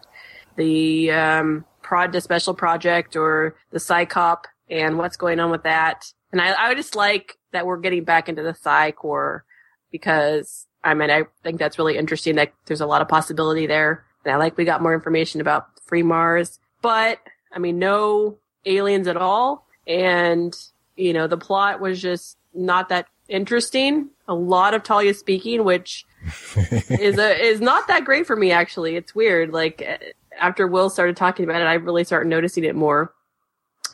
the 0.56 1.12
um, 1.12 1.66
prod 1.82 2.14
to 2.14 2.22
special 2.22 2.54
project 2.54 3.16
or 3.18 3.56
the 3.72 3.80
Psi 3.80 4.06
Cop 4.06 4.48
and 4.70 4.98
what's 4.98 5.18
going 5.18 5.40
on 5.40 5.52
with 5.52 5.64
that. 5.64 6.12
And 6.32 6.42
I, 6.42 6.54
I 6.54 6.74
just 6.76 6.96
like 6.96 7.38
that 7.52 7.66
we're 7.66 7.78
getting 7.78 8.04
back 8.04 8.30
into 8.30 8.44
the 8.44 8.54
Psi 8.54 8.92
Corps 8.92 9.46
because 9.92 10.68
I 10.84 10.94
mean, 10.94 11.10
I 11.10 11.24
think 11.44 11.60
that's 11.60 11.80
really 11.80 11.98
interesting 11.98 12.36
that 12.36 12.54
there's 12.66 12.82
a 12.82 12.86
lot 12.86 13.02
of 13.02 13.08
possibility 13.08 13.68
there. 13.68 14.06
And 14.26 14.34
I 14.34 14.38
like 14.38 14.58
we 14.58 14.66
got 14.66 14.82
more 14.82 14.94
information 14.94 15.42
about 15.42 15.68
Free 15.86 16.04
Mars, 16.04 16.60
but 16.82 17.20
I 17.52 17.60
mean, 17.60 17.80
no 17.80 18.38
aliens 18.66 19.08
at 19.08 19.18
all. 19.18 19.66
And, 19.88 20.56
you 20.96 21.14
know, 21.14 21.28
the 21.28 21.38
plot 21.38 21.80
was 21.80 22.02
just 22.02 22.38
not 22.54 22.90
that 22.90 23.08
interesting. 23.28 24.10
A 24.28 24.34
lot 24.34 24.74
of 24.74 24.84
Talia 24.84 25.14
speaking, 25.14 25.64
which 25.64 26.06
is 26.90 27.18
a, 27.18 27.46
is 27.46 27.62
not 27.62 27.88
that 27.88 28.06
great 28.06 28.28
for 28.28 28.36
me, 28.36 28.52
actually. 28.52 28.96
It's 28.96 29.16
weird. 29.16 29.52
Like, 29.52 30.16
after 30.40 30.68
Will 30.68 30.90
started 30.90 31.18
talking 31.18 31.46
about 31.46 31.62
it, 31.62 31.66
I 31.66 31.76
really 31.76 32.04
started 32.04 32.30
noticing 32.30 32.64
it 32.64 32.76
more. 32.76 33.14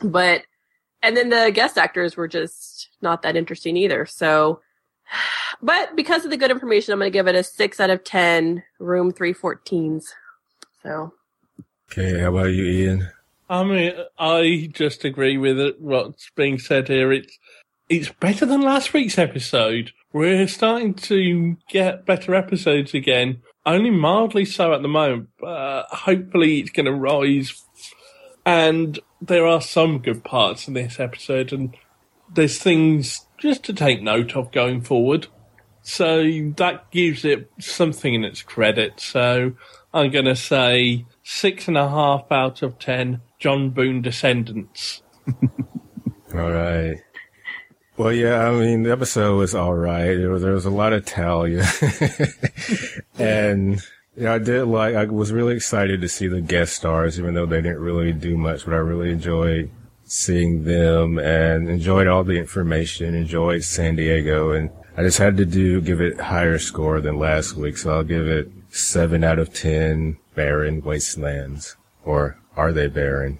But, 0.02 0.42
and 1.02 1.16
then 1.16 1.30
the 1.30 1.50
guest 1.52 1.78
actors 1.78 2.16
were 2.16 2.28
just 2.28 2.88
not 3.00 3.22
that 3.22 3.36
interesting 3.36 3.76
either. 3.76 4.06
So, 4.06 4.60
but 5.62 5.96
because 5.96 6.24
of 6.24 6.30
the 6.30 6.36
good 6.36 6.50
information, 6.50 6.92
I'm 6.92 6.98
going 6.98 7.10
to 7.10 7.16
give 7.16 7.26
it 7.26 7.34
a 7.34 7.42
six 7.42 7.80
out 7.80 7.90
of 7.90 8.04
10 8.04 8.62
room 8.78 9.12
314s. 9.12 10.04
So, 10.82 11.12
Okay. 11.90 12.20
How 12.20 12.28
about 12.28 12.52
you, 12.52 12.64
Ian? 12.64 13.08
I 13.48 13.64
mean, 13.64 13.92
I 14.16 14.70
just 14.72 15.04
agree 15.04 15.36
with 15.38 15.58
it. 15.58 15.80
What's 15.80 16.30
being 16.36 16.60
said 16.60 16.86
here, 16.86 17.10
it's 17.10 17.36
it's 17.88 18.08
better 18.08 18.46
than 18.46 18.60
last 18.60 18.92
week's 18.92 19.18
episode. 19.18 19.90
We're 20.12 20.46
starting 20.46 20.94
to 20.94 21.56
get 21.68 22.06
better 22.06 22.32
episodes 22.32 22.94
again, 22.94 23.42
only 23.66 23.90
mildly 23.90 24.44
so 24.44 24.72
at 24.72 24.82
the 24.82 24.88
moment. 24.88 25.30
But 25.40 25.86
hopefully, 25.90 26.60
it's 26.60 26.70
going 26.70 26.86
to 26.86 26.92
rise. 26.92 27.60
And 28.46 28.96
there 29.20 29.46
are 29.46 29.60
some 29.60 29.98
good 29.98 30.24
parts 30.24 30.68
in 30.68 30.74
this 30.74 30.98
episode, 30.98 31.52
and 31.52 31.76
there's 32.32 32.58
things 32.58 33.26
just 33.38 33.64
to 33.64 33.72
take 33.72 34.02
note 34.02 34.36
of 34.36 34.52
going 34.52 34.80
forward. 34.80 35.26
So 35.82 36.22
that 36.56 36.90
gives 36.90 37.24
it 37.24 37.50
something 37.58 38.14
in 38.14 38.24
its 38.24 38.42
credit. 38.42 39.00
So 39.00 39.52
I'm 39.92 40.10
going 40.10 40.26
to 40.26 40.36
say 40.36 41.06
six 41.22 41.68
and 41.68 41.76
a 41.76 41.88
half 41.88 42.30
out 42.30 42.62
of 42.62 42.78
ten 42.78 43.22
John 43.38 43.70
Boone 43.70 44.02
descendants. 44.02 45.02
All 46.34 46.50
right. 46.50 46.96
Well, 47.96 48.12
yeah, 48.12 48.48
I 48.48 48.52
mean, 48.52 48.84
the 48.84 48.92
episode 48.92 49.36
was 49.36 49.54
all 49.54 49.74
right. 49.74 50.14
There 50.14 50.30
was, 50.30 50.40
there 50.40 50.54
was 50.54 50.64
a 50.64 50.70
lot 50.70 50.94
of 50.94 51.04
Talia. 51.04 51.66
and, 53.18 53.82
yeah, 54.20 54.34
I 54.34 54.38
did 54.38 54.64
like, 54.66 54.94
I 54.94 55.06
was 55.06 55.32
really 55.32 55.56
excited 55.56 56.02
to 56.02 56.08
see 56.08 56.28
the 56.28 56.42
guest 56.42 56.74
stars, 56.74 57.18
even 57.18 57.32
though 57.32 57.46
they 57.46 57.62
didn't 57.62 57.80
really 57.80 58.12
do 58.12 58.36
much, 58.36 58.66
but 58.66 58.74
I 58.74 58.76
really 58.76 59.10
enjoyed 59.10 59.70
seeing 60.04 60.64
them 60.64 61.18
and 61.18 61.70
enjoyed 61.70 62.06
all 62.06 62.22
the 62.22 62.38
information, 62.38 63.14
enjoyed 63.14 63.64
San 63.64 63.96
Diego. 63.96 64.50
And 64.50 64.68
I 64.94 65.04
just 65.04 65.16
had 65.16 65.38
to 65.38 65.46
do, 65.46 65.80
give 65.80 66.02
it 66.02 66.20
higher 66.20 66.58
score 66.58 67.00
than 67.00 67.18
last 67.18 67.54
week. 67.54 67.78
So 67.78 67.94
I'll 67.94 68.04
give 68.04 68.28
it 68.28 68.52
seven 68.68 69.24
out 69.24 69.38
of 69.38 69.54
10 69.54 70.18
barren 70.34 70.82
wastelands. 70.82 71.76
Or 72.04 72.38
are 72.58 72.72
they 72.72 72.88
barren? 72.88 73.38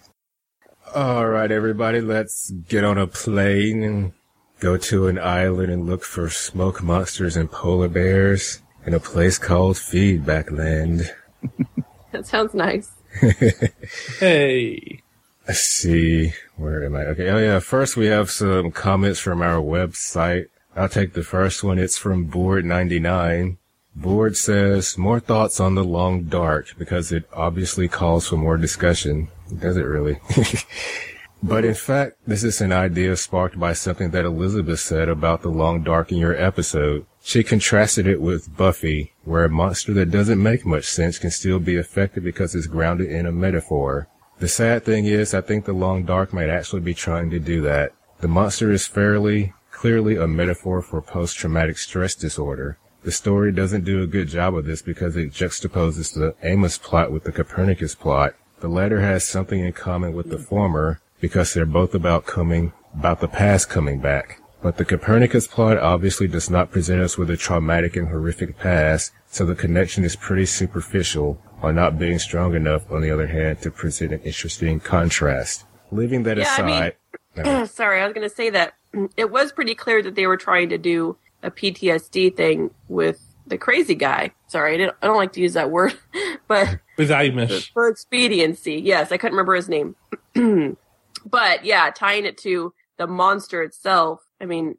All 0.94 1.28
right, 1.28 1.52
everybody, 1.52 2.00
let's 2.00 2.50
get 2.50 2.84
on 2.84 2.96
a 2.96 3.06
plane 3.06 3.82
and 3.82 4.12
go 4.60 4.78
to 4.78 5.08
an 5.08 5.18
island 5.18 5.70
and 5.70 5.84
look 5.84 6.04
for 6.04 6.30
smoke 6.30 6.82
monsters 6.82 7.36
and 7.36 7.50
polar 7.50 7.88
bears 7.88 8.62
in 8.86 8.94
a 8.94 9.00
place 9.00 9.38
called 9.38 9.78
Feedback 9.78 10.50
Land. 10.50 11.12
that 12.12 12.26
sounds 12.26 12.54
nice. 12.54 12.92
Hey, 14.20 15.02
Let's 15.48 15.60
see, 15.60 16.32
where 16.56 16.84
am 16.84 16.94
I? 16.94 17.06
Okay, 17.06 17.28
oh 17.28 17.38
yeah, 17.38 17.58
first 17.58 17.96
we 17.96 18.06
have 18.06 18.30
some 18.30 18.70
comments 18.70 19.18
from 19.18 19.42
our 19.42 19.60
website. 19.60 20.46
I'll 20.76 20.88
take 20.88 21.14
the 21.14 21.24
first 21.24 21.64
one. 21.64 21.78
It's 21.78 21.98
from 21.98 22.30
Board99. 22.30 23.56
Board 23.96 24.36
says, 24.36 24.96
more 24.96 25.18
thoughts 25.18 25.58
on 25.58 25.74
the 25.74 25.82
long 25.82 26.24
dark 26.24 26.68
because 26.78 27.10
it 27.10 27.24
obviously 27.32 27.88
calls 27.88 28.28
for 28.28 28.36
more 28.36 28.56
discussion. 28.56 29.26
Does 29.58 29.76
it 29.76 29.82
really? 29.82 30.20
But 31.42 31.64
in 31.64 31.74
fact, 31.74 32.18
this 32.26 32.44
is 32.44 32.60
an 32.60 32.72
idea 32.72 33.16
sparked 33.16 33.58
by 33.58 33.72
something 33.72 34.10
that 34.10 34.26
Elizabeth 34.26 34.80
said 34.80 35.08
about 35.08 35.40
the 35.40 35.48
long 35.48 35.82
dark 35.82 36.12
in 36.12 36.18
your 36.18 36.36
episode. 36.36 37.06
She 37.22 37.42
contrasted 37.42 38.06
it 38.06 38.20
with 38.20 38.56
Buffy, 38.56 39.12
where 39.24 39.44
a 39.44 39.50
monster 39.50 39.92
that 39.92 40.10
doesn't 40.10 40.42
make 40.42 40.64
much 40.64 40.84
sense 40.84 41.18
can 41.18 41.30
still 41.30 41.58
be 41.58 41.76
effective 41.76 42.24
because 42.24 42.54
it's 42.54 42.66
grounded 42.66 43.10
in 43.10 43.26
a 43.26 43.32
metaphor. 43.32 44.08
The 44.38 44.48
sad 44.48 44.84
thing 44.84 45.04
is, 45.04 45.34
I 45.34 45.42
think 45.42 45.64
the 45.64 45.74
long 45.74 46.04
dark 46.04 46.32
might 46.32 46.48
actually 46.48 46.80
be 46.80 46.94
trying 46.94 47.30
to 47.30 47.38
do 47.38 47.60
that. 47.62 47.92
The 48.20 48.28
monster 48.28 48.70
is 48.72 48.86
fairly 48.86 49.52
clearly 49.70 50.16
a 50.16 50.26
metaphor 50.26 50.82
for 50.82 51.00
post-traumatic 51.00 51.78
stress 51.78 52.14
disorder. 52.14 52.78
The 53.02 53.12
story 53.12 53.50
doesn't 53.50 53.84
do 53.84 54.02
a 54.02 54.06
good 54.06 54.28
job 54.28 54.54
of 54.54 54.66
this 54.66 54.82
because 54.82 55.16
it 55.16 55.32
juxtaposes 55.32 56.14
the 56.14 56.34
Amos 56.42 56.76
plot 56.76 57.10
with 57.10 57.24
the 57.24 57.32
Copernicus 57.32 57.94
plot. 57.94 58.34
The 58.60 58.68
latter 58.68 59.00
has 59.00 59.24
something 59.24 59.60
in 59.60 59.72
common 59.72 60.12
with 60.12 60.28
the 60.28 60.38
former 60.38 61.00
because 61.18 61.54
they're 61.54 61.64
both 61.64 61.94
about 61.94 62.26
coming, 62.26 62.72
about 62.94 63.20
the 63.20 63.28
past 63.28 63.70
coming 63.70 64.00
back. 64.00 64.39
But 64.62 64.76
the 64.76 64.84
Copernicus 64.84 65.46
plot 65.46 65.78
obviously 65.78 66.28
does 66.28 66.50
not 66.50 66.70
present 66.70 67.00
us 67.00 67.16
with 67.16 67.30
a 67.30 67.36
traumatic 67.36 67.96
and 67.96 68.08
horrific 68.08 68.58
past, 68.58 69.12
so 69.26 69.46
the 69.46 69.54
connection 69.54 70.04
is 70.04 70.16
pretty 70.16 70.44
superficial, 70.44 71.40
while 71.60 71.72
not 71.72 71.98
being 71.98 72.18
strong 72.18 72.54
enough, 72.54 72.90
on 72.90 73.00
the 73.00 73.10
other 73.10 73.26
hand, 73.26 73.62
to 73.62 73.70
present 73.70 74.12
an 74.12 74.20
interesting 74.20 74.78
contrast. 74.78 75.64
Leaving 75.90 76.24
that 76.24 76.36
Yeah, 76.36 76.54
I 76.58 76.62
mean- 76.62 76.70
aside, 76.74 76.94
uh, 77.62 77.66
Sorry, 77.66 78.02
I 78.02 78.04
was 78.04 78.12
going 78.12 78.28
to 78.28 78.34
say 78.34 78.50
that 78.50 78.74
it 79.16 79.30
was 79.30 79.52
pretty 79.52 79.74
clear 79.74 80.02
that 80.02 80.14
they 80.14 80.26
were 80.26 80.36
trying 80.36 80.68
to 80.70 80.78
do 80.78 81.16
a 81.42 81.50
PTSD 81.50 82.36
thing 82.36 82.70
with 82.88 83.34
the 83.46 83.56
crazy 83.56 83.94
guy. 83.94 84.32
Sorry, 84.48 84.74
I, 84.74 84.76
didn't, 84.76 84.96
I 85.00 85.06
don't 85.06 85.16
like 85.16 85.32
to 85.34 85.40
use 85.40 85.54
that 85.54 85.70
word, 85.70 85.94
but 86.48 86.80
with 86.98 87.10
Amos. 87.10 87.66
for 87.72 87.88
expediency, 87.88 88.74
yes, 88.74 89.10
I 89.10 89.16
couldn't 89.16 89.36
remember 89.36 89.54
his 89.54 89.68
name. 89.68 89.96
but 91.24 91.64
yeah, 91.64 91.90
tying 91.94 92.26
it 92.26 92.36
to 92.38 92.74
the 92.98 93.06
monster 93.06 93.62
itself, 93.62 94.20
I 94.40 94.46
mean, 94.46 94.76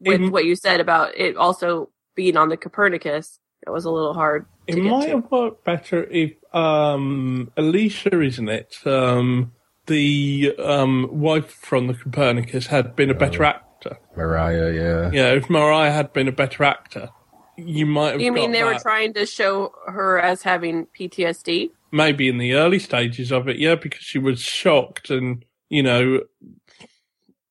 with 0.00 0.20
It- 0.22 0.32
what 0.32 0.44
you 0.44 0.56
said 0.56 0.80
about 0.80 1.14
it 1.16 1.36
also 1.36 1.90
being 2.14 2.36
on 2.36 2.48
the 2.48 2.56
Copernicus, 2.56 3.38
it 3.66 3.70
was 3.70 3.84
a 3.84 3.90
little 3.90 4.14
hard 4.14 4.46
It 4.66 4.74
to 4.76 4.80
get 4.80 4.90
might 4.90 5.06
to. 5.06 5.10
have 5.16 5.30
worked 5.30 5.64
better 5.64 6.04
if 6.04 6.32
um, 6.54 7.50
Alicia, 7.56 8.20
isn't 8.20 8.48
it? 8.48 8.76
Um, 8.84 9.52
the 9.86 10.54
um, 10.58 11.08
wife 11.12 11.50
from 11.50 11.86
the 11.86 11.94
Copernicus 11.94 12.66
had 12.68 12.96
been 12.96 13.10
a 13.10 13.14
better 13.14 13.44
actor. 13.44 13.98
Mariah, 14.16 14.72
yeah. 14.72 15.10
Yeah, 15.12 15.32
if 15.34 15.48
Mariah 15.50 15.90
had 15.92 16.12
been 16.12 16.28
a 16.28 16.32
better 16.32 16.64
actor, 16.64 17.10
you 17.56 17.86
might 17.86 18.12
have. 18.12 18.20
You 18.20 18.32
mean 18.32 18.50
got 18.50 18.58
they 18.58 18.64
were 18.64 18.78
trying 18.78 19.14
to 19.14 19.26
show 19.26 19.72
her 19.86 20.18
as 20.20 20.42
having 20.42 20.86
PTSD? 20.98 21.70
maybe 21.92 22.28
in 22.28 22.38
the 22.38 22.54
early 22.54 22.78
stages 22.78 23.32
of 23.32 23.48
it, 23.48 23.58
yeah, 23.58 23.74
because 23.74 24.02
she 24.02 24.18
was 24.18 24.40
shocked 24.40 25.10
and 25.10 25.44
you 25.68 25.82
know 25.82 26.20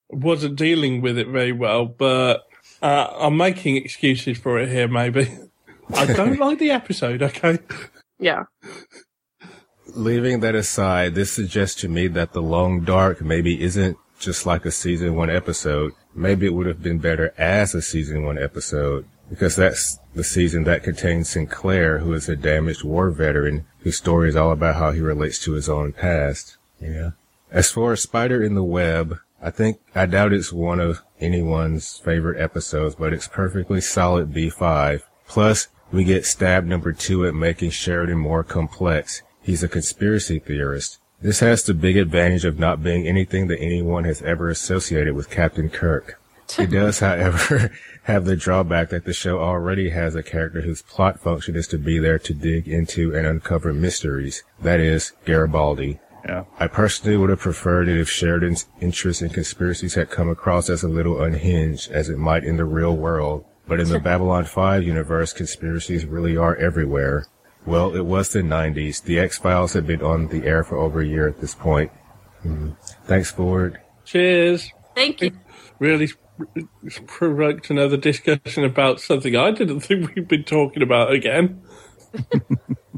wasn't 0.09 0.55
dealing 0.55 1.01
with 1.01 1.17
it 1.17 1.27
very 1.27 1.51
well. 1.51 1.85
But 1.85 2.45
Uh, 2.81 3.07
I'm 3.19 3.35
making 3.37 3.75
excuses 3.77 4.37
for 4.37 4.57
it 4.59 4.69
here, 4.69 4.87
maybe. 4.87 5.27
I 5.93 6.05
don't 6.05 6.39
like 6.45 6.59
the 6.59 6.71
episode, 6.71 7.21
okay? 7.21 7.59
Yeah. 8.19 8.43
Leaving 9.95 10.39
that 10.41 10.55
aside, 10.55 11.15
this 11.15 11.31
suggests 11.31 11.81
to 11.81 11.87
me 11.89 12.07
that 12.07 12.33
The 12.33 12.41
Long 12.41 12.81
Dark 12.81 13.21
maybe 13.21 13.61
isn't 13.61 13.97
just 14.19 14.45
like 14.45 14.65
a 14.65 14.71
season 14.71 15.15
one 15.15 15.29
episode. 15.29 15.93
Maybe 16.13 16.45
it 16.45 16.53
would 16.53 16.67
have 16.67 16.83
been 16.83 16.99
better 16.99 17.33
as 17.37 17.73
a 17.73 17.81
season 17.81 18.23
one 18.23 18.37
episode 18.37 19.05
because 19.29 19.55
that's 19.55 19.99
the 20.13 20.23
season 20.23 20.63
that 20.65 20.83
contains 20.83 21.29
Sinclair, 21.29 21.99
who 21.99 22.13
is 22.13 22.29
a 22.29 22.35
damaged 22.35 22.83
war 22.83 23.09
veteran 23.09 23.65
whose 23.79 23.97
story 23.97 24.29
is 24.29 24.35
all 24.35 24.51
about 24.51 24.75
how 24.75 24.91
he 24.91 25.01
relates 25.01 25.39
to 25.39 25.53
his 25.53 25.67
own 25.69 25.91
past. 25.93 26.57
Yeah. 26.79 27.11
As 27.51 27.71
for 27.71 27.95
Spider 27.95 28.43
in 28.43 28.53
the 28.55 28.63
Web, 28.63 29.17
I 29.41 29.51
think, 29.51 29.79
I 29.95 30.05
doubt 30.05 30.33
it's 30.33 30.51
one 30.51 30.79
of 30.79 31.01
anyone's 31.19 31.97
favorite 31.97 32.41
episodes, 32.41 32.95
but 32.95 33.13
it's 33.13 33.27
perfectly 33.27 33.81
solid 33.81 34.33
B5. 34.33 35.03
Plus, 35.27 35.67
we 35.91 36.03
get 36.03 36.25
stab 36.25 36.65
number 36.65 36.93
two 36.93 37.25
at 37.25 37.33
making 37.33 37.71
Sheridan 37.71 38.17
more 38.17 38.43
complex. 38.43 39.21
He's 39.41 39.63
a 39.63 39.67
conspiracy 39.67 40.39
theorist. 40.39 40.99
This 41.21 41.39
has 41.39 41.63
the 41.63 41.73
big 41.73 41.97
advantage 41.97 42.45
of 42.45 42.59
not 42.59 42.83
being 42.83 43.07
anything 43.07 43.47
that 43.47 43.59
anyone 43.59 44.03
has 44.05 44.21
ever 44.21 44.49
associated 44.49 45.15
with 45.15 45.29
Captain 45.29 45.69
Kirk. 45.69 46.19
It 46.57 46.67
does, 46.71 46.99
however, 46.99 47.71
have 48.03 48.25
the 48.25 48.35
drawback 48.35 48.89
that 48.89 49.05
the 49.05 49.13
show 49.13 49.39
already 49.39 49.89
has 49.89 50.15
a 50.15 50.23
character 50.23 50.61
whose 50.61 50.81
plot 50.81 51.19
function 51.19 51.55
is 51.55 51.67
to 51.67 51.77
be 51.77 51.99
there 51.99 52.19
to 52.19 52.33
dig 52.33 52.67
into 52.67 53.15
and 53.15 53.27
uncover 53.27 53.73
mysteries. 53.73 54.43
That 54.61 54.79
is, 54.79 55.13
Garibaldi. 55.25 55.99
Yeah. 56.25 56.43
I 56.59 56.67
personally 56.67 57.17
would 57.17 57.29
have 57.29 57.39
preferred 57.39 57.87
it 57.87 57.97
if 57.97 58.09
Sheridan's 58.09 58.67
interest 58.81 59.21
in 59.21 59.29
conspiracies 59.29 59.95
had 59.95 60.09
come 60.09 60.29
across 60.29 60.69
as 60.69 60.83
a 60.83 60.87
little 60.87 61.21
unhinged, 61.21 61.91
as 61.91 62.09
it 62.09 62.17
might 62.17 62.43
in 62.43 62.57
the 62.57 62.65
real 62.65 62.95
world. 62.95 63.45
But 63.67 63.79
in 63.79 63.89
the 63.89 63.99
Babylon 63.99 64.45
5 64.45 64.83
universe, 64.83 65.31
conspiracies 65.31 66.05
really 66.05 66.35
are 66.35 66.55
everywhere. 66.55 67.27
Well, 67.65 67.95
it 67.95 68.05
was 68.05 68.29
the 68.29 68.41
90s. 68.41 69.03
The 69.03 69.19
X-Files 69.19 69.73
had 69.73 69.85
been 69.85 70.01
on 70.01 70.27
the 70.27 70.45
air 70.45 70.63
for 70.63 70.77
over 70.77 71.01
a 71.01 71.05
year 71.05 71.27
at 71.27 71.39
this 71.39 71.53
point. 71.53 71.91
Hmm. 72.41 72.71
Thanks, 73.05 73.31
Ford. 73.31 73.79
Cheers. 74.05 74.71
Thank 74.95 75.21
you. 75.21 75.31
Really 75.77 76.09
provoked 77.05 77.69
another 77.69 77.97
discussion 77.97 78.63
about 78.63 79.01
something 79.01 79.35
I 79.35 79.51
didn't 79.51 79.79
think 79.81 80.15
we'd 80.15 80.27
been 80.27 80.43
talking 80.43 80.81
about 80.81 81.11
again. 81.11 81.61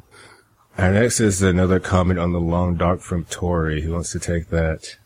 Our 0.82 0.92
next 0.92 1.20
is 1.20 1.44
another 1.44 1.80
comment 1.80 2.18
on 2.18 2.32
the 2.32 2.40
long 2.40 2.76
dark 2.76 3.02
from 3.02 3.26
Tori. 3.26 3.84
Who 3.84 3.92
wants 3.92 4.12
to 4.14 4.20
take 4.20 4.48
that? 4.48 4.98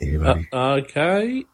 Anybody? 0.00 0.48
Uh, 0.52 0.72
okay. 0.72 1.44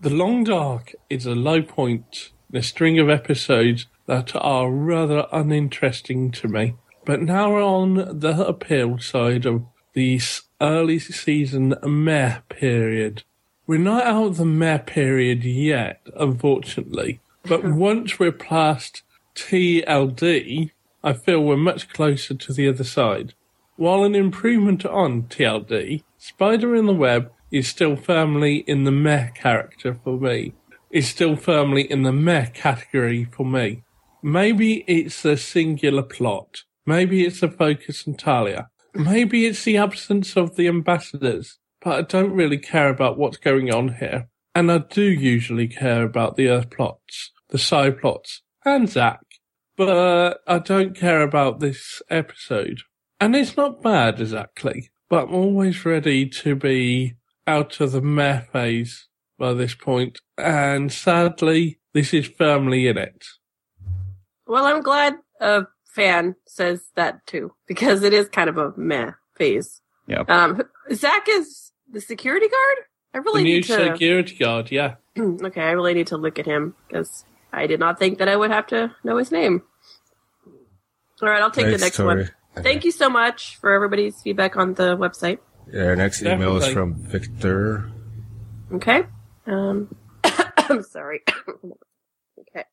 The 0.00 0.10
Long 0.10 0.42
Dark 0.42 0.92
is 1.08 1.24
a 1.24 1.36
low 1.36 1.62
point 1.62 2.32
in 2.52 2.58
a 2.58 2.64
string 2.64 2.98
of 2.98 3.08
episodes 3.08 3.86
that 4.06 4.34
are 4.34 4.72
rather 4.72 5.28
uninteresting 5.30 6.32
to 6.32 6.48
me. 6.48 6.74
But 7.04 7.22
now 7.22 7.52
we're 7.52 7.62
on 7.62 8.18
the 8.18 8.44
appeal 8.44 8.98
side 8.98 9.46
of 9.46 9.62
the 9.92 10.20
early 10.60 10.98
season 10.98 11.76
meh 11.84 12.40
period. 12.48 13.22
We're 13.68 13.78
not 13.78 14.04
out 14.04 14.26
of 14.26 14.36
the 14.36 14.44
meh 14.44 14.78
period 14.78 15.44
yet, 15.44 16.00
unfortunately. 16.16 17.20
But 17.44 17.62
once 17.62 18.18
we're 18.18 18.32
past 18.32 19.04
TLD, 19.36 20.72
I 21.04 21.12
feel 21.12 21.44
we're 21.44 21.58
much 21.58 21.90
closer 21.90 22.32
to 22.32 22.52
the 22.54 22.66
other 22.66 22.82
side. 22.82 23.34
While 23.76 24.04
an 24.04 24.14
improvement 24.14 24.86
on 24.86 25.24
TLD, 25.24 26.02
Spider 26.16 26.74
in 26.74 26.86
the 26.86 26.94
Web 26.94 27.30
is 27.52 27.68
still 27.68 27.94
firmly 27.94 28.64
in 28.66 28.84
the 28.84 28.90
meh 28.90 29.28
character 29.28 29.98
for 30.02 30.18
me. 30.18 30.54
Is 30.90 31.06
still 31.06 31.36
firmly 31.36 31.82
in 31.90 32.04
the 32.04 32.12
meh 32.12 32.46
category 32.46 33.26
for 33.26 33.44
me. 33.44 33.82
Maybe 34.22 34.82
it's 34.86 35.20
the 35.20 35.36
singular 35.36 36.02
plot. 36.02 36.62
Maybe 36.86 37.26
it's 37.26 37.40
the 37.40 37.50
focus 37.50 38.08
on 38.08 38.14
Talia. 38.14 38.70
Maybe 38.94 39.44
it's 39.44 39.62
the 39.64 39.76
absence 39.76 40.38
of 40.38 40.56
the 40.56 40.68
ambassadors. 40.68 41.58
But 41.82 41.98
I 41.98 42.02
don't 42.02 42.32
really 42.32 42.58
care 42.58 42.88
about 42.88 43.18
what's 43.18 43.36
going 43.36 43.70
on 43.70 43.96
here. 43.96 44.28
And 44.54 44.72
I 44.72 44.78
do 44.78 45.02
usually 45.02 45.68
care 45.68 46.02
about 46.02 46.36
the 46.36 46.48
Earth 46.48 46.70
plots, 46.70 47.30
the 47.50 47.58
side 47.58 48.00
plots, 48.00 48.40
and 48.64 48.88
Zack. 48.88 49.20
But 49.76 50.40
I 50.46 50.58
don't 50.58 50.96
care 50.96 51.22
about 51.22 51.60
this 51.60 52.00
episode. 52.10 52.80
And 53.20 53.34
it's 53.34 53.56
not 53.56 53.82
bad 53.82 54.20
exactly. 54.20 54.90
But 55.08 55.28
I'm 55.28 55.34
always 55.34 55.84
ready 55.84 56.28
to 56.28 56.54
be 56.54 57.14
out 57.46 57.80
of 57.80 57.92
the 57.92 58.00
meh 58.00 58.40
phase 58.52 59.08
by 59.38 59.52
this 59.52 59.74
point. 59.74 60.20
And 60.38 60.92
sadly, 60.92 61.78
this 61.92 62.14
is 62.14 62.26
firmly 62.26 62.86
in 62.86 62.98
it. 62.98 63.24
Well, 64.46 64.66
I'm 64.66 64.82
glad 64.82 65.14
a 65.40 65.66
fan 65.84 66.36
says 66.46 66.82
that 66.96 67.26
too, 67.26 67.52
because 67.66 68.02
it 68.02 68.12
is 68.12 68.28
kind 68.28 68.48
of 68.48 68.58
a 68.58 68.72
meh 68.76 69.12
phase. 69.36 69.80
Yeah. 70.06 70.22
Um, 70.28 70.62
Zack 70.92 71.26
is 71.28 71.72
the 71.90 72.00
security 72.00 72.48
guard? 72.48 72.78
I 73.14 73.18
The 73.18 73.22
really 73.22 73.42
new 73.44 73.54
need 73.56 73.64
to. 73.64 73.92
security 73.92 74.36
guard, 74.36 74.70
yeah. 74.70 74.96
okay, 75.18 75.62
I 75.62 75.70
really 75.70 75.94
need 75.94 76.08
to 76.08 76.16
look 76.16 76.38
at 76.38 76.46
him 76.46 76.74
because 76.88 77.24
I 77.54 77.66
did 77.66 77.80
not 77.80 77.98
think 77.98 78.18
that 78.18 78.28
I 78.28 78.36
would 78.36 78.50
have 78.50 78.66
to 78.68 78.94
know 79.04 79.16
his 79.16 79.30
name. 79.30 79.62
All 81.22 81.28
right, 81.28 81.40
I'll 81.40 81.50
take 81.50 81.66
Thanks, 81.66 81.80
the 81.80 81.86
next 81.86 81.96
Tori. 81.96 82.16
one. 82.16 82.30
Thank 82.62 82.84
you 82.84 82.90
so 82.90 83.08
much 83.08 83.56
for 83.56 83.72
everybody's 83.72 84.20
feedback 84.22 84.56
on 84.56 84.74
the 84.74 84.96
website. 84.96 85.38
Yeah, 85.72 85.86
our 85.86 85.96
next 85.96 86.22
email 86.22 86.56
is 86.56 86.68
from 86.68 86.94
Victor. 86.94 87.90
Okay. 88.72 89.04
Um, 89.46 89.94
I'm 90.24 90.82
sorry. 90.82 91.22
okay. 92.40 92.64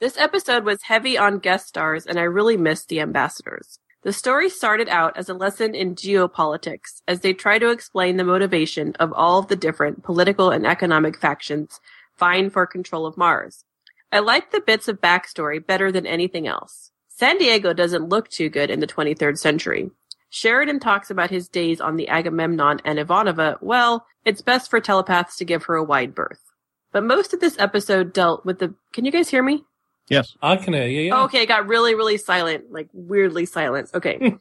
This 0.00 0.18
episode 0.18 0.64
was 0.64 0.82
heavy 0.82 1.16
on 1.16 1.38
guest 1.38 1.68
stars, 1.68 2.06
and 2.06 2.18
I 2.18 2.22
really 2.22 2.56
missed 2.56 2.88
the 2.88 3.00
ambassadors. 3.00 3.78
The 4.02 4.12
story 4.12 4.48
started 4.48 4.88
out 4.88 5.16
as 5.16 5.28
a 5.28 5.34
lesson 5.34 5.74
in 5.74 5.96
geopolitics 5.96 7.02
as 7.08 7.20
they 7.20 7.32
try 7.32 7.58
to 7.58 7.70
explain 7.70 8.16
the 8.16 8.24
motivation 8.24 8.94
of 9.00 9.12
all 9.12 9.40
of 9.40 9.48
the 9.48 9.56
different 9.56 10.04
political 10.04 10.50
and 10.50 10.66
economic 10.66 11.18
factions 11.18 11.80
vying 12.16 12.50
for 12.50 12.66
control 12.66 13.06
of 13.06 13.16
Mars. 13.16 13.64
I 14.12 14.20
like 14.20 14.50
the 14.50 14.60
bits 14.60 14.88
of 14.88 15.00
backstory 15.00 15.64
better 15.64 15.90
than 15.90 16.06
anything 16.06 16.46
else. 16.46 16.90
San 17.08 17.38
Diego 17.38 17.72
doesn't 17.72 18.08
look 18.08 18.28
too 18.28 18.48
good 18.48 18.70
in 18.70 18.80
the 18.80 18.86
23rd 18.86 19.38
century. 19.38 19.90
Sheridan 20.30 20.80
talks 20.80 21.10
about 21.10 21.30
his 21.30 21.48
days 21.48 21.80
on 21.80 21.96
the 21.96 22.08
Agamemnon 22.08 22.80
and 22.84 22.98
Ivanova. 22.98 23.58
Well, 23.62 24.06
it's 24.24 24.42
best 24.42 24.70
for 24.70 24.80
telepaths 24.80 25.36
to 25.36 25.44
give 25.44 25.64
her 25.64 25.76
a 25.76 25.84
wide 25.84 26.14
berth. 26.14 26.40
But 26.92 27.04
most 27.04 27.32
of 27.32 27.40
this 27.40 27.58
episode 27.58 28.12
dealt 28.12 28.44
with 28.44 28.58
the. 28.58 28.74
Can 28.92 29.04
you 29.04 29.12
guys 29.12 29.30
hear 29.30 29.42
me? 29.42 29.64
Yes. 30.08 30.36
I 30.42 30.56
can 30.56 30.74
hear 30.74 30.86
you, 30.86 31.00
yeah. 31.02 31.22
Okay, 31.24 31.42
it 31.42 31.46
got 31.46 31.66
really, 31.66 31.94
really 31.94 32.16
silent, 32.16 32.70
like 32.70 32.88
weirdly 32.92 33.46
silent. 33.46 33.90
Okay. 33.92 34.36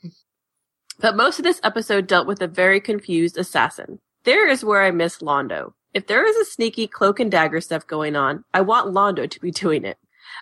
but 0.99 1.16
most 1.16 1.39
of 1.39 1.43
this 1.43 1.59
episode 1.63 2.07
dealt 2.07 2.27
with 2.27 2.41
a 2.41 2.48
very 2.48 2.80
confused 2.80 3.38
assassin. 3.38 3.99
There 4.26 4.48
is 4.48 4.64
where 4.64 4.84
I 4.84 4.91
miss 4.91 5.19
Londo. 5.19 5.73
If 5.95 6.07
there 6.07 6.27
is 6.27 6.35
a 6.35 6.43
sneaky 6.43 6.88
cloak 6.88 7.22
and 7.22 7.31
dagger 7.31 7.61
stuff 7.61 7.88
going 7.88 8.17
on, 8.17 8.43
I 8.53 8.59
want 8.59 8.93
Londo 8.93 9.30
to 9.30 9.39
be 9.39 9.49
doing 9.49 9.85
it. 9.85 9.97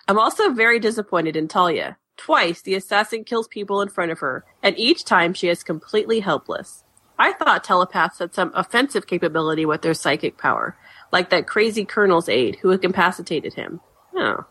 I'm 0.08 0.18
also 0.18 0.50
very 0.50 0.80
disappointed 0.80 1.36
in 1.36 1.46
Talia. 1.46 1.96
Twice, 2.16 2.60
the 2.60 2.74
assassin 2.74 3.22
kills 3.22 3.46
people 3.46 3.80
in 3.80 3.88
front 3.88 4.10
of 4.10 4.18
her, 4.18 4.44
and 4.64 4.76
each 4.76 5.04
time 5.04 5.32
she 5.32 5.48
is 5.48 5.62
completely 5.62 6.18
helpless. 6.18 6.82
I 7.20 7.34
thought 7.34 7.62
telepaths 7.62 8.18
had 8.18 8.34
some 8.34 8.50
offensive 8.52 9.06
capability 9.06 9.64
with 9.64 9.82
their 9.82 9.94
psychic 9.94 10.38
power, 10.38 10.76
like 11.12 11.30
that 11.30 11.46
crazy 11.46 11.84
colonel's 11.84 12.28
aide 12.28 12.58
who 12.62 12.72
incapacitated 12.72 13.54
him. 13.54 13.80
Oh. 14.16 14.46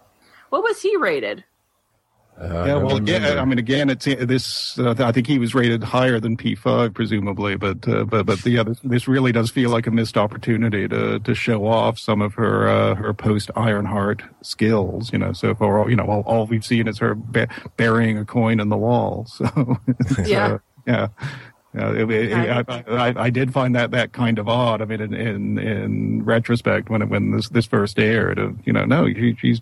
What 0.52 0.64
was 0.64 0.84
he 0.84 0.96
rated? 0.96 1.44
Uh, 2.40 2.64
Yeah, 2.66 2.76
well, 2.78 2.98
again. 2.98 3.38
I 3.38 3.46
mean, 3.46 3.60
again, 3.60 3.90
it's 3.90 4.06
this. 4.06 4.78
Uh, 4.80 4.96
I 4.98 5.12
think 5.12 5.28
he 5.28 5.38
was 5.40 5.54
rated 5.54 5.84
higher 5.84 6.20
than 6.20 6.36
P5, 6.36 6.94
presumably, 6.94 7.56
but 7.58 7.88
uh, 7.88 8.06
but 8.06 8.26
but 8.26 8.44
yeah, 8.46 8.64
this, 8.64 8.80
this 8.84 9.08
really 9.08 9.32
does 9.32 9.52
feel 9.52 9.70
like 9.70 9.86
a 9.88 9.92
missed 9.92 10.18
opportunity 10.18 10.88
to 10.88 11.20
to 11.20 11.36
show 11.36 11.66
off 11.68 12.00
some 12.00 12.22
of 12.22 12.34
her 12.34 12.68
uh, 12.68 12.96
her 12.96 13.14
post 13.14 13.52
Ironheart 13.56 14.24
skills. 14.42 15.14
You 15.14 15.20
know, 15.20 15.32
so 15.34 15.54
far, 15.54 15.90
you 15.90 15.96
know, 15.96 16.06
all, 16.06 16.22
all 16.22 16.46
we've 16.48 16.66
seen 16.66 16.88
is 16.88 16.98
her 17.00 17.14
ba- 17.16 17.50
burying 17.78 18.18
a 18.18 18.26
coin 18.26 18.60
in 18.60 18.70
the 18.70 18.78
wall. 18.78 19.28
So 19.38 19.78
Yeah. 20.26 20.46
uh, 20.54 20.58
yeah. 20.88 21.08
Yeah, 21.76 21.92
it- 21.92 22.12
it- 22.12 22.34
I, 22.70 22.84
I, 22.88 23.24
I 23.26 23.30
did 23.32 23.52
find 23.54 23.76
that 23.76 23.92
that 23.92 24.12
kind 24.12 24.38
of 24.38 24.48
odd. 24.48 24.82
I 24.82 24.86
mean, 24.86 25.02
in 25.02 25.14
in, 25.14 25.58
in 25.58 26.24
retrospect, 26.26 26.90
when 26.90 27.02
it, 27.04 27.10
when 27.10 27.32
this 27.32 27.50
this 27.50 27.66
first 27.66 27.98
aired, 28.00 28.38
of 28.40 28.56
you 28.66 28.74
know, 28.74 28.86
no, 28.86 29.08
she, 29.08 29.36
she's 29.40 29.62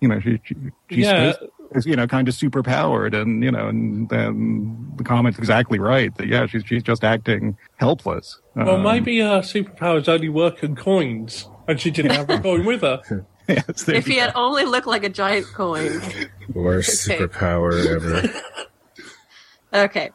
you 0.00 0.08
know, 0.08 0.20
she, 0.20 0.38
she 0.44 0.54
she's 0.90 1.04
Yeah. 1.06 1.32
supposed 1.32 1.50
is 1.72 1.86
you 1.86 1.96
know 1.96 2.06
kind 2.06 2.28
of 2.28 2.34
super 2.34 2.62
powered 2.62 3.14
and 3.14 3.42
you 3.42 3.50
know 3.50 3.68
and 3.68 4.08
then 4.08 4.92
the 4.96 5.04
comment's 5.04 5.38
exactly 5.38 5.78
right 5.78 6.14
that 6.16 6.26
yeah 6.26 6.46
she's 6.46 6.64
she's 6.66 6.82
just 6.82 7.04
acting 7.04 7.56
helpless 7.76 8.40
Well, 8.54 8.76
Um, 8.76 8.82
maybe 8.82 9.18
her 9.20 9.40
superpowers 9.40 10.08
only 10.08 10.28
work 10.28 10.62
in 10.62 10.76
coins, 10.76 11.48
and 11.68 11.80
she 11.80 11.90
didn't 11.90 12.12
have 12.12 12.30
a 12.30 12.38
coin 12.40 12.64
with 12.64 12.82
her. 12.82 13.00
yes, 13.48 13.88
If 13.88 14.06
he 14.06 14.14
you 14.14 14.20
had 14.20 14.32
only 14.34 14.64
looked 14.64 14.86
like 14.86 15.04
a 15.04 15.08
giant 15.08 15.46
coin. 15.52 16.00
Worst 16.54 17.08
Okay. 17.10 17.20
superpower 17.20 17.86
ever. 17.86 18.28
Okay. 19.72 20.10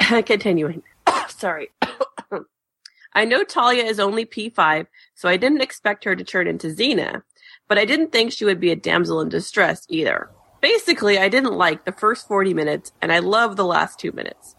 Continuing. 0.00 0.82
Sorry. 1.28 1.68
I 3.14 3.24
know 3.24 3.44
Talia 3.44 3.84
is 3.84 3.98
only 3.98 4.26
P5, 4.26 4.86
so 5.14 5.28
I 5.28 5.36
didn't 5.38 5.62
expect 5.62 6.04
her 6.04 6.14
to 6.14 6.22
turn 6.24 6.46
into 6.46 6.68
Xena. 6.68 7.22
but 7.68 7.78
I 7.78 7.84
didn't 7.86 8.12
think 8.12 8.30
she 8.32 8.44
would 8.44 8.60
be 8.60 8.70
a 8.72 8.76
damsel 8.76 9.20
in 9.20 9.28
distress 9.30 9.86
either. 9.88 10.28
Basically, 10.66 11.16
I 11.16 11.28
didn't 11.28 11.52
like 11.52 11.84
the 11.84 11.92
first 11.92 12.26
40 12.26 12.52
minutes, 12.52 12.90
and 13.00 13.12
I 13.12 13.20
love 13.20 13.54
the 13.54 13.64
last 13.64 14.00
two 14.00 14.10
minutes. 14.10 14.56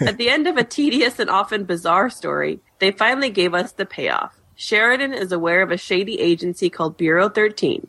At 0.00 0.16
the 0.16 0.28
end 0.28 0.48
of 0.48 0.56
a 0.56 0.64
tedious 0.64 1.20
and 1.20 1.30
often 1.30 1.62
bizarre 1.62 2.10
story, 2.10 2.58
they 2.80 2.90
finally 2.90 3.30
gave 3.30 3.54
us 3.54 3.70
the 3.70 3.86
payoff. 3.86 4.40
Sheridan 4.56 5.14
is 5.14 5.30
aware 5.30 5.62
of 5.62 5.70
a 5.70 5.76
shady 5.76 6.18
agency 6.18 6.68
called 6.68 6.96
Bureau 6.96 7.28
13. 7.28 7.86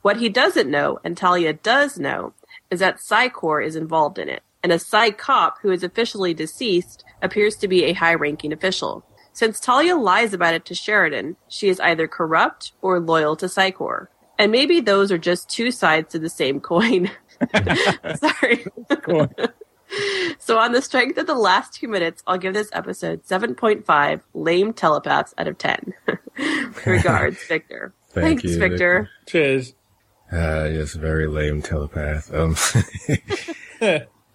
What 0.00 0.16
he 0.16 0.30
doesn't 0.30 0.70
know, 0.70 1.00
and 1.04 1.14
Talia 1.14 1.52
does 1.52 1.98
know, 1.98 2.32
is 2.70 2.80
that 2.80 3.02
Psi 3.02 3.28
Corps 3.28 3.60
is 3.60 3.76
involved 3.76 4.18
in 4.18 4.30
it, 4.30 4.42
and 4.62 4.72
a 4.72 4.78
Psi 4.78 5.10
cop 5.10 5.58
who 5.60 5.70
is 5.70 5.84
officially 5.84 6.32
deceased 6.32 7.04
appears 7.20 7.56
to 7.56 7.68
be 7.68 7.84
a 7.84 7.92
high 7.92 8.14
ranking 8.14 8.54
official. 8.54 9.04
Since 9.34 9.60
Talia 9.60 9.96
lies 9.96 10.32
about 10.32 10.54
it 10.54 10.64
to 10.64 10.74
Sheridan, 10.74 11.36
she 11.46 11.68
is 11.68 11.78
either 11.80 12.08
corrupt 12.08 12.72
or 12.80 12.98
loyal 12.98 13.36
to 13.36 13.50
Psi 13.50 13.70
Corps. 13.70 14.08
And 14.42 14.50
maybe 14.50 14.80
those 14.80 15.12
are 15.12 15.18
just 15.18 15.48
two 15.48 15.70
sides 15.70 16.10
to 16.10 16.18
the 16.18 16.28
same 16.28 16.58
coin. 16.58 17.08
Sorry. 18.16 18.66
so, 20.40 20.58
on 20.58 20.72
the 20.72 20.82
strength 20.82 21.16
of 21.16 21.28
the 21.28 21.36
last 21.36 21.74
two 21.74 21.86
minutes, 21.86 22.24
I'll 22.26 22.38
give 22.38 22.52
this 22.52 22.68
episode 22.72 23.22
7.5 23.22 24.20
lame 24.34 24.72
telepaths 24.72 25.32
out 25.38 25.46
of 25.46 25.58
10. 25.58 25.94
Regards, 26.86 27.40
Victor. 27.46 27.94
Thank 28.08 28.40
Thanks, 28.40 28.42
you, 28.42 28.58
Victor. 28.58 29.08
Cheers. 29.28 29.74
Uh, 30.32 30.64
yes, 30.72 30.94
very 30.94 31.28
lame 31.28 31.62
telepath. 31.62 32.34
Um, 32.34 32.56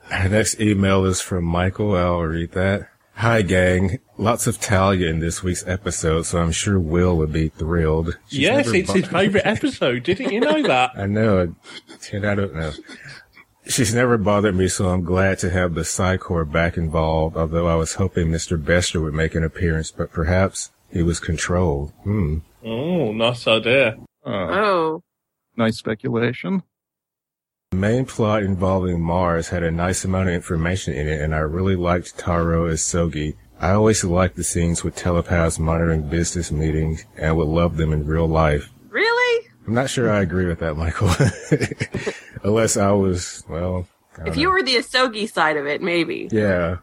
our 0.09 0.29
next 0.29 0.61
email 0.61 1.03
is 1.03 1.19
from 1.19 1.43
Michael. 1.43 1.97
I'll 1.97 2.21
read 2.21 2.53
that. 2.53 2.87
Hi, 3.17 3.41
gang. 3.41 3.99
Lots 4.19 4.45
of 4.45 4.59
Talia 4.59 5.07
in 5.09 5.19
this 5.19 5.41
week's 5.41 5.65
episode, 5.67 6.27
so 6.27 6.39
I'm 6.39 6.51
sure 6.51 6.79
Will 6.79 7.17
would 7.17 7.33
be 7.33 7.49
thrilled. 7.49 8.17
She's 8.27 8.39
yes, 8.39 8.67
it's 8.67 8.87
bo- 8.87 8.93
his 8.93 9.07
favourite 9.07 9.45
episode. 9.45 10.03
Didn't 10.03 10.31
you 10.31 10.39
know 10.39 10.61
that? 10.63 10.91
I 10.95 11.07
know. 11.07 11.55
Ten 12.01 12.25
I 12.25 12.35
don't 12.35 12.55
know. 12.55 12.71
She's 13.67 13.93
never 13.93 14.17
bothered 14.19 14.55
me, 14.55 14.67
so 14.67 14.89
I'm 14.89 15.03
glad 15.03 15.39
to 15.39 15.49
have 15.49 15.73
the 15.73 15.83
Psi 15.83 16.17
Corps 16.17 16.45
back 16.45 16.77
involved, 16.77 17.35
although 17.35 17.67
I 17.67 17.75
was 17.75 17.95
hoping 17.95 18.27
Mr. 18.27 18.63
Bester 18.63 19.01
would 19.01 19.15
make 19.15 19.33
an 19.35 19.43
appearance, 19.43 19.91
but 19.91 20.11
perhaps 20.11 20.71
he 20.91 21.01
was 21.01 21.19
controlled. 21.19 21.91
Hmm. 22.03 22.37
Oh, 22.63 23.11
nice 23.13 23.47
idea. 23.47 23.97
Uh, 24.25 24.29
Oh, 24.29 25.03
nice 25.55 25.77
speculation. 25.77 26.61
The 27.71 27.77
main 27.77 28.05
plot 28.05 28.43
involving 28.43 29.01
Mars 29.01 29.49
had 29.49 29.61
a 29.61 29.69
nice 29.71 30.05
amount 30.05 30.29
of 30.29 30.35
information 30.35 30.93
in 30.93 31.09
it, 31.09 31.19
and 31.19 31.35
I 31.35 31.39
really 31.39 31.75
liked 31.75 32.17
Taro 32.17 32.69
Isogi. 32.71 33.35
I 33.59 33.71
always 33.71 34.05
liked 34.05 34.37
the 34.37 34.43
scenes 34.45 34.85
with 34.85 34.95
telepaths 34.95 35.59
monitoring 35.59 36.03
business 36.07 36.49
meetings, 36.49 37.03
and 37.17 37.35
would 37.35 37.49
love 37.49 37.75
them 37.75 37.91
in 37.91 38.05
real 38.07 38.25
life. 38.25 38.69
really? 38.89 39.47
I'm 39.67 39.73
not 39.73 39.89
sure 39.89 40.09
I 40.09 40.21
agree 40.21 40.45
with 40.45 40.59
that, 40.59 40.75
Michael. 40.77 41.09
Unless 42.43 42.77
I 42.77 42.91
was, 42.91 43.43
well, 43.49 43.85
I 44.17 44.29
If 44.29 44.35
know. 44.37 44.41
you 44.43 44.49
were 44.49 44.63
the 44.63 44.75
Isogi 44.77 45.29
side 45.29 45.57
of 45.57 45.67
it, 45.67 45.81
maybe. 45.81 46.29
Yeah. 46.31 46.77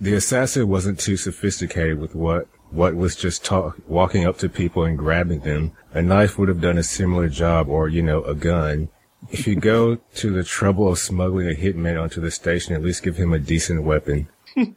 The 0.00 0.14
assassin 0.14 0.68
wasn't 0.68 1.00
too 1.00 1.16
sophisticated 1.16 1.98
with 1.98 2.14
what 2.14 2.46
what 2.70 2.94
was 2.94 3.16
just 3.16 3.44
talk, 3.44 3.78
walking 3.88 4.24
up 4.26 4.38
to 4.38 4.48
people 4.48 4.84
and 4.84 4.96
grabbing 4.96 5.40
them. 5.40 5.72
A 5.92 6.02
knife 6.02 6.38
would 6.38 6.48
have 6.48 6.60
done 6.60 6.78
a 6.78 6.84
similar 6.84 7.28
job, 7.28 7.68
or 7.68 7.88
you 7.88 8.00
know, 8.02 8.22
a 8.22 8.34
gun. 8.36 8.90
If 9.30 9.46
you 9.46 9.56
go 9.56 9.96
to 9.96 10.30
the 10.30 10.44
trouble 10.44 10.88
of 10.88 10.98
smuggling 10.98 11.48
a 11.48 11.54
hitman 11.54 12.00
onto 12.00 12.20
the 12.20 12.30
station, 12.30 12.74
at 12.74 12.82
least 12.82 13.02
give 13.02 13.16
him 13.16 13.32
a 13.32 13.38
decent 13.38 13.82
weapon. 13.82 14.28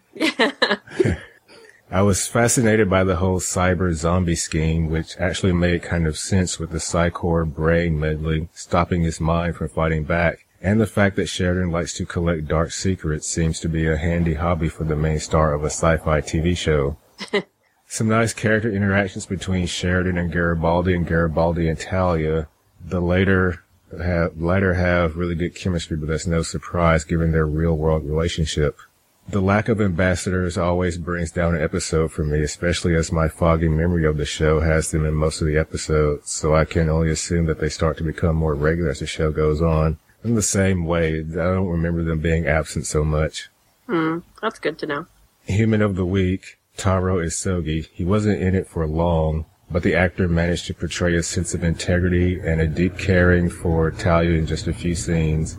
I 1.93 2.01
was 2.03 2.25
fascinated 2.25 2.89
by 2.89 3.03
the 3.03 3.17
whole 3.17 3.39
cyber 3.39 3.93
zombie 3.93 4.35
scheme, 4.35 4.89
which 4.89 5.17
actually 5.17 5.51
made 5.51 5.83
kind 5.83 6.07
of 6.07 6.17
sense 6.17 6.57
with 6.57 6.71
the 6.71 6.79
Psi 6.79 7.09
Corps 7.09 7.45
brain 7.45 7.99
meddling, 7.99 8.47
stopping 8.53 9.03
his 9.03 9.19
mind 9.19 9.57
from 9.57 9.67
fighting 9.67 10.05
back. 10.05 10.45
And 10.61 10.79
the 10.79 10.87
fact 10.87 11.15
that 11.17 11.27
Sheridan 11.27 11.71
likes 11.71 11.93
to 11.95 12.05
collect 12.05 12.47
dark 12.47 12.71
secrets 12.71 13.27
seems 13.27 13.59
to 13.59 13.67
be 13.67 13.87
a 13.87 13.97
handy 13.97 14.35
hobby 14.35 14.69
for 14.69 14.83
the 14.83 14.95
main 14.95 15.19
star 15.19 15.53
of 15.53 15.63
a 15.63 15.69
sci-fi 15.69 16.21
TV 16.21 16.55
show. 16.55 16.97
Some 17.87 18.07
nice 18.07 18.33
character 18.33 18.71
interactions 18.71 19.25
between 19.25 19.65
Sheridan 19.65 20.17
and 20.17 20.31
Garibaldi 20.31 20.93
and 20.93 21.05
Garibaldi 21.05 21.67
and 21.67 21.77
Talia. 21.77 22.47
The 22.83 23.01
later 23.01 23.63
have, 23.99 24.41
latter 24.41 24.75
have 24.75 25.17
really 25.17 25.35
good 25.35 25.55
chemistry, 25.55 25.97
but 25.97 26.07
that's 26.07 26.27
no 26.27 26.41
surprise 26.41 27.03
given 27.03 27.31
their 27.31 27.45
real 27.45 27.77
world 27.77 28.05
relationship. 28.05 28.77
The 29.29 29.41
lack 29.41 29.69
of 29.69 29.79
ambassadors 29.79 30.57
always 30.57 30.97
brings 30.97 31.31
down 31.31 31.55
an 31.55 31.61
episode 31.61 32.11
for 32.11 32.23
me, 32.23 32.41
especially 32.41 32.95
as 32.95 33.11
my 33.11 33.27
foggy 33.27 33.69
memory 33.69 34.05
of 34.05 34.17
the 34.17 34.25
show 34.25 34.59
has 34.59 34.91
them 34.91 35.05
in 35.05 35.13
most 35.13 35.41
of 35.41 35.47
the 35.47 35.57
episodes, 35.57 36.29
so 36.29 36.55
I 36.55 36.65
can 36.65 36.89
only 36.89 37.09
assume 37.11 37.45
that 37.45 37.59
they 37.59 37.69
start 37.69 37.97
to 37.97 38.03
become 38.03 38.35
more 38.35 38.55
regular 38.55 38.89
as 38.89 38.99
the 38.99 39.07
show 39.07 39.31
goes 39.31 39.61
on. 39.61 39.99
In 40.23 40.35
the 40.35 40.41
same 40.41 40.85
way, 40.85 41.19
I 41.19 41.23
don't 41.23 41.67
remember 41.67 42.03
them 42.03 42.19
being 42.19 42.45
absent 42.45 42.87
so 42.87 43.03
much. 43.03 43.49
Hmm, 43.87 44.19
that's 44.41 44.59
good 44.59 44.77
to 44.79 44.85
know. 44.85 45.05
Human 45.45 45.81
of 45.81 45.95
the 45.95 46.05
Week, 46.05 46.57
Taro 46.77 47.17
Isogi. 47.17 47.87
He 47.93 48.03
wasn't 48.03 48.41
in 48.41 48.55
it 48.55 48.67
for 48.67 48.85
long, 48.87 49.45
but 49.71 49.83
the 49.83 49.95
actor 49.95 50.27
managed 50.27 50.65
to 50.67 50.73
portray 50.73 51.15
a 51.15 51.23
sense 51.23 51.53
of 51.53 51.63
integrity 51.63 52.39
and 52.39 52.59
a 52.59 52.67
deep 52.67 52.97
caring 52.97 53.49
for 53.49 53.91
Talia 53.91 54.37
in 54.37 54.45
just 54.45 54.67
a 54.67 54.73
few 54.73 54.95
scenes. 54.95 55.57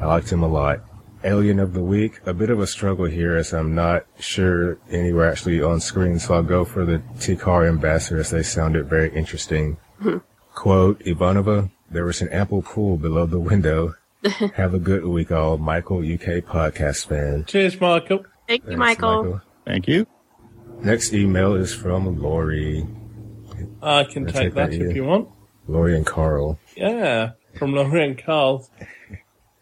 I 0.00 0.06
liked 0.06 0.30
him 0.30 0.42
a 0.42 0.48
lot. 0.48 0.80
Alien 1.24 1.60
of 1.60 1.72
the 1.72 1.82
Week, 1.82 2.20
a 2.26 2.34
bit 2.34 2.50
of 2.50 2.58
a 2.58 2.66
struggle 2.66 3.04
here 3.04 3.36
as 3.36 3.52
I'm 3.52 3.74
not 3.74 4.04
sure 4.18 4.78
any 4.90 5.12
were 5.12 5.28
actually 5.28 5.62
on 5.62 5.80
screen, 5.80 6.18
so 6.18 6.34
I'll 6.34 6.42
go 6.42 6.64
for 6.64 6.84
the 6.84 6.98
Tikar 7.18 7.68
ambassador 7.68 8.18
as 8.18 8.30
they 8.30 8.42
sounded 8.42 8.88
very 8.88 9.14
interesting. 9.14 9.76
Hmm. 10.00 10.18
Quote, 10.54 10.98
Ivanova, 11.04 11.70
there 11.90 12.04
was 12.04 12.20
an 12.22 12.28
ample 12.30 12.62
pool 12.62 12.96
below 12.96 13.26
the 13.26 13.38
window. 13.38 13.94
Have 14.54 14.74
a 14.74 14.78
good 14.80 15.04
week 15.04 15.30
all, 15.30 15.58
Michael, 15.58 15.98
UK 15.98 16.42
podcast 16.42 17.06
fan. 17.06 17.44
Cheers, 17.44 17.80
Michael. 17.80 18.24
Thank 18.48 18.64
you, 18.64 18.70
Thanks, 18.70 18.78
Michael. 18.78 19.40
Thank 19.64 19.86
you. 19.86 20.06
Next 20.80 21.12
email 21.12 21.54
is 21.54 21.72
from 21.72 22.20
Lori. 22.20 22.86
I 23.82 24.04
can 24.04 24.26
take 24.26 24.34
take 24.34 24.54
that 24.54 24.70
that, 24.70 24.80
if 24.80 24.88
yeah. 24.88 24.94
you 24.94 25.04
want. 25.04 25.28
Lori 25.68 25.96
and 25.96 26.06
Carl. 26.06 26.58
Yeah, 26.76 27.32
from 27.58 27.74
Laurie 27.74 28.04
and 28.04 28.18
Carl. 28.18 28.68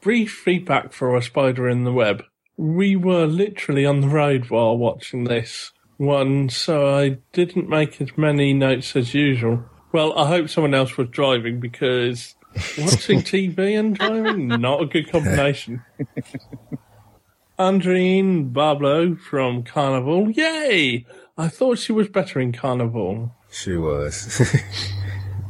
Brief 0.00 0.32
feedback 0.32 0.92
for 0.92 1.16
a 1.16 1.22
spider 1.22 1.68
in 1.68 1.84
the 1.84 1.92
web. 1.92 2.22
We 2.56 2.96
were 2.96 3.26
literally 3.26 3.84
on 3.84 4.00
the 4.00 4.08
road 4.08 4.50
while 4.50 4.76
watching 4.76 5.24
this 5.24 5.72
one, 5.96 6.48
so 6.48 6.94
I 6.96 7.18
didn't 7.32 7.68
make 7.68 8.00
as 8.00 8.16
many 8.16 8.54
notes 8.54 8.96
as 8.96 9.12
usual. 9.12 9.64
Well, 9.92 10.18
I 10.18 10.28
hope 10.28 10.48
someone 10.48 10.74
else 10.74 10.96
was 10.96 11.08
driving 11.08 11.60
because 11.60 12.34
watching 12.78 13.20
TV 13.20 13.78
and 13.78 13.96
driving, 13.96 14.48
not 14.48 14.82
a 14.82 14.86
good 14.86 15.10
combination. 15.10 15.84
Adrienne 17.60 18.48
Barbeau 18.48 19.16
from 19.16 19.62
Carnival. 19.62 20.30
Yay! 20.30 21.04
I 21.36 21.48
thought 21.48 21.78
she 21.78 21.92
was 21.92 22.08
better 22.08 22.40
in 22.40 22.52
Carnival. 22.52 23.34
She 23.50 23.76
was. 23.76 24.40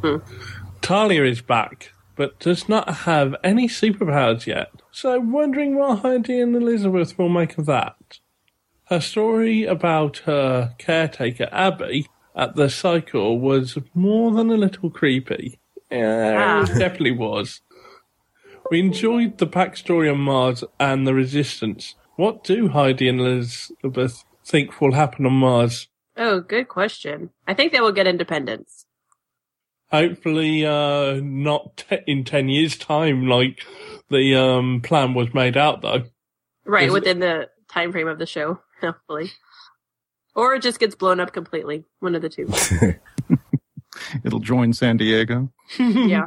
Talia 0.81 1.25
is 1.25 1.41
back, 1.43 1.93
but 2.17 2.39
does 2.41 2.69
not 2.69 2.89
have 3.05 3.35
any 3.45 3.69
superpowers 3.69 4.47
yet. 4.47 4.71
So 4.91 5.19
wondering 5.21 5.77
what 5.77 6.01
Heidi 6.01 6.41
and 6.41 6.57
Elizabeth 6.57 7.19
will 7.19 7.29
make 7.29 7.59
of 7.59 7.67
that. 7.67 8.19
Her 8.87 9.01
story 9.01 9.65
about 9.65 10.19
her 10.19 10.75
caretaker 10.79 11.49
Abby 11.53 12.09
at 12.35 12.57
the 12.57 12.69
cycle 12.71 13.39
was 13.39 13.79
more 13.95 14.33
than 14.33 14.51
a 14.51 14.57
little 14.57 14.91
creepy. 14.91 15.61
Yeah, 15.91 16.33
it 16.33 16.37
Ah. 16.37 16.65
definitely 16.79 17.13
was. 17.13 17.61
We 18.71 18.81
enjoyed 18.81 19.39
the 19.39 19.47
backstory 19.47 20.11
on 20.11 20.21
Mars 20.21 20.65
and 20.79 21.07
the 21.07 21.15
Resistance. 21.15 21.95
What 22.17 22.45
do 22.45 22.69
Heidi 22.69 23.09
and 23.09 23.21
Elizabeth 23.21 24.25
think 24.45 24.81
will 24.81 24.93
happen 24.95 25.27
on 25.27 25.33
Mars? 25.35 25.89
Oh, 26.21 26.41
good 26.41 26.69
question. 26.69 27.31
I 27.49 27.55
think 27.55 27.73
they 27.73 27.81
will 27.81 27.93
get 27.93 28.07
independence. 28.07 28.85
Hopefully, 29.91 30.65
uh, 30.67 31.15
not 31.23 31.79
te- 31.79 32.05
in 32.07 32.25
10 32.25 32.49
years' 32.49 32.77
time, 32.77 33.27
like 33.27 33.65
the 34.11 34.37
um, 34.37 34.83
plan 34.83 35.15
was 35.15 35.33
made 35.35 35.57
out, 35.57 35.81
though. 35.83 36.05
Right, 36.65 36.85
Is 36.85 36.91
it- 36.91 36.93
within 36.93 37.19
the 37.21 37.49
time 37.69 37.91
frame 37.91 38.07
of 38.07 38.19
the 38.19 38.27
show, 38.27 38.61
hopefully. 38.81 39.31
Or 40.37 40.55
it 40.55 40.63
just 40.63 40.79
gets 40.79 40.95
blown 40.95 41.21
up 41.21 41.33
completely. 41.33 41.85
One 42.01 42.15
of 42.15 42.23
the 42.23 42.29
two. 42.29 42.49
It'll 44.25 44.41
join 44.41 44.73
San 44.75 44.97
Diego. 44.99 45.51
yeah. 45.79 46.27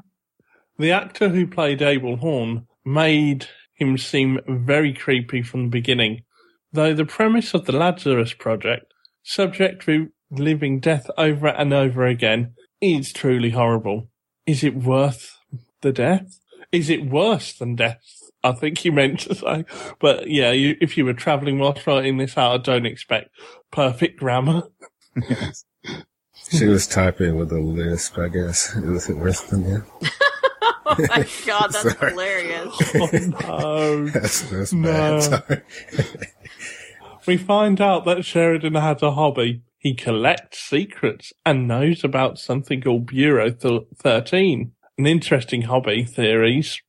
The 0.80 0.92
actor 0.92 1.30
who 1.30 1.46
played 1.48 1.82
Abel 1.82 2.18
Horn 2.18 2.68
made 2.84 3.48
him 3.76 3.98
seem 3.98 4.40
very 4.48 4.92
creepy 4.94 5.42
from 5.44 5.64
the 5.66 5.70
beginning, 5.70 6.24
though 6.72 6.94
the 6.94 7.06
premise 7.06 7.54
of 7.54 7.66
the 7.66 7.72
Lazarus 7.74 8.34
Project, 8.34 8.93
subject 9.24 9.86
to 9.86 10.10
living 10.30 10.80
death 10.80 11.10
over 11.18 11.48
and 11.48 11.74
over 11.74 12.06
again, 12.06 12.54
is 12.82 13.14
truly 13.14 13.52
horrible. 13.52 14.10
Is 14.46 14.64
it 14.64 14.76
worth 14.76 15.38
the 15.82 15.92
death? 15.92 16.40
Is 16.72 16.90
it 16.90 17.06
worse 17.06 17.54
than 17.54 17.76
death? 17.76 18.02
I 18.44 18.52
think 18.52 18.84
you 18.84 18.92
meant 18.92 19.22
to 19.22 19.36
say. 19.36 19.66
But 20.00 20.30
yeah, 20.30 20.52
you, 20.52 20.76
if 20.82 20.98
you 20.98 21.06
were 21.06 21.14
travelling 21.14 21.60
whilst 21.60 21.88
writing 21.88 22.18
this 22.18 22.38
out, 22.38 22.54
I 22.54 22.58
don't 22.58 22.86
expect 22.86 23.30
perfect 23.72 24.20
grammar. 24.20 24.64
Yes. 25.30 25.64
She 26.50 26.66
was 26.66 26.86
typing 26.88 27.38
with 27.38 27.52
a 27.52 27.60
lisp, 27.60 28.18
I 28.18 28.28
guess. 28.28 28.76
Is 28.76 28.84
It 28.84 28.90
wasn't 28.90 29.20
worth 29.20 29.50
them, 29.50 29.64
yeah. 29.66 30.10
Oh 30.86 30.96
my 31.10 31.28
god, 31.46 31.72
that's 31.72 31.94
hilarious. 32.00 32.76
Oh 32.96 33.10
no. 33.14 34.06
That's, 34.10 34.42
that's 34.50 34.74
No. 34.74 35.20
We 37.26 37.38
find 37.38 37.80
out 37.80 38.06
that 38.06 38.26
Sheridan 38.26 38.76
has 38.76 39.02
a 39.02 39.12
hobby. 39.12 39.62
He 39.78 39.94
collects 39.94 40.60
secrets 40.60 41.32
and 41.46 41.68
knows 41.68 42.04
about 42.04 42.38
something 42.38 42.82
called 42.82 43.08
Bureau 43.08 43.50
th- 43.50 43.84
13. 43.98 44.72
An 44.98 45.08
interesting 45.08 45.64
hobby, 45.64 46.04
theories. 46.04 46.82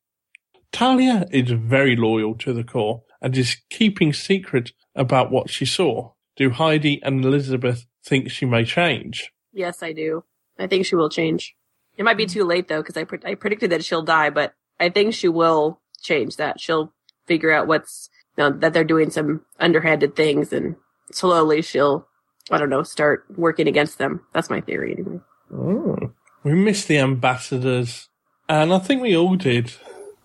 Talia 0.73 1.27
is 1.31 1.53
very 1.53 1.95
loyal 1.95 2.35
to 2.37 2.53
the 2.53 2.65
Corps 2.65 3.03
and 3.23 3.37
is 3.37 3.57
keeping 3.71 4.13
secret 4.13 4.73
about 4.95 5.31
what 5.31 5.51
she 5.51 5.65
saw. 5.65 6.11
Do 6.37 6.51
Heidi 6.51 7.01
and 7.03 7.25
Elizabeth 7.25 7.87
think 8.05 8.31
she 8.31 8.45
may 8.45 8.65
change? 8.65 9.31
Yes, 9.53 9.83
I 9.83 9.93
do. 9.93 10.25
I 10.59 10.67
think 10.67 10.85
she 10.85 10.97
will 10.97 11.09
change. 11.09 11.55
It 11.97 12.05
might 12.05 12.17
be 12.17 12.27
too 12.27 12.45
late 12.45 12.67
though, 12.67 12.83
because 12.83 12.97
I 12.97 13.05
pre- 13.05 13.21
I 13.25 13.37
predicted 13.37 13.71
that 13.71 13.85
she'll 13.85 14.03
die, 14.03 14.31
but 14.31 14.55
I 14.81 14.89
think 14.89 15.15
she 15.15 15.29
will 15.29 15.81
change 16.03 16.37
that. 16.37 16.61
She'll 16.61 16.93
figure 17.27 17.53
out 17.53 17.69
what's 17.69 18.11
know, 18.37 18.51
that 18.51 18.73
they're 18.73 18.85
doing 18.85 19.11
some 19.11 19.45
underhanded 19.59 20.17
things, 20.17 20.53
and 20.53 20.77
slowly 21.11 21.63
she'll, 21.63 22.07
I 22.51 22.59
don't 22.59 22.71
know, 22.71 22.83
start 22.83 23.25
working 23.37 23.69
against 23.69 23.99
them. 23.99 24.21
That's 24.33 24.51
my 24.51 24.61
theory 24.61 24.93
anyway. 24.93 25.21
Oh. 25.53 26.13
We 26.43 26.55
missed 26.55 26.89
the 26.89 26.99
ambassadors, 26.99 28.09
and 28.49 28.73
I 28.73 28.79
think 28.79 29.01
we 29.01 29.17
all 29.17 29.37
did. 29.37 29.73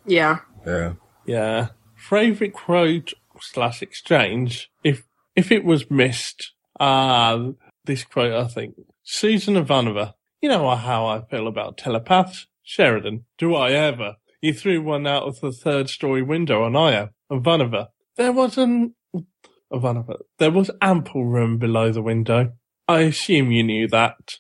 Yeah. 0.06 0.40
Yeah. 0.66 0.94
Yeah. 1.26 1.68
Favorite 1.96 2.54
quote 2.54 3.14
slash 3.40 3.82
exchange. 3.82 4.70
If 4.84 5.08
if 5.36 5.52
it 5.52 5.64
was 5.64 5.90
missed, 5.90 6.52
ah, 6.80 7.52
this 7.86 8.04
quote 8.04 8.34
I 8.34 8.48
think 8.48 8.76
Susan 9.04 9.56
Ivanova. 9.56 10.14
You 10.42 10.50
know 10.50 10.76
how 10.76 11.06
I 11.06 11.22
feel 11.22 11.48
about 11.48 11.78
telepaths. 11.78 12.48
Sheridan, 12.64 13.26
do 13.38 13.56
I 13.56 13.72
ever? 13.72 14.16
You 14.42 14.54
threw 14.54 14.82
one 14.82 15.08
out 15.08 15.24
of 15.24 15.40
the 15.40 15.52
third 15.52 15.90
story 15.90 16.22
window 16.22 16.64
on 16.64 16.76
Io. 16.76 17.10
Ivanova. 17.32 17.88
There 18.20 18.34
was 18.34 18.58
an 18.58 18.96
oh, 19.16 19.24
Ivanova. 19.72 20.18
There 20.40 20.52
was 20.52 20.70
ample 20.82 21.24
room 21.24 21.58
below 21.58 21.94
the 21.94 22.02
window. 22.02 22.52
I 22.86 23.04
assume 23.04 23.50
you 23.50 23.64
knew 23.64 23.88
that. 23.88 24.40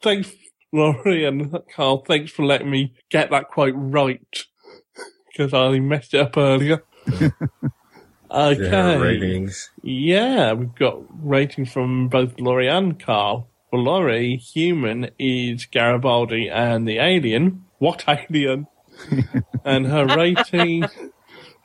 Thanks, 0.00 0.30
Laurie 0.72 1.24
and 1.24 1.52
Carl. 1.74 2.04
Thanks 2.06 2.30
for 2.30 2.46
letting 2.46 2.70
me 2.70 2.94
get 3.10 3.32
that 3.32 3.48
quote 3.48 3.74
right 3.76 4.44
because 5.26 5.52
I 5.52 5.80
messed 5.80 6.14
it 6.14 6.20
up 6.20 6.36
earlier. 6.36 6.84
okay. 8.30 8.70
Yeah, 8.70 8.94
ratings. 8.98 9.70
Yeah, 9.82 10.52
we've 10.52 10.76
got 10.76 11.02
ratings 11.10 11.72
from 11.72 12.06
both 12.06 12.38
Laurie 12.38 12.68
and 12.68 13.00
Carl. 13.00 13.48
For 13.70 13.80
Laurie, 13.80 14.36
human 14.36 15.10
is 15.18 15.66
Garibaldi 15.66 16.48
and 16.48 16.86
the 16.86 16.98
alien. 16.98 17.64
What 17.78 18.04
alien? 18.06 18.68
and 19.64 19.86
her 19.86 20.06
rating, 20.06 20.84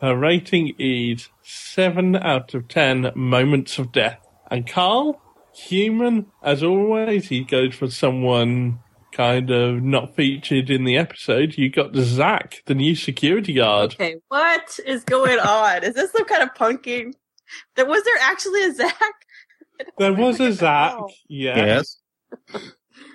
her 0.05 0.15
rating 0.15 0.73
is 0.79 1.29
seven 1.43 2.15
out 2.15 2.53
of 2.53 2.67
ten 2.67 3.11
moments 3.15 3.77
of 3.79 3.91
death. 3.91 4.19
And 4.51 4.67
Carl, 4.67 5.21
human, 5.53 6.27
as 6.43 6.63
always, 6.63 7.29
he 7.29 7.43
goes 7.43 7.75
for 7.75 7.89
someone 7.89 8.79
kind 9.11 9.49
of 9.49 9.81
not 9.81 10.15
featured 10.15 10.69
in 10.69 10.83
the 10.83 10.97
episode. 10.97 11.57
You 11.57 11.69
got 11.69 11.95
Zack, 11.95 12.61
the 12.65 12.75
new 12.75 12.95
security 12.95 13.53
guard. 13.53 13.93
Okay, 13.93 14.17
what 14.27 14.79
is 14.85 15.03
going 15.03 15.39
on? 15.39 15.83
Is 15.83 15.93
this 15.95 16.11
some 16.11 16.25
kind 16.25 16.43
of 16.43 16.53
punking? 16.53 17.13
There 17.75 17.85
was 17.85 18.03
there 18.03 18.17
actually 18.21 18.63
a 18.65 18.73
Zack? 18.73 19.13
There 19.97 20.13
was 20.25 20.39
a 20.39 20.51
Zack, 20.51 20.93
Oh. 20.97 21.09
yeah. 21.29 21.57
Yes. 21.57 21.97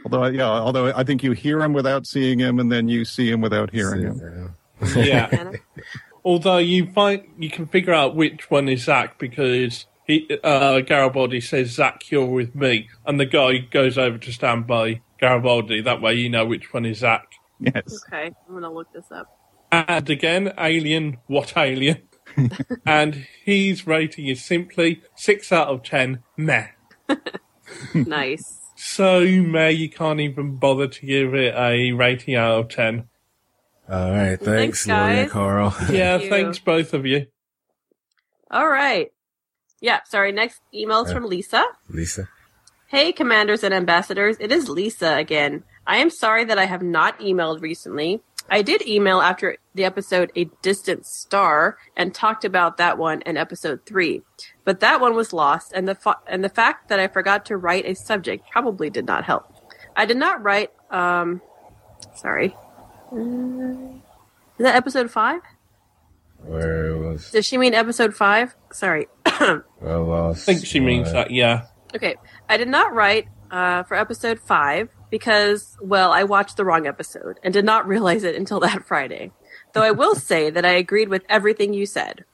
although, 0.05 0.27
yeah, 0.27 0.45
although 0.49 0.87
I 0.95 1.05
think 1.05 1.23
you 1.23 1.33
hear 1.33 1.61
him 1.61 1.73
without 1.75 2.07
seeing 2.07 2.39
him, 2.39 2.59
and 2.59 2.73
then 2.73 2.89
you 2.89 3.05
see 3.05 3.31
him 3.31 3.41
without 3.41 3.71
hearing 3.71 4.03
him. 4.03 4.55
Yeah. 4.97 5.53
Yeah. 6.25 6.35
Anna? 6.35 6.35
Although 6.35 6.59
you 6.59 6.91
find 6.91 7.23
you 7.39 7.51
can 7.51 7.67
figure 7.67 7.95
out 7.95 8.17
which 8.17 8.51
one 8.51 8.69
is 8.69 8.85
Zack 8.85 9.19
because 9.19 9.87
he 10.07 10.29
uh, 10.43 10.81
Garibaldi 10.81 11.41
says 11.41 11.71
Zack, 11.71 12.11
you're 12.11 12.27
with 12.27 12.55
me, 12.55 12.89
and 13.07 13.21
the 13.21 13.27
guy 13.27 13.59
goes 13.59 13.99
over 13.99 14.19
to 14.19 14.33
stand 14.33 14.67
by 14.67 15.03
Garibaldi. 15.19 15.83
That 15.83 16.03
way, 16.03 16.15
you 16.15 16.29
know 16.29 16.47
which 16.47 16.73
one 16.73 16.87
is 16.87 16.99
Zack. 16.99 17.33
Yes. 17.61 18.03
Okay, 18.07 18.33
I'm 18.49 18.55
gonna 18.55 18.73
look 18.73 18.93
this 18.93 19.11
up. 19.13 19.37
And 19.73 20.11
again, 20.11 20.53
Alien, 20.59 21.19
what 21.27 21.57
Alien? 21.57 22.03
and 22.87 23.27
his 23.45 23.87
rating 23.87 24.27
is 24.27 24.45
simply 24.45 25.03
six 25.17 25.53
out 25.53 25.69
of 25.69 25.83
ten. 25.83 26.23
Meh. 26.37 26.69
Nice. 27.95 28.59
So 28.77 29.21
meh, 29.25 29.69
you 29.69 29.91
can't 29.91 30.21
even 30.21 30.57
bother 30.57 30.89
to 30.89 31.07
give 31.07 31.35
it 31.35 31.55
a 31.55 31.93
rating 31.93 32.35
out 32.35 32.59
of 32.59 32.69
ten. 32.69 33.10
All 33.91 34.11
right. 34.13 34.39
Thanks, 34.39 34.85
Thanks, 34.85 34.87
Laurie 34.87 35.01
and 35.19 35.27
guys. 35.27 35.31
Carl. 35.33 35.77
Yeah, 35.91 36.19
you. 36.19 36.29
thanks 36.31 36.59
both 36.59 36.95
of 36.95 37.07
you. 37.07 37.27
All 38.51 38.69
right. 38.69 39.11
Yeah, 39.81 40.01
sorry. 40.07 40.33
Next 40.33 40.61
email 40.75 41.03
is 41.03 41.09
Yeah. 41.09 41.15
from 41.15 41.25
Lisa. 41.27 41.65
Lisa. 41.89 42.29
Hey, 42.89 43.13
commanders 43.13 43.63
and 43.65 43.73
ambassadors. 43.73 44.37
It 44.41 44.53
is 44.53 44.69
Lisa 44.69 45.15
again. 45.17 45.65
I 45.87 45.97
am 45.99 46.11
sorry 46.11 46.45
that 46.45 46.59
I 46.59 46.67
have 46.67 46.83
not 46.83 47.19
emailed 47.21 47.63
recently. 47.63 48.21
I 48.49 48.63
did 48.63 48.87
email 48.87 49.21
after 49.21 49.57
the 49.75 49.85
episode 49.85 50.33
A 50.35 50.45
Distant 50.61 51.07
Star 51.07 51.79
and 51.97 52.13
talked 52.13 52.45
about 52.45 52.79
that 52.79 52.99
one 52.99 53.23
in 53.23 53.37
episode 53.37 53.87
3. 53.87 54.23
But 54.65 54.81
that 54.81 55.01
one 55.01 55.15
was 55.15 55.33
lost 55.33 55.73
and 55.73 55.87
the 55.89 55.95
fa- 55.95 56.19
and 56.27 56.43
the 56.43 56.49
fact 56.49 56.89
that 56.89 56.99
I 56.99 57.07
forgot 57.07 57.47
to 57.47 57.57
write 57.57 57.87
a 57.87 57.95
subject 57.95 58.51
probably 58.51 58.91
did 58.91 59.07
not 59.07 59.25
help. 59.25 59.47
I 59.97 60.05
did 60.05 60.17
not 60.17 60.43
write 60.43 60.71
um 60.91 61.41
sorry. 62.17 62.57
Uh, 63.13 63.97
is 64.59 64.65
that 64.65 64.77
episode 64.77 65.11
5? 65.11 65.41
Where 66.45 66.97
was 66.97 67.31
Does 67.31 67.47
she 67.47 67.59
mean 67.59 67.75
episode 67.75 68.15
5? 68.15 68.55
Sorry. 68.73 69.09
well 69.41 70.05
lost? 70.05 70.49
I 70.49 70.55
think 70.55 70.67
she 70.67 70.81
means 70.81 71.13
that, 71.13 71.31
yeah. 71.31 71.67
Okay, 71.95 72.17
I 72.49 72.57
did 72.57 72.69
not 72.69 72.95
write 72.95 73.29
uh, 73.51 73.83
for 73.83 73.97
episode 73.97 74.39
five 74.39 74.91
because, 75.11 75.77
well, 75.81 76.13
I 76.13 76.23
watched 76.23 76.57
the 76.57 76.65
wrong 76.65 76.87
episode 76.87 77.41
and 77.43 77.53
did 77.53 77.65
not 77.65 77.87
realize 77.95 78.25
it 78.25 78.37
until 78.37 78.61
that 78.61 78.85
Friday. 78.85 79.33
Though 79.73 79.83
I 79.83 79.91
will 79.91 80.15
say 80.15 80.51
that 80.51 80.65
I 80.65 80.71
agreed 80.71 81.09
with 81.09 81.25
everything 81.29 81.75
you 81.75 81.87
said. 81.87 82.25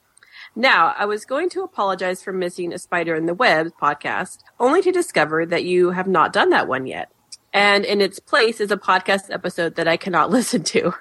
Now, 0.54 0.94
I 0.96 1.04
was 1.04 1.26
going 1.26 1.50
to 1.50 1.62
apologize 1.62 2.22
for 2.22 2.32
missing 2.32 2.72
a 2.72 2.78
Spider 2.78 3.14
in 3.14 3.26
the 3.26 3.34
Web 3.34 3.72
podcast, 3.80 4.38
only 4.58 4.80
to 4.82 4.90
discover 4.90 5.44
that 5.44 5.64
you 5.64 5.90
have 5.90 6.06
not 6.08 6.32
done 6.32 6.48
that 6.50 6.66
one 6.66 6.86
yet. 6.86 7.10
And 7.56 7.86
in 7.86 8.02
its 8.02 8.18
place 8.18 8.60
is 8.60 8.70
a 8.70 8.76
podcast 8.76 9.32
episode 9.32 9.76
that 9.76 9.88
I 9.88 9.96
cannot 9.96 10.30
listen 10.38 10.62
to. 10.64 10.92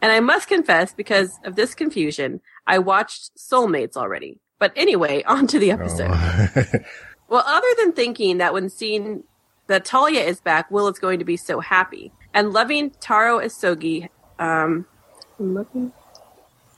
and 0.00 0.10
I 0.10 0.20
must 0.20 0.48
confess, 0.48 0.92
because 0.94 1.38
of 1.44 1.54
this 1.54 1.74
confusion, 1.74 2.40
I 2.66 2.78
watched 2.78 3.36
Soulmates 3.36 3.96
already. 3.96 4.40
But 4.58 4.72
anyway, 4.74 5.22
on 5.26 5.46
to 5.48 5.58
the 5.58 5.70
episode. 5.70 6.10
Oh. 6.12 6.62
Well, 7.28 7.44
other 7.46 7.68
than 7.78 7.92
thinking 7.92 8.36
that 8.38 8.52
when 8.52 8.68
seeing 8.68 9.24
that 9.66 9.86
Talia 9.86 10.20
is 10.20 10.42
back, 10.42 10.70
Will 10.70 10.86
is 10.88 10.98
going 10.98 11.18
to 11.18 11.24
be 11.24 11.38
so 11.38 11.60
happy, 11.60 12.12
and 12.34 12.52
loving 12.52 12.90
Taro 13.00 13.38
Isogi, 13.38 14.10
um, 14.38 14.84
I'm 15.38 15.54
loving, 15.54 15.92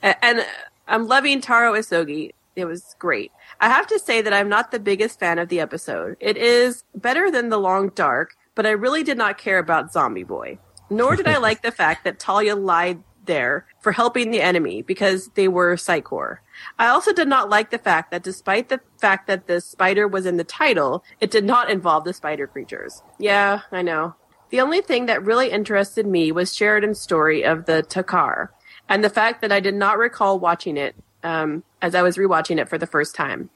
and 0.01 0.39
uh, 0.39 0.43
I'm 0.87 1.07
loving 1.07 1.41
Taro 1.41 1.73
Isogi. 1.73 2.31
It 2.55 2.63
was 2.63 2.95
great. 2.99 3.33
I 3.59 3.67
have 3.67 3.85
to 3.87 3.99
say 3.99 4.21
that 4.21 4.31
I'm 4.31 4.47
not 4.47 4.71
the 4.71 4.79
biggest 4.79 5.19
fan 5.19 5.39
of 5.39 5.49
the 5.49 5.59
episode. 5.59 6.15
It 6.21 6.37
is 6.37 6.85
better 6.95 7.29
than 7.29 7.49
The 7.49 7.59
Long 7.59 7.89
Dark, 7.89 8.37
but 8.55 8.65
I 8.65 8.71
really 8.71 9.03
did 9.03 9.17
not 9.17 9.37
care 9.37 9.59
about 9.59 9.93
Zombie 9.93 10.23
Boy. 10.23 10.57
Nor 10.89 11.15
did 11.15 11.27
I 11.27 11.37
like 11.47 11.61
the 11.61 11.71
fact 11.71 12.03
that 12.03 12.19
Talia 12.19 12.55
lied 12.55 13.03
there 13.25 13.65
for 13.79 13.91
helping 13.91 14.31
the 14.31 14.41
enemy 14.41 14.81
because 14.81 15.29
they 15.29 15.47
were 15.47 15.77
Psi 15.77 16.01
Corps. 16.01 16.41
I 16.79 16.87
also 16.87 17.11
did 17.13 17.27
not 17.27 17.49
like 17.49 17.71
the 17.71 17.77
fact 17.77 18.11
that 18.11 18.23
despite 18.23 18.69
the 18.69 18.79
fact 18.97 19.27
that 19.27 19.47
the 19.47 19.61
spider 19.61 20.07
was 20.07 20.25
in 20.25 20.37
the 20.37 20.43
title, 20.43 21.03
it 21.19 21.31
did 21.31 21.43
not 21.43 21.69
involve 21.69 22.03
the 22.03 22.13
spider 22.13 22.47
creatures. 22.47 23.03
Yeah, 23.19 23.61
I 23.71 23.81
know. 23.81 24.15
The 24.51 24.61
only 24.61 24.81
thing 24.81 25.07
that 25.07 25.23
really 25.25 25.49
interested 25.49 26.05
me 26.05 26.31
was 26.31 26.55
Sheridan's 26.55 27.01
story 27.01 27.43
of 27.43 27.65
the 27.65 27.83
Takar, 27.83 28.49
and 28.87 29.03
the 29.03 29.09
fact 29.09 29.41
that 29.41 29.51
I 29.51 29.59
did 29.59 29.73
not 29.73 29.97
recall 29.97 30.39
watching 30.39 30.77
it 30.77 30.95
um, 31.23 31.63
as 31.81 31.95
I 31.95 32.03
was 32.03 32.17
rewatching 32.17 32.59
it 32.59 32.69
for 32.69 32.77
the 32.77 32.87
first 32.87 33.15
time. 33.15 33.49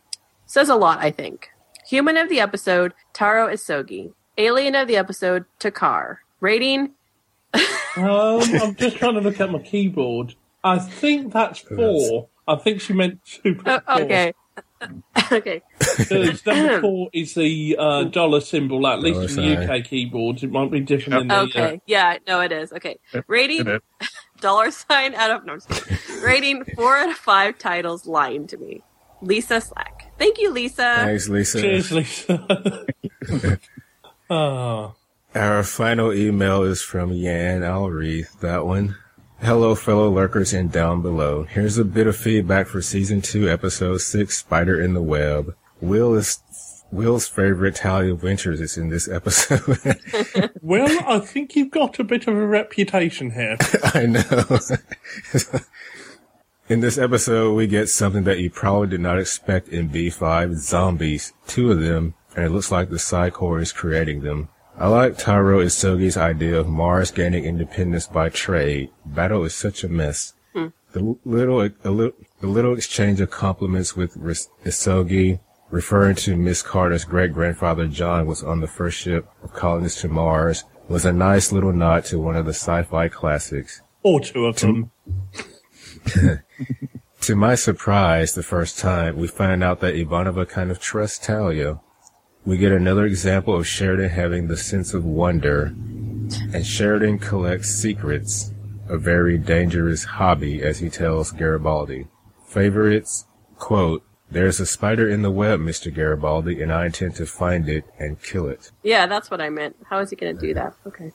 Says 0.46 0.70
a 0.70 0.76
lot, 0.76 1.00
I 1.00 1.12
think. 1.12 1.52
Human 1.88 2.18
of 2.18 2.28
the 2.28 2.40
episode, 2.40 2.94
Taro 3.14 3.48
Isogi. 3.48 4.14
Alien 4.40 4.74
of 4.76 4.88
the 4.88 4.96
episode, 4.98 5.46
Takar. 5.60 6.18
Rating, 6.40 6.92
Um, 7.54 8.42
I'm 8.42 8.76
just 8.76 8.96
trying 8.98 9.16
to 9.16 9.20
look 9.22 9.40
at 9.42 9.52
my 9.52 9.60
keyboard. 9.60 10.36
I 10.64 10.80
think 10.80 11.34
that's 11.34 11.60
four. 11.60 12.30
I 12.48 12.56
think 12.56 12.80
she 12.82 12.94
meant 12.94 13.20
two. 13.26 13.60
oh, 13.66 13.80
okay. 13.90 14.34
okay. 15.32 15.62
Because 15.98 16.46
number 16.46 16.80
four 16.82 17.10
is 17.12 17.34
the 17.34 17.76
uh, 17.78 18.04
dollar 18.06 18.40
symbol, 18.40 18.88
at 18.88 19.02
least 19.02 19.36
Dollar 19.36 19.50
in 19.54 19.60
the. 19.60 19.76
UK 19.76 19.84
keyboards. 19.86 20.42
It 20.44 20.52
might 20.52 20.72
be 20.72 20.80
different 20.80 21.22
in 21.24 21.28
the. 21.28 21.40
Okay. 21.42 21.82
Yeah, 21.86 22.18
no, 22.26 22.40
it 22.40 22.54
is. 22.54 22.72
Okay. 22.72 22.98
Rating 23.28 23.80
dollar 24.40 24.72
sign 24.72 25.16
out 25.16 25.32
of 25.32 25.46
no, 25.46 25.54
I'm 25.54 25.60
just 25.60 25.70
kidding. 25.70 26.22
rating 26.24 26.64
four 26.76 26.96
out 26.96 27.10
of 27.10 27.16
five 27.18 27.58
titles 27.58 28.08
lying 28.08 28.48
to 28.48 28.58
me. 28.58 28.84
Lisa 29.22 29.60
Slack. 29.60 30.14
Thank 30.18 30.40
you, 30.40 30.52
Lisa. 30.52 30.96
Thanks, 31.00 31.30
Uh, 31.30 31.34
Lisa. 31.34 31.62
cheers, 31.62 31.92
Lisa. 31.92 32.86
Ah, 34.30 34.94
Our 35.34 35.64
final 35.64 36.14
email 36.14 36.64
is 36.64 36.82
from 36.82 37.12
Yan. 37.12 37.64
I'll 37.64 37.90
read 37.90 38.28
that 38.42 38.66
one. 38.66 38.96
Hello, 39.42 39.74
fellow 39.74 40.10
lurkers 40.12 40.54
and 40.54 40.72
down 40.72 41.02
below. 41.02 41.44
Here's 41.44 41.78
a 41.78 41.86
bit 41.86 42.08
of 42.08 42.16
feedback 42.16 42.68
for 42.68 42.82
season 42.82 43.22
two, 43.22 43.50
episode 43.50 44.00
six, 44.02 44.38
Spider 44.38 44.80
in 44.80 44.94
the 44.94 45.02
Web. 45.02 45.56
Will 45.82 46.14
is 46.16 46.40
Will's 46.92 47.28
favorite 47.28 47.76
Talia 47.76 48.14
Ventures 48.16 48.60
is 48.60 48.78
in 48.78 48.90
this 48.90 49.08
episode. 49.08 49.62
well, 50.62 51.04
I 51.08 51.20
think 51.20 51.56
you've 51.56 51.72
got 51.72 52.00
a 52.00 52.04
bit 52.04 52.28
of 52.28 52.36
a 52.36 52.46
reputation 52.46 53.32
here. 53.32 53.58
I 53.94 54.06
know. 54.08 54.60
in 56.70 56.82
this 56.82 56.98
episode, 56.98 57.54
we 57.56 57.66
get 57.68 57.90
something 57.90 58.26
that 58.26 58.40
you 58.40 58.50
probably 58.50 58.90
did 58.90 59.02
not 59.02 59.20
expect 59.20 59.70
in 59.70 59.90
B5 59.90 60.56
zombies. 60.56 61.32
Two 61.48 61.72
of 61.72 61.80
them, 61.80 62.14
and 62.36 62.46
it 62.46 62.50
looks 62.50 62.72
like 62.72 62.90
the 62.90 63.00
Psi 63.00 63.30
Corps 63.30 63.60
is 63.60 63.72
creating 63.72 64.22
them. 64.22 64.50
I 64.78 64.88
like 64.88 65.18
Taro 65.18 65.60
Isogi's 65.60 66.16
idea 66.16 66.58
of 66.58 66.68
Mars 66.68 67.12
gaining 67.12 67.44
independence 67.44 68.08
by 68.08 68.30
trade. 68.30 68.90
Battle 69.06 69.44
is 69.44 69.54
such 69.54 69.84
a 69.84 69.90
mess. 69.90 70.34
Hmm. 70.54 70.68
The 70.94 71.18
little, 71.26 71.62
a 71.62 71.90
little, 71.90 72.14
the 72.40 72.48
little 72.48 72.74
exchange 72.76 73.20
of 73.20 73.30
compliments 73.30 73.96
with 73.96 74.16
Ris- 74.16 74.50
Isogi, 74.64 75.40
referring 75.70 76.16
to 76.18 76.36
Miss 76.38 76.62
Carter's 76.62 77.04
great 77.04 77.34
grandfather 77.34 77.88
John 77.88 78.26
was 78.26 78.42
on 78.42 78.62
the 78.62 78.68
first 78.68 78.98
ship 78.98 79.28
of 79.44 79.54
colonists 79.54 80.02
to 80.02 80.08
Mars, 80.08 80.64
was 80.88 81.06
a 81.06 81.14
nice 81.14 81.52
little 81.52 81.74
nod 81.74 82.06
to 82.06 82.18
one 82.20 82.36
of 82.36 82.46
the 82.46 82.54
sci-fi 82.54 83.10
classics. 83.10 83.82
Or 84.02 84.22
two 84.22 84.46
of 84.46 84.56
them. 84.56 84.92
To 87.22 87.36
my 87.36 87.56
surprise, 87.56 88.34
the 88.34 88.44
first 88.44 88.80
time, 88.80 89.18
we 89.18 89.28
find 89.28 89.62
out 89.62 89.82
that 89.82 89.94
Ivanova 89.94 90.48
kind 90.48 90.72
of 90.72 90.80
trusts 90.80 91.24
Talia. 91.24 91.80
We 92.50 92.58
get 92.58 92.72
another 92.72 93.06
example 93.06 93.56
of 93.56 93.68
Sheridan 93.68 94.10
having 94.10 94.48
the 94.48 94.58
sense 94.58 94.96
of 94.96 95.06
wonder, 95.06 95.66
and 96.52 96.66
Sheridan 96.66 97.20
collects 97.20 97.70
secrets, 97.70 98.52
a 98.88 98.98
very 98.98 99.38
dangerous 99.38 100.04
hobby, 100.04 100.64
as 100.64 100.80
he 100.80 100.90
tells 100.90 101.32
Garibaldi. 101.32 102.08
Favorites, 102.48 103.26
quote, 103.60 104.04
There's 104.32 104.60
a 104.60 104.66
spider 104.66 105.08
in 105.08 105.22
the 105.22 105.30
web, 105.30 105.60
Mr. 105.60 105.94
Garibaldi, 105.94 106.60
and 106.60 106.74
I 106.74 106.88
intend 106.88 107.14
to 107.18 107.28
find 107.28 107.70
it 107.70 107.84
and 108.00 108.20
kill 108.20 108.48
it. 108.48 108.72
Yeah, 108.82 109.06
that's 109.06 109.30
what 109.30 109.42
I 109.42 109.52
meant. 109.52 109.76
How 109.88 110.00
is 110.00 110.10
he 110.10 110.16
going 110.16 110.36
to 110.36 110.42
do 110.42 110.56
that? 110.56 110.74
Okay. 110.88 111.12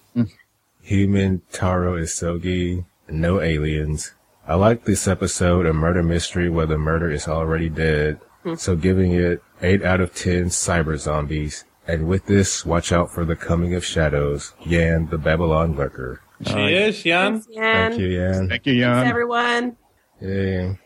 Human 0.83 1.43
Taro 1.51 1.97
Isogi, 1.97 2.85
no 3.09 3.41
aliens. 3.41 4.15
I 4.47 4.55
like 4.55 4.85
this 4.85 5.09
episode, 5.09 5.67
a 5.67 5.73
murder 5.73 6.05
mystery 6.05 6.49
where 6.49 6.67
the 6.67 6.79
murder 6.79 7.11
is 7.11 7.27
already 7.27 7.71
dead. 7.71 8.21
So 8.57 8.77
giving 8.77 9.13
it 9.13 9.43
8 9.63 9.83
out 9.83 10.01
of 10.01 10.15
10 10.15 10.47
cyber 10.47 10.99
zombies. 10.99 11.65
And 11.87 12.09
with 12.09 12.27
this, 12.27 12.65
watch 12.65 12.93
out 12.93 13.11
for 13.11 13.25
the 13.25 13.37
coming 13.37 13.75
of 13.75 13.85
shadows. 13.85 14.55
Yan, 14.65 15.09
the 15.09 15.19
Babylon 15.19 15.77
lurker. 15.77 16.21
Cheers, 16.45 17.03
Jan. 17.03 17.41
Thanks, 17.41 17.47
Yan. 17.51 17.91
Thank 17.91 18.01
you, 18.01 18.07
Yan. 18.07 18.49
Thank 18.49 18.67
you, 18.67 18.83
Thanks, 18.83 19.11
everyone. 19.11 19.77
Yay. 20.21 20.79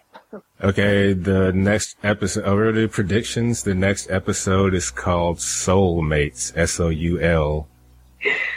Okay, 0.62 1.12
the 1.14 1.52
next 1.52 1.96
episode, 2.02 2.44
oh, 2.44 2.52
already 2.52 2.86
predictions. 2.86 3.62
The 3.62 3.74
next 3.74 4.10
episode 4.10 4.74
is 4.74 4.90
called 4.90 5.38
Soulmates, 5.38 6.52
S-O-U-L. 6.56 7.68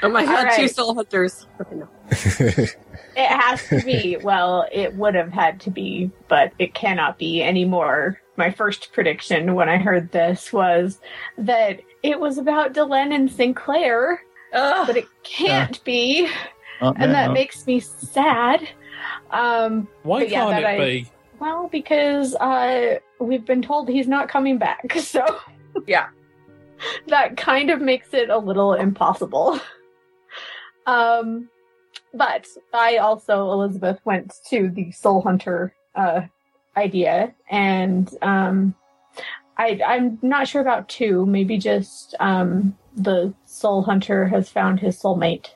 Oh 0.03 0.09
my 0.09 0.25
god, 0.25 0.47
All 0.47 0.55
two 0.55 0.67
soul 0.67 0.95
hunters. 0.95 1.45
Okay, 1.59 1.75
no. 1.75 1.87
It 3.13 3.27
has 3.27 3.67
to 3.67 3.81
be. 3.83 4.17
well, 4.23 4.65
it 4.71 4.95
would 4.95 5.15
have 5.15 5.33
had 5.33 5.59
to 5.61 5.69
be, 5.69 6.09
but 6.29 6.53
it 6.59 6.73
cannot 6.73 7.17
be 7.17 7.43
anymore. 7.43 8.21
My 8.37 8.49
first 8.51 8.93
prediction 8.93 9.53
when 9.53 9.67
I 9.67 9.77
heard 9.77 10.11
this 10.13 10.53
was 10.53 10.99
that 11.37 11.81
it 12.03 12.19
was 12.21 12.37
about 12.37 12.73
Delenn 12.73 13.13
and 13.13 13.29
Sinclair, 13.29 14.21
Ugh. 14.53 14.87
but 14.87 14.95
it 14.95 15.07
can't 15.23 15.83
be, 15.83 16.29
Oh, 16.79 16.87
and 16.93 16.99
yeah, 17.01 17.07
that 17.11 17.27
no. 17.27 17.33
makes 17.33 17.67
me 17.67 17.81
sad. 17.81 18.67
Um, 19.29 19.87
Why 20.03 20.23
yeah, 20.23 20.45
can't 20.45 20.59
it 20.63 20.65
I- 20.65 20.77
be? 20.77 21.11
well, 21.39 21.67
because 21.69 22.33
uh, 22.35 22.97
we've 23.19 23.45
been 23.45 23.61
told 23.61 23.89
he's 23.89 24.07
not 24.07 24.29
coming 24.29 24.57
back, 24.57 24.93
so 24.99 25.25
Yeah. 25.85 26.07
that 27.07 27.37
kind 27.37 27.69
of 27.69 27.81
makes 27.81 28.13
it 28.13 28.29
a 28.29 28.37
little 28.37 28.73
impossible. 28.73 29.59
Um, 30.85 31.49
but 32.13 32.47
I 32.73 32.97
also, 32.97 33.51
Elizabeth, 33.51 33.99
went 34.03 34.33
to 34.49 34.69
the 34.69 34.91
Soul 34.91 35.21
Hunter 35.21 35.73
uh, 35.95 36.21
idea, 36.75 37.33
and 37.49 38.09
um, 38.21 38.75
I, 39.57 39.79
I'm 39.85 40.19
not 40.21 40.47
sure 40.47 40.61
about 40.61 40.89
two. 40.89 41.25
Maybe 41.25 41.57
just 41.57 42.15
um, 42.19 42.77
the 42.95 43.33
Soul 43.45 43.83
Hunter 43.83 44.27
has 44.27 44.49
found 44.49 44.79
his 44.79 45.01
soulmate, 45.01 45.49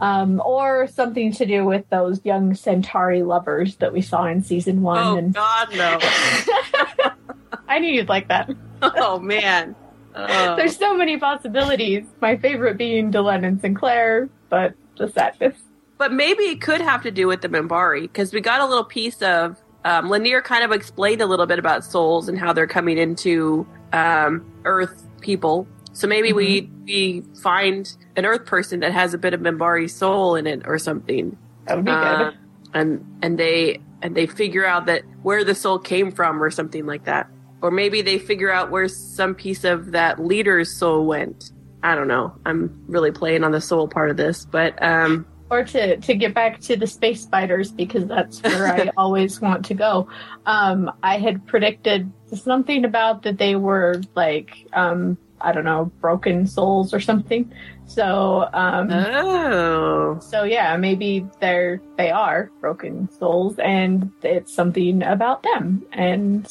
um, 0.00 0.40
or 0.44 0.86
something 0.86 1.32
to 1.32 1.46
do 1.46 1.64
with 1.64 1.88
those 1.90 2.24
young 2.24 2.54
Centauri 2.54 3.22
lovers 3.22 3.76
that 3.76 3.92
we 3.92 4.00
saw 4.00 4.26
in 4.26 4.42
season 4.42 4.82
one. 4.82 4.98
Oh 4.98 5.16
and 5.16 5.34
god, 5.34 5.68
no. 5.74 5.98
I 7.68 7.78
knew 7.78 7.92
you'd 7.92 8.08
like 8.08 8.28
that. 8.28 8.50
Oh 8.82 9.18
man. 9.18 9.76
Oh. 10.14 10.56
There's 10.56 10.76
so 10.76 10.94
many 10.96 11.18
possibilities. 11.18 12.04
My 12.20 12.36
favorite 12.36 12.76
being 12.76 13.12
Delenn 13.12 13.46
and 13.46 13.60
Sinclair, 13.60 14.28
but 14.48 14.74
the 14.98 15.08
sadness. 15.08 15.56
But 15.98 16.12
maybe 16.12 16.44
it 16.44 16.60
could 16.60 16.80
have 16.80 17.02
to 17.02 17.10
do 17.10 17.26
with 17.26 17.42
the 17.42 17.48
Minbari 17.48 18.02
because 18.02 18.32
we 18.32 18.40
got 18.40 18.60
a 18.60 18.66
little 18.66 18.84
piece 18.84 19.20
of 19.22 19.56
um, 19.84 20.08
Lennier 20.08 20.42
kind 20.42 20.64
of 20.64 20.72
explained 20.72 21.20
a 21.22 21.26
little 21.26 21.46
bit 21.46 21.58
about 21.58 21.84
souls 21.84 22.28
and 22.28 22.38
how 22.38 22.52
they're 22.52 22.66
coming 22.66 22.98
into 22.98 23.66
um, 23.92 24.44
Earth 24.64 25.06
people. 25.20 25.66
So 25.92 26.06
maybe 26.06 26.32
we 26.32 26.70
we 26.86 27.22
find 27.42 27.92
an 28.16 28.24
Earth 28.24 28.46
person 28.46 28.80
that 28.80 28.92
has 28.92 29.12
a 29.14 29.18
bit 29.18 29.34
of 29.34 29.40
Minbari 29.40 29.90
soul 29.90 30.34
in 30.36 30.46
it 30.46 30.62
or 30.66 30.78
something, 30.78 31.36
That 31.66 31.76
would 31.76 31.84
be 31.84 31.90
Uh, 31.92 32.30
good. 32.30 32.38
and 32.74 33.18
and 33.22 33.38
they 33.38 33.80
and 34.02 34.14
they 34.14 34.26
figure 34.26 34.64
out 34.64 34.86
that 34.86 35.02
where 35.22 35.44
the 35.44 35.54
soul 35.54 35.78
came 35.78 36.10
from 36.12 36.42
or 36.42 36.50
something 36.50 36.86
like 36.86 37.04
that. 37.04 37.28
Or 37.62 37.70
maybe 37.70 38.02
they 38.02 38.18
figure 38.18 38.50
out 38.50 38.70
where 38.70 38.88
some 38.88 39.34
piece 39.34 39.64
of 39.64 39.92
that 39.92 40.18
leader's 40.18 40.76
soul 40.76 41.06
went. 41.06 41.52
I 41.82 41.94
don't 41.94 42.08
know. 42.08 42.34
I'm 42.44 42.84
really 42.86 43.10
playing 43.10 43.44
on 43.44 43.52
the 43.52 43.60
soul 43.60 43.88
part 43.88 44.10
of 44.10 44.16
this, 44.16 44.44
but 44.44 44.82
um, 44.82 45.26
Or 45.50 45.64
to, 45.64 45.96
to 45.96 46.14
get 46.14 46.34
back 46.34 46.60
to 46.60 46.76
the 46.76 46.86
space 46.86 47.22
spiders, 47.22 47.72
because 47.72 48.06
that's 48.06 48.42
where 48.42 48.66
I 48.66 48.90
always 48.96 49.40
want 49.40 49.64
to 49.66 49.74
go. 49.74 50.08
Um, 50.46 50.90
I 51.02 51.18
had 51.18 51.46
predicted 51.46 52.10
something 52.34 52.84
about 52.84 53.22
that 53.22 53.38
they 53.38 53.56
were 53.56 54.00
like, 54.14 54.66
um, 54.72 55.18
I 55.40 55.52
don't 55.52 55.64
know, 55.64 55.86
broken 56.00 56.46
souls 56.46 56.92
or 56.92 57.00
something. 57.00 57.52
So, 57.86 58.48
um, 58.52 58.90
oh, 58.92 60.18
so 60.20 60.44
yeah, 60.44 60.76
maybe 60.76 61.26
they're, 61.40 61.80
they 61.96 62.10
are 62.10 62.50
broken 62.60 63.10
souls 63.10 63.58
and 63.58 64.12
it's 64.22 64.54
something 64.54 65.02
about 65.02 65.42
them. 65.42 65.84
And 65.92 66.46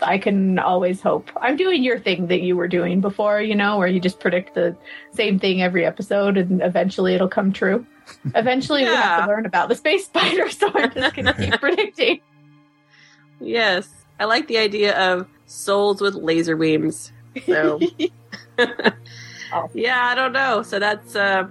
I 0.00 0.18
can 0.18 0.58
always 0.58 1.00
hope. 1.00 1.30
I'm 1.40 1.56
doing 1.56 1.82
your 1.82 1.98
thing 1.98 2.28
that 2.28 2.40
you 2.42 2.56
were 2.56 2.68
doing 2.68 3.00
before, 3.00 3.40
you 3.40 3.54
know, 3.54 3.78
where 3.78 3.88
you 3.88 4.00
just 4.00 4.20
predict 4.20 4.54
the 4.54 4.76
same 5.12 5.38
thing 5.38 5.60
every 5.62 5.84
episode 5.84 6.36
and 6.36 6.62
eventually 6.62 7.14
it'll 7.14 7.28
come 7.28 7.52
true. 7.52 7.84
Eventually 8.34 8.82
we 8.82 8.88
have 8.88 9.22
to 9.24 9.28
learn 9.28 9.44
about 9.46 9.68
the 9.68 9.74
space 9.74 10.04
spider, 10.12 10.48
so 10.50 10.70
I'm 10.74 10.92
just 10.92 11.14
gonna 11.16 11.34
keep 11.34 11.52
predicting. 11.60 12.20
yes. 13.40 13.88
I 14.20 14.24
like 14.24 14.48
the 14.48 14.58
idea 14.58 14.98
of 14.98 15.28
souls 15.46 16.00
with 16.00 16.14
laser 16.14 16.56
beams. 16.56 17.12
So, 17.46 17.78
Oh. 18.58 19.70
yeah, 19.74 20.06
I 20.08 20.14
don't 20.14 20.32
know. 20.32 20.62
So 20.62 20.78
that's, 20.78 21.14
uh, 21.16 21.46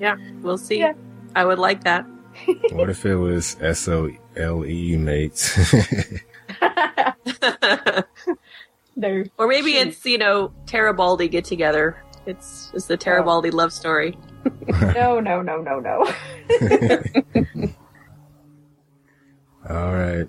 yeah, 0.00 0.16
we'll 0.40 0.56
see. 0.58 0.78
Yeah. 0.78 0.92
I 1.34 1.44
would 1.44 1.58
like 1.58 1.82
that. 1.84 2.06
what 2.72 2.88
if 2.90 3.04
it 3.04 3.16
was 3.16 3.56
S-O-L-E 3.60 4.96
mates? 4.96 5.74
They're 8.96 9.26
or 9.38 9.48
maybe 9.48 9.72
Shoot. 9.72 9.88
it's, 9.88 10.06
you 10.06 10.18
know, 10.18 10.52
Tarabaldi 10.66 11.30
get 11.30 11.44
together. 11.44 12.02
It's, 12.26 12.70
it's 12.74 12.86
the 12.86 12.96
Tarabaldi 12.96 13.52
oh. 13.52 13.56
love 13.56 13.72
story. 13.72 14.16
no, 14.94 15.20
no, 15.20 15.42
no, 15.42 15.60
no, 15.60 15.80
no. 15.80 16.04
All 19.68 19.94
right. 19.94 20.28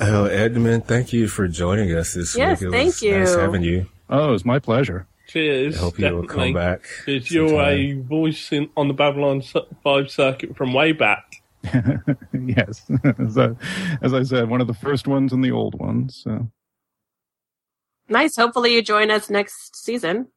Oh, 0.00 0.24
Edmund, 0.24 0.86
thank 0.86 1.12
you 1.12 1.28
for 1.28 1.48
joining 1.48 1.92
us 1.94 2.14
this 2.14 2.36
Yes, 2.36 2.60
week. 2.60 2.68
It 2.68 2.72
thank 2.72 2.86
was 2.86 3.02
nice 3.02 3.34
you. 3.34 3.38
having 3.38 3.62
you. 3.62 3.86
Oh, 4.08 4.28
it 4.28 4.32
was 4.32 4.44
my 4.44 4.58
pleasure. 4.58 5.06
Cheers. 5.26 5.76
I 5.76 5.80
hope 5.80 5.98
you 5.98 6.14
will 6.14 6.26
come 6.26 6.52
back. 6.52 6.86
Because 7.04 7.30
you're 7.30 7.60
a 7.60 7.92
voice 7.94 8.52
in, 8.52 8.70
on 8.76 8.88
the 8.88 8.94
Babylon 8.94 9.42
5 9.42 10.10
circuit 10.10 10.56
from 10.56 10.72
way 10.72 10.92
back. 10.92 11.41
yes, 12.32 12.90
as, 13.18 13.38
I, 13.38 13.50
as 14.02 14.12
I 14.14 14.22
said, 14.22 14.48
one 14.48 14.60
of 14.60 14.66
the 14.66 14.74
first 14.74 15.06
ones 15.06 15.32
and 15.32 15.44
the 15.44 15.52
old 15.52 15.78
ones. 15.78 16.20
So. 16.24 16.48
Nice. 18.08 18.36
Hopefully 18.36 18.74
you 18.74 18.82
join 18.82 19.10
us 19.10 19.30
next 19.30 19.76
season. 19.76 20.28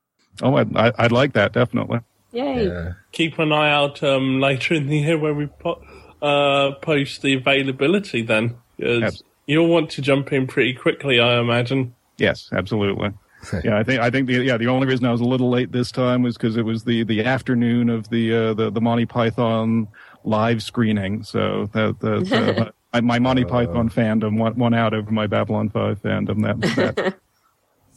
Oh, 0.42 0.56
I'd, 0.56 0.76
I- 0.76 0.94
I'd 0.98 1.12
like 1.12 1.34
that 1.34 1.54
definitely. 1.54 2.00
Yay. 2.32 2.68
Yeah. 2.68 2.94
Keep 3.12 3.40
an 3.40 3.52
eye 3.52 3.72
out 3.72 4.04
um, 4.04 4.40
later 4.42 4.74
in 4.74 4.88
the 4.88 5.00
year 5.00 5.18
where 5.18 5.34
we 5.34 5.46
po- 5.48 5.82
uh, 6.22 6.72
post 6.82 7.22
the 7.22 7.34
availability 7.34 8.22
Then 8.22 8.56
Yes. 8.78 9.24
you'll 9.46 9.68
want 9.68 9.90
to 9.92 10.02
jump 10.02 10.34
in 10.34 10.48
pretty 10.48 10.74
quickly, 10.74 11.20
I 11.20 11.40
imagine. 11.40 11.96
Yes, 12.18 12.50
absolutely. 12.52 13.12
yeah, 13.64 13.78
I 13.78 13.84
think 13.84 14.02
I 14.02 14.10
think 14.10 14.28
the 14.28 14.34
yeah 14.44 14.58
the 14.58 14.68
only 14.68 14.88
reason 14.88 15.06
I 15.06 15.12
was 15.12 15.22
a 15.22 15.26
little 15.26 15.50
late 15.52 15.72
this 15.72 15.92
time 15.92 16.24
was 16.24 16.36
because 16.36 16.58
it 16.58 16.64
was 16.66 16.84
the 16.84 17.04
the 17.04 17.24
afternoon 17.24 17.90
of 17.90 18.10
the 18.10 18.34
uh, 18.34 18.54
the 18.56 18.72
the 18.72 18.82
Monty 18.82 19.06
Python 19.06 19.88
live 20.26 20.62
screening. 20.62 21.24
So 21.24 21.70
that 21.74 22.00
that 22.00 22.32
uh, 22.32 22.72
my, 22.94 23.02
my 23.02 23.20
Monty 23.20 23.46
Python 23.46 23.90
fandom 23.90 24.38
won, 24.38 24.56
won 24.56 24.74
out 24.74 24.94
over 24.94 25.12
my 25.12 25.28
Babylon 25.28 25.70
Five 25.70 26.02
fandom. 26.02 26.44
That, 26.44 26.96
that. 26.96 27.16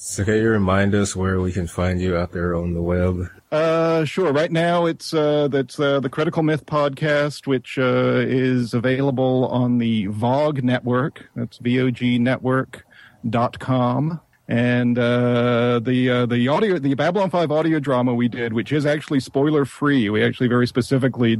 So 0.00 0.24
can 0.24 0.34
you 0.34 0.48
remind 0.48 0.94
us 0.94 1.16
where 1.16 1.40
we 1.40 1.50
can 1.50 1.66
find 1.66 2.00
you 2.00 2.16
out 2.16 2.30
there 2.30 2.54
on 2.54 2.72
the 2.72 2.80
web? 2.80 3.28
Uh, 3.50 4.04
sure. 4.04 4.32
Right 4.32 4.52
now, 4.52 4.86
it's 4.86 5.12
uh, 5.12 5.48
that's 5.48 5.80
uh, 5.80 5.98
the 5.98 6.08
Critical 6.08 6.44
Myth 6.44 6.66
podcast, 6.66 7.48
which 7.48 7.80
uh, 7.80 8.22
is 8.24 8.74
available 8.74 9.48
on 9.48 9.78
the 9.78 10.06
VOG 10.06 10.62
network. 10.62 11.28
That's 11.34 11.58
V 11.58 11.80
O 11.80 11.90
G 11.90 12.20
network 12.20 12.86
dot 13.28 13.58
com. 13.58 14.20
And 14.50 14.98
uh, 14.98 15.80
the 15.80 16.08
uh, 16.10 16.26
the 16.26 16.48
audio 16.48 16.78
the 16.78 16.94
Babylon 16.94 17.28
Five 17.28 17.50
audio 17.52 17.78
drama 17.80 18.14
we 18.14 18.28
did, 18.28 18.54
which 18.54 18.72
is 18.72 18.86
actually 18.86 19.20
spoiler 19.20 19.66
free. 19.66 20.08
We 20.08 20.24
actually 20.24 20.48
very 20.48 20.66
specifically 20.66 21.36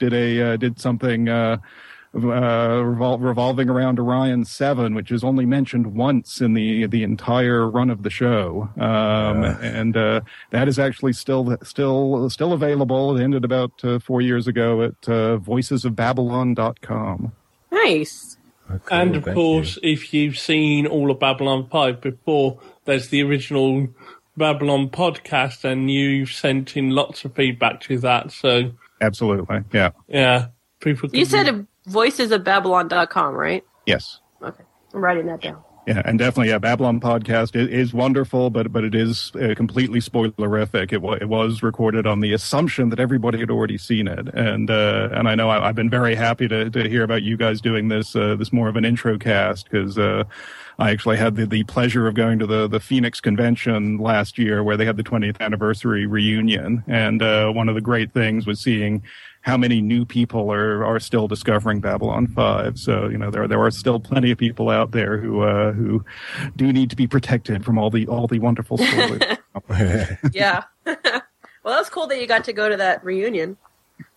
did 0.00 0.12
a 0.12 0.42
uh, 0.54 0.56
did 0.56 0.80
something 0.80 1.28
uh, 1.28 1.58
uh, 2.12 2.18
revol- 2.18 3.22
revolving 3.22 3.68
around 3.68 4.00
Orion 4.00 4.44
Seven, 4.44 4.96
which 4.96 5.12
is 5.12 5.22
only 5.22 5.46
mentioned 5.46 5.94
once 5.94 6.40
in 6.40 6.54
the 6.54 6.86
the 6.88 7.04
entire 7.04 7.70
run 7.70 7.88
of 7.88 8.02
the 8.02 8.10
show, 8.10 8.68
um, 8.78 9.42
Yeah. 9.44 9.58
and 9.62 9.96
uh, 9.96 10.20
that 10.50 10.66
is 10.66 10.76
actually 10.80 11.12
still 11.12 11.56
still 11.62 12.28
still 12.30 12.52
available. 12.52 13.16
It 13.16 13.22
ended 13.22 13.44
about 13.44 13.70
uh, 13.84 14.00
four 14.00 14.22
years 14.22 14.48
ago 14.48 14.82
at 14.82 15.08
uh, 15.08 15.38
voicesofbabylon.com. 15.38 17.32
Nice. 17.70 18.36
Cool, 18.78 18.98
and 18.98 19.16
of 19.16 19.24
course, 19.24 19.78
you. 19.82 19.92
if 19.92 20.14
you've 20.14 20.38
seen 20.38 20.86
all 20.86 21.10
of 21.10 21.18
Babylon 21.18 21.68
5 21.70 22.00
before, 22.00 22.60
there's 22.84 23.08
the 23.08 23.22
original 23.22 23.88
Babylon 24.36 24.88
podcast, 24.88 25.64
and 25.64 25.90
you've 25.90 26.32
sent 26.32 26.76
in 26.76 26.90
lots 26.90 27.24
of 27.24 27.34
feedback 27.34 27.80
to 27.82 27.98
that. 27.98 28.32
So, 28.32 28.72
Absolutely, 29.00 29.60
yeah, 29.72 29.90
yeah, 30.08 30.48
people 30.80 31.08
can 31.08 31.18
You 31.18 31.24
said 31.24 31.66
voicesofbabylon.com, 31.88 33.34
right? 33.34 33.64
yes. 33.86 34.20
Okay. 34.42 34.64
I'm 34.94 35.00
writing 35.02 35.26
that 35.26 35.40
down. 35.42 35.62
Yeah, 35.86 36.02
and 36.04 36.18
definitely, 36.18 36.50
yeah, 36.50 36.58
Babylon 36.58 37.00
podcast 37.00 37.56
is, 37.56 37.68
is 37.68 37.94
wonderful, 37.94 38.50
but 38.50 38.70
but 38.70 38.84
it 38.84 38.94
is 38.94 39.32
uh, 39.34 39.54
completely 39.56 39.98
spoilerific. 39.98 40.92
It, 40.92 41.00
wa 41.00 41.14
it 41.14 41.28
was 41.28 41.62
recorded 41.62 42.06
on 42.06 42.20
the 42.20 42.34
assumption 42.34 42.90
that 42.90 43.00
everybody 43.00 43.40
had 43.40 43.50
already 43.50 43.78
seen 43.78 44.06
it, 44.06 44.28
and 44.34 44.70
uh, 44.70 45.08
and 45.12 45.26
I 45.26 45.34
know 45.34 45.48
I, 45.48 45.68
I've 45.68 45.74
been 45.74 45.88
very 45.88 46.14
happy 46.14 46.48
to, 46.48 46.68
to 46.68 46.88
hear 46.88 47.02
about 47.02 47.22
you 47.22 47.36
guys 47.38 47.62
doing 47.62 47.88
this 47.88 48.14
uh, 48.14 48.36
this 48.36 48.52
more 48.52 48.68
of 48.68 48.76
an 48.76 48.84
intro 48.84 49.16
cast 49.16 49.70
because 49.70 49.98
uh, 49.98 50.24
I 50.80 50.90
actually 50.90 51.18
had 51.18 51.36
the, 51.36 51.46
the 51.46 51.62
pleasure 51.64 52.08
of 52.08 52.14
going 52.14 52.38
to 52.40 52.46
the 52.46 52.66
the 52.66 52.80
Phoenix 52.80 53.20
convention 53.20 53.98
last 53.98 54.38
year 54.38 54.64
where 54.64 54.76
they 54.76 54.86
had 54.86 54.96
the 54.96 55.04
20th 55.04 55.38
anniversary 55.40 56.06
reunion, 56.06 56.82
and 56.88 57.22
uh, 57.22 57.50
one 57.50 57.68
of 57.68 57.74
the 57.74 57.80
great 57.80 58.12
things 58.12 58.46
was 58.46 58.60
seeing 58.60 59.02
how 59.42 59.56
many 59.56 59.80
new 59.80 60.04
people 60.04 60.52
are, 60.52 60.84
are 60.84 60.98
still 61.00 61.26
discovering 61.28 61.80
Babylon 61.80 62.26
5. 62.26 62.78
So, 62.78 63.08
you 63.08 63.16
know, 63.16 63.30
there, 63.30 63.48
there 63.48 63.60
are 63.60 63.70
still 63.70 63.98
plenty 63.98 64.30
of 64.30 64.36
people 64.38 64.68
out 64.68 64.90
there 64.90 65.16
who, 65.16 65.40
uh, 65.40 65.72
who 65.72 66.04
do 66.56 66.70
need 66.72 66.90
to 66.90 66.96
be 66.96 67.06
protected 67.06 67.64
from 67.64 67.78
all 67.78 67.88
the, 67.88 68.06
all 68.06 68.26
the 68.26 68.38
wonderful 68.38 68.76
spoilers. 68.76 69.22
Yeah. 70.34 70.64
well, 70.84 71.22
that's 71.64 71.88
cool 71.88 72.06
that 72.08 72.20
you 72.20 72.26
got 72.26 72.44
to 72.44 72.52
go 72.52 72.68
to 72.68 72.76
that 72.76 73.02
reunion. 73.02 73.56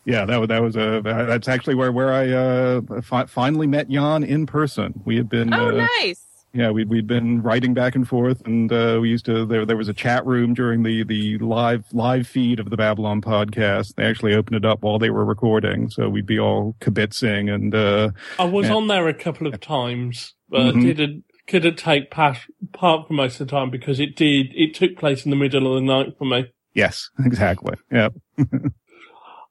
yeah, 0.03 0.26
that 0.26 0.38
was, 0.38 0.49
that 0.49 0.61
was 0.61 0.76
a, 0.76 1.02
that's 1.03 1.48
actually 1.48 1.76
where, 1.76 1.94
where 1.94 2.11
I, 2.14 2.30
uh, 2.30 3.02
fi- 3.02 3.26
finally 3.26 3.65
met 3.68 3.90
Jan 3.90 4.26
in 4.26 4.45
person. 4.45 5.02
We 5.06 5.15
had 5.15 5.30
been, 5.30 5.53
Oh, 5.53 5.69
uh, 5.69 5.88
nice. 6.02 6.26
Yeah, 6.53 6.69
we'd, 6.69 6.88
we'd 6.88 7.07
been 7.07 7.41
writing 7.41 7.73
back 7.73 7.95
and 7.95 8.07
forth 8.07 8.41
and, 8.45 8.71
uh, 8.71 8.99
we 9.01 9.09
used 9.09 9.25
to, 9.25 9.43
there, 9.45 9.65
there 9.65 9.75
was 9.77 9.88
a 9.88 9.93
chat 9.93 10.23
room 10.25 10.53
during 10.53 10.84
the, 10.84 11.03
the 11.03 11.38
live, 11.39 11.84
live 11.93 12.27
feed 12.27 12.59
of 12.59 12.69
the 12.69 12.77
Babylon 12.77 13.21
podcast. 13.21 13.95
They 13.95 14.03
actually 14.05 14.35
opened 14.35 14.57
it 14.57 14.65
up 14.65 14.84
while 14.84 14.99
they 14.99 15.09
were 15.09 15.25
recording. 15.25 15.89
So 15.89 16.09
we'd 16.09 16.27
be 16.27 16.39
all 16.39 16.75
kibitzing 16.80 17.51
and, 17.53 17.73
uh, 17.73 18.11
I 18.38 18.45
was 18.45 18.67
Yeah. 18.67 18.75
on 18.75 18.88
there 18.88 19.07
a 19.07 19.13
couple 19.15 19.47
of 19.47 19.59
times, 19.59 20.35
but 20.49 20.75
Mhm. 20.75 20.81
didn't 20.84 21.23
couldn't 21.45 21.77
take 21.77 22.09
part, 22.09 22.38
part 22.71 23.05
for 23.07 23.13
most 23.13 23.41
of 23.41 23.47
the 23.47 23.51
time 23.51 23.69
because 23.69 23.99
it 23.99 24.15
did 24.15 24.47
it 24.55 24.73
took 24.73 24.95
place 24.97 25.25
in 25.25 25.30
the 25.31 25.35
middle 25.35 25.67
of 25.75 25.81
the 25.81 25.85
night 25.85 26.17
for 26.17 26.23
me. 26.25 26.45
yes, 26.75 27.09
exactly. 27.25 27.75
Yeah. 27.91 28.09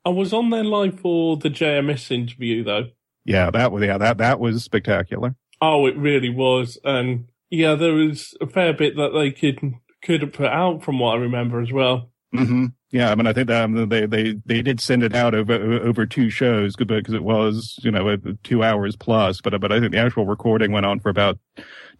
I 0.04 0.08
was 0.08 0.32
on 0.32 0.50
there 0.50 0.64
live 0.64 0.98
for 1.00 1.36
the 1.36 1.50
JMS 1.50 2.10
interview 2.10 2.64
though. 2.64 2.86
Yeah, 3.24 3.50
that 3.50 3.72
was 3.72 3.82
yeah 3.84 3.98
that 3.98 4.18
that 4.18 4.40
was 4.40 4.64
spectacular. 4.64 5.34
Oh, 5.62 5.86
it 5.86 5.96
really 5.96 6.28
was, 6.28 6.76
and 6.84 7.28
yeah, 7.48 7.76
there 7.76 7.94
was 7.94 8.36
a 8.40 8.48
fair 8.48 8.72
bit 8.72 8.96
that 8.96 9.12
they 9.14 9.30
could 9.30 9.60
could 10.02 10.22
have 10.22 10.32
put 10.32 10.48
out 10.48 10.82
from 10.82 10.98
what 10.98 11.14
I 11.16 11.20
remember 11.20 11.60
as 11.60 11.72
well. 11.72 12.10
hmm 12.34 12.66
Yeah, 12.90 13.10
I 13.10 13.14
mean, 13.14 13.28
I 13.28 13.32
think 13.32 13.46
that 13.48 13.62
um, 13.64 13.88
they 13.88 14.06
they 14.06 14.34
they 14.44 14.60
did 14.60 14.80
send 14.80 15.04
it 15.04 15.14
out 15.14 15.34
over 15.34 15.54
over 15.54 16.04
two 16.04 16.30
shows 16.30 16.74
because 16.74 17.14
it 17.14 17.22
was 17.22 17.78
you 17.82 17.90
know 17.92 18.08
uh, 18.08 18.16
two 18.42 18.64
hours 18.64 18.96
plus, 18.96 19.40
but 19.40 19.58
but 19.60 19.70
I 19.70 19.78
think 19.80 19.92
the 19.92 19.98
actual 19.98 20.26
recording 20.26 20.72
went 20.72 20.86
on 20.86 20.98
for 20.98 21.10
about 21.10 21.38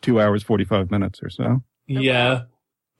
two 0.00 0.20
hours 0.20 0.42
forty 0.42 0.64
five 0.64 0.90
minutes 0.90 1.22
or 1.22 1.30
so. 1.30 1.62
Yeah. 1.86 2.42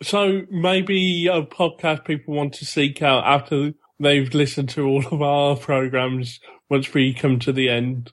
So 0.03 0.43
maybe 0.51 1.29
a 1.29 1.43
podcast 1.43 2.05
people 2.05 2.35
want 2.35 2.55
to 2.55 2.67
seek 2.67 3.03
out 3.03 3.25
after 3.25 3.73
they've 4.01 4.33
listened 4.35 4.69
to 4.71 4.87
all 4.87 5.07
of 5.07 5.23
our 5.23 5.57
programs 5.57 6.41
once 6.71 6.95
we 6.95 7.15
come 7.15 7.39
to 7.41 7.53
the 7.53 7.69
end. 7.69 8.13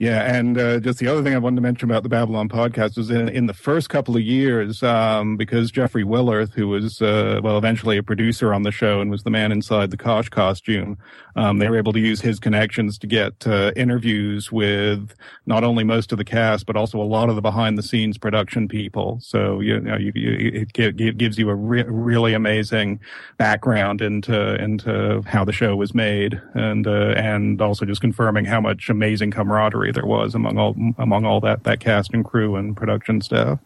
Yeah, 0.00 0.34
and 0.34 0.56
uh, 0.56 0.80
just 0.80 0.98
the 0.98 1.08
other 1.08 1.22
thing 1.22 1.34
I 1.34 1.38
wanted 1.38 1.56
to 1.56 1.62
mention 1.62 1.90
about 1.90 2.02
the 2.02 2.08
Babylon 2.08 2.48
podcast 2.48 2.96
was 2.96 3.10
in 3.10 3.28
in 3.28 3.46
the 3.46 3.52
first 3.54 3.90
couple 3.90 4.16
of 4.16 4.22
years, 4.22 4.82
um, 4.82 5.36
because 5.36 5.70
Jeffrey 5.70 6.04
Willerth, 6.04 6.54
who 6.54 6.68
was 6.68 7.02
uh, 7.02 7.40
well 7.44 7.58
eventually 7.58 7.98
a 7.98 8.02
producer 8.02 8.54
on 8.54 8.62
the 8.62 8.72
show 8.72 9.02
and 9.02 9.10
was 9.10 9.24
the 9.24 9.30
man 9.30 9.52
inside 9.52 9.90
the 9.90 9.98
Kosh 9.98 10.30
costume, 10.30 10.96
um, 11.36 11.58
they 11.58 11.68
were 11.68 11.76
able 11.76 11.92
to 11.92 12.00
use 12.00 12.22
his 12.22 12.40
connections 12.40 12.96
to 12.98 13.06
get 13.06 13.46
uh, 13.46 13.72
interviews 13.76 14.50
with 14.50 15.14
not 15.44 15.64
only 15.64 15.84
most 15.84 16.12
of 16.12 16.18
the 16.18 16.24
cast 16.24 16.64
but 16.64 16.76
also 16.76 16.98
a 16.98 17.04
lot 17.04 17.28
of 17.28 17.34
the 17.34 17.42
behind 17.42 17.76
the 17.76 17.82
scenes 17.82 18.16
production 18.16 18.68
people. 18.68 19.18
So 19.20 19.60
you 19.60 19.78
know, 19.80 19.98
you, 19.98 20.12
you, 20.14 20.60
it 20.62 20.72
gi- 20.72 20.92
gi- 20.92 21.12
gives 21.12 21.38
you 21.38 21.50
a 21.50 21.54
re- 21.54 21.84
really 21.86 22.32
amazing 22.32 23.00
background 23.36 24.00
into 24.00 24.54
into 24.54 25.20
how 25.26 25.44
the 25.44 25.52
show 25.52 25.76
was 25.76 25.94
made, 25.94 26.40
and 26.54 26.86
uh, 26.86 27.12
and 27.18 27.60
also 27.60 27.84
just 27.84 28.00
confirming 28.00 28.46
how 28.46 28.62
much 28.62 28.88
amazing 28.88 29.30
camaraderie 29.30 29.59
there 29.68 30.06
was 30.06 30.34
among 30.34 30.58
all 30.58 30.76
among 30.98 31.24
all 31.24 31.40
that 31.40 31.64
that 31.64 31.80
cast 31.80 32.14
and 32.14 32.24
crew 32.24 32.56
and 32.56 32.76
production 32.76 33.20
staff. 33.20 33.58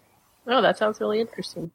Oh, 0.47 0.61
that 0.61 0.79
sounds 0.79 1.01
really 1.01 1.21
interesting. 1.21 1.71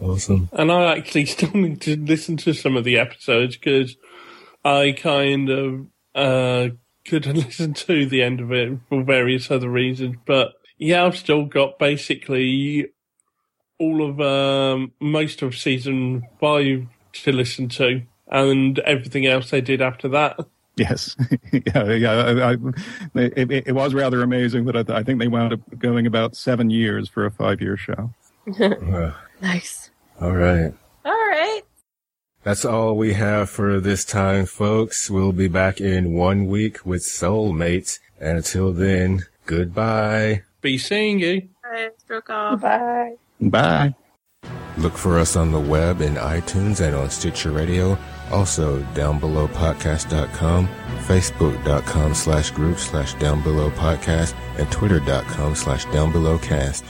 Awesome. 0.00 0.48
And 0.52 0.70
I 0.70 0.96
actually 0.96 1.26
still 1.26 1.52
need 1.52 1.80
to 1.82 1.96
listen 1.96 2.36
to 2.38 2.52
some 2.52 2.76
of 2.76 2.84
the 2.84 2.98
episodes 2.98 3.56
because 3.56 3.96
I 4.64 4.92
kind 4.92 5.48
of 5.48 5.86
uh, 6.14 6.68
couldn't 7.06 7.36
listen 7.46 7.74
to 7.74 8.06
the 8.06 8.22
end 8.22 8.40
of 8.40 8.52
it 8.52 8.78
for 8.88 9.02
various 9.02 9.50
other 9.50 9.70
reasons. 9.70 10.16
But 10.26 10.54
yeah, 10.78 11.04
I've 11.04 11.16
still 11.16 11.44
got 11.44 11.78
basically 11.78 12.88
all 13.78 14.08
of 14.08 14.20
um, 14.20 14.92
most 15.00 15.42
of 15.42 15.56
season 15.56 16.26
five 16.40 16.86
to 17.12 17.32
listen 17.32 17.68
to, 17.68 18.02
and 18.28 18.78
everything 18.80 19.26
else 19.26 19.50
they 19.50 19.60
did 19.60 19.80
after 19.80 20.08
that. 20.08 20.38
Yes, 20.76 21.16
yeah, 21.52 21.84
yeah. 21.92 22.10
I, 22.12 22.50
I, 22.52 22.56
it, 23.14 23.50
it- 23.50 23.66
it 23.68 23.72
was 23.74 23.94
rather 23.94 24.22
amazing, 24.22 24.64
but 24.64 24.90
I, 24.90 24.98
I 24.98 25.02
think 25.02 25.18
they 25.20 25.28
wound 25.28 25.54
up 25.54 25.60
going 25.78 26.06
about 26.06 26.36
seven 26.36 26.68
years 26.70 27.08
for 27.08 27.24
a 27.26 27.30
five 27.30 27.60
year 27.60 27.76
show. 27.76 28.10
Uh, 28.60 29.12
Nice. 29.42 29.90
all 30.20 30.32
right. 30.32 30.72
All 31.04 31.12
right. 31.12 31.62
That's 32.44 32.64
all 32.64 32.96
we 32.96 33.14
have 33.14 33.50
for 33.50 33.80
this 33.80 34.04
time, 34.04 34.46
folks. 34.46 35.10
We'll 35.10 35.32
be 35.32 35.48
back 35.48 35.80
in 35.80 36.12
one 36.12 36.46
week 36.46 36.86
with 36.86 37.02
Soulmates. 37.02 37.98
And 38.20 38.36
until 38.38 38.72
then, 38.72 39.26
goodbye. 39.46 40.42
Be 40.60 40.78
seeing 40.78 41.18
you. 41.18 41.48
All 41.64 41.72
right. 41.72 41.90
Stroke. 42.00 42.28
Bye. 42.28 43.14
Bye. 43.40 43.94
Look 44.78 44.96
for 44.96 45.18
us 45.18 45.34
on 45.36 45.50
the 45.52 45.58
web 45.60 46.00
in 46.00 46.14
iTunes 46.14 46.80
and 46.80 46.94
on 46.94 47.10
Stitcher 47.10 47.50
Radio. 47.50 47.98
Also, 48.30 48.82
downbelowpodcast.com, 48.94 50.68
facebook.com 51.06 52.14
slash 52.14 52.50
group 52.50 52.78
slash 52.78 53.14
downbelowpodcast, 53.14 54.34
and 54.58 54.70
twitter.com 54.72 55.54
slash 55.54 55.84
downbelowcast. 55.86 56.82